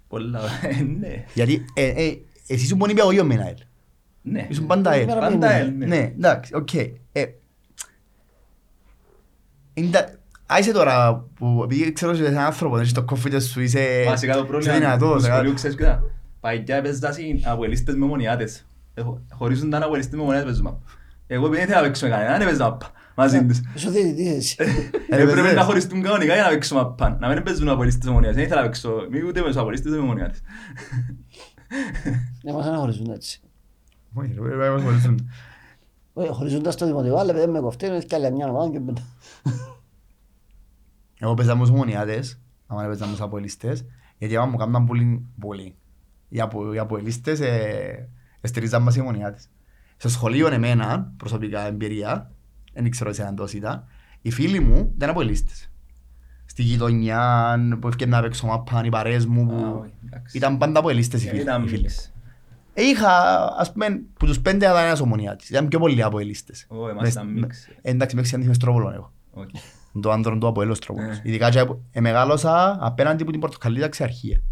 Πολλά, 0.09 0.41
ε, 0.63 0.83
ναι. 1.01 1.25
Γιατί 1.35 1.65
ε, 1.75 1.87
ε, 1.87 2.23
εσύ 2.47 2.65
ήσουν 2.65 2.79
μόνο 2.79 2.93
υπηαγωγείο 2.93 3.25
με 3.25 3.35
ένα 3.35 3.49
ΕΛ. 3.49 3.57
Ναι. 4.23 4.47
Ήσουν 4.51 4.67
πάντα 4.67 4.93
ΕΛ. 4.95 5.07
Πέρα 5.07 5.21
Πάντα 5.21 5.49
μείνει. 5.49 5.61
ελ, 5.61 5.75
ναι. 5.77 5.87
Ναι, 5.87 6.13
εντάξει, 6.17 6.55
οκ. 6.55 6.75
Ε, 6.75 6.93
είναι- 9.75 10.17
Άισε 10.47 10.73
τώρα 10.73 11.25
που 11.35 11.61
επειδή 11.65 11.93
ξέρω 11.93 12.11
ότι 12.11 12.21
είσαι 12.21 12.31
έναν 12.31 12.45
άνθρωπος, 12.45 12.81
έχεις 12.81 12.93
το 12.93 13.03
κόφιτε 13.05 13.41
σου, 13.41 13.61
είσαι 13.61 14.03
Βασικά 14.07 14.33
το 14.33 14.39
είσαι 14.39 14.49
πρόβλημα 14.49 14.75
του 14.75 14.81
δυνατός. 14.81 15.23
σχολείου 15.23 15.51
ε. 15.51 15.55
ξέρεις 15.55 15.77
ποιο 15.77 15.87
ήταν. 15.87 16.11
Παγιά 16.41 16.77
έπαιζα 16.77 17.13
συν 17.13 17.41
αποελίστες 17.45 17.95
με 17.95 18.07
μονιάτες. 18.07 18.67
Ε, 18.95 19.03
χω- 19.03 19.21
Χωρίζονταν 19.33 19.83
αποελίστες 19.83 20.15
με 20.19 20.23
μονιάτες 20.25 20.45
παίζουμε. 20.47 20.77
Εγώ 21.27 21.47
επειδή 21.47 21.57
δεν 21.61 21.65
ήθελα 21.65 21.81
να 21.81 21.87
παίξω 21.87 22.07
με 22.07 22.11
κανέναν, 22.13 22.41
έπαιζα 22.41 22.65
μάπα 22.65 22.91
μαζί 23.17 23.47
τους. 23.47 23.61
Σου 23.77 23.91
διαιτητής 23.91 24.31
εσύ. 24.37 24.57
Ε, 24.59 24.65
Έπρεπε 25.21 25.33
παίζες. 25.41 25.55
να 25.55 25.63
χωριστούν 25.63 26.03
κανονικά 26.03 26.35
για 26.35 26.43
να 26.43 26.49
παίξω 26.49 26.75
μάπα. 26.75 27.17
Να 27.21 27.29
μην 27.29 27.43
παίζουν 27.43 27.69
αποελίστες 27.69 28.05
με 28.07 28.13
μονιάτες. 28.13 28.37
Δεν 28.37 28.45
ήθελα 28.45 28.61
να 28.61 28.67
παίξω 28.67 29.07
μη 29.11 29.23
ούτε 29.27 29.41
με 29.41 29.47
τους 29.47 29.57
αποελίστες 29.57 29.93
με 29.93 29.99
μονιάτες. 29.99 30.41
Ναι, 32.45 32.53
μας 32.53 32.67
αναχωριζούν 32.67 33.11
έτσι. 33.11 33.41
Όχι, 33.41 33.41
ρε, 33.41 33.41
πρέπει 33.41 33.41
να 33.41 33.41
χωρίσουν. 33.41 33.51
Όχι, 33.51 33.52
Χωριζούντας 36.31 36.75
στο 36.75 36.87
δημοτικό, 36.87 37.17
αλλά 37.17 37.33
δεν 37.33 37.51
με 37.51 37.61
κοφτεί, 37.61 37.87
είναι 37.87 37.99
και 37.99 38.15
άλλη 38.15 38.33
μια 38.33 38.49
ομάδα 38.49 38.71
και 38.71 38.81
μετά. 38.81 39.03
Εγώ 41.19 41.35
παίζα 41.35 41.55
με 41.55 41.61
τους 41.61 41.71
μονιάτες, 41.71 42.41
άμα 42.67 42.83
παίζα 42.83 43.05
με 43.05 43.11
τους 43.11 43.21
αποελίστες, 43.21 43.85
γιατί 44.19 44.37
άμα 44.37 44.47
μου 44.47 44.57
κάναν 44.57 44.87
πολύ, 44.87 45.27
πολύ. 45.41 45.77
Οι, 46.29 46.41
απο, 46.41 46.73
οι 46.73 46.79
αποελίστες 46.79 47.41
ε, 47.41 48.09
στηρίζαν 48.43 48.83
μας 48.83 48.97
οι 48.97 49.01
μονιάτες. 49.01 49.49
Στο 49.97 50.09
σχολείο 50.09 50.49
εμένα, 50.49 51.13
προσωπικά 51.17 51.67
εμπειρία, 51.67 52.31
δεν 52.73 52.91
ξέρω 52.91 53.13
σε 53.13 53.23
αν 53.23 53.35
τόσο 53.35 53.57
ήταν, 53.57 53.85
οι 54.23 54.31
φίλοι 54.31 54.61
μου 54.61 54.93
ήταν 54.95 55.11
αποελίστες. 55.11 55.71
Στη 56.45 56.63
γειτονιά 56.63 57.57
που 57.81 57.89
έφτιανα 57.89 58.17
να 58.17 58.23
παίξω 58.23 58.47
μάπαν, 58.47 58.85
οι 58.85 58.89
παρέες 58.89 59.27
μου, 59.27 59.43
Α, 59.43 59.47
που 59.47 59.79
όχι, 59.81 59.93
εντάξει. 60.07 60.37
ήταν 60.37 60.59
πάντα 60.59 60.79
αποελίστες 60.79 61.25
οι 61.25 61.29
φίλοι. 61.67 61.89
Είχα, 62.75 63.11
ας 63.59 63.73
πούμε, 63.73 64.03
που 64.19 64.27
τους 64.27 64.41
πέντε 64.41 64.67
ήταν 64.67 64.85
ένας 64.85 65.01
ομονιάτης. 65.01 65.49
Ήταν 65.51 65.69
πιο 65.69 65.79
πολλοί 65.79 66.03
αποελίστες. 66.03 66.67
Ω, 66.69 66.89
εμάς 66.89 67.03
Μες- 67.03 67.13
ήταν 67.13 67.27
με- 67.27 67.41
μίξ. 67.41 67.67
ε, 67.67 67.91
Εντάξει, 67.91 68.17
με 68.17 68.23
ξένη 68.23 68.55
Στρόβολον 68.55 68.93
εγώ. 68.95 69.13
Όχι. 69.33 69.51
Το 70.01 70.11
άντρο 70.11 70.39
του 70.39 70.47
Αποέλ 70.47 70.71
ο 70.71 70.75
Στρόβολος. 70.75 71.17
Ε. 71.17 71.21
Ειδικά 71.25 71.51
και 71.51 71.59
απο- 71.59 71.81
ε, 71.93 72.01
μεγάλωσα 72.01 72.79
απέναντι 72.81 73.23
από 73.23 73.31
την 73.31 73.41
Πορτοκαλίδα 73.41 73.89
ξεαρχία. 73.89 74.43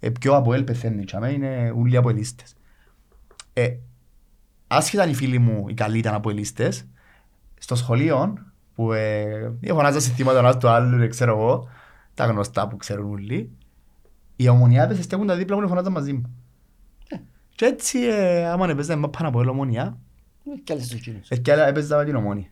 Ε, 0.00 0.10
πιο 0.10 0.34
Αποέλ 0.34 0.62
πεθαίνει, 0.62 1.04
τσάμε, 1.04 1.30
είναι 1.30 1.72
όλοι 1.76 1.96
Αποελίστες. 1.96 2.54
Ε, 3.52 3.68
άσχετα 4.66 5.02
αν 5.02 5.10
οι 5.10 5.14
φίλοι 5.14 5.38
μου 5.38 5.64
οι 5.68 5.74
καλοί 5.74 5.98
ήταν 5.98 6.14
Αποελίστες, 6.14 6.86
στο 7.58 7.74
σχολείο 7.74 8.34
που 8.74 8.92
ε, 8.92 9.52
φωνάζα 9.68 10.00
συστήματα 10.00 10.38
ένας 10.38 10.56
του 10.56 10.68
άλλου, 10.68 10.98
δεν 10.98 11.10
ξέρω 11.10 11.38
εγώ, 11.38 11.68
τα 12.14 12.24
γνωστά 12.26 12.68
που 12.68 12.76
ξέρουν 12.76 13.10
όλοι, 13.10 13.50
οι 14.36 14.48
ομονιάτες 14.48 15.04
στέκουν 15.04 15.36
δίπλα 15.36 15.56
μου 15.56 15.62
και 15.62 15.68
φωνάζαν 15.68 15.92
μαζί 15.92 16.12
μου. 16.12 16.34
Και 17.58 17.64
έτσι, 17.64 17.98
ε, 17.98 18.46
άμα 18.48 18.68
έπαιζα 18.68 18.96
με 18.96 19.08
πάνω 19.08 19.28
από 19.28 19.38
ομονιά, 19.50 19.98
Ε, 20.54 20.58
Κι 20.64 20.72
άλλες 20.72 20.84
στους 20.84 21.00
κοινούς. 21.00 21.28
ε, 21.28 21.36
και 21.36 21.52
άλλα 21.52 21.66
έπαιζα 21.66 21.96
με 21.96 22.04
την 22.04 22.14
ομόνια. 22.16 22.46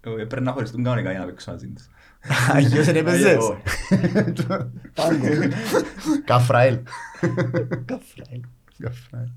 Ε, 0.00 0.24
Πρέπει 0.24 0.40
να 0.42 0.52
χωριστούν 0.52 0.82
κανονικά 0.84 1.10
για 1.10 1.20
να 1.20 1.26
παίξω 1.26 1.50
μαζί 1.50 1.68
τους. 1.68 1.88
Αγιώς 2.52 2.84
δεν 2.86 2.96
έπαιζες. 2.96 3.26
Αγιώς. 3.26 3.56
Πάγκο. 4.94 5.26
Καφραέλ. 6.24 6.78
Καφράιλ. 7.84 8.40
Καφραέλ. 8.78 9.28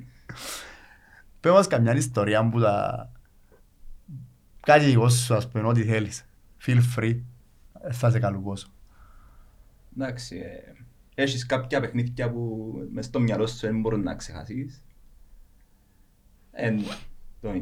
Πες 1.40 1.52
μας 1.52 1.68
καμιά 1.68 1.94
ιστορία 1.96 2.50
που 2.50 2.60
τα... 2.60 3.12
Κάτι 4.60 4.86
δικό 4.86 5.10
σου, 5.10 5.36
ας 5.36 5.50
πούμε, 5.50 5.68
ό,τι 5.68 5.84
θέλεις. 5.84 6.26
Feel 6.66 6.80
free. 6.96 7.20
Ε, 7.82 7.92
Θα 7.94 8.10
σε 8.12 8.20
καλουκώσω. 8.20 8.68
Εντάξει, 9.98 10.36
ε, 10.38 10.83
έχεις 11.16 11.46
κάποια 11.46 11.80
παιχνίδια 11.80 12.32
που 12.32 12.74
μες 12.92 13.06
στο 13.06 13.20
μυαλό 13.20 13.48
σου 13.48 13.58
δεν 13.68 13.80
μπορούν 13.82 14.04
να 14.04 14.16
ξεχάσεις; 14.16 14.84
Εν 16.52 16.80
το 17.40 17.50
96 17.50 17.60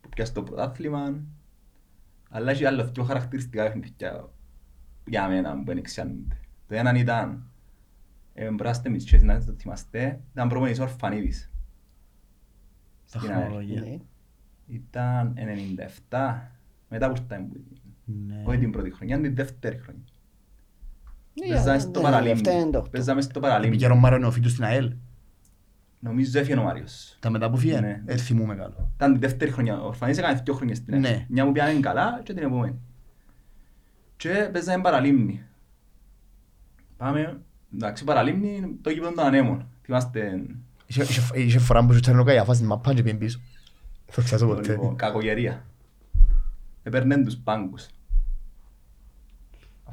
που 0.00 0.08
πιάσε 0.08 0.32
το 0.32 0.42
πρωτάθλημα. 0.42 1.22
Αλλά 2.30 2.50
έχει 2.50 2.64
άλλο 2.64 2.84
πιο 2.90 3.02
χαρακτηριστικά 3.04 3.64
παιχνίδια 3.64 4.30
για 5.06 5.28
μένα 5.28 5.54
που 5.58 5.64
δεν 5.64 5.76
εξιάνονται. 5.76 6.36
Το 6.66 6.74
έναν 6.74 6.96
ήταν 6.96 7.50
ε, 8.34 8.48
μπορεί 8.50 8.62
να 8.62 8.70
είστε 8.70 8.88
μητσές 8.88 9.22
να 9.22 9.44
το 9.44 9.52
θυμάστε, 9.58 10.20
ήταν 10.32 10.48
προπονητής 10.48 10.80
ο 10.80 10.82
Ορφανίδης. 10.82 11.50
Τα 13.12 13.18
Στην 13.18 13.30
ΑΕΛ. 13.32 13.40
χρονολογία. 13.42 13.80
Ναι. 13.80 13.96
Ήταν 14.66 15.34
97, 16.08 16.50
μετά 16.88 17.10
που 17.12 17.14
ήρθαμε 17.22 17.46
που- 17.46 17.64
Ναι. 18.04 18.42
όχι 18.46 18.58
την 18.58 18.70
πρώτη 18.70 18.90
χρονιά, 18.90 19.20
την 19.20 19.34
δεύτερη 19.34 19.78
χρονιά. 19.78 20.04
Ναι, 21.34 21.48
Παίζαμε 21.54 21.72
ναι, 21.72 21.78
στο 21.78 21.90
ναι, 21.90 22.04
παραλίμνη. 22.04 22.32
αυτά 22.32 22.52
είναι 22.52 22.70
το 22.70 22.78
οκτώ. 22.78 22.90
Παίζαμε 22.90 23.20
στο 23.20 23.30
Επί 23.34 23.40
παραλίμνη. 23.46 23.76
καιρό 23.76 23.94
Μάριο 23.96 24.18
Νεοφίτου 24.18 24.48
στην 24.48 24.64
ΑΕΛ. 24.64 24.92
Νομίζω 25.98 26.38
έφυγε 26.38 26.58
ο 26.58 26.62
Μάριος. 26.62 27.16
Τα 27.20 27.30
μετά 27.30 27.50
που 27.50 27.56
φύγε, 27.56 27.80
Ναι. 27.80 28.02
ε, 28.06 28.16
θυμούμαι 28.16 28.54
καλό. 28.54 28.90
Ήταν 28.96 29.10
την 29.12 29.20
δεύτερη 29.20 29.50
χρονιά. 29.50 29.80
Ο 29.82 29.86
Ορφανής 29.86 30.18
έκανε 30.18 30.40
δύο 30.44 30.54
χρονιές 30.54 30.76
στην 30.76 30.92
ΑΕΛ. 30.94 31.02
Ναι. 31.02 31.26
Μια 31.28 31.44
που 31.44 31.52
πιάνε 31.52 31.80
καλά 31.80 32.20
και 32.24 32.32
την 32.34 32.42
επόμενη. 32.42 32.78
Και 34.16 34.48
παίζαμε 34.52 34.82
παραλίμνη. 34.82 35.42
Πάμε, 36.96 37.40
εντάξει 37.74 38.04
παραλίμνη, 38.04 38.78
το 38.80 38.90
γήπεδο 38.90 39.12
των 39.12 39.24
ανέμων. 39.24 39.66
Θυμάστε, 39.82 40.42
Είχε- 40.86 41.02
είχε- 41.02 41.30
Είχε 41.34 41.58
φορά 41.58 41.86
που 41.86 41.92
σου 41.92 42.00
τσέρνω 42.00 42.24
καγιαφά 42.24 42.54
στην 42.54 42.66
μαπά 42.66 42.94
και 42.94 43.02
πήγαινε 43.02 43.18
πίσω. 43.24 43.38
Δεν 44.06 44.14
το 44.14 44.20
ξεχάσω 44.22 44.46
ποτέ. 44.46 44.70
λοιπόν, 44.72 44.96
κακογερία. 44.96 45.64
Έπαιρναν 46.82 47.24
τους 47.24 47.36
πάγκους. 47.36 47.86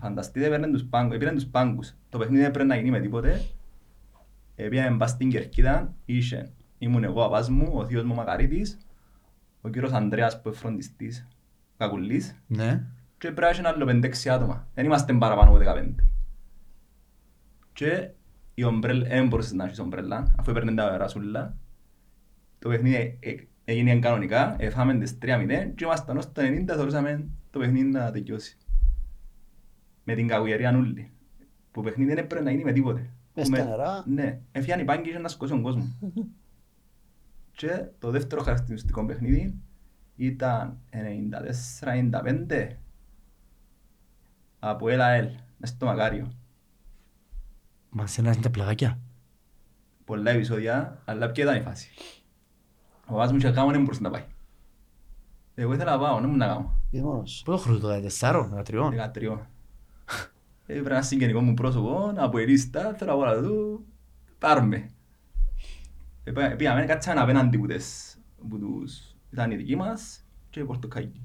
Φανταστείτε, 0.01 0.45
έπαιρναν 0.45 0.71
τους 0.71 0.83
πάγκους. 0.83 1.15
Έπαιρναν 1.15 1.35
τους 1.35 1.45
πάγκους. 1.45 1.93
Το 2.09 2.17
παιχνίδι 2.17 2.41
δεν 2.41 2.51
πρέπει 2.51 2.67
να 2.69 2.75
γίνει 2.75 2.89
με 2.89 2.99
τίποτε. 2.99 3.41
Έπαιρναν 4.55 4.97
πας 4.97 5.09
στην 5.09 5.29
Κερκίδα, 5.29 5.93
είχε, 6.05 6.51
ήμουν 6.77 7.03
εγώ, 7.03 7.21
ο 7.21 7.23
παπάς 7.23 7.49
μου, 7.49 7.69
ο 7.73 7.85
θείος 7.85 8.03
μου 8.03 8.11
ο 8.11 8.15
Μακαρίτης, 8.15 8.77
ο 9.61 9.69
κύριος 9.69 9.91
Ανδρέας 9.91 10.41
που 10.41 10.47
είναι 10.47 10.57
φροντιστής, 10.57 11.27
Κακουλής, 11.77 12.35
Ναι. 12.47 12.83
και 13.17 13.31
πρέπει 13.31 13.61
να 13.61 13.69
έχει 13.69 13.75
άλλο 13.75 13.85
5-6 13.85 14.29
άτομα. 14.29 14.67
Δεν 14.73 14.85
είμαστε 14.85 15.13
παραπάνω 15.13 15.49
από 15.49 15.57
15. 15.57 15.95
Και 17.73 18.09
η 18.53 18.63
ομπρέλα, 18.63 19.07
δεν 19.07 19.27
μπορούσες 19.27 19.51
να 19.53 19.63
έχεις 19.63 19.79
ομπρέλα, 19.79 20.35
αφού 20.39 20.49
έπαιρνε 20.51 20.73
τα 20.73 20.97
ρασούλα. 20.97 21.57
Το 22.59 22.69
παιχνίδι 22.69 23.17
ε, 23.19 23.29
ε, 23.29 23.35
έγινε 23.63 23.99
κανονικά, 23.99 24.55
έφαμε 24.59 24.97
τις 24.97 25.17
3-0 25.21 25.71
και 25.75 25.83
ήμασταν 25.85 26.17
ως 26.17 26.31
το 26.31 26.41
90 26.41 26.63
θεωρούσαμε 26.67 27.27
το 27.49 27.59
παιχνίδι 27.59 27.89
να 27.89 28.11
τελειώσει. 28.11 28.57
Με 30.03 30.15
την 30.15 30.27
κακογερία 30.27 30.71
νουλή. 30.71 31.11
Που 31.71 31.81
παιχνίδι 31.81 32.09
δεν 32.13 32.23
έπρεπε 32.23 32.43
να 32.43 32.51
γίνει 32.51 32.63
με 32.63 32.71
τίποτε. 32.71 32.99
Μες 33.35 33.49
Που 33.49 33.55
στα 33.55 33.63
με- 33.63 33.69
νερά. 33.69 34.03
Ναι, 34.07 34.39
έφυγαν 34.51 34.79
οι 34.79 34.83
πάγκοι 34.83 35.11
και 35.11 35.17
να 35.17 35.27
σκοτώσουν 35.27 35.61
τον 35.63 35.71
κόσμο. 35.73 35.95
και 37.57 37.85
το 37.99 38.09
δεύτερο 38.11 38.41
χαρακτηριστικό 38.43 39.05
παιχνίδι 39.05 39.55
ήταν 40.15 40.77
94-95 42.49 42.67
από 44.59 44.89
ΕΛΑΕΛ, 44.89 45.29
μες 45.57 45.69
στο 45.69 45.85
Μακάριο. 45.85 46.31
Μα 47.89 48.07
σε 48.07 48.21
ένα 48.21 48.31
είναι 48.31 48.41
τα 48.41 48.49
πλαγάκια. 48.49 48.99
Πολλά 50.05 50.31
επεισόδια, 50.31 51.01
αλλά 51.05 51.31
ποια 51.31 51.43
ήταν 51.43 51.57
η 51.57 51.61
φάση. 51.61 51.89
Ο 53.07 53.11
παπάς 53.11 53.31
μου 53.31 53.37
είχε 53.37 53.51
κάνω, 53.51 53.71
δεν 53.71 53.81
μπορούσε 53.81 54.01
να 54.01 54.09
πάει. 54.09 54.23
Εγώ 55.55 55.73
ήθελα 55.73 55.91
να 55.91 55.99
πάω, 55.99 56.19
δεν 56.19 56.29
μου 56.29 56.35
να 56.37 56.47
κάνω. 56.47 56.79
Είσαι 56.89 57.03
μόνος. 57.03 57.41
Πού 57.45 57.51
το 57.51 57.57
χρόνο 57.57 57.79
το 57.79 57.87
14, 58.19 58.49
13. 58.65 58.89
13. 59.13 59.37
Ε, 60.71 60.73
Έπρεπε 60.73 60.89
ένα 60.95 61.01
συγγενικό 61.01 61.41
μου 61.41 61.53
πρόσωπο, 61.53 62.13
από 62.15 62.37
ελίστα, 62.37 62.93
θέλω 62.93 63.11
να 63.11 63.17
πω 63.17 63.25
να 63.25 63.47
του, 63.47 63.85
πάρme. 64.39 64.85
Ε, 66.23 66.31
πά- 66.31 66.55
Πήγαμε, 66.55 66.85
κάτσαμε 66.85 67.21
απέναντι 67.21 67.57
που 67.57 67.65
τες, 67.67 68.17
που 68.49 68.59
τους, 68.59 69.15
ήταν 69.31 69.51
οι 69.51 69.55
δικοί 69.55 69.75
μας 69.75 70.25
και 70.49 70.59
οι 70.59 70.63
πορτοκάκι. 70.63 71.21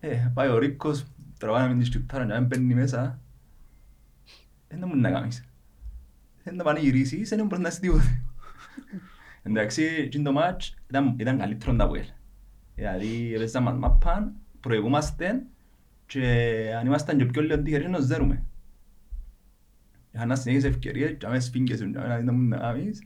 Ε, 0.00 0.30
πάει 0.34 0.48
ο 0.48 0.58
Ρίκος, 0.58 1.06
τραβάμε 1.38 1.74
την 1.74 1.84
στιουτάρα 1.84 2.26
και 2.26 2.32
να 2.32 2.40
μπαίνει 2.40 2.74
μέσα. 2.74 3.20
Ε, 4.68 4.76
δεν 4.78 4.88
μου 4.94 5.00
να 5.00 5.10
κάνεις. 5.10 5.44
Δεν 6.42 6.54
να 6.54 6.64
πανηγυρίσεις, 6.64 7.28
δεν 7.28 7.46
μπορείς 7.46 7.58
να 7.58 7.68
είσαι 7.68 7.80
τίποτε. 7.80 8.22
Εντάξει, 9.42 9.82
εκείνο 9.82 10.24
το 10.24 10.32
μάτς 10.32 10.74
ήταν, 10.88 11.14
ήταν 11.18 11.38
καλύτερο 11.38 11.76
από 11.78 11.94
ελ. 11.94 12.06
Δηλαδή, 12.74 13.34
έπαιζαμε 13.34 13.70
μας 13.70 13.78
μάπαν, 13.78 14.32
προηγούμαστε 14.60 15.46
και 16.06 16.24
αν 16.80 16.86
ήμασταν 16.86 17.16
και 17.18 17.24
πιο 17.24 17.42
λίγο 17.42 17.62
τυχεροί 17.62 17.88
να 17.88 17.98
ζέρουμε. 17.98 18.42
Είχαν 20.12 20.28
να 20.28 20.36
συνέχισε 20.36 20.66
ευκαιρίες 20.68 21.14
και 21.18 21.26
αμέσως 21.26 21.44
σφίγγεσαι 21.48 21.84
και 21.86 21.98
αμέσως 21.98 22.24
να 22.24 22.32
μου 22.32 22.48
να 22.48 22.56
κάνεις. 22.56 23.02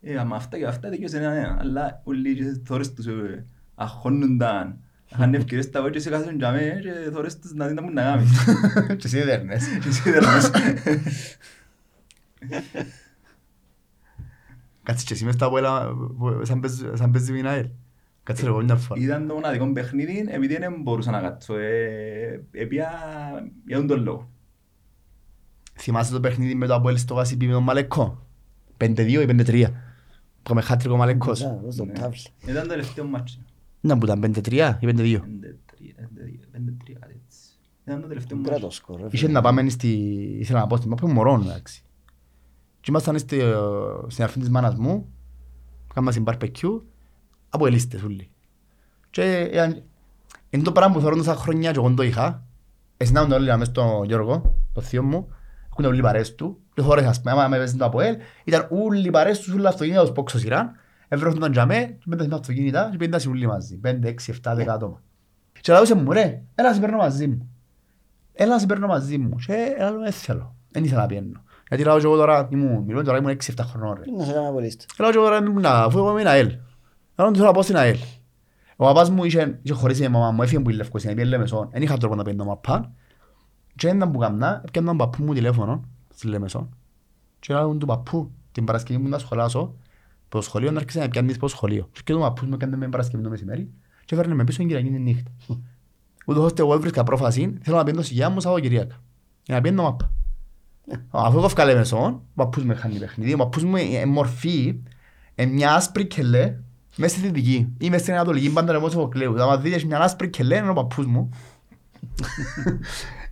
Ε, 0.00 0.16
άμα 0.18 0.36
αυτά 0.36 0.58
και 0.58 0.66
αυτά 0.66 0.88
τελειώσε 0.88 1.16
ένα-ένα. 1.16 1.56
Αλλά 1.60 2.00
όλοι 2.04 2.34
και 2.34 2.60
θόρες 2.64 2.94
τους 2.94 3.06
ε, 3.06 3.46
αγχώνονταν. 3.74 4.78
Είχαν 5.12 5.34
ευκαιρίες 5.34 5.64
στα 5.64 5.80
βόη 5.80 5.90
και 5.90 5.98
σε 5.98 6.10
κάθεσαν 6.10 6.38
και 6.38 6.46
αμέσως 6.46 6.80
και 6.82 7.10
θόρες 7.12 7.38
τους 7.38 7.52
να 7.52 7.66
δει 7.66 7.74
να 7.74 7.82
μου 7.82 7.90
να 7.92 8.02
κάνεις. 8.02 8.30
Και 8.98 9.06
εσύ 9.06 9.22
δέρνες. 9.22 9.66
Και 9.82 9.88
εσύ 9.88 10.10
δέρνες. 10.10 10.50
Κάτσε 14.82 15.04
και 15.04 15.12
εσύ 15.14 15.24
μες 15.24 15.36
τα 15.36 15.46
απόελα 15.46 15.86
που- 16.18 16.40
σαν 16.44 16.60
παίζ- 16.60 16.96
σαν 16.96 17.10
παίζει 17.10 17.30
με 17.32 17.36
την 17.38 17.46
ΑΕΛ. 17.46 17.68
Κάτσε 18.22 18.42
ρε 18.44 18.48
εγώ 18.48 18.62
μια 18.62 18.76
φορά. 18.76 19.00
Ήταν 19.00 19.26
το 19.26 19.34
μοναδικό 19.34 19.72
παιχνίδι 19.72 20.24
επειδή 20.30 20.56
δεν 20.58 20.74
μπορούσα 20.82 21.10
να 21.10 21.20
κάτσω. 21.20 21.54
Ε, 21.56 22.44
Επία 22.50 22.90
για 23.66 23.76
τον 23.76 23.86
τον 23.86 24.02
λόγο. 24.02 24.30
Θυμάσαι 25.78 26.12
το 26.12 26.20
παιχνίδι 26.20 26.54
με 26.54 26.66
το 26.66 26.74
Αποέλ 26.74 26.96
στο 26.96 27.14
Βασίπι 27.14 27.46
με 27.46 27.52
τον 27.52 27.62
Μαλεκό; 27.62 28.26
5-2 28.76 28.98
ή 29.08 29.24
5-3. 29.28 29.66
Που 30.42 30.46
είχαμε 30.46 30.60
χάτρικο 30.60 30.96
Μαλεκός. 30.96 31.40
Ναι, 31.40 31.58
δώσ' 31.64 31.76
το 31.76 31.84
Ναι. 31.84 31.92
τάβλη. 31.92 32.18
Ήταν 32.46 32.62
το 32.62 32.68
τελευταίο 32.68 33.04
μάτσο. 33.04 33.40
Να 33.80 33.98
που 33.98 34.04
ήταν 34.04 34.20
5-3 34.20 34.76
ή 34.80 34.86
5-2. 34.86 35.20
5-3, 36.52 36.96
κάτι 37.00 37.20
έτσι. 37.26 37.38
Ήταν 37.86 38.00
το 38.00 38.06
τελευταίο 38.08 38.40
Κρατώ 38.42 38.60
μάτσο. 38.60 38.70
σκορ, 38.76 39.00
ρε 39.00 39.06
Είχε 39.06 39.16
φίλε. 39.16 39.32
να 39.32 39.40
πάμε 39.40 39.68
στη... 39.68 39.88
Ήθελα 40.40 40.60
να 40.60 40.66
πω 40.66 40.76
στην 40.76 40.88
μάπα 40.90 41.08
μωρών, 41.08 41.40
εντάξει. 41.42 41.82
Και 42.80 42.86
ήμασταν 42.90 43.18
στη, 43.18 43.38
ε, 43.38 43.52
στην 44.06 44.24
αρφή 44.24 44.38
της 44.40 44.48
μάνας 44.48 44.74
μου, 44.74 45.12
κάναμε 45.94 46.10
στην 46.12 46.22
μπαρπεκιού, 46.22 46.89
από 47.50 47.66
ελίστες 47.66 48.02
όλοι. 48.02 48.30
Και 49.10 49.22
ε, 49.52 49.82
είναι 50.50 50.62
το 50.62 50.72
πράγμα 50.72 50.94
που 50.94 51.00
θεωρώ 51.00 51.16
τόσα 51.16 51.34
χρόνια 51.34 51.70
και 51.70 51.78
εγώ 51.78 51.94
το 51.94 52.02
είχα. 52.02 52.42
Εσυνάμε 52.96 53.34
όλοι 53.34 53.44
μέσα 53.44 53.64
στον 53.64 54.04
Γιώργο, 54.04 54.56
τον 54.72 54.82
θείο 54.82 55.02
μου, 55.02 55.28
έχουν 55.70 55.84
όλοι 55.84 55.98
οι 55.98 56.02
παρέες 56.02 56.34
του. 56.34 56.58
Και 56.74 56.82
θωρές 56.82 57.04
ας 57.04 57.20
πούμε, 57.20 57.30
άμα 57.30 57.48
με 57.48 57.56
έπαιζε 57.56 57.76
το 57.76 57.84
ΑΠΟΕΛ, 57.84 58.16
ήταν 58.44 58.68
όλοι 58.70 59.06
οι 59.06 59.10
παρέες 59.10 59.38
τους, 59.38 59.52
όλα 59.54 59.68
αυτοκίνητα 59.68 60.00
τους 60.00 60.12
πόξω 60.12 60.38
σειράν. 60.38 60.70
Έβρεχαν 61.08 61.38
τον 61.38 61.50
τζαμέ 61.52 61.96
και 61.98 62.06
πέντε 62.08 62.22
στην 62.22 62.34
αυτοκίνητα 62.34 62.88
και 62.90 62.96
πέντε 62.96 63.18
όλοι 63.28 63.46
μαζί. 63.46 63.76
Πέντε, 63.76 64.08
έξι, 64.08 64.30
εφτά, 64.30 64.54
δέκα 64.54 64.72
άτομα. 64.72 65.02
Και 65.60 65.72
λαούσε 65.72 65.94
μου, 65.94 66.12
ρε, 66.12 66.42
έλα 66.54 66.74
σε 66.74 66.80
παίρνω 66.80 66.96
μαζί 66.96 67.26
μου. 67.26 67.50
Έλα 68.32 68.58
σε 68.58 68.66
παίρνω 68.66 68.86
μαζί 68.86 69.18
μου. 69.18 69.36
Και 69.46 69.74
έλα 69.78 69.90
λέω, 69.90 70.00
δεν 70.00 70.12
θέλω. 70.12 70.54
Δεν 70.70 70.84
ήθελα 70.84 71.00
να 71.00 71.06
πιένω. 71.06 71.42
Γιατί 71.68 71.84
λαό 71.84 71.98
και 71.98 72.04
εγώ 72.04 72.16
τώρα 72.16 72.48
ήμουν, 72.50 72.82
μιλώ 72.82 73.02
τώρα 73.02 73.18
ήμουν 73.18 73.36
6-7 73.36 73.36
χρονών 73.58 73.94
ρε. 73.94 74.02
Τι 74.02 74.12
να 74.12 74.24
σε 74.24 74.32
κάνει 74.32 74.46
απολύστη. 74.46 74.86
Λαό 74.98 75.10
και 75.10 75.16
εγώ 75.16 75.26
τώρα 75.26 75.38
ήμουν, 75.38 75.66
αφού 75.66 75.98
εγώ 75.98 76.10
ήμουν 76.10 76.26
ΑΕΛ. 76.26 76.46
Λέω 76.46 76.60
θέλω 77.24 77.46
να 77.46 77.52
πάω 77.52 77.62
στην 77.62 77.76
ΑΕΛ. 77.76 77.98
Ο 78.76 78.84
παπάς 78.84 79.10
μου 79.10 79.24
είχε, 79.24 79.58
είχε 79.62 79.74
χωρίσει 79.74 80.04
η 80.04 80.08
μαμά 80.08 80.30
μου, 80.30 80.42
έφυγε 80.42 80.60
που 80.60 80.70
η 80.70 80.72
Λευκοσία, 80.72 81.14
πήγε 81.14 81.28
Λεμεσόν. 81.28 81.68
Δεν 81.72 81.82
είχα 81.82 81.96
τρόπο 81.96 82.14
να 82.14 82.22
πιένω 82.22 82.44
μαπά. 82.44 82.92
Και 83.76 83.88
έναν 83.88 84.10
που 84.10 84.18
καμνά, 84.18 84.62
έπιανα 84.66 84.88
τον 84.88 84.96
παππού 84.96 85.22
μου 85.22 85.34
τηλέφωνο 85.34 85.82
στη 86.14 86.26
Λεμεσόν. 86.26 86.76
Και 87.38 87.54
λέω 87.54 87.74
του 87.74 87.86
παππού, 87.86 88.30
την 88.52 88.64
Παρασκευή 88.64 89.02
μου 89.02 89.08
να 89.08 89.18
σχολάσω, 89.18 89.66
που 90.28 90.36
το 90.36 90.40
σχολείο 90.40 90.70
να 90.70 90.78
άρχισε 90.78 90.98
να 90.98 91.08
πιάνεις 91.08 91.36
από 91.36 91.48
σχολείο. 91.48 91.88
Και 92.04 92.12
ο 92.12 92.18
παππούς 92.18 92.48
μου 92.48 92.54
έκανε 92.54 92.76
με 92.76 92.88
Παρασκευή 92.88 93.22
το 93.22 93.28
μεσημέρι 93.28 93.70
και 94.04 94.14
έφερνε 94.14 94.34
με 94.34 94.44
πίσω 94.44 94.62
Κυριακή 94.62 94.90
τη 94.90 94.98
νύχτα. 94.98 95.30
Ούτως 96.26 96.44
ώστε 96.44 96.62
εγώ 96.62 96.74
έβρισκα 96.74 97.02
πρόφαση, 97.02 97.58
θέλω 97.62 97.76
να 97.76 97.84
πιένω 97.84 98.02
σιγιά 98.02 98.30
μου 98.30 98.40
Σαββατοκυριακά. 98.40 99.02
Για 99.42 99.54
να 99.54 99.60
πιένω 99.60 99.82
μαπά. 99.82 100.12
Αφού 101.10 101.38
εγώ 101.38 101.48
βγάλε 101.48 101.74
μεσόν, 101.74 102.12
ο 102.12 102.22
παππούς 102.34 102.64
μου 102.64 102.76
χάνει 102.76 102.98
παιχνίδι, 102.98 103.32
ο 103.32 103.36
παππούς 103.36 103.64
μου 103.64 103.76
είναι 103.76 104.06
μορφή, 104.06 104.82
είναι 105.34 105.52
μια 105.52 105.74
άσπρη 105.74 106.06
κελέ, 106.06 106.56
μέσα 106.96 107.16
στη 107.16 107.26
Δυτική 107.26 107.74
ή 107.78 107.90
μέσα 107.90 108.02
στην 108.02 108.14
Ανατολική 108.14 108.52
πάντα 108.52 108.72
λεμός 108.72 108.94
από 108.94 109.08
κλαίου. 109.08 109.42
Αν 109.42 109.62
δείτε 109.62 109.84
μια 109.86 110.00
άσπρη 110.00 110.30
κελέ 110.30 110.56
είναι 110.56 110.70
ο 110.70 110.72
παππούς 110.72 111.06
μου. 111.06 111.28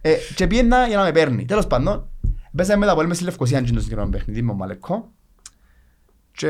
Ε, 0.01 0.15
και 0.35 0.47
πήγαινα 0.47 0.87
για 0.87 0.97
να 0.97 1.03
με 1.03 1.13
παίρνει. 1.13 1.45
Τέλος 1.45 1.67
πάντων, 1.67 2.09
πέσαμε 2.57 2.79
μετά 2.79 2.91
από 2.91 3.01
όλη 3.01 3.09
μες 3.09 3.17
στη 3.17 3.27
Λευκοσία 3.27 3.61
και 3.61 3.73
το 3.73 3.81
συγκεκριμένο 3.81 4.11
παιχνίδι 4.11 4.43
με 4.43 4.49
τον 4.49 4.57
Μαλεκό. 4.57 5.11
Και 6.33 6.49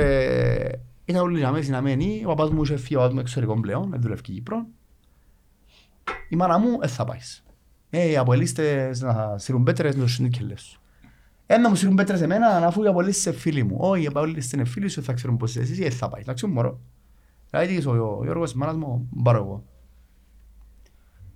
ήταν 1.05 1.23
όλοι 1.23 1.39
για 1.39 1.51
μένα 1.51 1.65
συναμένοι, 1.65 2.23
ο 2.25 2.29
παπάς 2.29 2.51
μου 2.51 2.63
είχε 2.63 2.77
φύγει, 2.77 2.95
ο 2.95 2.99
παπάς 2.99 3.15
μου 3.15 3.21
εξωτερικό 3.21 3.61
πλέον, 3.61 3.91
δεν 3.91 4.01
δουλεύει 4.01 4.23
Κύπρος. 4.23 4.63
Η 6.29 6.37
μάνα 6.37 6.59
μου, 6.59 6.79
δεν 6.79 6.89
θα 6.89 7.05
πάεις. 7.05 7.45
Ε, 7.91 8.09
οι 8.09 8.17
αποελίστες 8.17 9.01
να 9.01 9.39
σύρουν 9.39 9.63
πέτρες 9.63 9.95
με 9.95 10.03
το 10.03 10.09
σνίκελες 10.09 10.61
σου. 10.61 10.81
Ένα 11.47 11.69
μου 11.69 11.75
σύρουν 11.75 11.95
πέτρες 11.95 12.21
εμένα, 12.21 12.67
αφού 12.67 12.83
οι 12.83 12.87
αποελίστες 12.87 13.25
είναι 13.25 13.35
φίλοι 13.35 13.63
μου. 13.63 13.77
Όχι, 13.81 14.03
οι 14.03 14.07
αποελίστες 14.07 14.53
είναι 14.53 14.65
φίλοι 14.65 14.89
σου, 14.89 15.03
θα 15.03 15.13
ξέρουν 15.13 15.37
πώς 15.37 15.51
είσαι 15.51 15.61
εσύ, 15.61 15.83
δεν 15.83 15.93
θα 15.93 16.09
πάεις. 16.09 16.25
Εντάξει, 16.25 16.47
μωρό. 16.47 16.81
Δηλαδή, 17.51 17.87
ο 17.87 18.17
ο 18.19 18.25
Γιώργος, 18.25 18.53
η 18.53 18.57
μάνας 18.57 18.77
μου, 18.77 19.09
πάρω 19.23 19.39
εγώ. 19.39 19.65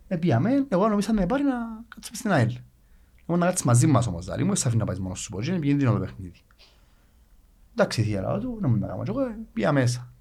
Ε, 0.08 0.16
πήγαμε, 0.16 0.66
εγώ 0.68 0.88
νόμιζα 0.88 1.12
να 1.12 1.20
με 1.20 1.26
πάρει 1.26 1.42
να 1.42 1.54
κάτσουμε 1.94 2.16
στην 2.16 2.32
ΑΕΛ. 2.32 2.50
Ήμουν 3.26 3.40
να 3.40 3.46
κάτσεις 3.46 3.64
μαζί 3.66 3.86
μας 3.86 4.06
όμως, 4.06 4.24
δηλαδή 4.24 4.44
μου 4.44 4.52
εσύ 4.52 4.62
αφήνει 4.66 4.80
να 4.80 4.86
πάεις 4.86 5.00
μόνος 5.00 5.20
σου 5.20 5.30
πω, 5.30 5.40
και 5.42 5.52
πήγαινε 5.52 5.78
την 5.78 5.88
όλο 5.88 5.98
παιχνίδι. 5.98 6.32
Εντάξει, 7.72 8.02
θεία 8.02 8.20
λαό 8.20 8.38
του, 8.38 8.58
να 8.60 8.68
μην 8.68 8.80
τα 8.80 8.86
κάνω, 8.86 9.02
και 9.02 9.10
εγώ 9.10 9.20
ε, 9.20 9.36
πήγα 9.52 9.72
μέσα. 9.72 10.12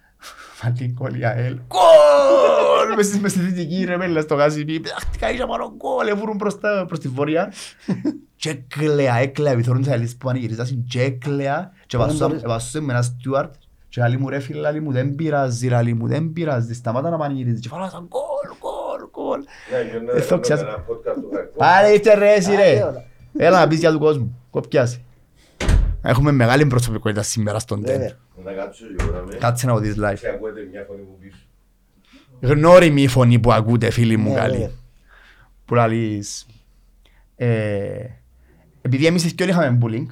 Βάλει 0.62 0.86
γκολ 0.92 1.14
η 1.18 1.24
ΑΕΛ. 1.24 1.54
Γκολ! 1.66 2.94
Μες 2.96 3.06
στη- 3.06 3.18
μες 3.18 3.30
στη 3.30 3.40
δυτική 3.40 3.84
ρε 3.84 3.96
μέλα 3.96 4.20
στο 4.20 4.34
γάζι 4.34 4.64
πει 4.64 4.80
«Πετάχτηκα 4.80 5.30
ίσια 5.30 5.46
πάνω 5.46 5.74
γκολ, 5.76 6.06
εβούρουν 6.08 6.36
προς 6.36 6.60
τα- 6.60 6.84
προς 6.86 6.98
τη 6.98 7.08
βόρεια». 7.08 7.52
Και 8.36 8.50
έκλαια, 8.50 9.14
έκλαια, 9.14 9.52
επιθωρούν 9.52 9.82
τις 9.82 9.90
αελίες 9.90 10.16
που 10.16 10.26
πανηγυριζάσουν 10.26 10.84
και 10.84 11.02
έκλαια 11.02 11.72
και 11.86 11.96
Δεν 11.96 12.06
βάσω- 12.06 12.26
μπορείς. 12.28 12.42
βάσω 12.42 12.82
με 12.82 12.92
ένα 12.92 13.02
στιούαρτ 13.02 13.54
και 13.94 14.06
λέει 14.06 14.16
μου 14.16 14.28
ρε 14.28 14.38
φίλε, 14.38 14.70
λέει 14.70 14.80
μου 14.80 14.92
δεν 14.92 15.14
πειράζει, 15.14 15.68
ρε, 15.68 15.82
λέει 15.82 15.92
μου 15.94 16.06
δεν 16.08 16.32
πειράζει, 16.32 16.74
σταμάτα 16.74 17.10
να 17.10 17.16
πανηγυρίζεις 17.16 17.60
και 17.60 17.68
φάλασα 17.68 17.98
γκολ, 18.08 18.56
γκολ, 18.58 19.08
γκολ. 19.10 19.40
Ε, 20.16 20.20
θα 20.20 20.38
ξιάσω. 20.38 20.64
Πάρε 21.56 21.88
ήρθε 21.88 22.14
ρε 22.14 22.32
εσύ 22.32 22.52
Άντε, 22.52 22.72
ρε. 22.72 22.82
όλα. 22.82 23.04
Έλα 23.36 23.60
να 23.60 23.68
πεις 23.68 23.78
για 23.78 23.92
του 23.92 23.98
κόσμου, 23.98 24.38
κοπιάσαι. 24.50 25.00
Έχουμε 26.02 26.32
μεγάλη 26.32 26.66
προσωπικότητα 26.66 27.22
σήμερα 27.22 27.58
στον 27.58 27.80
Βέβαια. 27.80 27.98
τέντ. 27.98 28.16
Να 28.44 28.52
κάτσω 28.52 28.84
λίγο 28.98 29.12
να 29.12 29.22
με. 29.22 29.34
Κάτσε 29.34 29.66
να 29.66 29.72
το 29.72 29.78
δεις 29.78 29.94
live. 29.98 30.14
Και 30.20 30.28
ακούετε 30.28 30.60
μια 30.70 30.84
φωνή 30.88 31.00
που 31.02 31.18
πίσω. 31.20 31.36
Γνώριμη 32.40 33.02
η 33.02 33.08
φωνή 33.08 33.38
που 33.38 33.52
ακούτε 33.52 33.90
φίλοι 33.90 34.16
μου 34.16 34.28
Ναι, 34.32 34.34
καλή. 34.38 34.52
βέβαια. 34.52 34.70
Που 35.64 35.74
λαλείς. 35.74 36.46
ε, 37.36 38.04
Επειδή 38.82 39.06
εμείς 39.06 39.24
οι 39.24 39.28
δυο 39.28 39.46
είχαμε 39.48 39.78
bullying, 39.82 40.06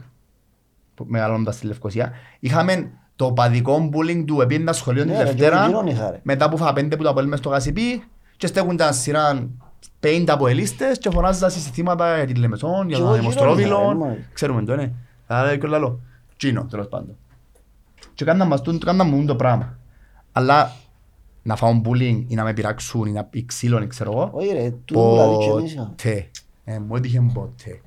που 0.95 1.05
μεγαλώνοντας 1.09 1.55
στη 1.55 1.67
Λευκοσία, 1.67 2.13
είχαμε 2.41 2.91
το 3.17 3.33
παδικό 3.33 3.89
bullying 3.93 4.25
του 4.27 4.41
επί 4.41 4.55
ένα 4.55 4.73
σχολείο 4.73 5.03
τη 5.05 5.09
Ναι, 5.11 5.17
ρε, 5.17 5.25
και 5.25 5.31
Δευτέρα, 5.31 5.63
εκείνον 5.63 5.87
είχα, 5.87 6.11
ρε. 6.11 6.21
μετά 6.23 6.49
που 6.49 6.57
φάγα 6.57 6.73
πέντε 6.73 6.97
που 6.97 7.03
το 7.03 7.09
απολύμε 7.09 7.37
στο 7.37 7.49
Γασιπί 7.49 8.03
και 8.37 8.47
στέκονταν 8.47 8.95
σειρά 8.95 9.49
50 10.01 10.25
αποελίστες 10.29 10.99
και 10.99 11.11
φωνάζονταν 11.11 11.51
συστήματα 11.51 12.17
για 12.17 12.27
τη 12.27 12.35
Λεμεσόν, 12.35 12.89
για 12.89 12.97
Και 12.97 13.03
τον 13.03 13.15
εγώ 13.15 13.15
εκείνον 13.15 13.33
είχα, 13.33 13.45
ρε, 13.47 13.55
Δημοστρόβιλο. 13.55 13.95
μόνο. 14.05 14.17
Ξέρουμε 14.33 14.63
το, 14.65 14.77
ναι. 14.77 14.93
Αλλά 15.27 15.57
και 15.57 15.67
λαλό. 15.67 16.01
Τσίνο, 16.37 16.65
τέλος 16.71 16.89
πάντων. 16.89 17.17
Και 18.15 18.25
κάναν 18.25 18.47
μας 18.49 18.61
τούν- 18.63 18.79
κάναν 18.85 19.09
μου 19.09 19.25
το 19.25 19.37
πράγμα. 19.37 19.79
Αλλά 20.33 20.73
να 21.43 21.57
φάω 21.57 21.81
bullying 21.85 22.25
ή 22.27 22.35
να 22.35 22.45
με 22.45 22.53
πειράξουν 22.53 23.07
ή 23.07 23.13
να 23.13 23.25
πει 23.25 23.45
ξύλο, 23.45 23.83
ή 23.83 23.87
ξέρω 23.87 24.11
εγώ. 24.13 24.31
Όχι 24.33 24.53
ρε, 24.53 24.71
του 24.85 24.95
δηλαδή 25.11 25.37
και 25.45 25.51
εμείς 25.51 25.73
είχαμε. 25.73 25.89
Ποτέ. 25.89 26.31
Ε, 26.65 26.79
μου 26.79 26.97
έτυχε 26.97 27.21
ποτέ. 27.35 27.81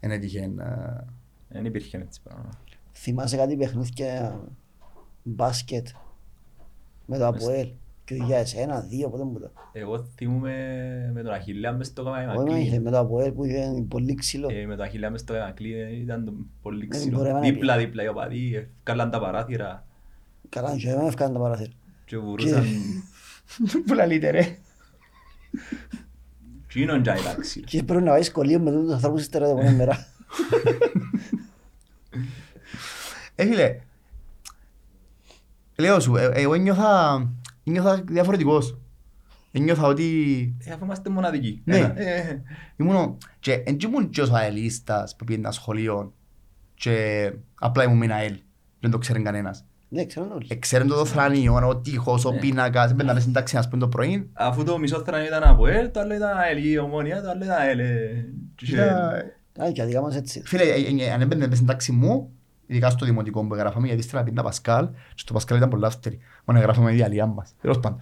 Δεν 0.00 0.10
έτυχε 0.10 0.38
ε, 0.38 1.04
Δεν 1.48 1.64
υπήρχε 1.64 1.96
έτσι 1.96 2.20
πράγμα. 2.22 2.48
Θυμάσαι 2.96 3.36
κάτι 3.36 3.56
παιχνίδια 3.56 4.40
μπάσκετ 5.22 5.86
με 7.06 7.18
το 7.18 7.26
Αποέλ 7.26 7.68
και 8.04 8.14
για 8.14 8.38
εσένα, 8.38 8.80
δύο, 8.80 9.08
πότε 9.10 9.24
μου 9.24 9.38
το. 9.40 9.50
Εγώ 9.72 10.06
θυμούμαι 10.16 10.54
με 11.14 11.22
τον 11.22 11.32
Αχιλέα 11.32 11.72
μες 11.72 11.86
στο 11.86 12.02
Όχι 12.02 12.10
με 12.10 12.18
είχε, 12.18 12.26
καμακλή. 12.34 12.80
με 12.80 12.90
το 12.90 12.98
Αποέλ 12.98 13.32
που 13.32 13.44
είχε 13.44 13.84
πολύ 13.88 14.14
ξύλο. 14.14 14.48
Ε, 14.52 14.64
Με 14.66 14.76
τον 14.76 14.84
Αχιλέα 14.84 15.10
μες 15.10 15.20
στο 15.20 15.32
καμακλή 15.32 15.98
ήταν 16.02 16.24
το 16.24 16.32
πολύ 16.62 16.78
Δεν 16.86 16.88
ξύλο. 16.88 17.16
μπορεί 17.18 17.32
να 17.32 17.40
Δίπλα 17.40 17.76
δίπλα 17.76 18.02
οι 18.02 18.08
οπαδοί, 18.08 18.68
κάλαν 18.82 19.10
τα 19.10 19.20
παράθυρα 19.20 19.86
Καλά, 20.48 20.76
και 20.76 20.88
εμένα 20.88 21.06
έφκανε 21.06 21.32
τα 21.32 21.38
παράθυρα. 21.40 21.70
και 22.04 22.18
βουρούσαν. 22.18 22.64
Που 23.86 23.94
λαλείτε 23.94 24.30
ρε. 24.30 24.56
Τι 26.72 26.82
είναι 26.82 27.00
τζάι 27.00 27.18
τα 27.22 27.34
ξύλο. 27.40 27.64
Και 27.68 27.82
πρέπει 27.82 28.04
να 28.04 28.10
πάει 28.10 28.22
σχολείο 28.22 28.60
με 28.60 28.70
τους 28.70 28.92
ανθρώπους 28.92 29.20
ύστερα 29.20 29.46
την 29.46 29.54
επόμενη 29.56 29.76
μέρα. 29.76 30.06
Ε, 33.34 33.44
φίλε. 33.46 33.76
Λέω 35.78 36.00
σου, 36.00 36.16
ε, 36.16 36.30
εγώ 36.34 36.54
νιώθα, 36.54 37.18
νιώθα 37.64 38.02
διαφορετικός. 38.08 38.78
Νιώθα 39.50 39.86
ότι 39.86 40.04
Ε, 40.64 40.72
Αφού 40.72 40.84
είμαστε 40.84 41.10
μοναδικοί. 41.10 41.62
Ναι. 41.64 41.76
Ένα, 41.76 42.00
ε, 42.00 42.42
ήμουν 42.76 43.18
και 43.40 43.52
εν 43.66 43.76
και 43.76 43.86
ήμουν 43.86 44.10
και 44.10 44.20
ως 44.22 44.30
αελίστας 44.32 45.16
που 45.16 45.24
πήγαινα 45.24 45.50
σχολείο 45.50 46.12
και 46.74 47.32
απλά 47.60 47.84
ήμουν 47.84 47.96
με 47.98 48.04
ένα 48.04 48.14
αελ. 48.14 48.38
Δεν 48.80 48.90
το 48.90 48.98
ξέρει 48.98 49.22
κανένας. 49.22 49.64
Ναι, 49.88 50.04
ξέρω 50.06 50.28
όλοι. 50.34 50.58
Ξέρουν 50.58 50.88
το 50.88 50.94
δοθρανείο, 50.96 51.68
ο 51.68 51.76
τείχος, 51.76 52.24
ο 52.24 52.30
Ναι. 52.32 52.38
πίνακας, 52.38 52.94
μπαίναμε 52.94 53.20
στην 53.20 53.32
τάξη 53.32 53.56
ας 53.56 53.68
πούμε 53.68 53.80
το 53.80 53.88
πρωί. 53.88 54.30
Αφού 54.32 54.64
το 54.64 54.78
μισό 54.78 55.02
θρανίο 55.04 55.26
ήταν 55.26 55.42
από 55.42 55.66
ΕΛ, 55.66 55.90
το 55.90 56.00
άλλο 56.00 56.14
ήταν 56.14 56.36
ΑΕΛ, 56.36 56.64
η 56.64 56.78
ομόνια, 56.78 57.22
το 57.22 57.30
άλλο 57.30 57.44
ήταν 57.44 57.56
ΑΕΛ. 57.60 57.78
ε, 57.78 58.24
και- 58.54 58.72
Ήταν- 58.72 59.32
Α, 59.62 59.70
και 59.72 59.82
αδικά 59.82 60.00
μας 60.00 60.16
έτσι. 60.16 60.42
Φίλε, 60.46 60.62
ε, 60.62 61.04
ε, 61.04 61.12
αν 61.12 61.20
έμπαινε 61.20 61.46
μες 61.46 61.56
στην 61.56 61.68
τάξη 61.68 61.92
μου, 61.92 62.32
ειδικά 62.66 62.90
στο 62.90 63.04
δημοτικό 63.04 63.44
που 63.46 63.54
εγγράφαμε, 63.54 63.86
γιατί 63.86 64.02
ήθελα 64.02 64.20
να 64.22 64.28
πει 64.28 64.32
τα 64.34 64.42
Πασκάλ, 64.42 64.86
και 64.88 64.96
στο 65.14 65.32
Πασκάλ 65.32 65.56
ήταν 65.56 65.68
πολλά 65.68 65.86
αυτερή. 65.86 66.18
Μόνο 66.44 66.58
εγγράφαμε 66.58 66.92
η 66.92 66.94
διαλύα 66.94 67.26
μας. 67.26 67.54
Τέλος 67.60 67.80
πάντων. 67.80 67.98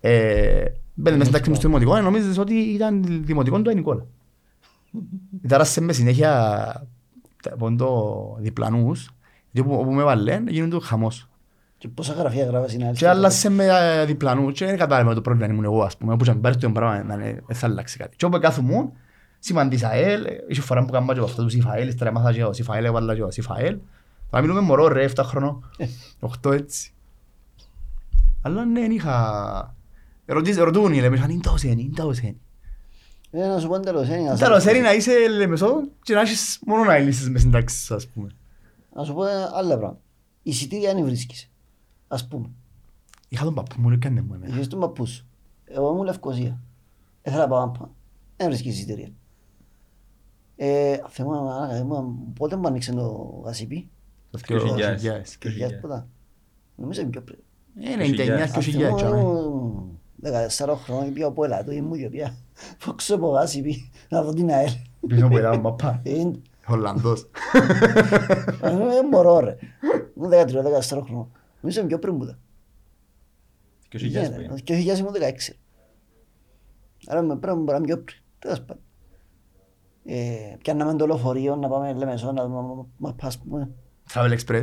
Ε, 0.00 0.64
Μπαίνε 0.94 1.16
μες 1.16 1.26
στην 1.26 1.36
τάξη 1.36 1.50
μου 1.50 1.56
στο 1.56 1.66
δημοτικό, 1.68 1.96
ε, 1.96 2.00
νομίζεις 2.00 2.38
ότι 2.38 2.54
ήταν 2.54 3.22
δημοτικό 3.24 3.62
του 3.62 3.74
Νικόλα. 3.74 4.06
Τάρασε 5.48 5.80
με 5.80 5.92
συνέχεια 5.92 6.30
τα- 7.42 7.52
από 7.52 7.74
το 7.76 8.36
διπλανούς, 8.40 9.10
γιατί 9.50 9.68
όπου 9.68 9.80
όπου 9.80 9.92
με 9.92 10.02
βάλεν, 10.02 10.48
γίνονται 10.48 10.76
χαμός. 10.82 11.28
Και 11.78 11.88
πόσα 11.88 12.12
γραφεία 12.12 12.44
γράφες 12.44 12.72
είναι 12.74 12.86
άλλη. 12.86 12.96
Και 12.96 13.08
άλλασες 13.08 13.50
με 13.50 13.66
ε, 13.66 14.04
διπλανούς 14.04 14.52
και 14.58 14.64
δεν 14.66 14.76
κατάλαβα 14.76 15.14
το 15.14 15.20
πρόβλημα 15.20 15.52
ήμουν 15.52 15.64
εγώ, 15.64 15.82
ας 15.82 15.96
πούμε, 15.96 16.12
όπου 16.12 16.24
και 16.24 16.30
αν 16.30 16.40
πάρεις 16.40 16.56
το 16.56 16.70
πράγμα, 16.70 17.02
να 17.02 17.14
είναι- 17.14 17.42
δεν 17.46 17.56
θα 17.56 17.66
αλλάξει 17.66 17.96
κάτι. 17.98 18.16
Και 18.16 18.24
όπου 18.24 18.38
κάθομουν, 18.38 18.92
σημαντήσα 19.38 19.88
ΑΕΛ, 19.88 20.24
είχε 20.48 20.60
φορά 20.60 20.84
που 20.84 20.92
κάνουμε 20.92 21.14
και 21.14 21.20
αυτό 21.20 21.42
τους 21.42 21.52
Σιφαέλ, 21.52 21.88
ύστερα 21.88 22.12
μάθα 22.12 22.32
και 22.32 22.44
ο 22.44 22.52
Σιφαέλ, 22.52 22.84
έβαλα 22.84 23.14
και 23.14 23.22
ο 23.22 23.30
Σιφαέλ. 23.30 23.78
Θα 24.30 24.40
μιλούμε 24.40 24.60
μωρό 24.60 24.88
ρε, 24.88 25.08
7 25.14 25.22
χρονών, 25.24 25.70
8 26.42 26.52
έτσι. 26.52 26.92
Αλλά 28.42 28.64
ναι, 28.64 28.80
δεν 28.80 28.90
είχα... 28.90 29.76
Ρωτήσ- 30.26 30.58
Ρωτούν 30.58 30.92
οι 30.92 31.00
λέμε, 31.00 31.20
αν 31.20 31.30
είναι 31.30 31.40
τα 31.40 31.50
οσένη, 31.50 31.82
είναι 31.82 31.94
τα 31.94 32.04
οσένη. 32.04 32.40
Ε, 33.30 33.46
να 33.46 33.58
σου 33.58 33.68
πω 33.68 33.80
τέλος, 33.80 34.08
ε, 34.08 34.16
να 34.16 34.36
σου- 34.36 34.44
Τέλος, 34.44 34.64
είναι 34.64 34.78
να 34.78 34.92
είσαι 34.94 35.12
λεμεσό 35.36 35.68
και 36.02 36.14
να 36.14 36.20
έχεις 36.20 36.60
μόνο 36.66 36.84
να 36.84 36.98
λύσεις 36.98 37.30
μες 37.30 37.40
στην 37.40 37.52
τάξη 37.52 37.84
σου, 37.84 37.94
ας 37.94 38.06
πούμε. 38.08 38.28
Να 38.94 39.04
σου 39.04 39.14
πω 39.14 39.22
άλλα 39.54 39.78
πράγματα. 39.78 40.00
Εισιτήρια 40.42 40.90
αν 40.90 41.04
βρίσκεις. 41.04 41.50
Ας 42.08 42.28
πούμε. 42.28 42.50
Είχα 43.28 43.44
τον 43.44 43.54
παππού 43.54 43.80
μου, 43.80 43.90
έκανε 43.90 44.20
μου 44.22 44.34
εμένα. 44.34 44.54
Είχες 44.54 44.68
τον 44.68 44.80
παππού 44.80 45.06
σου. 45.06 45.26
Εγώ 45.64 45.90
ήμουν 45.90 46.04
Λευκοσία. 46.04 46.60
Ήθελα 47.22 47.42
να 47.42 47.48
πάω 47.48 47.62
άμπα. 47.62 47.88
Δεν 48.36 48.46
βρίσκεις 48.48 48.74
εισιτήρια. 48.74 49.08
Ε, 50.56 50.96
θέμα, 51.08 51.56
άρα, 51.62 51.76
ήμουν- 51.78 52.32
πότε 52.38 52.56
μου 52.56 52.66
άνοιξε 52.66 52.92
το 52.92 53.42
γασιπί. 53.44 53.88
Το 54.46 54.54
2000. 54.54 54.96
2000. 54.96 55.36
Και 55.38 55.48
χιλιάδες 55.48 55.78
πότα. 55.80 56.08
Νομίζω 56.76 57.00
είναι 57.00 57.10
πιο 57.10 57.22
πριν. 57.22 57.38
Ε, 57.80 57.94
99 57.94 58.14
και 58.16 58.24
2000. 58.24 58.60
Θυμούμαι, 58.62 58.94
τσάμε. 58.96 59.18
ήμουν 59.20 59.98
14 60.66 60.76
χρόνων 60.76 61.04
και 61.04 61.10
πήγα 61.10 61.26
από 61.26 61.44
ελάτο 61.44 61.72
ή 61.72 61.80
μου 61.80 61.96
και 61.96 62.08
πήγα. 62.08 62.34
Φόξω 62.78 63.14
από 63.14 63.28
γασιπί 63.28 63.90
να 64.08 64.22
δω 64.22 64.32
την 64.32 64.50
ΑΕΛ. 64.50 64.70
Πίσω 65.06 65.26
από 65.26 65.38
ήταν 65.38 65.60
παπά. 65.62 66.00
Ε, 66.04 66.18
είναι- 66.18 66.40
Ολλανδός. 66.68 67.30
ε, 68.62 68.76
Δεν 68.76 69.08
μπορώ 69.10 69.38
ρε. 69.38 69.56
Ήμουν 70.16 70.30
13-14 70.30 71.02
χρόνων. 71.04 71.30
Νομίζω 71.60 71.80
είναι 71.80 71.88
πιο 71.88 71.98
πριν 71.98 72.18
που 72.18 72.24
ήταν. 72.24 72.38
Και 73.88 73.96
ο 73.96 73.98
Σιγιάς 74.00 74.24
που 74.26 74.32
Γίνεται. 74.32 74.50
είναι. 74.52 74.60
Και 74.60 74.72
ο 74.72 74.76
χιλιάς 74.76 74.98
ήμουν 74.98 75.12
16. 75.12 75.52
Άρα 77.06 77.22
με 77.22 77.36
πρέπει 77.36 77.58
να 77.58 77.74
είμαι 77.76 77.84
πιο 77.86 77.98
πριν. 77.98 78.18
Τέλος 78.38 78.60
πάντων. 78.60 78.82
Ε, 80.04 80.56
Πιάνναμε 80.62 80.94
το 80.96 81.06
λεωφορείο 81.06 81.56
να 81.56 81.68
πάμε 81.68 81.92
Λεμεσό 81.92 82.32
να 82.32 82.42
δούμε 82.46 82.60
μα- 82.62 82.86
μας 82.96 83.14
πας 83.16 83.38
πούμε. 83.38 83.70
Travel 84.12 84.38
Express. 84.38 84.62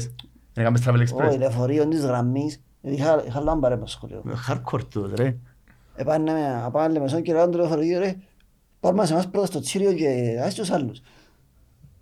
Έκαμε 0.54 0.80
Travel 0.86 0.94
Όχι, 1.02 1.14
Express. 1.16 1.38
λεωφορείο 1.38 1.88
της 1.88 2.06
γραμμής. 2.06 2.62
Γιατί 2.82 2.98
είχα- 2.98 3.24
είχα 3.26 3.40
λάμπα 3.42 3.70
ρε 3.70 3.76
στο 3.76 3.86
σχολείο. 3.88 4.24
Hardcore 4.50 4.84
τούτο, 4.90 5.16
ρε. 5.16 5.38
Επάνε 5.96 6.32
με, 6.32 6.70
πάμε 6.72 6.94
Λεμεσό 6.94 7.22
και 7.22 7.34
λέγανε 7.34 7.52
το 7.52 7.58
λεωφορείο 7.58 8.00
ρε. 8.00 8.16
Πάρ' 8.80 8.94
μας 8.94 9.12
εμάς 9.12 9.30
πρώτα 9.30 9.46
στο 9.46 9.60
τσίριο 9.60 9.94
και 9.94 10.40
άσε 10.46 10.56
τους 10.62 10.72
άλλους. 10.72 11.02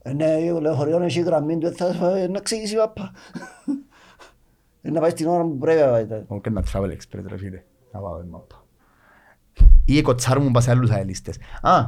Ε, 0.02 0.14
ναι, 0.14 0.50
το 0.52 0.60
λεωφορείο 0.62 1.02
έχει 1.02 1.20
γραμμή 1.22 1.58
του, 1.58 1.72
θα 1.74 2.18
ε, 2.18 2.28
να 2.28 2.40
ξηγήσει 2.40 2.74
η 2.74 2.78
πάπα. 2.78 3.12
Ε, 4.82 4.90
Να 4.92 5.00
πάει 5.00 5.10
στην 5.10 5.28
ώρα 5.28 5.44
που 5.44 5.58
πρέπει 5.58 5.82
να 5.82 5.88
πάει. 5.88 6.06
τα- 6.06 6.16
Εγώ 6.16 6.42
και 6.42 6.50
ένα 6.50 6.64
Travel 6.74 6.90
Express, 6.92 7.24
ρε 7.28 7.38
φίλε. 7.38 7.64
Να 7.92 8.00
πάω 8.00 8.22
η 8.22 8.26
μάπα. 8.30 8.64
Ή 9.86 10.02
κοτσάρουν 10.02 10.48
μου 10.48 10.62
σε 10.62 10.72
άλλους 10.72 10.90
αελίστες. 10.90 11.38
Α, 11.62 11.82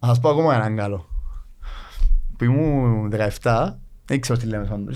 να 0.00 0.08
σας 0.08 0.20
πω 0.20 0.28
ακόμα 0.28 0.54
έναν 0.54 0.76
καλό. 0.76 1.06
Που 2.38 2.44
ήμουν 2.44 3.10
17, 3.10 3.78
δεν 4.08 4.20
ξέρω 4.20 4.38
τι 4.38 4.46
λέμε 4.46 4.66
σαν. 4.66 4.86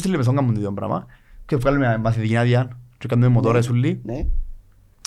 Τι 0.00 0.08
λέμε 0.08 0.22
σαν 0.22 0.34
κάνουν 0.34 0.62
το 0.62 0.72
πράγμα. 0.72 1.06
Και 1.46 1.56
βγάλουμε 1.56 1.86
μια 1.86 1.98
μαθητική 1.98 2.36
άδεια 2.36 2.78
και 2.98 3.08
κάνουμε 3.08 3.28
μοτόρες 3.28 3.68
ούλοι. 3.68 4.00
Ναι. 4.04 4.26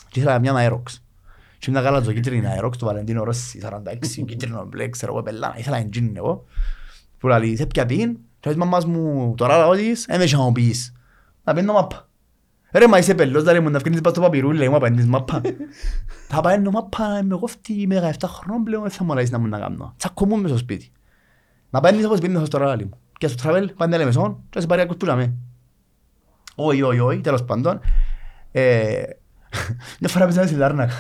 Και 0.09 0.19
ήθελα 0.19 0.39
μια 0.39 0.53
Aerox. 0.55 0.83
Και 1.59 1.71
ήμουν 1.71 1.83
καλά 1.83 2.01
το 2.01 2.13
κίτρινο 2.13 2.49
Aerox 2.57 2.71
του 2.77 2.85
Βαλεντίνο 2.85 3.23
Ρώση, 3.23 3.61
46, 4.21 4.25
κίτρινο 4.25 4.65
μπλε, 4.65 4.89
ξέρω 4.89 5.13
εγώ, 5.13 5.23
πελάνα. 5.23 5.57
Ήθελα 5.57 5.77
να 5.77 5.87
γίνει 5.91 6.11
εγώ. 6.15 6.45
Που 7.17 7.27
λέει, 7.27 7.55
σε 7.55 7.65
ποια 7.65 7.85
πίν, 7.85 8.17
και 8.39 8.49
λέει 8.49 8.57
μαμάς 8.57 8.85
μου, 8.85 9.33
τώρα 9.37 9.57
λαό 9.57 9.71
της, 9.71 10.05
έμαι 10.05 10.25
και 10.25 10.35
να 10.35 10.41
μου 10.41 10.51
πεις. 10.51 10.93
Να 11.43 11.53
πίνω 11.53 11.73
μάπα. 11.73 12.09
Ρε, 12.71 12.87
μα 12.87 12.97
είσαι 12.97 13.15
πελός, 13.15 13.43
λέει 13.43 13.59
μου, 13.59 13.69
να 13.69 13.79
βγαίνεις 13.79 14.01
πας 14.01 14.11
στο 14.11 14.21
παπιρούλι, 14.21 14.57
λέει 14.57 14.69
μου, 14.69 14.75
απαντήσεις 14.75 15.09
μάπα. 15.09 15.41
Θα 16.29 16.41
παίρνω 16.41 16.71
μάπα, 16.71 17.19
είμαι 17.23 17.35
εγώ 17.35 17.45
αυτή, 17.45 17.73
είμαι 17.73 18.15
17 18.19 18.25
χρόνων 18.25 18.63
πλέον, 18.63 18.81
δεν 18.81 18.91
θα 18.91 19.03
μου 19.03 19.13
λέει 19.13 19.27
να 19.29 19.39
μου 19.39 19.47
να 19.47 19.59
κάνω. 19.59 19.93
Τσακωμούν 19.97 20.39
μες 20.39 20.49
στο 20.49 20.59
σπίτι. 20.59 20.91
Να 21.69 21.79
παίρνεις 21.79 22.05
όπως 22.05 22.19
πίνεις 22.19 22.47
στο 22.47 22.57
ράλι 22.57 22.85
μου. 22.85 22.99
Και 23.17 23.27
στο 23.27 23.49
travel, 23.49 23.67
πάνε 23.77 23.97
λέμε 23.97 24.11
σόν, 24.11 24.43
και 24.49 24.59
σε 24.59 24.67
πάρει 24.67 24.81
ακούς 24.81 24.97
που 24.97 25.05
ζαμε. 25.05 25.33
Όχι, 26.55 26.81
όχι, 26.81 26.99
όχι, 26.99 27.21
τέλος 27.21 27.43
πάντων. 27.43 27.79
Ε, 28.51 29.03
Μια 29.99 30.09
φορά 30.09 30.27
πήγαμε 30.27 30.47
στη 30.47 30.55
Λάρνακα. 30.55 30.93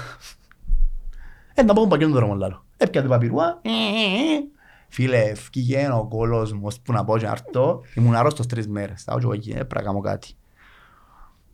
Ε, 1.53 1.63
να 1.63 1.73
πάω 1.73 1.87
πακέτο 1.87 2.11
τώρα 2.11 2.25
μόνο 2.25 2.39
λάλο. 2.39 2.65
Έπιατε 2.77 3.07
παπιρούα. 3.07 3.59
ε, 3.61 3.69
ε, 3.69 4.35
ε. 4.35 4.43
Φίλε, 4.87 5.17
ευκήγε 5.17 5.89
ο 5.93 6.07
κόλος 6.07 6.53
μου, 6.53 6.61
ώσπου 6.63 6.91
να 6.91 7.03
πω 7.03 7.17
και 7.17 7.25
να 7.25 7.31
έρθω, 7.31 7.81
ήμουν 7.95 8.15
άρρωστος 8.15 8.45
τρεις 8.45 8.67
μέρες. 8.67 9.03
Τα 9.03 9.13
όχι, 9.13 9.49
ε, 9.51 9.53
πρέπει 9.53 9.75
να 9.75 9.81
κάνω 9.81 9.99
κάτι. 9.99 10.33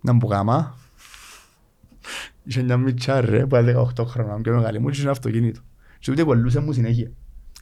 Να 0.01 0.13
μου 0.13 0.27
κάμα. 0.27 0.77
Είχε 2.43 2.63
μια 2.63 2.77
μητσά 2.77 3.21
ρε, 3.21 3.45
που 3.45 3.55
ήταν 3.55 3.93
18 3.97 4.05
χρόνια, 4.05 4.41
πιο 4.41 4.55
μεγάλη 4.55 4.79
μου, 4.79 4.89
είχε 4.89 5.01
ένα 5.01 5.11
αυτοκίνητο. 5.11 5.59
Και 5.99 6.11
ούτε 6.11 6.23
κολλούσε 6.23 6.59
μου 6.59 6.71
συνέχεια. 6.71 7.11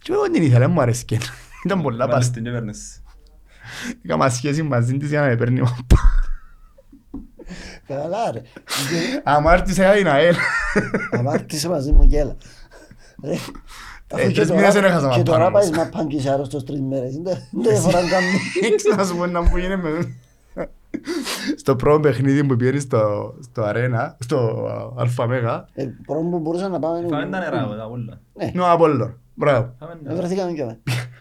Και 0.01 0.11
εγώ 0.11 0.21
δεν 0.21 0.31
την 0.31 0.43
ήθελα, 0.43 0.67
μου 0.67 0.81
αρέσκε. 0.81 1.17
Ήταν 1.67 1.81
πολλά 1.81 2.07
Βάλες 2.07 2.25
πας. 2.25 2.31
την 2.31 2.43
και 2.43 2.49
παίρνεις. 2.51 3.03
Έκανα 4.05 4.29
σχέση 4.29 4.63
μαζί 4.63 4.97
της 4.97 5.09
για 5.09 5.21
να 5.21 5.27
με 5.27 5.35
παίρνει 5.35 5.59
μαπά. 5.61 5.97
Καλά 7.87 8.31
ρε. 8.31 8.41
Αμάρτησα 9.23 9.83
για 9.83 9.93
την 9.93 10.07
ΑΕΛ. 10.07 10.35
Αμάρτησε 11.11 11.69
μαζί 11.69 11.91
μου 11.91 12.07
και 12.07 12.17
έλα. 12.19 12.35
Ρε, 13.23 13.33
αφού 14.11 14.23
Ε, 14.23 14.27
και 14.27 14.33
τρεις 14.33 14.47
τώρα- 14.47 14.59
μήνες 14.59 14.73
δεν 14.73 14.83
έχασα 14.83 14.99
Και 15.01 15.07
μαπάν 15.07 15.23
τώρα 15.23 15.45
όμως. 15.45 15.51
πάεις 15.61 15.77
μαπάν 15.77 16.07
και 16.07 16.15
είσαι 16.15 16.29
άρρωστος 16.31 16.63
τρεις 16.63 16.81
μέρες. 16.81 17.13
Δεν 17.23 17.37
δεν 17.51 17.77
φορά 17.81 17.99
κάνει. 18.09 18.27
Έξω 18.71 18.95
να 18.95 19.03
σου 19.05 19.15
πω 19.17 19.25
να 19.25 19.41
μου 19.41 19.57
γίνει 19.57 19.77
με 19.77 19.89
Στο 21.55 21.75
πρώτο 21.75 21.99
παιχνίδι 21.99 22.43
που 22.43 22.55
πήγαινε 22.55 22.79
στο, 22.79 23.33
στο 23.51 23.63
αρένα, 23.63 24.17
στο 24.19 24.67
Αλφα 24.97 25.27
Μέγα, 25.27 25.67
Ε, 25.73 25.85
Πρώτο 26.05 26.21
που 26.29 26.39
μπορούσα 26.39 26.67
να 26.69 26.79
πάμε... 26.79 27.07
Φάμε 27.09 27.29
τα 27.29 27.39
νερά 27.39 27.67
μετά 27.67 27.85
όλα. 27.85 28.21
είναι 28.53 28.61
ο 28.61 28.71
Απόλλων. 28.71 29.19
Μπράβο. 29.33 29.75
Φάμε 29.79 29.91
Ε, 29.93 29.97
νερά. 30.03 30.15
Βρεθήκαμε 30.15 30.51
και 30.51 30.61
εμείς. 30.61 30.77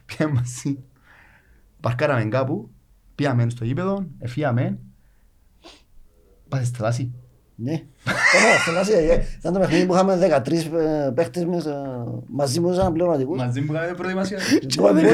Πήγαμε 0.07 0.35
μαζί. 0.35 0.78
Παρκάραμε 1.81 2.24
κάπου, 2.24 2.70
πήγαμε 3.15 3.51
στο 3.51 3.65
γήπεδο, 3.65 4.07
εφύγαμε. 4.19 4.78
Πάτε 6.49 6.65
στη 6.65 6.77
θαλάσση. 6.78 7.12
Ναι. 7.59 7.73
Ωραία, 8.37 8.59
θελάσσια, 8.65 8.99
ε. 8.99 9.24
Ήταν 9.39 9.53
το 9.53 9.59
παιχνίδι 9.59 9.87
που 9.87 9.95
είχαμε 9.95 10.43
13 10.47 10.53
ε, 10.74 11.11
παίχτες 11.15 11.45
μέσα, 11.45 12.05
μαζί 12.28 12.61
μου 12.61 12.73
σαν 12.74 12.93
πληρωματικούς. 12.93 13.39
Μαζί 13.39 13.61
μου 13.61 13.73
κάνετε 13.73 13.95
προετοιμασία. 13.95 14.39
Μπορεί, 14.77 14.93
μπορεί. 14.93 15.07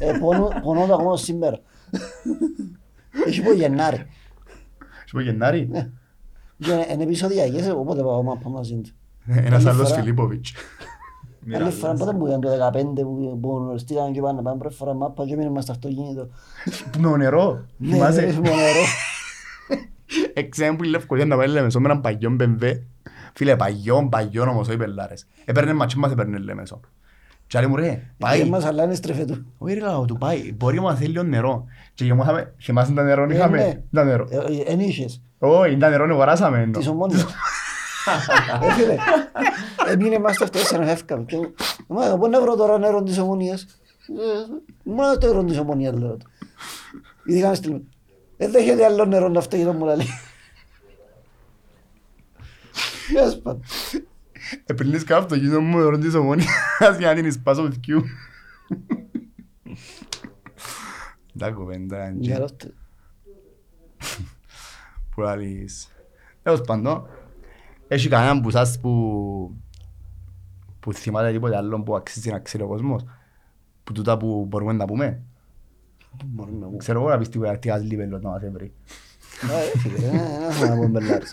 Ε, 0.00 0.08
ε, 0.08 0.18
πονώ- 0.18 0.60
Πονώ 0.62 0.82
ακόμα 0.82 1.16
σήμερα. 1.16 1.58
Έχει 3.26 3.42
πω 3.42 3.52
Γενάρη. 3.52 3.96
Σου 5.06 5.12
πω 5.16 5.20
Γενάρη. 5.20 5.70
Και 6.58 6.86
Είναι 6.92 7.02
επεισοδιακές, 7.02 7.68
οπότε 7.70 8.02
πάω 8.02 8.22
μάπα 8.22 8.48
μαζί 8.48 8.74
του. 8.74 8.90
Ένας 9.26 9.58
Άλλη 9.60 9.68
άλλος 9.68 9.88
φορά. 9.88 10.02
Φιλίπποβιτς. 11.44 11.84
Άλλη 11.84 11.96
φορά 11.98 12.12
πότε 12.12 12.18
που 12.18 12.26
ήταν 12.26 12.40
το 12.40 12.48
15 12.72 12.82
που 13.02 13.38
που 13.42 13.56
γνωριστήκαμε 13.56 14.10
και 14.10 14.20
πάνε 14.20 14.36
να 14.36 14.42
πάμε 14.42 14.58
πρώτη 14.58 14.74
φορά 14.74 14.94
μάπα 14.94 15.26
και 15.26 15.36
μείνουμε 15.36 15.60
στο 15.60 15.72
αυτοκίνητο. 15.72 16.28
Με 16.98 17.06
ο 17.08 17.16
νερό. 17.16 17.64
Ναι, 17.76 17.88
ναι, 17.88 17.94
Θυμάσαι. 17.94 18.20
με 18.42 18.48
νερό. 18.48 18.84
Εξέμου 20.34 20.76
που 20.76 20.84
η 20.84 20.88
Λευκοσία 20.88 21.24
να 21.26 21.36
πάει 21.36 21.48
Λεμεσό 21.48 21.80
με 21.80 21.88
έναν 21.88 22.00
παγιόν 22.00 22.36
BMW. 22.40 22.80
Φίλε, 23.34 23.56
παγιόν, 23.56 24.08
παγιόν 24.08 24.48
όμως, 24.48 24.68
όχι 24.68 24.76
πελάρες. 24.76 25.26
Έπαιρνε 25.44 25.72
ματσί 25.72 25.98
μας, 25.98 26.12
έπαιρνε 26.12 26.38
Λεμεσό. 26.38 26.80
Και 27.46 27.58
άλλοι 27.58 27.66
μου 27.66 27.76
ρε, 27.76 27.88
Και 27.90 28.00
πάει. 28.18 28.44
μας 28.48 28.64
αλλάνε 28.64 28.94
στρεφέ 28.94 29.24
του. 29.24 29.46
Όχι 29.58 29.74
ρε 29.74 29.80
λαό 29.80 30.04
του, 30.04 30.16
πάει. 30.16 30.52
Μπορεί 30.56 30.80
να 30.80 30.94
θέλει 30.94 31.10
λίγο 31.10 31.22
νερό. 31.22 31.64
Και 31.94 32.04
γεμώσαμε, 32.04 32.54
θυμάσαι 32.62 32.92
τα 32.92 33.02
νερό, 33.02 33.22
Ε, 33.30 33.34
είχαμε. 33.34 33.56
ναι. 33.58 33.82
Τα 33.92 34.04
νερό. 34.04 34.26
Ε, 34.30 34.36
ε, 34.36 34.72
Εν 34.72 34.80
είχες. 34.80 35.22
Όχι, 35.38 35.76
τα 35.76 35.88
νερό 35.88 36.04
αγοράσαμε. 36.04 36.58
εννοώ. 36.58 36.80
Της 36.80 36.88
ομόνιας. 36.90 37.26
Ε, 38.62 38.72
φίλε, 38.72 38.96
έμεινε 39.88 40.18
μας 40.18 40.36
το 40.36 40.44
αυτός, 40.44 40.62
σαν 40.66 40.80
να 40.80 40.90
έφκαμε. 40.90 41.24
Και, 41.24 41.36
Μα, 41.86 42.06
εγώ 42.06 42.18
πού 42.18 42.28
να 42.28 42.40
βρω 42.40 42.56
τώρα 42.56 42.78
νερό 42.78 43.02
της 43.02 43.18
ομόνιας. 43.18 43.62
Ε, 44.08 44.60
Μόνο 44.82 45.18
το 45.18 45.26
νερό 45.26 45.44
της 45.44 45.58
ομόνιας, 45.58 45.94
λέω 45.94 46.16
του. 46.16 46.26
Ειδικά 47.24 47.54
στείλουμε. 47.54 47.82
Δεν 48.36 48.50
δέχεται 48.50 48.84
άλλο 48.84 49.04
νερό 49.04 49.28
να 49.28 49.38
αυτό 49.38 49.56
μου 49.56 49.84
λέει. 49.84 49.96
Yes, 53.14 53.38
πάντων. 53.42 53.62
Επιλύνεις 54.64 55.04
κάπου 55.04 55.26
το 55.26 55.34
γύζο 55.34 55.60
μου 55.60 55.78
νερό 55.78 55.98
της 55.98 56.14
ομόνιας 56.14 56.48
για 56.98 57.08
να 57.08 57.14
την 57.14 57.24
εισπάσω 57.24 57.62
βυθκιού. 57.62 58.02
Τα 61.38 61.50
κουβέντα, 61.50 61.96
Για 61.96 62.06
Αντζή, 62.06 62.32
ρώστε. 62.32 62.72
που 65.14 65.20
λαλείς. 65.20 65.88
Τέλος 66.42 66.60
πάντων, 66.60 67.08
έχει 67.88 68.08
κανέναν 68.08 68.40
που 68.40 68.50
σας 68.50 68.78
που 68.80 69.54
που 70.80 70.92
θυμάται 70.92 71.32
τίποτε 71.32 71.56
άλλο 71.56 71.82
που 71.82 71.96
αξίζει 71.96 72.30
να 72.30 72.38
ξέρει 72.38 72.62
ο 72.62 72.66
κόσμος. 72.66 73.04
Που 73.84 73.92
τούτα 73.92 74.16
που 74.16 74.44
μπορούμε 74.48 74.72
να 74.72 74.84
πούμε. 74.84 75.20
Μπορούμε 76.24 76.58
να 76.58 76.64
πούμε. 76.66 76.76
Ξέρω 76.78 77.00
εγώ 77.00 77.08
να 77.08 77.18
πεις 77.18 77.28
τίποτα 77.28 77.58
τι 77.58 77.70
άλλη 77.70 77.96
πέλος 77.96 78.22
να 78.22 78.28
μας 78.30 78.42
έβρει. 78.42 78.72
Ε, 79.74 79.78
φίλε, 79.78 80.06
ε, 80.06 80.10
δεν 80.38 80.50
θα 80.52 80.68
να 80.68 80.74
πούμε 80.74 80.86
μπελάρες. 80.86 81.30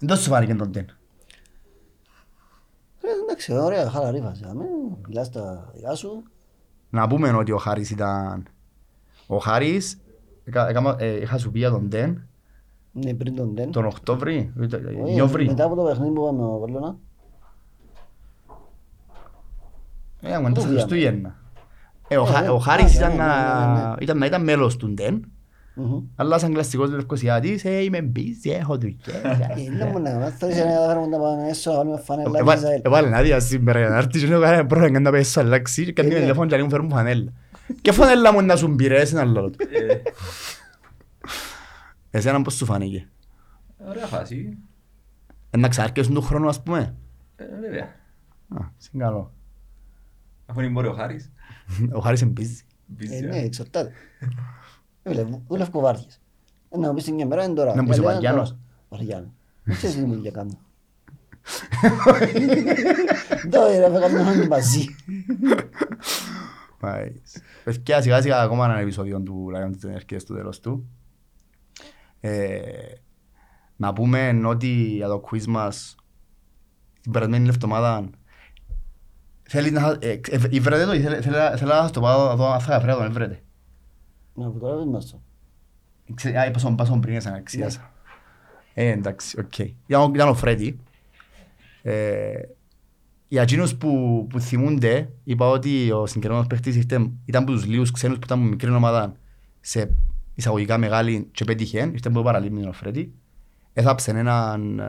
Δεν 0.00 0.16
σου 0.16 0.30
φάνηκε 0.30 0.54
τον 0.54 0.72
τέν. 0.72 0.84
Ε, 3.02 3.08
Εντάξει, 3.24 3.52
ωραία, 3.52 3.90
χαλαρή 3.90 4.20
φάση. 4.20 4.44
Αμέ, 4.48 4.64
Μιλάς 5.08 5.30
τα 5.30 5.70
δικά 5.74 5.94
σου. 5.94 6.22
Να 6.90 7.06
πούμε 7.06 7.30
ότι 7.32 7.52
ο 7.52 7.56
Χάρης 7.58 7.90
ήταν... 7.90 8.46
Ο 9.26 9.36
Χάρης, 9.36 9.98
έκα- 10.44 10.68
έκαμα- 10.68 10.96
ε, 10.98 11.20
είχα 11.20 11.38
σου 11.38 11.50
πει 11.50 11.58
για 11.58 11.70
τον 11.70 11.88
Τεν, 11.88 12.26
Ναι, 13.04 13.14
πριν 13.14 13.34
τον 13.36 13.54
Τεν. 13.54 13.70
τον 13.70 13.84
Οκτώβρη, 13.84 14.52
Όχι, 14.60 15.12
Νιόβρη. 15.12 15.46
Μετά 15.46 15.64
από 15.64 15.74
το 15.74 15.82
παιχνίδι 15.82 16.12
που 16.14 16.24
πάμε 16.24 16.42
με 16.42 16.58
Βαρλώνα. 16.58 16.96
Ε, 20.22 20.34
ακόμα 20.34 20.52
τα 20.52 20.60
Πού 20.60 20.66
Χριστούγεννα. 20.66 21.36
Ε, 22.08 22.16
ο, 22.18 22.22
Ε, 22.22 22.26
Χα- 22.26 22.40
ναι. 22.40 22.48
ο 22.48 22.58
Χάρης 22.58 22.84
Α, 22.92 22.96
ήταν 22.96 23.10
ναι, 23.10 23.16
να, 23.16 23.66
ναι, 23.74 23.80
ναι, 23.80 23.86
ναι. 23.88 23.94
ήταν 24.00 24.18
να 24.18 24.26
ήταν 24.26 24.44
μέλος 24.44 24.76
του 24.76 24.88
Ντεν, 24.94 25.24
Μμμ. 25.74 25.98
αλλά 26.16 26.38
σαν 26.38 26.52
κλασικός 26.52 26.90
λευκοσιάτης, 26.90 27.64
ε, 27.64 27.82
είμαι 27.82 28.12
busy, 28.16 28.50
έχω 28.60 28.76
δουλειές. 28.78 29.06
Ε, 29.06 29.70
να 29.78 29.86
μου 29.86 29.98
να 29.98 30.10
μάθεις 30.14 30.56
να 30.56 30.64
καταφέρουμε 30.64 31.06
να 31.06 31.18
πάμε 31.18 31.48
έσω, 31.48 31.70
να 31.70 31.76
βάλουμε 31.76 32.00
φανέλα 32.04 32.38
Έβα- 32.38 32.52
και 32.52 32.58
Ισραήλ. 32.58 32.80
Έβαλε 32.84 33.16
άδεια 33.16 33.40
σήμερα 33.40 33.78
για 33.78 33.88
να 33.88 33.96
έρθεις 33.96 34.22
και 34.22 34.28
λέω 34.28 34.40
κανένα 34.40 34.66
πρόβλημα 34.66 35.00
να 35.00 35.10
πέσει 35.10 35.30
στο 35.30 35.40
αλλάξει 35.40 35.84
και 35.84 35.92
κάνει 35.92 36.08
Ε, 36.10 36.12
ναι. 36.14 36.20
τηλέφωνο 36.20 36.46
και 36.48 36.54
λέει 36.54 36.64
μου 36.64 36.70
φέρουν 36.70 36.88
φανέλα. 36.90 37.32
Και 37.82 37.92
φανέλα 37.92 38.32
μου 38.32 38.42
να 38.42 38.56
σου 38.56 38.68
μπειρέσει 38.68 39.14
ένα 39.14 39.24
λόγο. 39.24 39.50
Ε, 42.18 42.20
Εσένα 42.20 42.42
πώς 42.42 42.54
σου 42.54 42.64
φάνηκε. 42.64 43.08
Ωραία 43.88 44.06
φάση. 44.06 44.58
Ε, 45.50 45.56
Να 45.56 45.68
ξαρκέσουν 45.68 46.14
τον 46.14 46.22
χρόνο 46.22 46.48
ας 46.48 46.62
πούμε. 46.62 46.94
Ε, 47.36 47.44
Βέβαια. 47.60 47.84
Α, 48.48 48.64
συγκαλώ. 48.76 49.32
Αφού 50.46 50.60
είναι 50.60 50.68
μπορεί 50.70 50.86
ο 50.86 50.92
Χάρης. 50.92 51.30
Ο 51.92 51.98
Χάρης 52.00 52.20
είναι 52.20 52.32
busy. 52.36 52.62
busy, 53.00 53.10
Ε, 53.10 53.20
ναι, 53.20 53.36
ε. 53.36 53.44
εξαρτάται. 53.44 53.92
Ε, 55.02 55.10
φίλε, 55.10 55.26
Δούλευκο 55.48 55.80
βάρδιες. 55.80 56.20
Ε, 56.68 56.78
Να 56.78 56.88
μου 56.88 56.94
πεις 56.94 57.04
την 57.04 57.14
μια 57.14 57.26
μέρα 57.26 57.44
είναι 57.44 57.54
τώρα. 57.54 57.74
Να 57.74 57.82
μου 57.82 57.88
πεις 57.88 57.98
ο 57.98 58.02
Λέει, 58.02 58.12
Βαγιάνος. 58.12 58.48
τώρα. 58.48 58.60
Βαγιάνο. 58.88 59.32
Δεν 59.64 59.76
ξέρεις 59.76 59.96
τι 59.96 60.02
μου 60.02 60.14
για 60.14 60.30
κάνω. 60.30 60.58
Τώρα 63.50 63.68
ρε, 63.78 63.90
φέγαμε 63.90 64.30
όλοι 64.30 64.48
μαζί. 64.48 64.84
Μάλιστα. 66.80 67.40
Παιδιά, 67.64 68.02
σιγά 68.02 68.20
σιγά 68.22 68.40
ακόμα 68.40 68.64
ένα 68.64 68.78
επεισόδιο 68.78 69.20
του 69.20 69.50
Lion 69.54 69.70
της 69.72 69.84
Ενέργειας 69.84 70.24
του 70.24 70.34
τέλος 70.34 70.60
του. 70.60 70.88
Ε, 72.20 72.60
να 73.76 73.92
πούμε 73.92 74.40
ότι 74.44 74.68
για 74.68 75.08
το 75.08 75.22
quiz 75.30 75.44
μας 75.44 75.96
την 77.00 77.12
περασμένη 77.12 77.48
εβδομάδα 77.48 78.10
θέλει 79.42 79.70
να... 79.70 79.96
ε, 80.00 80.08
ε, 80.10 80.20
ε, 80.50 80.60
Βρέτε 80.60 80.84
το 80.84 80.92
ή 80.94 81.00
θέλει 81.00 81.20
θέλει 81.22 81.36
να 81.36 81.50
θέλει 81.56 81.70
να 81.70 81.76
σας 81.76 81.90
το 81.90 82.00
πάω 82.00 82.30
εδώ 82.30 82.50
αν 82.52 82.60
θα 82.60 82.70
καφρέα 82.70 82.94
το, 82.94 83.00
δεν 83.00 83.12
βρέτε. 83.12 83.42
Να 84.34 84.50
που 84.50 84.58
τώρα 84.58 84.76
πες 84.76 84.84
μας 84.84 85.10
το. 85.10 85.20
Ξε- 86.14 86.36
Α, 86.36 86.50
πάσω 86.50 86.74
πάσω 86.74 86.98
πριν 86.98 87.20
σαν 87.20 87.34
αξίασα. 87.34 87.92
Ε, 88.74 88.88
εντάξει, 88.90 89.40
οκ. 89.40 89.58
Ήταν 89.58 90.00
ο- 90.00 90.10
Ήταν 90.14 90.28
ο 90.28 90.34
Φρέντι. 90.34 90.78
Ε, 91.82 92.32
Για 93.28 93.42
εκείνους 93.42 93.76
που, 93.76 94.26
που 94.30 94.40
θυμούνται, 94.40 95.10
είπα 95.24 95.48
ότι 95.48 95.90
ο 95.92 96.06
συγκεκριμένος 96.06 96.46
παίχτης 96.46 96.76
ήρθε, 96.76 97.10
ήταν 97.24 97.42
από 97.42 97.52
τους 97.52 97.66
λίγους 97.66 97.90
ξένους 97.90 98.18
που 98.18 98.24
ήταν 98.24 98.38
από 98.40 98.48
μικρή 98.48 98.70
ομάδα 98.70 99.14
σε 99.60 99.90
εισαγωγικά 100.38 100.78
μεγάλη 100.78 101.28
και 101.32 101.44
πέτυχε, 101.44 101.78
ήρθε 101.78 102.08
από 102.08 102.12
το 102.16 102.22
παραλίμνη 102.22 102.66
ο 102.66 102.72
Φρέντι. 102.72 103.12
Έθαψε 103.72 104.10
έναν 104.10 104.78
ε, 104.78 104.84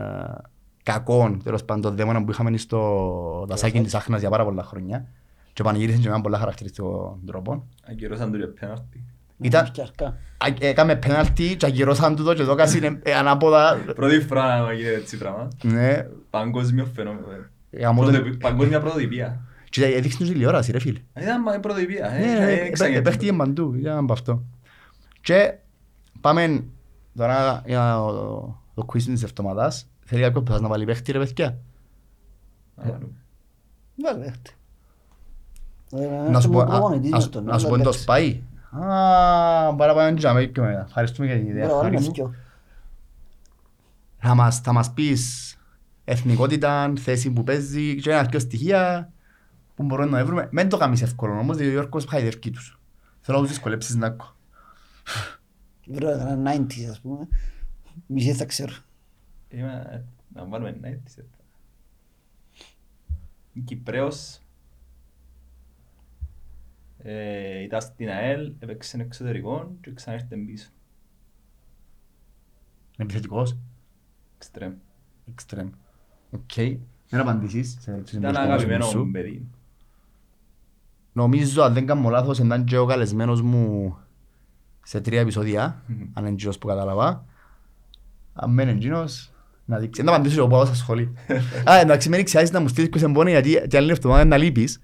κακό, 0.82 1.36
τέλος 1.44 1.64
πάντων, 1.64 1.96
δαίμονα 1.96 2.24
που 2.24 2.30
είχαμε 2.30 2.56
στο 2.56 3.44
δασάκι 3.48 3.80
της 3.80 3.94
Άχνας 3.94 4.20
για 4.20 4.30
πάρα 4.30 4.44
πολλά 4.44 4.62
χρόνια 4.62 5.06
και 5.52 5.62
πανηγύρισε 5.62 5.96
και 5.96 6.02
με 6.04 6.08
έναν 6.10 6.22
πολλά 6.22 6.38
χαρακτηριστικό 6.38 7.18
τρόπο. 7.26 7.66
Αγκυρώσαν 7.88 8.30
του 8.30 8.36
για 8.36 8.48
πέναρτη. 8.60 9.04
Ήταν, 9.42 9.70
Και 9.70 9.80
αρκά. 9.80 10.06
Α- 10.38 10.54
έκαμε 10.60 10.96
πέναλτι 10.96 11.56
και 11.56 11.66
ακυρώσαν 11.66 12.16
τούτο 12.16 12.34
και 12.34 12.44
το 12.44 12.52
έκασαν 12.52 13.00
ε, 13.02 13.12
ανάποδα. 13.14 13.78
Πρώτη 13.94 14.20
φορά 14.20 14.60
να 14.60 14.72
γίνεται 14.72 14.94
έτσι 14.94 15.18
πράγμα. 15.18 15.48
Ναι, 15.62 16.06
Παγκόσμιο 16.30 16.84
φαινόμενο. 16.94 17.26
ε. 17.70 17.78
γαμώ 17.80 18.04
το- 18.04 18.10
Πρωτο- 18.10 18.36
Παγκόσμια 18.40 18.80
πρωτοτυπία. 18.80 19.40
και 19.70 19.84
έδειξε 19.84 20.18
τους 20.18 20.28
τηλεόραση 20.28 20.72
ρε 20.72 20.78
φίλε. 20.78 20.98
Ήταν 21.20 21.42
μα- 21.44 21.60
πρωτοτυπία. 21.60 22.12
ε. 22.12 22.18
Ναι, 22.18 22.32
Ε, 22.32 22.44
ναι, 22.44 22.52
έξαγε. 22.52 22.90
επέ- 22.96 23.06
επέχτηκε 23.06 23.32
παντού, 23.32 23.74
ήταν 23.74 23.98
από 23.98 24.12
αυτό. 24.12 24.42
Και 25.20 25.54
πάμε 26.20 26.64
τώρα 27.16 27.62
για 27.66 27.94
το- 27.96 28.58
το 28.74 28.86
quiz 28.92 29.02
της 29.02 29.22
εβδομάδας. 29.22 29.88
Θέλει 30.04 30.22
κάποιος 30.22 30.42
που 30.44 30.52
σας 30.52 30.60
να 30.60 30.68
βάλει 30.68 30.84
παίχτη 30.84 31.12
ρε 31.12 31.18
παιδιά; 31.18 31.46
Α, 32.76 32.82
βάλουμε. 32.90 33.12
Βάλε 34.02 34.24
παίχτη. 34.24 34.54
Να 36.30 36.40
σου 36.40 36.48
πω, 36.50 36.60
Έχουμε 36.60 36.76
α, 36.76 36.78
προπονητή 36.78 37.08
να 37.08 37.16
με 37.16 37.22
σου- 37.22 37.30
τον, 37.30 37.44
να 37.44 37.58
σου 37.58 37.62
να 37.64 37.68
πω 37.68 37.74
είναι 37.74 37.84
το 37.84 37.90
παίξει. 37.90 38.04
σπάει. 38.04 38.42
Α, 38.70 39.74
πάρα 39.74 39.94
πάμε 39.94 40.12
και 40.12 40.26
να 40.26 40.32
με 40.32 40.46
πιο 40.46 40.62
μετά. 40.62 40.80
Ευχαριστούμε 40.86 41.26
για 41.28 41.36
την 41.36 41.46
ιδέα. 41.48 41.64
Μπράβο, 41.66 41.80
Χάρη 41.80 41.94
βάλουμε 41.94 42.08
μου. 42.08 42.14
δυο. 42.14 42.34
Θα 44.18 44.34
μας, 44.34 44.58
θα 44.60 44.72
μας 44.72 44.92
πεις 44.92 45.54
εθνικότητα, 46.04 46.92
θέση 46.98 47.30
που 47.30 47.44
παίζει 47.44 48.00
και 48.00 48.10
ένα 48.10 48.22
δυο 48.22 48.38
στοιχεία 48.38 49.12
που 49.74 49.82
μπορούμε 49.82 50.18
να 50.18 50.24
βρούμε. 50.24 50.48
Μεν 50.50 50.68
το 50.68 50.76
κάνεις 50.76 51.02
εύκολο 51.02 51.38
όμως, 51.38 51.56
διότι 51.56 51.70
ο 51.70 51.74
Γιώργος 51.74 52.04
χαϊδευκεί 52.04 52.50
τους. 52.50 52.80
Θέλω 53.20 53.36
να 53.38 53.42
τους 53.42 53.52
δυσκολέψεις 53.52 53.94
να 53.96 54.06
ακούω. 54.06 54.34
Βρω 55.86 56.08
ένα 56.10 56.54
90s 56.56 56.84
ας 56.90 57.00
πούμε. 57.00 57.28
Μισή 58.06 58.32
θα 58.32 58.44
ξέρω. 58.44 58.72
Είμαι, 59.48 60.04
να 60.34 60.44
βάλουμε 60.44 60.76
να 60.80 60.88
έτσι. 60.88 61.24
Κυπρέος. 63.64 64.38
Ε, 67.02 67.62
ήταν 67.62 67.80
στην 67.80 68.08
ΑΕΛ, 68.08 68.52
έπαιξε 68.58 69.00
εξωτερικό 69.00 69.76
και 69.80 69.92
ξανά 69.92 70.16
ήρθε 70.16 70.36
πίσω. 70.36 70.68
Είναι 72.96 73.08
επιθετικός. 73.08 73.56
Εξτρέμ. 74.36 74.74
Εξτρέμ. 75.28 75.68
Οκ. 76.30 76.54
Δεν 77.08 77.20
απαντήσεις 77.20 77.76
σε 77.80 77.92
τις 77.92 78.12
Ήταν 78.12 78.24
εμπειρίες 78.24 78.46
αγαπημένο 78.50 78.84
σου. 78.84 78.98
μου 79.04 79.10
παιδί. 79.10 79.46
Νομίζω, 81.12 81.62
αν 81.62 81.72
δεν 81.72 81.86
κάνω 81.86 82.08
λάθος, 82.08 82.38
ήταν 82.38 82.64
και 82.64 82.78
ο 82.78 82.86
καλεσμένος 82.86 83.42
μου 83.42 83.96
σε 84.82 85.00
τρία 85.00 85.20
επεισόδια, 85.20 85.82
αν 86.12 86.24
είναι 86.24 86.28
εκείνος 86.28 86.58
που 86.58 86.66
κατάλαβα. 86.66 87.24
Αν 88.32 88.50
μένει 88.50 88.70
εκείνος, 88.70 89.32
να 89.64 89.78
δείξει. 89.78 90.02
Να 90.02 90.12
απαντήσω 90.12 90.34
και 90.34 90.40
εγώ 90.40 90.48
πάω 90.50 90.64
στα 90.64 90.74
σχολή. 90.74 91.12
Α, 91.70 91.76
εντάξει, 91.80 92.08
μην 92.08 92.20
εξιάζεις 92.20 92.50
να 92.50 92.60
μου 92.60 92.68
στείλεις 92.68 92.90
και 92.90 92.98
σε 92.98 93.08
μπόνι, 93.08 93.30
γιατί 93.30 93.62
και 93.68 93.76
άλλη 93.76 93.90
εβδομάδα 93.90 94.24
να 94.24 94.36
λείπεις. 94.36 94.80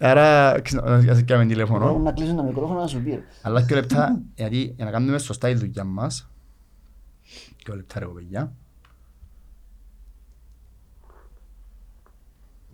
Άρα, 0.00 0.60
ξέρω, 0.60 0.88
να 0.88 1.00
σε 1.00 1.04
κάνουμε 1.04 1.24
Μπορούμε 1.24 1.46
τηλέφωνο. 1.46 1.98
να 1.98 2.12
κλείσουν 2.12 2.36
τα 2.36 2.42
μικρόφωνα 2.42 2.80
να 2.80 2.86
σου 2.86 3.02
πει. 3.02 3.10
ρε. 3.10 3.22
Αλλά 3.42 3.62
και 3.66 3.74
λεπτά, 3.74 4.22
γιατί 4.34 4.72
για 4.76 4.84
να 4.84 4.90
κάνουμε 4.90 5.18
σωστά 5.18 5.48
η 5.48 5.54
δουλειά 5.54 5.84
μας. 5.84 6.30
Και 7.56 7.72
λεπτά 7.72 7.98
ρε 8.00 8.06
παιδιά. 8.06 8.52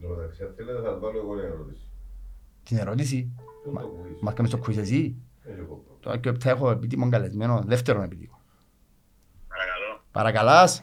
Εν 0.02 0.08
τω 0.08 0.14
μεταξύ, 0.14 0.42
αν 0.42 0.52
θέλετε 0.56 0.80
θα 0.82 0.98
βάλω 0.98 1.18
εγώ 1.18 1.34
μια 1.34 1.42
ερώτηση. 1.44 1.82
Την 2.62 2.76
ερώτηση, 2.76 3.30
Πού 3.64 3.70
το 3.72 3.80
quiz? 3.80 4.16
μας 4.20 4.34
κάνεις 4.34 4.50
το 4.50 4.58
quiz 4.66 4.76
εσύ. 4.76 5.14
Δεν 5.44 5.66
έχω 6.04 6.18
πρόβλημα. 6.18 6.18
Τώρα 6.18 6.18
και 6.18 6.30
λεπτά 6.30 6.50
έχω 6.50 6.70
επίτιμο 6.70 7.08
καλεσμένο, 7.08 7.62
δεύτερον 7.66 8.02
επίτιμο. 8.02 8.40
Παρακαλώ. 9.48 10.00
Παρακαλάς. 10.12 10.82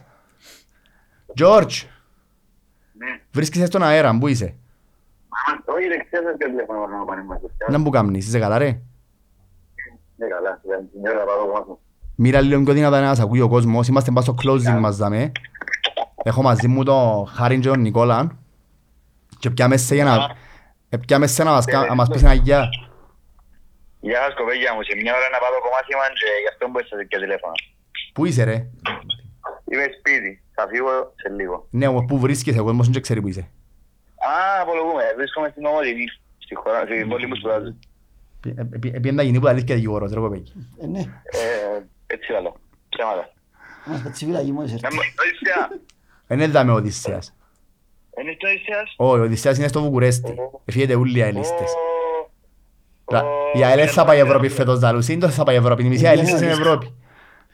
George, 1.40 1.86
Ναι. 2.92 3.20
βρίσκεσαι 3.32 3.66
στον 3.66 3.82
αέρα, 3.82 4.18
πού 4.18 4.26
είσαι; 4.26 4.54
Μα, 5.28 5.74
Όχι, 5.74 5.88
δεν 5.88 6.06
ξέρω 6.10 6.36
ποιο 6.36 6.48
τηλέφωνο 6.48 6.86
να 6.86 7.04
πάνε 7.04 7.22
μαζί. 7.22 7.44
Να 7.68 7.78
μου 7.78 7.90
κάνεις, 7.90 8.26
είσαι 8.26 8.38
καλά 8.38 8.58
ρε; 8.58 8.80
Ναι, 10.16 10.26
καλά. 10.26 10.60
Την 10.92 11.06
ώρα 11.06 11.24
πάω 11.24 11.36
εγώ 11.46 11.64
μου. 11.68 11.78
Μοίρα 12.14 12.40
λίγο 12.40 12.62
πιο 12.62 12.72
δυνατά 12.72 13.00
να 13.00 13.14
σε 13.14 13.22
ακούει 13.22 13.40
ο 13.40 13.48
κόσμος, 13.48 13.88
είμαστε 13.88 14.10
πάνω 14.10 14.20
στο 14.26 14.34
closing 14.42 14.78
μας 14.80 14.96
δαμε. 14.96 15.32
Έχω 16.22 16.42
μαζί 16.42 16.68
μου 16.68 16.82
τον 16.84 17.26
Χάριν 17.26 17.60
και 17.60 17.68
τον 17.68 17.80
Νικόλα. 17.80 18.38
Και 19.38 19.50
πιάμε 19.50 19.76
σε 19.76 19.94
για 19.94 20.04
να... 20.04 20.16
ε, 20.88 20.96
Πιάμε 20.96 21.26
σε 21.26 21.44
να 21.44 21.50
μας, 21.50 21.64
κα- 21.64 21.86
να 21.86 21.94
μας 21.94 22.08
πεις 22.08 22.22
ένα 22.22 22.32
γεια. 22.32 22.68
Γεια 24.08 24.20
σας 24.24 24.34
κοπέγια 24.38 24.70
μου. 24.74 24.82
Σε 24.88 24.94
μια 25.02 25.12
ώρα 25.18 25.28
να 25.34 25.38
πάω 25.42 25.60
κομμάτια 25.66 25.96
και 26.20 26.28
γι' 26.42 26.50
αυτό 26.52 26.64
που 26.72 26.78
σας 26.88 26.98
και 27.10 27.18
τηλέφωνο. 27.24 27.54
Πού 28.14 28.20
είσαι 28.26 28.42
ρε; 28.44 28.56
Είμαι 29.72 29.86
σπίτι. 29.98 30.42
Θα 30.56 30.66
φύγω 30.70 30.92
σε 31.20 31.28
λίγο. 31.38 31.66
Ναι, 31.70 31.86
όμως 31.86 32.04
πού 32.08 32.18
βρίσκεσαι, 32.18 32.60
ο 32.60 32.64
κόσμος 32.64 32.88
δεν 32.90 33.02
ξέρει 33.02 33.20
που 33.20 33.28
είσαι. 33.28 33.44
Α, 34.32 34.60
απολογούμε. 34.62 35.02
Βρίσκομαι 35.16 35.48
στην 35.52 35.64
Ομοτινή. 35.64 36.04
Στη 36.38 36.54
χώρα, 36.54 36.80
στην 36.84 37.08
πόλη 37.08 37.26
μου 37.26 37.36
σπουδάζω. 37.36 37.74
Επειδή 38.94 39.12
να 39.12 39.22
γίνει 39.22 39.38
που 39.38 39.44
τα 39.44 39.50
αλήθεια 39.50 39.74
δικηγόρος, 39.74 40.12
ρε 40.12 40.20
κοπέκι. 40.20 40.52
Ε, 40.82 40.86
ναι. 40.86 41.00
Ε, 41.24 41.82
Έτσι 42.06 42.32
λαλό. 42.32 42.56
Ψέματα. 42.88 43.32
Μας 43.86 44.02
τα 44.02 44.10
τσιβίλα 44.10 44.42
μου 44.42 44.62
είσαι. 44.62 44.78
Να 44.82 44.88
μου- 44.94 45.00
Οδυσσέα. 45.20 45.68
Δεν 46.26 46.40
είδαμε 46.40 46.72
ο 46.72 46.74
Οδυσσέας. 46.74 47.34
Είναι 48.20 48.34
στο 48.38 48.48
Οδυσσέας; 48.48 48.94
Όχι, 48.96 49.20
ο 49.20 49.22
Οδυσσέας 49.22 49.58
είναι 49.58 49.68
στο 49.68 49.82
Βουκουρέστι. 49.82 50.34
Εφύγεται 50.64 50.94
όλοι 50.94 51.18
οι 51.18 51.22
αελίστες. 51.22 51.74
Ω, 53.10 53.14
Λα- 53.14 53.24
ω, 53.24 53.58
Η 53.58 53.64
ΑΕΛ 53.64 53.78
δεν 53.78 53.88
θα 53.88 54.04
πάει 54.04 54.18
ε, 54.18 54.22
Ευρώπη 54.22 54.48
φέτος 54.48 54.78
δάλους, 54.78 55.08
είναι 55.08 55.20
το 55.20 55.28
θα 55.28 55.42
πάει 55.44 55.56
Ευρώπη. 55.56 55.84
Η 55.84 55.88
μισή 55.88 56.06
ΑΕΛ 56.06 56.18
είναι 56.18 56.28
στην 56.28 56.48
Ευρώπη. 56.48 56.94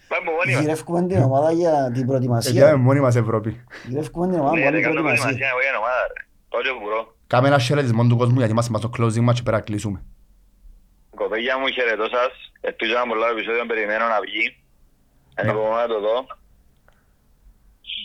Πάμε 0.08 0.30
μόνοι 0.30 0.52
μας. 0.52 0.60
Γυρεύκουμε 0.62 1.06
την 1.06 1.22
ομάδα 1.22 1.52
για 1.52 1.70
την 1.72 1.82
Επιάμε 1.86 2.06
προετοιμασία. 2.06 2.76
μόνοι 2.76 3.00
μας 3.00 3.16
Ευρώπη. 3.16 3.64
Γυρεύουμε 3.88 4.26
την 4.30 4.38
ομάδα 4.40 4.54
Ναι, 4.54 4.60
για 4.60 4.70
δεν 4.70 4.80
την 4.80 4.88
κάνω 4.88 5.00
προετοιμασία. 5.00 5.22
προετοιμασία, 5.24 5.48
εγώ 5.52 5.60
για 5.64 5.72
ομάδα, 5.82 6.02
ρε. 6.12 6.20
Τότε 6.54 6.68
που 6.74 6.80
μπορώ. 6.84 7.00
Κάμε 7.32 7.46
ένα 7.50 7.58
χαιρετισμό 7.66 8.02
του 8.10 8.16
κόσμου 8.20 8.38
γιατί 8.42 8.52
είμαστε 8.52 8.70
στο 8.78 8.90
closing 8.96 9.24
μας 9.28 9.34
και 9.36 9.42
πέρα 9.48 9.60
κλείσουμε. 9.60 9.98
Κοπέγια 11.20 11.54
μου 11.58 11.66
χαιρετώ 11.76 12.06
σας. 12.16 12.32
Ελπίζω 12.68 12.94
να 13.00 13.04
πολλά 13.10 13.26
επεισόδιο 13.34 13.64
περιμένω 13.72 14.04
να 14.14 14.18
βγει. 14.26 14.44
Ανυπομονώ 15.38 15.76
να 15.84 15.88
το 15.94 15.98
δω. 16.06 16.16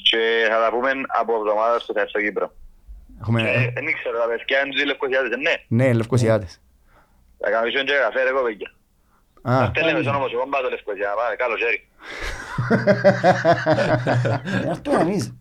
Και 0.09 0.21
θα 0.51 0.57
τα 0.63 0.69
πούμε 0.73 0.89
από 1.21 1.31
εβδομάδα 1.39 1.75
στο 1.83 1.91
θα 1.95 2.01
έρθω 2.05 2.19
Κύπρο. 2.25 2.47
Έχουμε... 3.21 3.39
Ε, 3.41 3.71
Δεν 3.85 3.93
ξέρω, 3.99 4.15
τα 4.23 4.27
παιδιά 4.31 4.57
είναι 4.61 4.71
τους 4.73 4.83
Λευκοσιάτες, 4.89 5.29
ναι. 5.45 5.53
Ναι, 5.77 5.87
Λευκοσιάτες. 5.99 6.51
Θα 7.43 7.49
κάνουμε 7.51 7.71
και 7.83 7.93
καφέ 8.05 8.23
ρε 8.23 8.31
κοπέγια. 8.31 8.71
Α, 9.41 9.71
Θέλουμε 9.73 10.01
στον 10.01 10.15
όμως, 10.15 10.31
εγώ 10.33 10.47
πάω 10.49 10.61
το 10.61 10.69
Λευκοσιά, 10.69 11.09
πάμε, 11.19 11.35
καλό 11.35 11.55
χέρι. 11.61 11.79
Ε, 14.65 14.69
Αυτό 14.69 14.91
εμείς. 14.91 15.33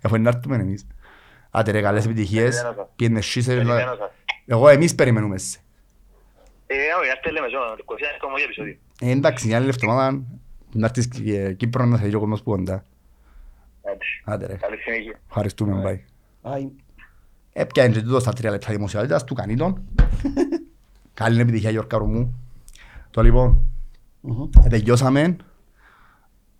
έχω 0.00 0.16
να 0.18 0.28
έρθουμε 0.28 0.56
εμείς. 0.56 0.86
Άντε 1.50 1.70
ρε, 1.70 1.80
καλές 1.80 2.04
επιτυχίες. 2.04 2.54
Περιμένω 2.56 2.74
σας. 2.82 2.88
Πήγαινε 2.96 3.18
εσύ 3.18 3.42
σε... 3.42 3.54
Περιμένω 3.54 3.94
σας. 3.94 4.10
Εγώ 4.46 4.68
εμείς 4.68 4.94
περιμένουμε 4.94 5.38
σε. 5.38 5.58
Ε, 6.66 6.74
όχι, 7.00 7.10
ας 7.10 7.18
θέλουμε 7.22 7.48
ζώνο, 7.48 7.74
Λευκοσιά 7.76 8.08
είναι 8.08 8.18
κομμωγή 8.20 8.42
επεισόδιο. 8.44 8.76
Ε, 9.00 9.10
εντάξει, 9.10 9.46
μια 9.46 9.56
άλλη 9.56 9.68
εβδομάδα 9.68 10.22
να 10.72 10.86
έρθεις 10.86 11.08
ε, 11.26 11.52
Κύπρος 11.52 11.88
να 11.88 11.96
θέλει 11.98 12.14
ο 12.14 12.18
κόσμος 12.18 12.42
που 12.42 12.50
κοντά. 12.50 12.84
Έτσι. 13.82 14.22
Άντε 14.24 14.46
ρε, 14.46 14.54
Καλή 14.54 14.76
συνέχεια. 14.76 15.20
ευχαριστούμε, 15.28 15.82
bye. 15.86 16.00
Άι. 16.52 16.68
Έπιανε 17.52 17.94
και 17.94 18.00
τούτος 18.00 18.22
στα 18.22 18.32
τρία 18.32 18.50
λεπτά 18.50 18.72
δημοσιότητας, 18.72 19.24
του 19.24 19.34
κάνει 19.34 19.56
τον. 19.56 19.82
Καλή 21.16 21.40
επιτυχία 21.40 21.70
Γιώργαρο 21.70 22.06
μου. 22.06 22.34
Το 23.10 23.22
λοιπόν, 23.22 23.64
Μμμ. 24.20 24.48
ε, 24.64 24.68
τελειώσαμε. 24.68 25.36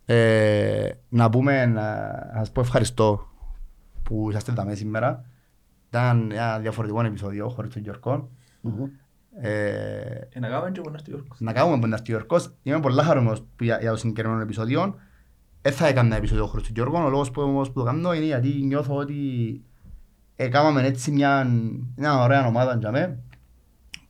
Ε, 0.04 0.90
να 1.08 1.30
πούμε, 1.30 1.66
να 1.66 1.82
να 2.32 2.38
σας 2.38 2.50
πω 2.52 2.60
ευχαριστώ 2.60 3.28
που 4.02 4.26
είσαστε 4.30 4.50
εδώ 4.50 4.64
μέσα 4.64 4.76
σήμερα. 4.76 5.24
Ήταν 5.88 6.30
ένα 6.32 6.58
διαφορετικό 6.58 7.04
επεισόδιο 7.04 7.48
χωρίς 7.48 7.72
τον 7.72 7.82
Γιώργο. 7.82 8.28
Μμμ. 8.60 8.84
Ε, 9.40 9.68
Ε, 10.32 10.38
να 10.40 10.48
κάνουμε 10.48 10.70
και 10.70 10.80
που 10.80 10.90
να 10.90 10.96
έρθει 10.96 11.12
ο 11.12 11.14
Γιώργος. 11.14 11.40
να 11.40 11.52
κάνουμε 11.52 11.78
που 11.78 11.86
να 11.86 11.94
έρθει 11.94 12.12
ο 12.12 12.16
Γιώργος. 12.16 12.54
Είμαι 12.62 12.80
πολλά 12.80 13.02
χαρούμενος 13.02 13.40
που 13.56 13.64
για, 13.64 13.78
για 13.80 13.90
το 13.90 13.96
συγκεκριμένο 13.96 14.40
επεισόδιο. 14.40 14.94
Δεν 15.62 15.72
θα 15.72 15.86
έκανα 15.86 16.16
επεισόδιο 16.16 16.46
χωρίς 16.46 16.64
τον 16.64 16.74
Γιώργο. 16.74 17.04
Ο 17.04 17.08
λόγος 17.08 17.30
που, 17.30 17.42
όμως 17.42 17.68
που 17.72 17.78
το 17.78 17.84
κάνω 17.84 18.12
είναι 18.14 18.24
γιατί 18.24 18.48
νιώθω 18.48 18.94
ότι 18.96 19.14
έκαναμε 20.36 20.82
έτσι 20.86 21.10
μια, 21.10 21.46
μια 21.96 22.22
ωραία 22.22 22.46
ομάδα 22.46 22.76
για 22.76 22.90
μέ, 22.90 23.18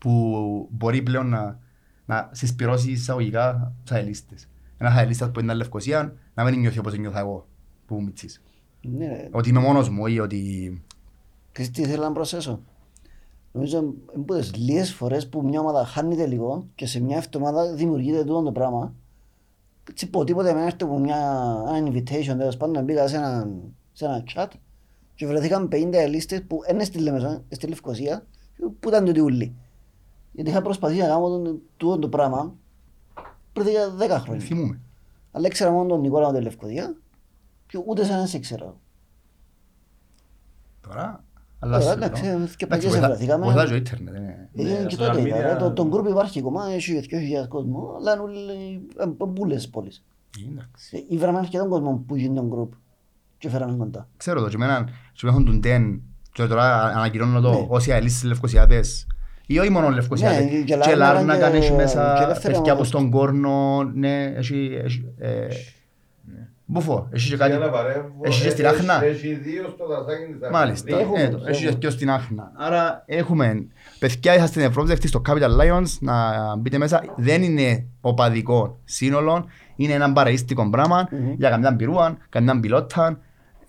που 0.06 0.68
μπορεί 0.70 1.02
πλέον 1.02 1.28
να, 1.28 1.58
να 2.06 2.28
συσπυρώσει 2.32 2.90
εισαγωγικά 2.90 3.72
τους 3.84 3.96
αελίστες. 3.96 4.48
Ένας 4.78 4.96
αελίστας 4.96 5.30
που 5.30 5.40
είναι 5.40 5.54
Λευκοσία 5.54 6.14
να 6.34 6.44
μην 6.44 6.60
νιώθει 6.60 6.78
όπως 6.78 6.98
νιώθω 6.98 7.18
εγώ 7.18 7.46
που 7.86 7.94
είμαι 7.94 8.04
μητσής. 8.04 8.42
Ναι, 8.80 9.06
ρε. 9.06 9.28
Ότι 9.32 9.48
είμαι 9.48 9.60
μόνος 9.60 9.88
μου 9.88 10.06
ή 10.06 10.20
ότι... 10.20 10.82
Ξέρεις 11.52 11.70
τι 11.70 11.82
ήθελα 11.82 12.06
να 12.08 12.12
προσθέσω. 12.12 12.62
Νομίζω 13.52 13.78
είναι 13.78 13.92
από 14.16 14.34
τις 14.34 14.54
λίγες 14.56 14.94
φορές 14.94 15.28
που 15.28 15.42
μια 15.42 15.60
ομάδα 15.60 15.84
χάνει 15.84 16.16
τελικό 16.16 16.66
και 16.74 16.86
σε 16.86 17.00
μια 17.00 17.16
εβδομάδα 17.16 17.74
δημιουργείται 17.74 18.24
τούτο 18.24 18.42
το 18.42 18.52
πράγμα. 18.52 18.94
Έτσι 19.90 20.04
από 20.04 20.24
τίποτε 20.24 20.54
με 20.54 20.64
έρθει 20.64 20.84
από 20.84 20.98
μια, 20.98 21.16
ένα 21.74 21.88
invitation 21.88 22.36
τέλος 22.38 22.56
πάντων 22.56 22.84
μπήκα 22.84 23.08
σε 23.08 23.16
ένα, 23.16 23.50
σε 23.92 24.04
ένα 24.04 24.24
chat 24.34 24.48
και 25.14 25.26
βρεθήκαν 25.26 25.68
50 25.72 25.94
λίστες 26.08 26.42
που 26.42 26.62
δεν 26.66 26.80
έστειλε 26.80 27.10
μέσα, 27.10 27.44
στη 27.48 27.66
Λευκοσία 27.66 28.26
που 28.80 28.88
ήταν 28.88 29.04
τούτοι 29.04 29.20
ούλοι. 29.20 29.56
Γιατί 30.36 30.50
είχα 30.50 30.62
προσπαθήσει 30.62 31.00
να 31.00 31.06
κάνω 31.06 31.28
τον- 31.28 31.60
τούτο 31.76 31.98
το 31.98 32.08
πράγμα 32.08 32.54
πριν 33.52 33.66
10 33.98 34.18
χρόνια. 34.20 34.44
Θυμούμαι. 34.44 34.80
Αλλά 35.32 35.46
ήξερα 35.46 35.70
μόνο 35.70 35.88
τον 35.88 36.00
Νικόλα 36.00 36.32
με 36.32 36.38
τη 36.38 36.44
Λευκοδία 36.44 36.96
και 37.66 37.82
ούτε 37.86 38.04
σαν 38.04 38.18
να 38.18 38.26
σε 38.26 38.36
ήξερα. 38.36 38.74
Τώρα, 40.80 41.24
αλλάζει 41.58 41.84
Τώρα, 41.84 41.98
το. 41.98 42.04
εντάξει, 42.04 42.22
και 42.22 42.28
Εντάξει, 42.28 42.66
παγιές 42.66 42.90
βοηθά- 42.92 43.08
βρεθήκαμε. 43.08 43.44
βοηθάς 43.44 43.68
και 43.68 43.72
ο 43.72 43.76
ίντερνετ. 43.76 44.14
είναι- 44.16 44.48
Ε, 44.54 44.62
Ναι, 44.62 44.84
και 44.86 44.94
social 44.94 44.98
τότε 44.98 45.20
είδα, 45.20 45.36
media- 45.36 45.42
ρε, 45.42 45.56
το, 45.56 45.72
τον 45.72 45.88
γκρουπ 45.88 46.06
υπάρχει 46.06 46.38
ακόμα, 46.38 46.66
έχει 46.72 46.92
2.000 46.92 47.48
κόσμο, 47.48 47.94
αλλά 47.98 48.12
είναι 48.12 48.22
όλοι 48.22 48.86
ε, 48.98 49.02
ε, 49.02 49.26
μπουλές 49.26 49.68
πόλεις. 49.68 50.04
Εντάξει. 50.50 50.96
Ε, 50.96 51.14
Ήβραμε 51.14 51.38
αρκετόν 51.38 51.68
κόσμο 51.68 52.04
που 52.06 52.16
γίνει 52.16 52.34
τον 52.34 52.46
γκρουπ 52.48 52.72
και 53.38 53.48
φέραμε 53.50 53.76
κοντά. 53.76 54.08
Ξέρω 54.16 54.40
το, 54.40 54.48
και 54.48 54.54
εμένα, 54.54 54.84
και 55.12 55.20
με 55.26 55.30
έχουν 55.30 55.44
τον 55.44 55.60
τεν, 55.60 56.02
και 56.32 56.46
τώρα 56.46 56.82
ανακοινώνω 56.82 57.40
το, 57.40 57.50
Ναι. 57.50 57.66
όσοι 57.68 57.92
αελίσεις 57.92 58.22
Ναι, 58.22 58.34
ή 59.47 59.59
όχι 59.59 59.70
μόνο 59.70 59.89
Λευκοσιάτες, 59.90 60.39
Ναι, 60.44 60.51
και 60.51 60.62
και 60.62 60.77
Λάρνακα 60.77 60.97
Λάρνακα 60.97 61.51
και- 61.51 61.56
έχει 61.56 61.68
και 61.68 61.74
μέσα 61.77 62.23
ελεύθερα 62.23 62.52
παιδιά 62.55 62.60
από 62.62 62.73
όμως. 62.73 62.89
στον 62.89 63.10
Κόρνο, 63.10 63.82
ναι, 63.94 64.23
έχει, 64.36 64.81
έχει, 64.85 65.05
ε, 65.18 65.28
Ναι. 66.24 66.48
Μπουφό, 66.64 67.09
έχεις 67.10 67.28
και 67.31 67.36
κάτι, 67.36 67.51
Για 67.51 67.59
να 67.59 67.70
παρέμβω, 67.70 68.20
έχεις 68.23 68.43
και 68.43 68.51
στην 68.51 68.64
έχει- 68.64 68.74
Άχνα; 68.74 69.05
Έχει 69.05 69.35
δύο 69.35 69.68
στο 69.74 69.86
δασάκι 69.86 70.24
της 70.32 70.35
Άχνας. 70.43 70.51
Μάλιστα, 70.60 70.86
Δύο. 70.86 70.98
Έχουμε, 70.98 71.20
ε, 71.23 71.28
το, 71.28 71.40
έχεις 71.47 71.62
έχουμε. 71.64 71.78
και 71.78 71.90
στην 71.90 72.10
Άχνα. 72.10 72.52
Άρα 72.56 73.02
έχουμε, 73.06 73.66
παιδιά 73.98 74.32
είσαστε 74.35 74.51
στην 74.52 74.62
Ευρώπη, 74.70 74.89
δεχτείς 74.89 75.10
στο 75.10 75.23
Capital 75.28 75.60
Lions, 75.60 75.86
να 76.01 76.14
μπείτε 76.56 76.78
μέσα. 76.78 77.02
Δεν 77.16 77.43
είναι 77.43 77.85
οπαδικό 78.01 78.78
σύνολο, 78.85 79.44
είναι 79.77 79.93
ένα 79.93 80.12
παραίστικο 80.12 80.70
πράγμα 80.70 81.09
Μμμ. 81.10 81.32
για 81.39 81.51
καμιά 81.51 81.77
πυρούαν, 81.77 82.18
καμιά 82.28 82.60
πιλότα. 82.60 83.18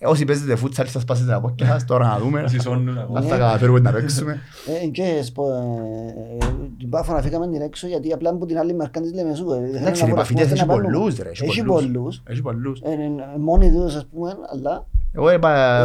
Όσοι 0.04 0.24
παίζετε 0.24 0.56
φούτσαλ 0.56 0.86
σας 0.86 1.04
πάσετε 1.04 1.30
τα 1.30 1.40
πόκια 1.40 1.66
σας, 1.66 1.84
τώρα 1.84 2.06
να 2.06 2.18
δούμε. 2.18 2.44
Συσώνουν 2.48 2.98
ακόμα. 2.98 3.18
Αν 3.18 3.24
θα 3.24 3.36
καταφέρουμε 3.36 3.80
να 3.80 3.92
παίξουμε. 3.92 4.38
Ε, 4.82 4.86
και 4.86 5.20
σπο- 5.22 5.50
ε, 5.52 6.44
ε, 6.44 6.46
την 6.78 6.88
Πάφο 6.88 7.12
να 7.12 7.20
φύγαμε 7.22 7.48
την 7.48 7.60
έξω 7.60 7.86
γιατί 7.86 8.12
απλά 8.12 8.30
από 8.30 8.46
την 8.46 8.58
άλλη 8.58 8.74
μερκά 8.74 9.00
της 9.00 9.12
Λεμεσού. 9.14 9.52
ε, 9.52 9.54
θέλουν 9.56 9.74
Εντάξει, 9.76 10.02
να 10.02 10.08
οι 10.08 10.10
μπορέσουμε 10.12 10.40
επαφητές 10.40 10.46
να 10.46 10.54
έχει 10.56 10.66
πάρουμε. 10.66 10.92
πολλούς 10.92 11.18
ρε. 11.18 11.30
Έχει 11.40 11.62
πολλούς. 11.62 12.22
Έχει 12.26 12.42
πολλούς. 12.42 12.80
Ε, 12.80 12.90
ε, 12.90 13.38
Μόνοι 13.38 13.70
τους 13.72 13.94
ας 13.94 14.06
πούμε, 14.14 14.34
αλλά 14.52 14.86
Εγώ 15.12 15.32
είπα, 15.32 15.80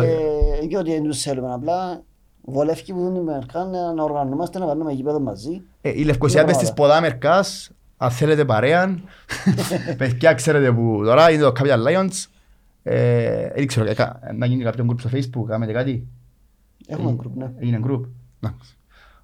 ε, 0.62 0.66
και 0.66 0.78
ότι 0.78 0.92
δεν 0.92 1.04
τους 1.04 1.22
θέλουμε 1.22 1.54
απλά. 1.54 2.02
Βολεύει 2.46 2.94
που 2.94 3.00
δουν 3.00 3.14
την 3.14 3.24
μερκά 3.24 3.64
να 3.64 3.94
να 3.94 4.04
οργανωμαστε 4.04 4.60
να 4.60 4.66
πάρουμε 4.66 4.92
γήπεδο 4.92 5.20
μαζί. 5.20 5.62
ε, 5.82 5.90
η 5.90 6.04
Λευκοσία 6.04 6.46
πες 6.46 6.58
της 6.58 6.74
ποδά 6.74 7.02
μερκάς, 7.02 7.70
αν 7.98 8.10
θέλετε 8.12 8.46
παρέα, 8.46 9.00
παιδιά 9.98 10.34
ξέρετε 10.34 10.72
που 10.72 11.02
τώρα 11.06 11.32
είναι 11.32 11.42
το 11.44 11.52
Capital 11.60 11.88
Lions, 11.88 12.10
ε, 12.10 12.33
δεν 12.84 13.68
ξέρω, 13.68 13.90
ε, 13.90 13.94
κα- 13.94 14.20
να 14.36 14.46
γίνει 14.46 14.64
κάποιο 14.64 14.86
group 14.90 15.00
στο 15.00 15.10
facebook, 15.14 15.48
κάνετε 15.48 15.72
κάτι; 15.72 16.08
Έχουμε 16.88 17.10
Ε, 17.12 17.14
γκρουπ, 17.14 17.36
ναι. 17.36 17.52
Έγινε 17.60 17.80
group. 17.84 18.02
Εντάξει. 18.42 18.78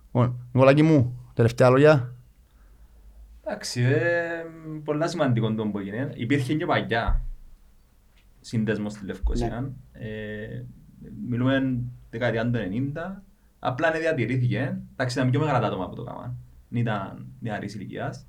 Λοιπόν, 0.05 0.35
Νικολάκη 0.53 0.81
μου, 0.83 1.19
τελευταία 1.33 1.69
λόγια. 1.69 2.13
Εντάξει, 3.45 3.81
ε, 3.81 4.43
πολλά 4.83 5.07
σημαντικό 5.07 5.53
το 5.53 5.67
που 5.67 5.79
έγινε. 5.79 6.11
Υπήρχε 6.15 6.53
και 6.53 6.65
παλιά 6.65 7.21
σύνδεσμος 8.41 8.91
στη 8.93 9.05
Λευκοσία. 9.05 9.71
Ε, 9.91 10.63
μιλούμε 11.27 11.77
δεκαετία 12.09 12.49
του 12.51 12.57
90. 12.57 13.23
Απλά 13.59 13.91
δεν 13.91 13.99
διατηρήθηκε. 14.01 14.77
Εντάξει, 14.93 15.17
ήταν 15.19 15.29
πιο 15.29 15.39
μεγάλα 15.39 15.59
τα 15.59 15.67
άτομα 15.67 15.89
που 15.89 15.95
το 15.95 16.01
έκαναν. 16.01 16.35
Δεν 16.69 16.81
ήταν 16.81 17.25
νεαρής 17.39 17.75
ηλικίας. 17.75 18.25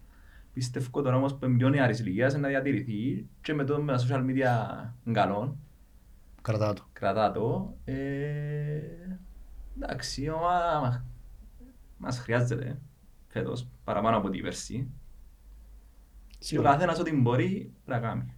Πιστεύω 0.52 1.02
τώρα 1.02 1.16
όμως 1.16 1.34
που 1.34 1.44
είναι 1.44 1.56
πιο 1.56 1.68
νεαρής 1.68 1.98
ηλικίας 1.98 2.34
να 2.34 2.48
διατηρηθεί 2.48 3.28
και 3.40 3.54
με 3.54 3.64
το 3.64 3.82
με 3.82 3.92
τα 3.92 3.98
social 3.98 4.24
media 4.24 5.12
καλό. 5.12 5.56
Κρατά 6.42 6.72
το. 6.72 6.82
κρατά 6.92 7.32
το. 7.32 7.76
Ε, 7.84 8.80
εντάξει, 9.76 10.22
η 10.22 10.30
ομάδα 10.30 10.80
μας, 10.80 11.02
μας 11.98 12.18
χρειάζεται 12.18 12.80
φέτος 13.28 13.68
παραπάνω 13.84 14.16
από 14.16 14.30
την 14.30 14.42
πέρσι. 14.42 14.90
Και 16.38 16.58
ο 16.58 16.62
καθένας 16.62 16.98
ό,τι 16.98 17.16
μπορεί 17.16 17.72
πρέπει 17.84 18.02
να 18.02 18.08
κάνει. 18.08 18.34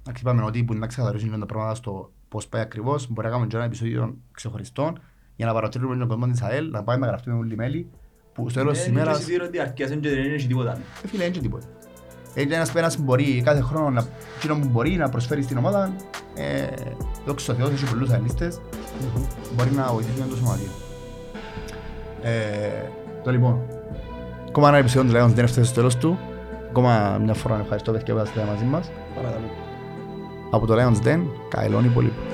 Εντάξει, 0.00 0.22
είπαμε 0.22 0.42
ότι 0.42 0.64
που 0.64 0.74
να 0.74 0.86
ξεκαθαρίσουν 0.86 1.40
τα 1.40 1.46
πράγματα 1.46 1.74
στο 1.74 2.12
πώς 2.28 2.48
πάει 2.48 2.62
ακριβώς, 2.62 3.10
μπορεί 3.10 3.26
να 3.26 3.32
κάνουμε 3.32 3.48
και 3.48 3.56
ένα 3.56 3.64
επεισόδιο 3.64 4.18
ξεχωριστό 4.32 4.92
για 5.36 5.46
να 5.46 5.52
παρατηρούμε 5.52 5.96
τον 5.96 6.08
κόσμο 6.08 6.26
της 6.26 6.42
ΑΕΛ, 6.42 6.70
να 6.70 6.84
πάμε 6.84 6.98
να 6.98 7.06
γραφτούμε 7.06 7.36
όλοι 7.36 7.56
μέλη, 7.56 7.90
που 8.34 8.48
στο 8.48 8.58
τέλος 8.58 8.76
της 8.76 8.86
Είναι 8.86 8.94
και 8.94 9.00
ημέρας, 9.00 9.18
εισιτήριο 9.18 9.48
διαρκείας, 9.50 9.90
είναι 9.90 10.00
και 10.00 10.08
δεν 10.08 10.24
είναι 10.24 10.36
και 10.36 10.46
τίποτα. 10.46 10.72
ε, 11.04 11.08
φίλε, 11.08 11.24
είναι 11.24 11.32
και 11.32 11.40
τίποτα. 11.40 11.66
Είναι 12.34 12.54
ένας 12.54 12.72
πένας 12.72 12.96
που 12.96 13.02
μπορεί 13.02 13.42
κάθε 13.44 13.60
χρόνο 13.60 13.90
να, 13.90 14.06
εκείνο 14.36 14.54
που 14.58 14.68
μπορεί 14.68 14.90
να 14.90 15.08
προσφέρει 15.08 15.42
στην 15.42 15.56
ομάδα, 15.56 15.92
ε, 16.34 16.66
δόξα 17.26 17.52
τω 17.54 17.58
Θεώ, 17.58 17.72
έχει 17.72 17.84
πολλούς 17.84 18.10
αελίστες, 18.10 18.60
μπορεί 19.54 19.70
να 19.70 19.92
βοηθήσει 19.92 20.22
το 20.30 20.36
σωματείο. 20.36 20.70
Ε, 22.22 22.90
το 23.24 23.30
λοιπόν, 23.30 23.62
ακόμα 24.48 24.68
ένα 24.68 24.76
επεισόδιο 24.76 25.12
του 25.12 25.16
Lions 25.16 25.34
δεν 25.34 25.44
έφτασε 25.44 25.64
στο 25.64 25.74
τέλος 25.74 25.96
του. 25.96 26.18
Ακόμα 26.68 27.18
μια 27.24 27.34
φορά 27.34 27.58
ευχαριστώ 27.60 27.92
παιδιά 27.92 28.14
που 28.14 28.20
ήσασταν 28.20 28.46
μαζί 28.46 28.64
μας. 28.64 28.90
Παρακαλώ. 29.14 29.50
Από 30.50 30.66
το 30.66 30.74
Lions 30.74 31.06
Den, 31.06 31.20
καηλών 31.48 31.84
υπολείπων. 31.84 32.24